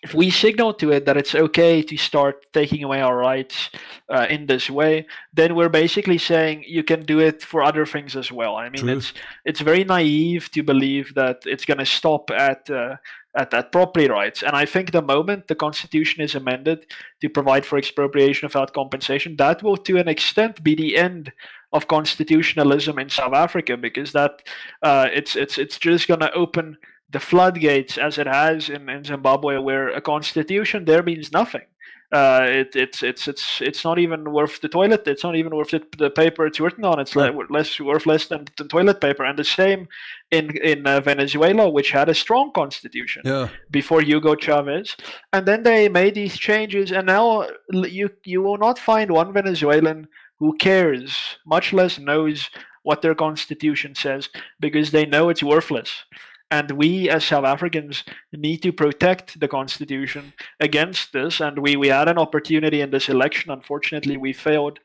if 0.02 0.14
we 0.14 0.30
signal 0.30 0.72
to 0.74 0.92
it 0.92 1.06
that 1.06 1.16
it's 1.16 1.34
okay 1.34 1.82
to 1.82 1.96
start 1.96 2.46
taking 2.52 2.84
away 2.84 3.00
our 3.00 3.16
rights 3.16 3.70
uh, 4.08 4.26
in 4.30 4.46
this 4.46 4.70
way, 4.70 5.06
then 5.32 5.56
we're 5.56 5.68
basically 5.68 6.18
saying 6.18 6.64
you 6.66 6.84
can 6.84 7.02
do 7.02 7.18
it 7.18 7.42
for 7.42 7.62
other 7.62 7.84
things 7.84 8.14
as 8.14 8.30
well. 8.30 8.56
I 8.56 8.68
mean, 8.68 8.82
True. 8.82 8.96
it's 8.96 9.12
it's 9.44 9.60
very 9.60 9.84
naive 9.84 10.50
to 10.52 10.62
believe 10.62 11.14
that 11.14 11.42
it's 11.46 11.64
going 11.64 11.78
to 11.78 11.86
stop 11.86 12.30
at 12.30 12.70
uh, 12.70 12.96
at 13.34 13.52
at 13.52 13.72
property 13.72 14.08
rights. 14.08 14.42
And 14.42 14.54
I 14.54 14.66
think 14.66 14.92
the 14.92 15.02
moment 15.02 15.48
the 15.48 15.56
constitution 15.56 16.22
is 16.22 16.36
amended 16.36 16.86
to 17.20 17.28
provide 17.28 17.66
for 17.66 17.76
expropriation 17.76 18.46
without 18.46 18.74
compensation, 18.74 19.36
that 19.36 19.62
will 19.62 19.76
to 19.78 19.98
an 19.98 20.08
extent 20.08 20.62
be 20.62 20.76
the 20.76 20.96
end 20.96 21.32
of 21.72 21.88
constitutionalism 21.88 22.98
in 22.98 23.10
South 23.10 23.34
Africa 23.34 23.76
because 23.76 24.12
that 24.12 24.42
uh, 24.82 25.08
it's 25.12 25.34
it's 25.34 25.58
it's 25.58 25.78
just 25.78 26.06
going 26.06 26.20
to 26.20 26.32
open 26.32 26.78
the 27.10 27.20
floodgates 27.20 27.98
as 27.98 28.18
it 28.18 28.26
has 28.26 28.68
in, 28.68 28.88
in 28.88 29.04
Zimbabwe, 29.04 29.58
where 29.58 29.88
a 29.88 30.00
constitution 30.00 30.84
there 30.84 31.02
means 31.02 31.32
nothing. 31.32 31.62
Uh, 32.10 32.46
it, 32.48 32.74
it's 32.74 33.02
it's 33.02 33.28
it's 33.28 33.60
it's 33.60 33.84
not 33.84 33.98
even 33.98 34.32
worth 34.32 34.62
the 34.62 34.68
toilet. 34.68 35.06
It's 35.06 35.22
not 35.22 35.36
even 35.36 35.54
worth 35.54 35.72
the, 35.72 35.82
the 35.98 36.08
paper 36.08 36.46
it's 36.46 36.58
written 36.58 36.82
on. 36.82 36.98
It's 36.98 37.14
le- 37.14 37.34
less 37.50 37.78
worth 37.78 38.06
less 38.06 38.28
than, 38.28 38.46
than 38.56 38.66
toilet 38.68 38.98
paper. 38.98 39.24
And 39.24 39.38
the 39.38 39.44
same 39.44 39.88
in 40.30 40.56
in 40.56 40.86
uh, 40.86 41.02
Venezuela, 41.02 41.68
which 41.68 41.90
had 41.90 42.08
a 42.08 42.14
strong 42.14 42.50
constitution 42.52 43.22
yeah. 43.26 43.48
before 43.70 44.00
Hugo 44.00 44.34
Chavez, 44.36 44.96
and 45.34 45.44
then 45.44 45.62
they 45.64 45.90
made 45.90 46.14
these 46.14 46.38
changes, 46.38 46.92
and 46.92 47.06
now 47.06 47.46
you 47.70 48.08
you 48.24 48.40
will 48.40 48.56
not 48.56 48.78
find 48.78 49.10
one 49.10 49.34
Venezuelan 49.34 50.08
who 50.38 50.56
cares, 50.56 51.36
much 51.44 51.74
less 51.74 51.98
knows 51.98 52.48
what 52.84 53.02
their 53.02 53.14
constitution 53.14 53.94
says, 53.94 54.30
because 54.60 54.92
they 54.92 55.04
know 55.04 55.28
it's 55.28 55.42
worthless. 55.42 56.04
And 56.50 56.70
we, 56.72 57.10
as 57.10 57.24
South 57.24 57.44
Africans, 57.44 58.04
need 58.32 58.62
to 58.62 58.72
protect 58.72 59.38
the 59.38 59.48
constitution 59.48 60.32
against 60.60 61.12
this. 61.12 61.40
And 61.40 61.58
we, 61.58 61.76
we 61.76 61.88
had 61.88 62.08
an 62.08 62.18
opportunity 62.18 62.80
in 62.80 62.90
this 62.90 63.08
election. 63.08 63.50
Unfortunately, 63.50 64.16
we 64.16 64.32
failed 64.32 64.78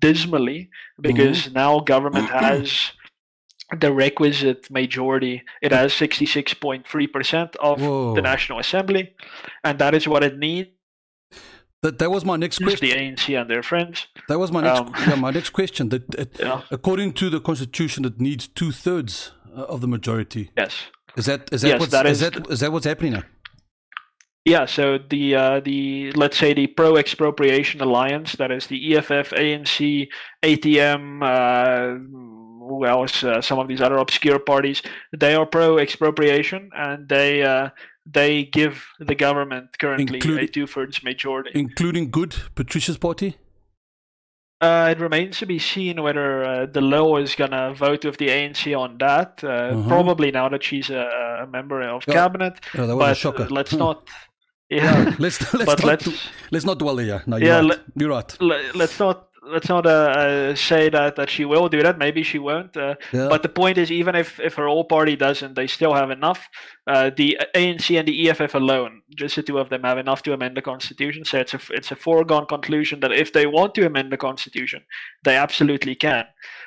dismally 0.00 0.70
because 1.00 1.52
now 1.52 1.78
government 1.80 2.28
has 2.30 2.92
the 3.78 3.92
requisite 3.92 4.70
majority. 4.70 5.42
It 5.62 5.72
has 5.72 5.92
66.3% 5.92 7.56
of 7.56 7.80
Whoa. 7.80 8.14
the 8.14 8.22
National 8.22 8.58
Assembly, 8.58 9.14
and 9.62 9.78
that 9.78 9.94
is 9.94 10.06
what 10.08 10.24
it 10.24 10.38
needs. 10.38 10.70
That, 11.82 11.98
that 11.98 12.10
was 12.10 12.24
my 12.24 12.36
next 12.36 12.58
question. 12.58 12.88
The. 12.88 12.94
ANC 12.96 13.38
and 13.38 13.48
their 13.50 13.62
friends. 13.62 14.06
That 14.28 14.38
was 14.38 14.50
my 14.50 14.62
next, 14.62 14.80
Um, 14.80 14.94
yeah, 15.06 15.14
my 15.16 15.30
next 15.30 15.50
question. 15.50 15.90
That, 15.90 16.14
it, 16.18 16.36
Yeah. 16.40 16.62
according 16.70 17.12
to 17.14 17.28
the 17.28 17.40
constitution, 17.40 18.04
it 18.06 18.18
needs 18.20 18.48
two 18.48 18.72
thirds 18.72 19.32
of 19.54 19.80
the 19.82 19.86
majority. 19.88 20.50
Yes. 20.56 20.74
Is 21.16 21.26
that 21.26 21.52
is 21.52 21.62
that 21.62 21.68
Yes, 21.68 21.80
what's, 21.80 21.92
that 21.92 22.06
is 22.06 22.22
is 22.22 22.30
that 22.30 22.50
is 22.50 22.60
that 22.60 22.72
what's 22.72 22.86
happening 22.86 23.12
now? 23.12 23.22
Yeah, 24.44 24.66
so 24.66 24.98
the 24.98 25.34
uh, 25.34 25.60
the 25.60 26.12
let's 26.12 26.36
say 26.36 26.52
the 26.52 26.66
pro 26.66 26.96
expropriation 26.96 27.80
alliance, 27.80 28.32
that 28.32 28.50
is 28.50 28.66
the 28.66 28.96
EFF, 28.96 29.30
ANC, 29.30 30.08
ATM, 30.42 31.22
uh, 31.22 31.98
who 32.68 32.84
else? 32.84 33.24
Uh, 33.24 33.40
some 33.40 33.58
of 33.58 33.68
these 33.68 33.80
other 33.80 33.96
obscure 33.96 34.38
parties, 34.38 34.82
they 35.16 35.34
are 35.34 35.46
pro 35.46 35.78
expropriation, 35.78 36.68
and 36.76 37.08
they 37.08 37.42
uh, 37.42 37.70
they 38.04 38.44
give 38.44 38.84
the 38.98 39.14
government 39.14 39.78
currently 39.78 40.18
a 40.18 40.46
two 40.46 40.66
thirds 40.66 41.02
majority. 41.02 41.50
Including 41.54 42.10
good 42.10 42.34
Patricia's 42.54 42.98
party. 42.98 43.38
Uh, 44.64 44.86
it 44.92 44.98
remains 45.06 45.38
to 45.38 45.46
be 45.46 45.58
seen 45.58 45.94
whether 46.06 46.28
uh, 46.44 46.66
De 46.74 46.80
Lille 46.80 47.16
is 47.26 47.34
gonna 47.40 47.74
vote 47.86 48.02
with 48.08 48.16
the 48.22 48.28
ANC 48.36 48.62
on 48.84 48.90
that. 49.06 49.30
Uh, 49.42 49.48
Uh-huh. 49.48 49.88
Probably 49.94 50.30
now 50.40 50.48
that 50.52 50.62
she's 50.68 50.88
a, 50.90 51.04
a 51.44 51.46
member 51.56 51.78
of 51.94 52.02
Yeah. 52.06 52.14
cabinet, 52.20 52.54
Oh, 52.78 52.86
that 52.88 52.96
was 52.96 53.10
a 53.10 53.14
shocker. 53.14 53.44
uh, 53.44 53.56
let's 53.58 53.72
Huh. 53.72 53.78
not. 53.86 53.98
Yeah. 54.70 55.14
Let's 55.24 55.38
let's 55.58 55.66
But 55.70 55.78
not 55.80 55.84
let's- 55.90 56.28
let's 56.54 56.66
not 56.70 56.78
dwell 56.78 56.98
here. 56.98 57.20
No, 57.26 57.36
you're 57.36 57.48
Yeah, 57.48 57.56
right. 57.60 57.70
let- 57.70 57.84
you're 58.00 58.10
right. 58.18 58.30
le- 58.50 58.72
let's 58.80 58.96
not 59.04 59.16
let's 59.46 59.68
not 59.68 59.86
uh, 59.86 60.54
say 60.54 60.88
that 60.90 61.16
that 61.16 61.30
she 61.30 61.44
will 61.44 61.68
do 61.68 61.82
that. 61.82 61.98
Maybe 61.98 62.22
she 62.22 62.38
won't. 62.38 62.76
Uh, 62.76 62.94
Yeah. 63.12 63.28
But 63.28 63.42
the 63.42 63.48
point 63.48 63.78
is, 63.78 63.90
even 63.90 64.14
if 64.14 64.38
if 64.40 64.54
her 64.54 64.66
whole 64.66 64.84
party 64.84 65.16
doesn't, 65.16 65.54
they 65.54 65.66
still 65.66 65.94
have 65.94 66.10
enough. 66.10 66.48
Uh, 66.86 67.10
the 67.16 67.38
ANC 67.54 67.98
and 67.98 68.08
the 68.08 68.28
EFF 68.28 68.54
alone, 68.54 69.02
just 69.16 69.36
the 69.36 69.42
two 69.42 69.58
of 69.58 69.68
them, 69.68 69.82
have 69.82 69.98
enough 69.98 70.22
to 70.22 70.32
amend 70.32 70.56
the 70.56 70.62
constitution. 70.62 71.24
So 71.24 71.38
it's 71.38 71.54
a 71.54 71.60
it's 71.70 71.92
a 71.92 71.96
foregone 71.96 72.46
conclusion 72.46 73.00
that 73.00 73.12
if 73.12 73.32
they 73.32 73.46
want 73.46 73.74
to 73.74 73.86
amend 73.86 74.10
the 74.12 74.16
constitution, 74.28 74.82
they 75.24 75.36
absolutely 75.36 75.94
can. 75.94 76.24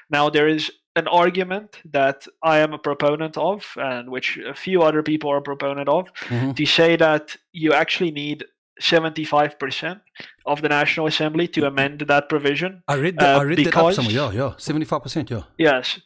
Now 0.09 0.29
there 0.29 0.47
is 0.47 0.71
an 0.95 1.07
argument 1.07 1.79
that 1.91 2.25
I 2.41 2.57
am 2.57 2.73
a 2.73 2.79
proponent 2.79 3.37
of, 3.37 3.63
and 3.77 4.09
which 4.09 4.37
a 4.37 4.53
few 4.55 4.81
other 4.81 5.03
people 5.03 5.29
are 5.31 5.37
a 5.37 5.41
proponent 5.41 5.87
of, 5.89 6.11
Mhm. 6.29 6.55
to 6.55 6.65
say 6.65 6.95
that 6.97 7.37
you 7.51 7.71
actually 7.73 8.11
need 8.11 8.43
75% 8.81 10.01
of 10.45 10.61
the 10.61 10.69
National 10.69 11.07
Assembly 11.07 11.47
to 11.49 11.65
amend 11.67 12.01
that 12.01 12.29
provision. 12.29 12.83
I 12.87 12.95
read 12.95 13.17
that. 13.19 13.35
Uh, 13.35 13.39
I 13.39 13.43
read 13.43 13.57
that 13.59 13.67
up 13.67 13.73
because- 13.73 13.95
somewhere. 13.95 14.13
Yeah, 14.15 14.31
yeah, 14.31 14.53
seventy-five 14.57 15.03
percent. 15.03 15.29
Yeah. 15.29 15.43
Yes. 15.57 15.99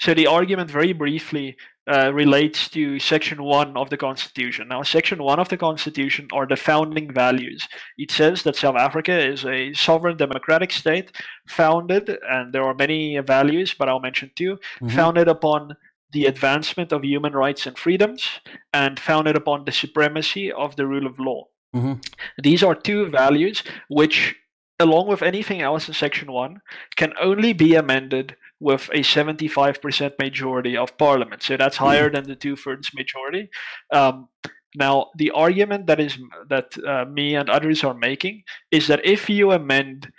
So 0.00 0.14
the 0.14 0.28
argument, 0.28 0.70
very 0.70 0.92
briefly, 0.92 1.56
uh, 1.90 2.12
relates 2.14 2.68
to 2.68 3.00
Section 3.00 3.42
1 3.42 3.76
of 3.76 3.90
the 3.90 3.96
Constitution. 3.96 4.68
Now, 4.68 4.84
Section 4.84 5.20
1 5.20 5.40
of 5.40 5.48
the 5.48 5.56
Constitution 5.56 6.28
are 6.32 6.46
the 6.46 6.54
founding 6.54 7.12
values. 7.12 7.66
It 7.96 8.12
says 8.12 8.44
that 8.44 8.54
South 8.54 8.76
Africa 8.76 9.18
is 9.18 9.44
a 9.44 9.72
sovereign 9.74 10.16
democratic 10.16 10.70
state 10.70 11.10
founded, 11.48 12.16
and 12.30 12.52
there 12.52 12.62
are 12.62 12.74
many 12.74 13.18
values, 13.18 13.74
but 13.76 13.88
I'll 13.88 13.98
mention 13.98 14.30
2 14.36 14.56
Mhm. 14.82 14.92
founded 14.92 15.26
upon 15.26 15.74
the 16.12 16.26
advancement 16.26 16.92
of 16.92 17.02
human 17.04 17.32
rights 17.32 17.66
and 17.66 17.76
freedoms, 17.76 18.28
and 18.72 19.00
founded 19.00 19.34
upon 19.34 19.64
the 19.64 19.72
supremacy 19.72 20.52
of 20.52 20.76
the 20.76 20.86
rule 20.86 21.06
of 21.08 21.18
law. 21.18 21.46
Mhm. 21.74 22.04
These 22.42 22.62
are 22.62 22.74
two 22.74 23.06
values 23.06 23.62
which, 23.88 24.36
along 24.80 25.08
with 25.08 25.22
anything 25.22 25.60
else 25.60 25.88
in 25.88 25.94
Section 25.94 26.32
1, 26.32 26.60
can 26.96 27.12
only 27.20 27.52
be 27.52 27.74
amended 27.74 28.36
with 28.60 28.88
a 28.92 29.02
75% 29.02 30.14
majority 30.18 30.76
of 30.76 30.96
parliament. 30.98 31.42
So 31.42 31.56
that's 31.56 31.76
higher 31.76 32.10
than 32.10 32.24
the 32.24 32.36
two 32.36 32.56
thirds 32.56 32.92
majority. 32.94 33.50
Um, 33.92 34.28
now, 34.74 35.10
the 35.16 35.30
argument 35.30 35.86
that 35.86 36.00
is 36.00 36.18
that 36.48 36.76
uh, 36.86 37.04
me 37.06 37.34
and 37.34 37.48
others 37.48 37.84
are 37.84 37.94
making 37.94 38.44
is 38.70 38.86
that 38.88 39.04
if 39.04 39.30
you 39.30 39.52
amend 39.52 40.10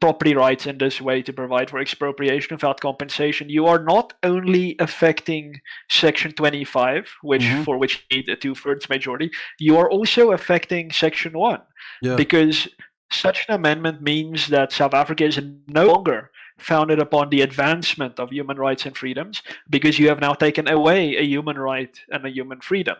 property 0.00 0.34
rights 0.34 0.66
in 0.66 0.78
this 0.78 1.00
way 1.00 1.22
to 1.22 1.32
provide 1.32 1.70
for 1.70 1.80
expropriation 1.80 2.54
without 2.56 2.80
compensation, 2.80 3.48
you 3.48 3.66
are 3.66 3.82
not 3.82 4.12
only 4.22 4.76
affecting 4.78 5.60
Section 5.90 6.32
25, 6.32 7.08
which 7.22 7.42
Mhm. 7.42 7.64
for 7.64 7.78
which 7.78 8.04
you 8.10 8.16
need 8.18 8.28
a 8.28 8.36
two-thirds 8.36 8.88
majority, 8.88 9.30
you 9.58 9.76
are 9.76 9.90
also 9.90 10.32
affecting 10.32 10.90
Section 10.90 11.32
1 11.32 11.60
Yeah. 12.02 12.16
because 12.16 12.68
such 13.12 13.46
an 13.48 13.54
amendment 13.54 14.02
means 14.02 14.48
that 14.48 14.72
South 14.72 14.94
Africa 14.94 15.24
is 15.24 15.40
no 15.68 15.86
longer 15.86 16.30
founded 16.58 17.00
upon 17.00 17.28
the 17.30 17.42
advancement 17.42 18.20
of 18.20 18.30
human 18.30 18.56
rights 18.56 18.86
and 18.86 18.96
freedoms 18.96 19.42
because 19.70 19.98
you 19.98 20.08
have 20.08 20.20
now 20.20 20.32
taken 20.32 20.68
away 20.68 21.16
a 21.16 21.22
human 21.22 21.58
right 21.58 21.98
and 22.10 22.24
a 22.24 22.30
human 22.30 22.60
freedom. 22.60 22.96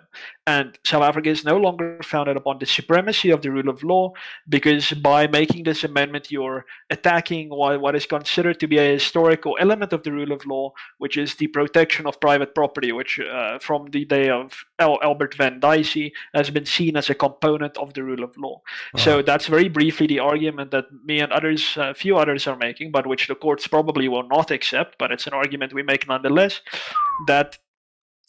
And 0.46 0.76
South 0.84 1.02
Africa 1.02 1.30
is 1.30 1.44
no 1.44 1.56
longer 1.56 2.00
founded 2.02 2.36
upon 2.36 2.58
the 2.58 2.66
supremacy 2.66 3.30
of 3.30 3.42
the 3.42 3.50
rule 3.50 3.68
of 3.68 3.82
law 3.82 4.12
because 4.48 4.90
by 4.92 5.26
making 5.28 5.64
this 5.64 5.84
amendment, 5.84 6.32
you're 6.32 6.66
attacking 6.90 7.48
what, 7.48 7.94
is 7.94 8.06
considered 8.06 8.58
to 8.58 8.66
be 8.66 8.78
a 8.78 8.92
historical 8.92 9.56
element 9.60 9.92
of 9.92 10.02
the 10.02 10.10
rule 10.10 10.32
of 10.32 10.44
law, 10.46 10.72
which 10.98 11.16
is 11.16 11.36
the 11.36 11.46
protection 11.46 12.06
of 12.06 12.20
private 12.20 12.54
property, 12.54 12.90
which 12.90 13.20
uh, 13.20 13.58
from 13.60 13.86
the 13.90 14.04
day 14.04 14.30
of 14.30 14.64
Al- 14.80 14.98
Albert 15.02 15.34
Venn 15.34 15.60
Dicey 15.60 16.12
has 16.34 16.50
been 16.50 16.66
seen 16.66 16.96
as 16.96 17.08
a 17.08 17.14
component 17.14 17.76
of 17.76 17.94
the 17.94 18.02
rule 18.02 18.24
of 18.24 18.36
law. 18.36 18.60
So 18.96 19.22
that's 19.22 19.46
very 19.46 19.68
briefly 19.68 20.06
the 20.08 20.18
argument 20.18 20.72
that 20.72 20.86
me 21.04 21.20
and 21.20 21.30
others, 21.30 21.76
a 21.76 21.94
few 21.94 22.16
others, 22.16 22.46
are 22.46 22.56
making, 22.56 22.90
but 22.90 23.06
which 23.06 23.28
the 23.28 23.34
courts 23.44 23.66
probably 23.66 24.08
will 24.08 24.28
not 24.36 24.50
accept. 24.50 24.96
But 24.98 25.12
it's 25.12 25.26
an 25.26 25.34
argument 25.34 25.74
we 25.74 25.82
make 25.82 26.08
nonetheless. 26.08 26.60
That 27.26 27.58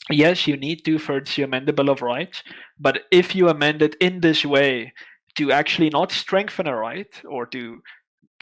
yes, 0.10 0.48
you 0.48 0.58
need 0.58 0.84
two 0.84 1.00
thirds 1.00 1.34
to 1.36 1.44
amend 1.44 1.68
the 1.68 1.74
Bill 1.74 1.90
of 1.90 2.02
Rights, 2.02 2.44
but 2.80 3.04
if 3.12 3.36
you 3.36 3.50
amend 3.50 3.82
it 3.82 3.96
in 4.08 4.22
this 4.22 4.46
way 4.46 4.94
to 5.38 5.52
actually 5.52 5.90
not 5.90 6.12
strengthen 6.12 6.68
a 6.68 6.76
right 6.76 7.14
or 7.26 7.46
to 7.48 7.82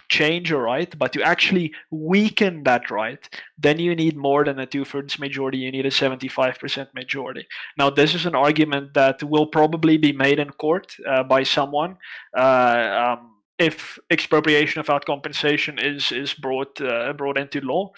change 0.10 0.52
a 0.52 0.58
right, 0.58 0.98
but 0.98 1.12
to 1.14 1.22
actually 1.24 1.74
weaken 1.90 2.64
that 2.64 2.91
right, 2.91 3.28
then 3.58 3.80
you 3.80 3.95
need 3.95 4.16
more 4.16 4.44
than 4.45 4.60
a 4.60 4.66
two 4.66 4.86
thirds 4.86 5.18
majority. 5.18 5.58
You 5.58 5.72
need 5.72 5.86
a 5.86 5.90
75% 5.90 6.94
majority. 6.94 7.48
Now, 7.78 7.90
this 7.90 8.14
is 8.14 8.26
an 8.26 8.36
argument 8.36 8.94
that 8.94 9.24
will 9.24 9.48
probably 9.48 9.98
be 9.98 10.12
made 10.12 10.40
in 10.40 10.50
court 10.52 10.95
uh, 11.08 11.24
by 11.24 11.44
someone. 11.44 11.98
Uh, 12.38 13.16
um, 13.18 13.33
if 13.60 14.00
expropriation 14.10 14.80
without 14.82 15.06
compensation 15.06 15.80
is 15.80 16.12
is 16.12 16.34
brought 16.34 16.82
uh, 16.82 17.14
brought 17.14 17.38
into 17.38 17.62
law, 17.62 17.92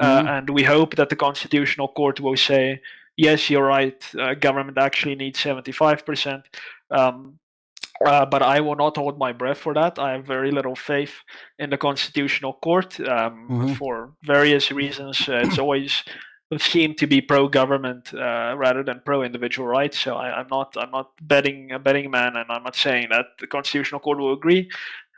uh, 0.00 0.22
Mhm. 0.22 0.28
and 0.38 0.50
we 0.50 0.62
hope 0.64 0.96
that 0.96 1.08
the 1.08 1.16
constitutional 1.16 1.88
court 1.88 2.20
will 2.20 2.36
say, 2.36 2.80
yes, 3.16 3.50
you're 3.50 3.66
right, 3.66 4.14
uh, 4.18 4.34
government 4.34 4.78
actually 4.78 5.16
needs 5.16 5.40
seventy 5.40 5.72
five 5.72 6.04
percent. 6.04 6.48
Um, 6.90 7.38
uh, 8.06 8.24
but 8.26 8.42
I 8.42 8.60
will 8.60 8.76
not 8.76 8.96
hold 8.96 9.18
my 9.18 9.32
breath 9.32 9.58
for 9.58 9.74
that. 9.74 9.98
I 9.98 10.12
have 10.12 10.24
very 10.26 10.50
little 10.50 10.74
faith 10.76 11.14
in 11.58 11.70
the 11.70 11.76
constitutional 11.78 12.54
court 12.54 12.98
um, 13.00 13.50
Mhm. 13.50 13.76
for 13.76 14.12
various 14.22 14.70
reasons. 14.72 15.28
Uh, 15.28 15.36
it's 15.44 15.58
always 15.58 16.02
seemed 16.58 16.98
to 16.98 17.06
be 17.06 17.20
pro-government 17.20 18.12
uh, 18.12 18.54
rather 18.56 18.82
than 18.82 19.02
pro-individual 19.04 19.68
rights. 19.68 19.98
So 20.00 20.16
I, 20.16 20.32
I'm 20.40 20.48
not 20.50 20.74
I'm 20.76 20.90
not 20.90 21.12
betting 21.22 21.70
a 21.72 21.78
betting 21.78 22.10
man, 22.10 22.36
and 22.36 22.46
I'm 22.50 22.64
not 22.64 22.76
saying 22.76 23.08
that 23.10 23.26
the 23.38 23.46
constitutional 23.46 24.00
court 24.00 24.18
will 24.18 24.32
agree. 24.32 24.70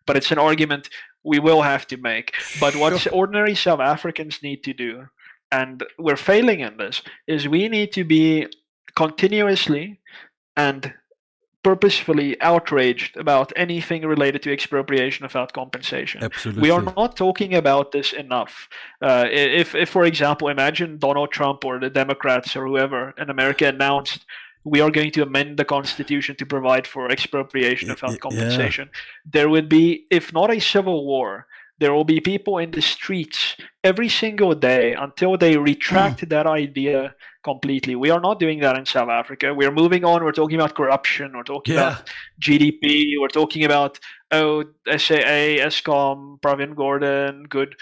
But 0.07 0.17
it's 0.17 0.33
an 0.33 0.39
argument 0.39 0.91
we 1.25 1.39
will 1.39 1.63
have 1.63 1.87
to 1.87 1.97
make. 1.97 2.35
But 2.61 2.75
what 2.77 2.99
Sure. 2.99 3.13
ordinary 3.13 3.55
South 3.55 3.81
Africans 3.81 4.43
need 4.43 4.65
to 4.65 4.73
do, 4.75 5.07
and 5.51 5.85
we're 5.99 6.17
failing 6.17 6.61
in 6.61 6.77
this, 6.77 7.03
is 7.27 7.47
we 7.49 7.69
need 7.69 7.93
to 7.93 8.05
be 8.05 8.49
continuously 8.97 10.01
and 10.57 10.93
purposefully 11.63 12.41
outraged 12.41 13.17
about 13.17 13.53
anything 13.55 14.03
related 14.03 14.43
to 14.43 14.53
expropriation 14.53 15.25
without 15.25 15.53
compensation. 15.53 16.23
Absolutely. 16.23 16.63
We 16.63 16.71
are 16.71 16.83
not 16.83 17.17
talking 17.17 17.55
about 17.55 17.93
this 17.93 18.13
enough. 18.13 18.69
Uh, 19.01 19.27
if, 19.31 19.75
if, 19.75 19.89
for 19.89 20.05
example, 20.05 20.49
imagine 20.49 20.99
Donald 20.99 21.31
Trump 21.31 21.65
or 21.65 21.79
the 21.79 21.91
Democrats 21.91 22.57
or 22.57 22.67
whoever 22.67 23.15
in 23.17 23.31
America 23.31 23.69
announced 23.69 24.27
we 24.65 24.81
are 24.81 24.91
going 24.91 25.11
to 25.13 25.23
amend 25.23 25.57
the 25.57 25.65
Constitution 25.65 26.37
to 26.37 26.47
provide 26.47 26.87
for 26.87 27.11
expropriation 27.11 27.89
without 27.89 28.13
yeah. 28.13 28.19
compensation, 28.19 28.91
there 29.25 29.49
would 29.49 29.69
be, 29.69 30.07
if 30.11 30.33
not 30.33 30.51
a 30.51 30.61
civil 30.61 31.05
war, 31.05 31.47
there 31.83 31.93
will 31.93 32.05
be 32.05 32.21
people 32.21 32.59
in 32.59 32.71
the 32.71 32.81
streets 32.81 33.57
every 33.83 34.09
single 34.09 34.55
day 34.55 34.95
until 34.95 35.37
they 35.37 35.57
retract 35.57 36.21
hmm. 36.21 36.29
that 36.29 36.47
idea 36.47 37.13
completely. 37.43 37.97
We 37.97 38.11
are 38.11 38.21
not 38.21 38.39
doing 38.39 38.61
that 38.61 38.79
in 38.79 38.87
South 38.87 39.09
Africa. 39.09 39.53
We're 39.53 39.73
moving 39.73 40.05
on. 40.05 40.23
We're 40.23 40.31
talking 40.31 40.61
about 40.61 40.77
corruption. 40.77 41.33
We're 41.35 41.43
talking 41.43 41.75
Yeah. 41.75 41.89
about 41.89 42.11
GDP. 42.41 43.15
We're 43.21 43.37
talking 43.41 43.65
about 43.65 43.99
oh 44.31 44.63
SAA, 44.87 45.59
Eskom, 45.69 46.41
Pravin 46.41 46.75
Gordhan, 46.75 47.49
good. 47.49 47.75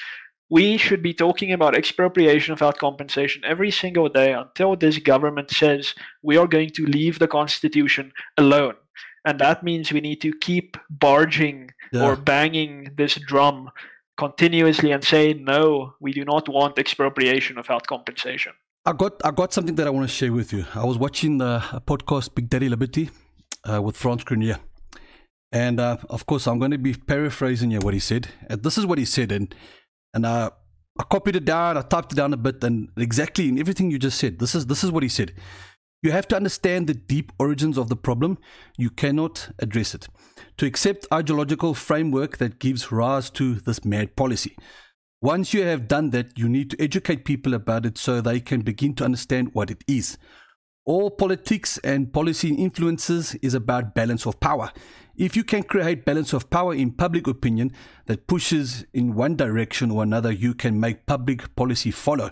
We 0.49 0.79
should 0.79 1.03
be 1.03 1.13
talking 1.13 1.53
about 1.53 1.77
expropriation 1.77 2.55
without 2.55 2.79
compensation 2.79 3.43
every 3.45 3.71
single 3.71 4.09
day 4.09 4.33
until 4.33 4.77
this 4.77 4.97
government 4.99 5.51
says 5.51 5.95
we 6.23 6.39
are 6.39 6.49
going 6.49 6.71
to 6.71 6.87
leave 6.87 7.19
the 7.19 7.29
constitution 7.29 8.13
alone. 8.39 8.77
And 9.27 9.39
that 9.39 9.63
means 9.63 9.93
we 9.93 10.01
need 10.01 10.23
to 10.23 10.33
keep 10.33 10.79
barging 10.89 11.71
Yeah. 11.93 12.05
or 12.05 12.17
banging 12.17 12.93
this 12.97 13.15
drum 13.15 13.71
continuously 14.17 14.93
and 14.93 15.03
say 15.03 15.33
no, 15.35 15.95
we 16.01 16.13
do 16.13 16.25
not 16.25 16.49
want 16.49 16.79
expropriation 16.79 17.57
without 17.57 17.87
compensation. 17.87 18.53
I 18.87 18.93
got 18.93 19.21
I 19.25 19.31
got 19.31 19.53
something 19.53 19.75
that 19.77 19.87
I 19.87 19.91
want 19.91 20.09
to 20.09 20.15
share 20.15 20.33
with 20.33 20.53
you. 20.53 20.65
I 20.75 20.85
was 20.85 20.99
watching 20.99 21.39
the 21.39 21.63
a 21.73 21.81
podcast 21.81 22.35
Big 22.35 22.49
Daddy 22.49 22.69
Liberty 22.69 23.11
uh, 23.69 23.83
with 23.83 23.97
Frans 23.97 24.25
Cronje. 24.25 24.59
And 25.53 25.81
uh, 25.81 25.97
of 26.09 26.27
course, 26.27 26.47
I'm 26.47 26.59
going 26.59 26.71
to 26.71 26.79
be 26.79 26.95
paraphrasing 26.95 27.73
here 27.73 27.81
what 27.81 27.95
he 27.95 28.01
said. 28.01 28.29
And 28.49 28.63
this 28.63 28.79
is 28.79 28.87
what 28.87 28.99
he 28.99 29.05
said, 29.05 29.33
and 29.33 29.55
and 30.15 30.25
uh, 30.25 30.51
I 30.99 31.03
copied 31.05 31.37
it 31.37 31.45
down, 31.45 31.77
I 31.77 31.83
typed 31.83 32.13
it 32.13 32.17
down 32.17 32.33
a 32.33 32.37
bit, 32.37 32.63
and 32.63 32.89
exactly 32.97 33.49
in 33.49 33.59
everything 33.59 33.91
you 33.91 33.99
just 33.99 34.19
said. 34.19 34.39
This 34.39 34.55
is 34.55 34.67
this 34.67 34.85
is 34.85 34.91
what 34.91 35.03
he 35.03 35.09
said. 35.09 35.33
You 36.03 36.13
have 36.13 36.27
to 36.29 36.37
understand 36.37 36.87
the 36.87 36.95
deep 36.95 37.31
origins 37.39 37.77
of 37.77 37.89
the 37.89 37.97
problem. 37.97 38.39
You 38.79 38.89
cannot 38.89 39.51
address 39.59 39.95
it. 39.95 40.09
To 40.57 40.67
accept 40.67 41.07
ideological 41.13 41.75
framework 41.75 42.39
that 42.39 42.59
gives 42.59 42.91
rise 42.91 43.29
to 43.31 43.57
this 43.57 43.85
mad 43.85 44.17
policy. 44.17 44.57
Once 45.21 45.53
you 45.53 45.63
have 45.63 45.89
done 45.89 46.09
that, 46.11 46.39
you 46.39 46.49
need 46.49 46.71
to 46.71 46.81
educate 46.81 47.27
people 47.27 47.53
about 47.53 47.85
it 47.85 47.99
so 47.99 48.21
they 48.21 48.41
can 48.41 48.63
begin 48.63 48.95
to 48.95 49.05
understand 49.05 49.51
what 49.53 49.71
it 49.71 49.85
is. 49.87 50.17
All 50.87 51.11
politics 51.11 51.77
and 51.85 52.11
policy 52.11 52.55
influences 52.55 53.35
is 53.43 53.53
about 53.53 53.95
balance 53.95 54.25
of 54.25 54.41
power. 54.41 54.73
If 55.17 55.37
you 55.37 55.45
can 55.45 55.63
create 55.65 56.07
balance 56.07 56.33
of 56.33 56.49
power 56.49 56.73
in 56.73 56.93
public 56.93 57.27
opinion 57.27 57.73
that 58.07 58.27
pushes 58.27 58.87
in 58.95 59.15
one 59.15 59.37
direction 59.37 59.91
or 59.91 60.03
another, 60.03 60.33
you 60.33 60.55
can 60.55 60.81
make 60.81 61.05
public 61.05 61.55
policy 61.55 61.91
follow. 61.91 62.31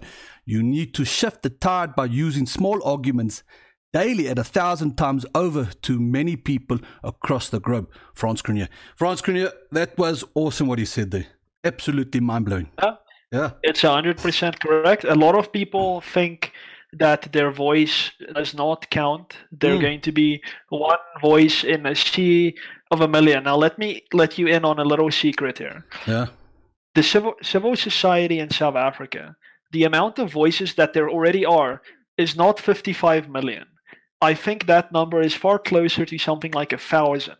You 0.48 0.62
need 0.62 0.94
to 0.94 1.04
shift 1.04 1.42
the 1.42 1.50
tide 1.50 1.94
by 1.94 2.06
using 2.06 2.46
small 2.46 2.82
arguments 2.82 3.42
daily 3.92 4.28
at 4.30 4.38
a 4.38 4.44
thousand 4.44 4.96
times 4.96 5.26
over 5.34 5.66
to 5.82 6.00
many 6.00 6.36
people 6.36 6.78
across 7.04 7.50
the 7.50 7.60
globe. 7.60 7.90
Frans 8.14 8.40
Cronje. 8.40 8.68
Frans 8.96 9.20
Cronje, 9.20 9.52
that 9.72 9.98
was 9.98 10.24
awesome 10.34 10.66
what 10.66 10.78
he 10.78 10.86
said 10.86 11.10
there. 11.10 11.26
Absolutely 11.64 12.20
mind 12.20 12.46
blowing. 12.46 12.70
Yeah. 12.82 12.94
Yeah. 13.30 13.50
It's 13.62 13.82
100% 13.82 14.58
correct. 14.60 15.04
A 15.04 15.14
lot 15.14 15.34
of 15.34 15.52
people 15.52 16.00
think 16.00 16.52
that 16.94 17.30
their 17.32 17.50
voice 17.50 18.10
does 18.34 18.54
not 18.54 18.88
count. 18.88 19.36
They're 19.52 19.76
Mm. 19.76 19.82
going 19.82 20.00
to 20.00 20.12
be 20.12 20.40
one 20.70 21.04
voice 21.20 21.62
in 21.62 21.84
a 21.84 21.94
sea 21.94 22.54
of 22.90 23.02
a 23.02 23.08
million. 23.08 23.44
Now, 23.44 23.56
let 23.56 23.78
me 23.78 24.00
let 24.14 24.38
you 24.38 24.46
in 24.46 24.64
on 24.64 24.78
a 24.78 24.84
little 24.84 25.10
secret 25.10 25.58
here. 25.58 25.84
Yeah. 26.06 26.26
The 26.94 27.02
civil, 27.02 27.34
civil 27.42 27.76
society 27.76 28.38
in 28.38 28.48
South 28.50 28.76
Africa 28.76 29.36
the 29.72 29.84
amount 29.84 30.18
of 30.18 30.32
voices 30.32 30.74
that 30.74 30.92
there 30.92 31.08
already 31.08 31.44
are 31.44 31.82
is 32.16 32.36
not 32.36 32.60
55 32.60 33.28
million. 33.28 33.66
I 34.20 34.34
think 34.34 34.66
that 34.66 34.92
number 34.92 35.20
is 35.20 35.34
far 35.34 35.58
closer 35.58 36.04
to 36.04 36.18
something 36.18 36.52
like 36.52 36.72
a 36.72 36.78
thousand. 36.78 37.36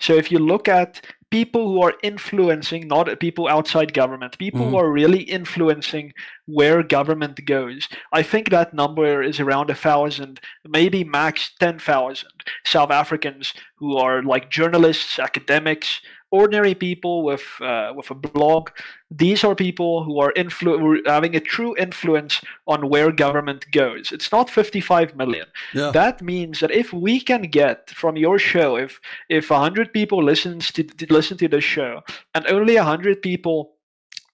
So 0.00 0.14
if 0.14 0.30
you 0.30 0.38
look 0.38 0.68
at 0.68 1.04
people 1.30 1.68
who 1.68 1.82
are 1.82 1.94
influencing, 2.02 2.86
not 2.86 3.20
people 3.20 3.48
outside 3.48 3.94
government, 3.94 4.38
people 4.38 4.60
mm-hmm. 4.60 4.70
who 4.70 4.76
are 4.76 4.90
really 4.90 5.22
influencing 5.22 6.12
where 6.46 6.82
government 6.82 7.44
goes, 7.46 7.88
I 8.12 8.22
think 8.22 8.50
that 8.50 8.74
number 8.74 9.22
is 9.22 9.40
around 9.40 9.70
a 9.70 9.74
thousand, 9.74 10.40
maybe 10.68 11.04
max 11.04 11.52
10,000 11.58 12.28
South 12.64 12.90
Africans 12.90 13.54
who 13.76 13.96
are 13.96 14.22
like 14.22 14.50
journalists, 14.50 15.18
academics, 15.18 16.00
ordinary 16.30 16.74
people 16.74 17.22
with 17.22 17.44
uh, 17.60 17.92
with 17.94 18.10
a 18.10 18.14
blog. 18.14 18.70
These 19.10 19.44
are 19.44 19.54
people 19.54 20.02
who 20.04 20.18
are 20.18 20.32
influ- 20.32 21.06
having 21.06 21.36
a 21.36 21.40
true 21.40 21.76
influence 21.76 22.40
on 22.66 22.88
where 22.88 23.12
government 23.12 23.66
goes. 23.70 24.12
It's 24.12 24.32
not 24.32 24.50
55 24.50 25.14
million. 25.16 25.46
Yeah. 25.72 25.90
That 25.92 26.22
means 26.22 26.60
that 26.60 26.70
if 26.70 26.92
we 26.92 27.20
can 27.20 27.42
get 27.42 27.90
from 27.90 28.16
your 28.16 28.38
show, 28.38 28.76
if 28.76 29.00
if 29.28 29.50
100 29.50 29.92
people 29.92 30.22
listens 30.22 30.72
to, 30.72 30.82
to 30.82 31.06
listen 31.12 31.36
to 31.38 31.48
the 31.48 31.60
show, 31.60 32.02
and 32.34 32.46
only 32.46 32.76
100 32.76 33.22
people, 33.22 33.76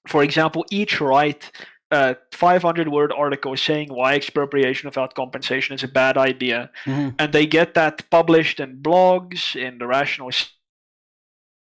for 0.09 0.23
example, 0.23 0.65
each 0.71 1.01
write 1.01 1.51
a 1.91 2.17
500 2.33 2.89
word 2.89 3.13
article 3.13 3.55
saying 3.55 3.89
why 3.93 4.15
expropriation 4.15 4.89
without 4.89 5.15
compensation 5.15 5.75
is 5.75 5.85
a 5.85 5.89
bad 5.89 6.17
idea, 6.17 6.71
mm-hmm. 6.87 7.11
and 7.19 7.33
they 7.35 7.47
get 7.47 7.75
that 7.75 8.09
published 8.11 8.61
in 8.61 8.79
blogs, 8.79 9.55
in 9.55 9.77
the 9.79 9.87
Rational 9.87 10.31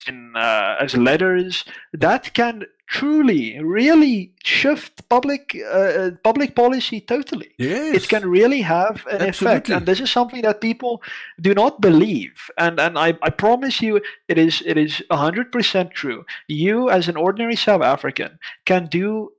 in 0.07 0.35
uh, 0.35 0.76
as 0.80 0.95
letters 0.95 1.65
that 1.93 2.34
can 2.34 2.65
truly 2.88 3.59
really 3.61 4.31
shift 4.43 5.07
public 5.09 5.55
uh, 5.71 6.09
public 6.23 6.55
policy 6.55 6.99
totally 6.99 7.51
yes. 7.57 7.95
it 7.95 8.09
can 8.09 8.27
really 8.27 8.61
have 8.61 9.05
an 9.11 9.21
Absolutely. 9.21 9.30
effect 9.30 9.69
and 9.69 9.85
this 9.85 9.99
is 9.99 10.09
something 10.09 10.41
that 10.41 10.59
people 10.59 11.01
do 11.39 11.53
not 11.53 11.81
believe 11.81 12.49
and 12.57 12.80
and 12.80 12.97
I, 12.97 13.15
I 13.21 13.30
promise 13.30 13.80
you 13.80 14.01
it 14.27 14.39
is 14.39 14.63
it 14.65 14.77
is 14.77 15.03
100% 15.11 15.91
true 15.91 16.26
you 16.47 16.89
as 16.89 17.07
an 17.07 17.15
ordinary 17.15 17.55
south 17.55 17.84
african 17.84 18.39
can 18.65 18.88
do 18.88 19.31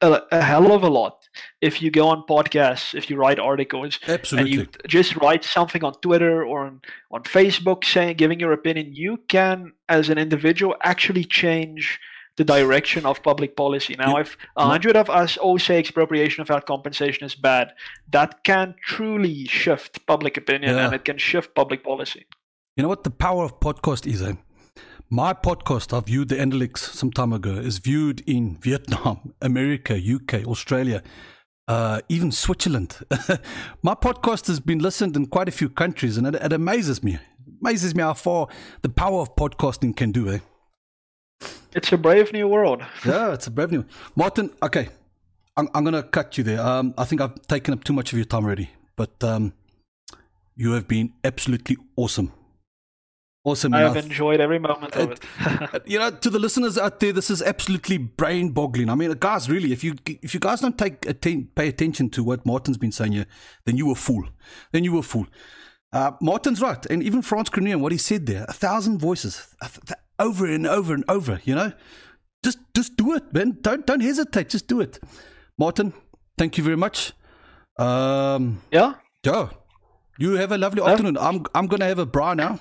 a, 0.00 0.22
a 0.32 0.42
hell 0.42 0.72
of 0.72 0.82
a 0.82 0.88
lot 0.88 1.28
if 1.60 1.82
you 1.82 1.90
go 1.90 2.08
on 2.08 2.24
podcasts, 2.26 2.94
if 2.94 3.10
you 3.10 3.16
write 3.16 3.38
articles, 3.38 3.98
Absolutely. 4.06 4.52
and 4.52 4.60
you 4.60 4.66
just 4.86 5.16
write 5.16 5.44
something 5.44 5.84
on 5.84 5.94
Twitter 6.00 6.44
or 6.44 6.66
on, 6.66 6.80
on 7.10 7.22
Facebook 7.24 7.84
saying 7.84 8.16
giving 8.16 8.40
your 8.40 8.52
opinion, 8.52 8.94
you 8.94 9.18
can 9.28 9.72
as 9.88 10.08
an 10.08 10.18
individual 10.18 10.74
actually 10.82 11.24
change 11.24 11.98
the 12.36 12.44
direction 12.44 13.04
of 13.04 13.20
public 13.22 13.56
policy. 13.56 13.96
Now, 13.98 14.16
if 14.16 14.36
a 14.56 14.64
hundred 14.64 14.96
of 14.96 15.10
us 15.10 15.36
all 15.36 15.58
say 15.58 15.78
expropriation 15.78 16.42
without 16.42 16.66
compensation 16.66 17.26
is 17.26 17.34
bad, 17.34 17.74
that 18.10 18.44
can 18.44 18.76
truly 18.80 19.46
shift 19.46 20.06
public 20.06 20.36
opinion 20.36 20.76
yeah. 20.76 20.86
and 20.86 20.94
it 20.94 21.04
can 21.04 21.18
shift 21.18 21.54
public 21.56 21.82
policy. 21.82 22.26
You 22.76 22.82
know 22.82 22.88
what 22.88 23.02
the 23.02 23.10
power 23.10 23.44
of 23.44 23.58
podcast 23.58 24.06
is? 24.06 24.22
Eh? 24.22 24.34
My 25.10 25.32
podcast, 25.32 25.96
I 25.96 26.00
viewed 26.00 26.28
the 26.28 26.34
Analytics 26.34 26.80
some 26.80 27.10
time 27.10 27.32
ago, 27.32 27.52
is 27.52 27.78
viewed 27.78 28.20
in 28.26 28.58
Vietnam, 28.58 29.32
America, 29.40 29.96
UK, 29.96 30.46
Australia, 30.46 31.02
uh, 31.66 32.02
even 32.10 32.30
Switzerland. 32.30 32.98
My 33.82 33.94
podcast 33.94 34.48
has 34.48 34.60
been 34.60 34.80
listened 34.80 35.16
in 35.16 35.24
quite 35.24 35.48
a 35.48 35.50
few 35.50 35.70
countries, 35.70 36.18
and 36.18 36.26
it, 36.26 36.34
it, 36.34 36.52
amazes 36.52 37.02
me. 37.02 37.14
It 37.14 37.20
amazes 37.62 37.94
me 37.94 38.02
how 38.02 38.12
far 38.12 38.48
the 38.82 38.90
power 38.90 39.22
of 39.22 39.34
podcasting 39.34 39.96
can 39.96 40.12
do. 40.12 40.28
Eh? 40.30 40.40
It's 41.74 41.90
a 41.90 41.96
brave 41.96 42.30
new 42.34 42.46
world. 42.46 42.82
yeah, 43.06 43.32
it's 43.32 43.46
a 43.46 43.50
brave 43.50 43.72
new. 43.72 43.86
Martin, 44.14 44.50
okay, 44.62 44.90
I'm, 45.56 45.70
I'm 45.74 45.84
going 45.84 45.94
to 45.94 46.02
cut 46.02 46.36
you 46.36 46.44
there. 46.44 46.60
Um, 46.60 46.92
I 46.98 47.06
think 47.06 47.22
I've 47.22 47.46
taken 47.46 47.72
up 47.72 47.82
too 47.82 47.94
much 47.94 48.12
of 48.12 48.18
your 48.18 48.26
time 48.26 48.44
already, 48.44 48.68
but 48.94 49.24
um, 49.24 49.54
you 50.54 50.72
have 50.72 50.86
been 50.86 51.14
absolutely 51.24 51.78
awesome. 51.96 52.30
Awesome. 53.48 53.74
I 53.74 53.80
have 53.80 53.96
enjoyed 53.96 54.40
every 54.40 54.58
moment 54.58 54.94
of 54.94 55.12
it. 55.12 55.20
it. 55.74 55.82
you 55.86 55.98
know, 55.98 56.10
to 56.10 56.30
the 56.30 56.38
listeners 56.38 56.76
out 56.76 57.00
there, 57.00 57.12
this 57.12 57.30
is 57.30 57.40
absolutely 57.40 57.96
brain 57.96 58.50
boggling. 58.50 58.90
I 58.90 58.94
mean, 58.94 59.10
guys, 59.12 59.48
really, 59.48 59.72
if 59.72 59.82
you 59.82 59.94
if 60.06 60.34
you 60.34 60.40
guys 60.40 60.60
don't 60.60 60.76
take 60.76 61.06
atten- 61.06 61.48
pay 61.54 61.68
attention 61.68 62.10
to 62.10 62.22
what 62.22 62.44
Martin's 62.44 62.76
been 62.76 62.92
saying 62.92 63.12
here, 63.12 63.26
then 63.64 63.76
you 63.76 63.86
were 63.86 63.94
fool. 63.94 64.24
Then 64.72 64.84
you 64.84 64.92
were 64.92 65.02
fool. 65.02 65.26
Uh, 65.92 66.12
Martin's 66.20 66.60
right, 66.60 66.84
and 66.86 67.02
even 67.02 67.22
Frans 67.22 67.48
Cronje, 67.48 67.80
what 67.80 67.92
he 67.92 67.98
said 67.98 68.26
there, 68.26 68.44
a 68.48 68.52
thousand 68.52 68.98
voices, 68.98 69.54
over 70.18 70.44
and 70.46 70.66
over 70.66 70.92
and 70.92 71.04
over. 71.08 71.40
You 71.44 71.54
know, 71.54 71.72
just 72.44 72.58
just 72.74 72.96
do 72.96 73.14
it, 73.14 73.32
man. 73.32 73.58
Don't 73.62 73.86
don't 73.86 74.00
hesitate. 74.00 74.50
Just 74.50 74.68
do 74.68 74.80
it. 74.80 74.98
Martin, 75.56 75.94
thank 76.36 76.58
you 76.58 76.64
very 76.64 76.76
much. 76.76 77.12
Um, 77.78 78.60
yeah. 78.70 78.94
Yeah. 79.24 79.48
You 80.18 80.32
have 80.32 80.52
a 80.52 80.58
lovely 80.58 80.82
afternoon. 80.82 81.16
I'm 81.16 81.46
I'm 81.54 81.66
gonna 81.66 81.86
have 81.86 81.98
a 81.98 82.06
braai 82.06 82.36
now. 82.36 82.58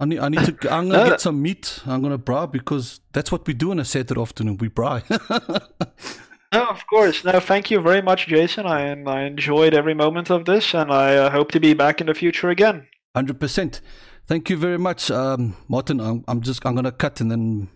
I 0.00 0.06
need, 0.06 0.18
I 0.18 0.28
need 0.28 0.44
to. 0.44 0.72
I'm 0.74 0.88
gonna 0.88 1.10
get 1.10 1.20
some 1.20 1.40
meat. 1.40 1.80
I'm 1.86 2.02
gonna 2.02 2.18
braai 2.18 2.50
because 2.50 3.00
that's 3.12 3.30
what 3.30 3.46
we 3.46 3.54
do 3.54 3.70
on 3.70 3.78
a 3.78 3.84
Saturday 3.84 4.20
afternoon. 4.20 4.58
We 4.58 4.68
braai. 4.68 5.02
no, 6.52 6.64
of 6.64 6.86
course. 6.88 7.24
No, 7.24 7.38
thank 7.38 7.70
you 7.70 7.80
very 7.80 8.02
much, 8.02 8.26
Jason. 8.26 8.66
I 8.66 8.90
I 9.04 9.22
enjoyed 9.22 9.72
every 9.72 9.94
moment 9.94 10.30
of 10.30 10.46
this, 10.46 10.74
and 10.74 10.90
I 10.90 11.16
uh, 11.16 11.30
hope 11.30 11.52
to 11.52 11.60
be 11.60 11.74
back 11.74 12.00
in 12.00 12.08
the 12.08 12.14
future 12.14 12.50
again. 12.50 12.86
Hundred 13.14 13.38
percent. 13.38 13.80
Thank 14.26 14.50
you 14.50 14.56
very 14.56 14.78
much, 14.78 15.10
um, 15.10 15.54
Martin. 15.68 16.00
I'm, 16.00 16.24
I'm 16.26 16.40
just 16.40 16.64
I'm 16.66 16.74
gonna 16.74 16.90
cut 16.90 17.20
and 17.20 17.30
then 17.30 17.68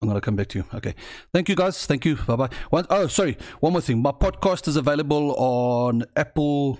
I'm 0.00 0.08
gonna 0.08 0.20
come 0.22 0.36
back 0.36 0.48
to 0.48 0.58
you. 0.60 0.64
Okay. 0.72 0.94
Thank 1.34 1.50
you, 1.50 1.54
guys. 1.54 1.84
Thank 1.84 2.06
you. 2.06 2.16
Bye 2.16 2.36
bye. 2.36 2.48
One, 2.70 2.86
oh, 2.88 3.06
sorry. 3.06 3.36
One 3.58 3.72
more 3.72 3.82
thing. 3.82 4.00
My 4.00 4.12
podcast 4.12 4.66
is 4.66 4.76
available 4.76 5.34
on 5.36 6.04
Apple, 6.16 6.78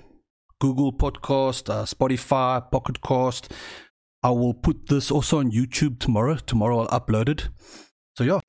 Google 0.58 0.90
Podcast, 0.90 1.68
uh, 1.68 1.84
Spotify, 1.84 2.70
Pocket 2.70 3.02
Cast. 3.02 3.52
I 4.22 4.30
will 4.30 4.54
put 4.54 4.88
this 4.88 5.10
also 5.10 5.38
on 5.38 5.50
YouTube 5.50 5.98
tomorrow. 5.98 6.36
Tomorrow 6.36 6.80
I'll 6.80 7.00
upload 7.00 7.28
it. 7.28 7.48
So 8.16 8.24
yeah. 8.24 8.40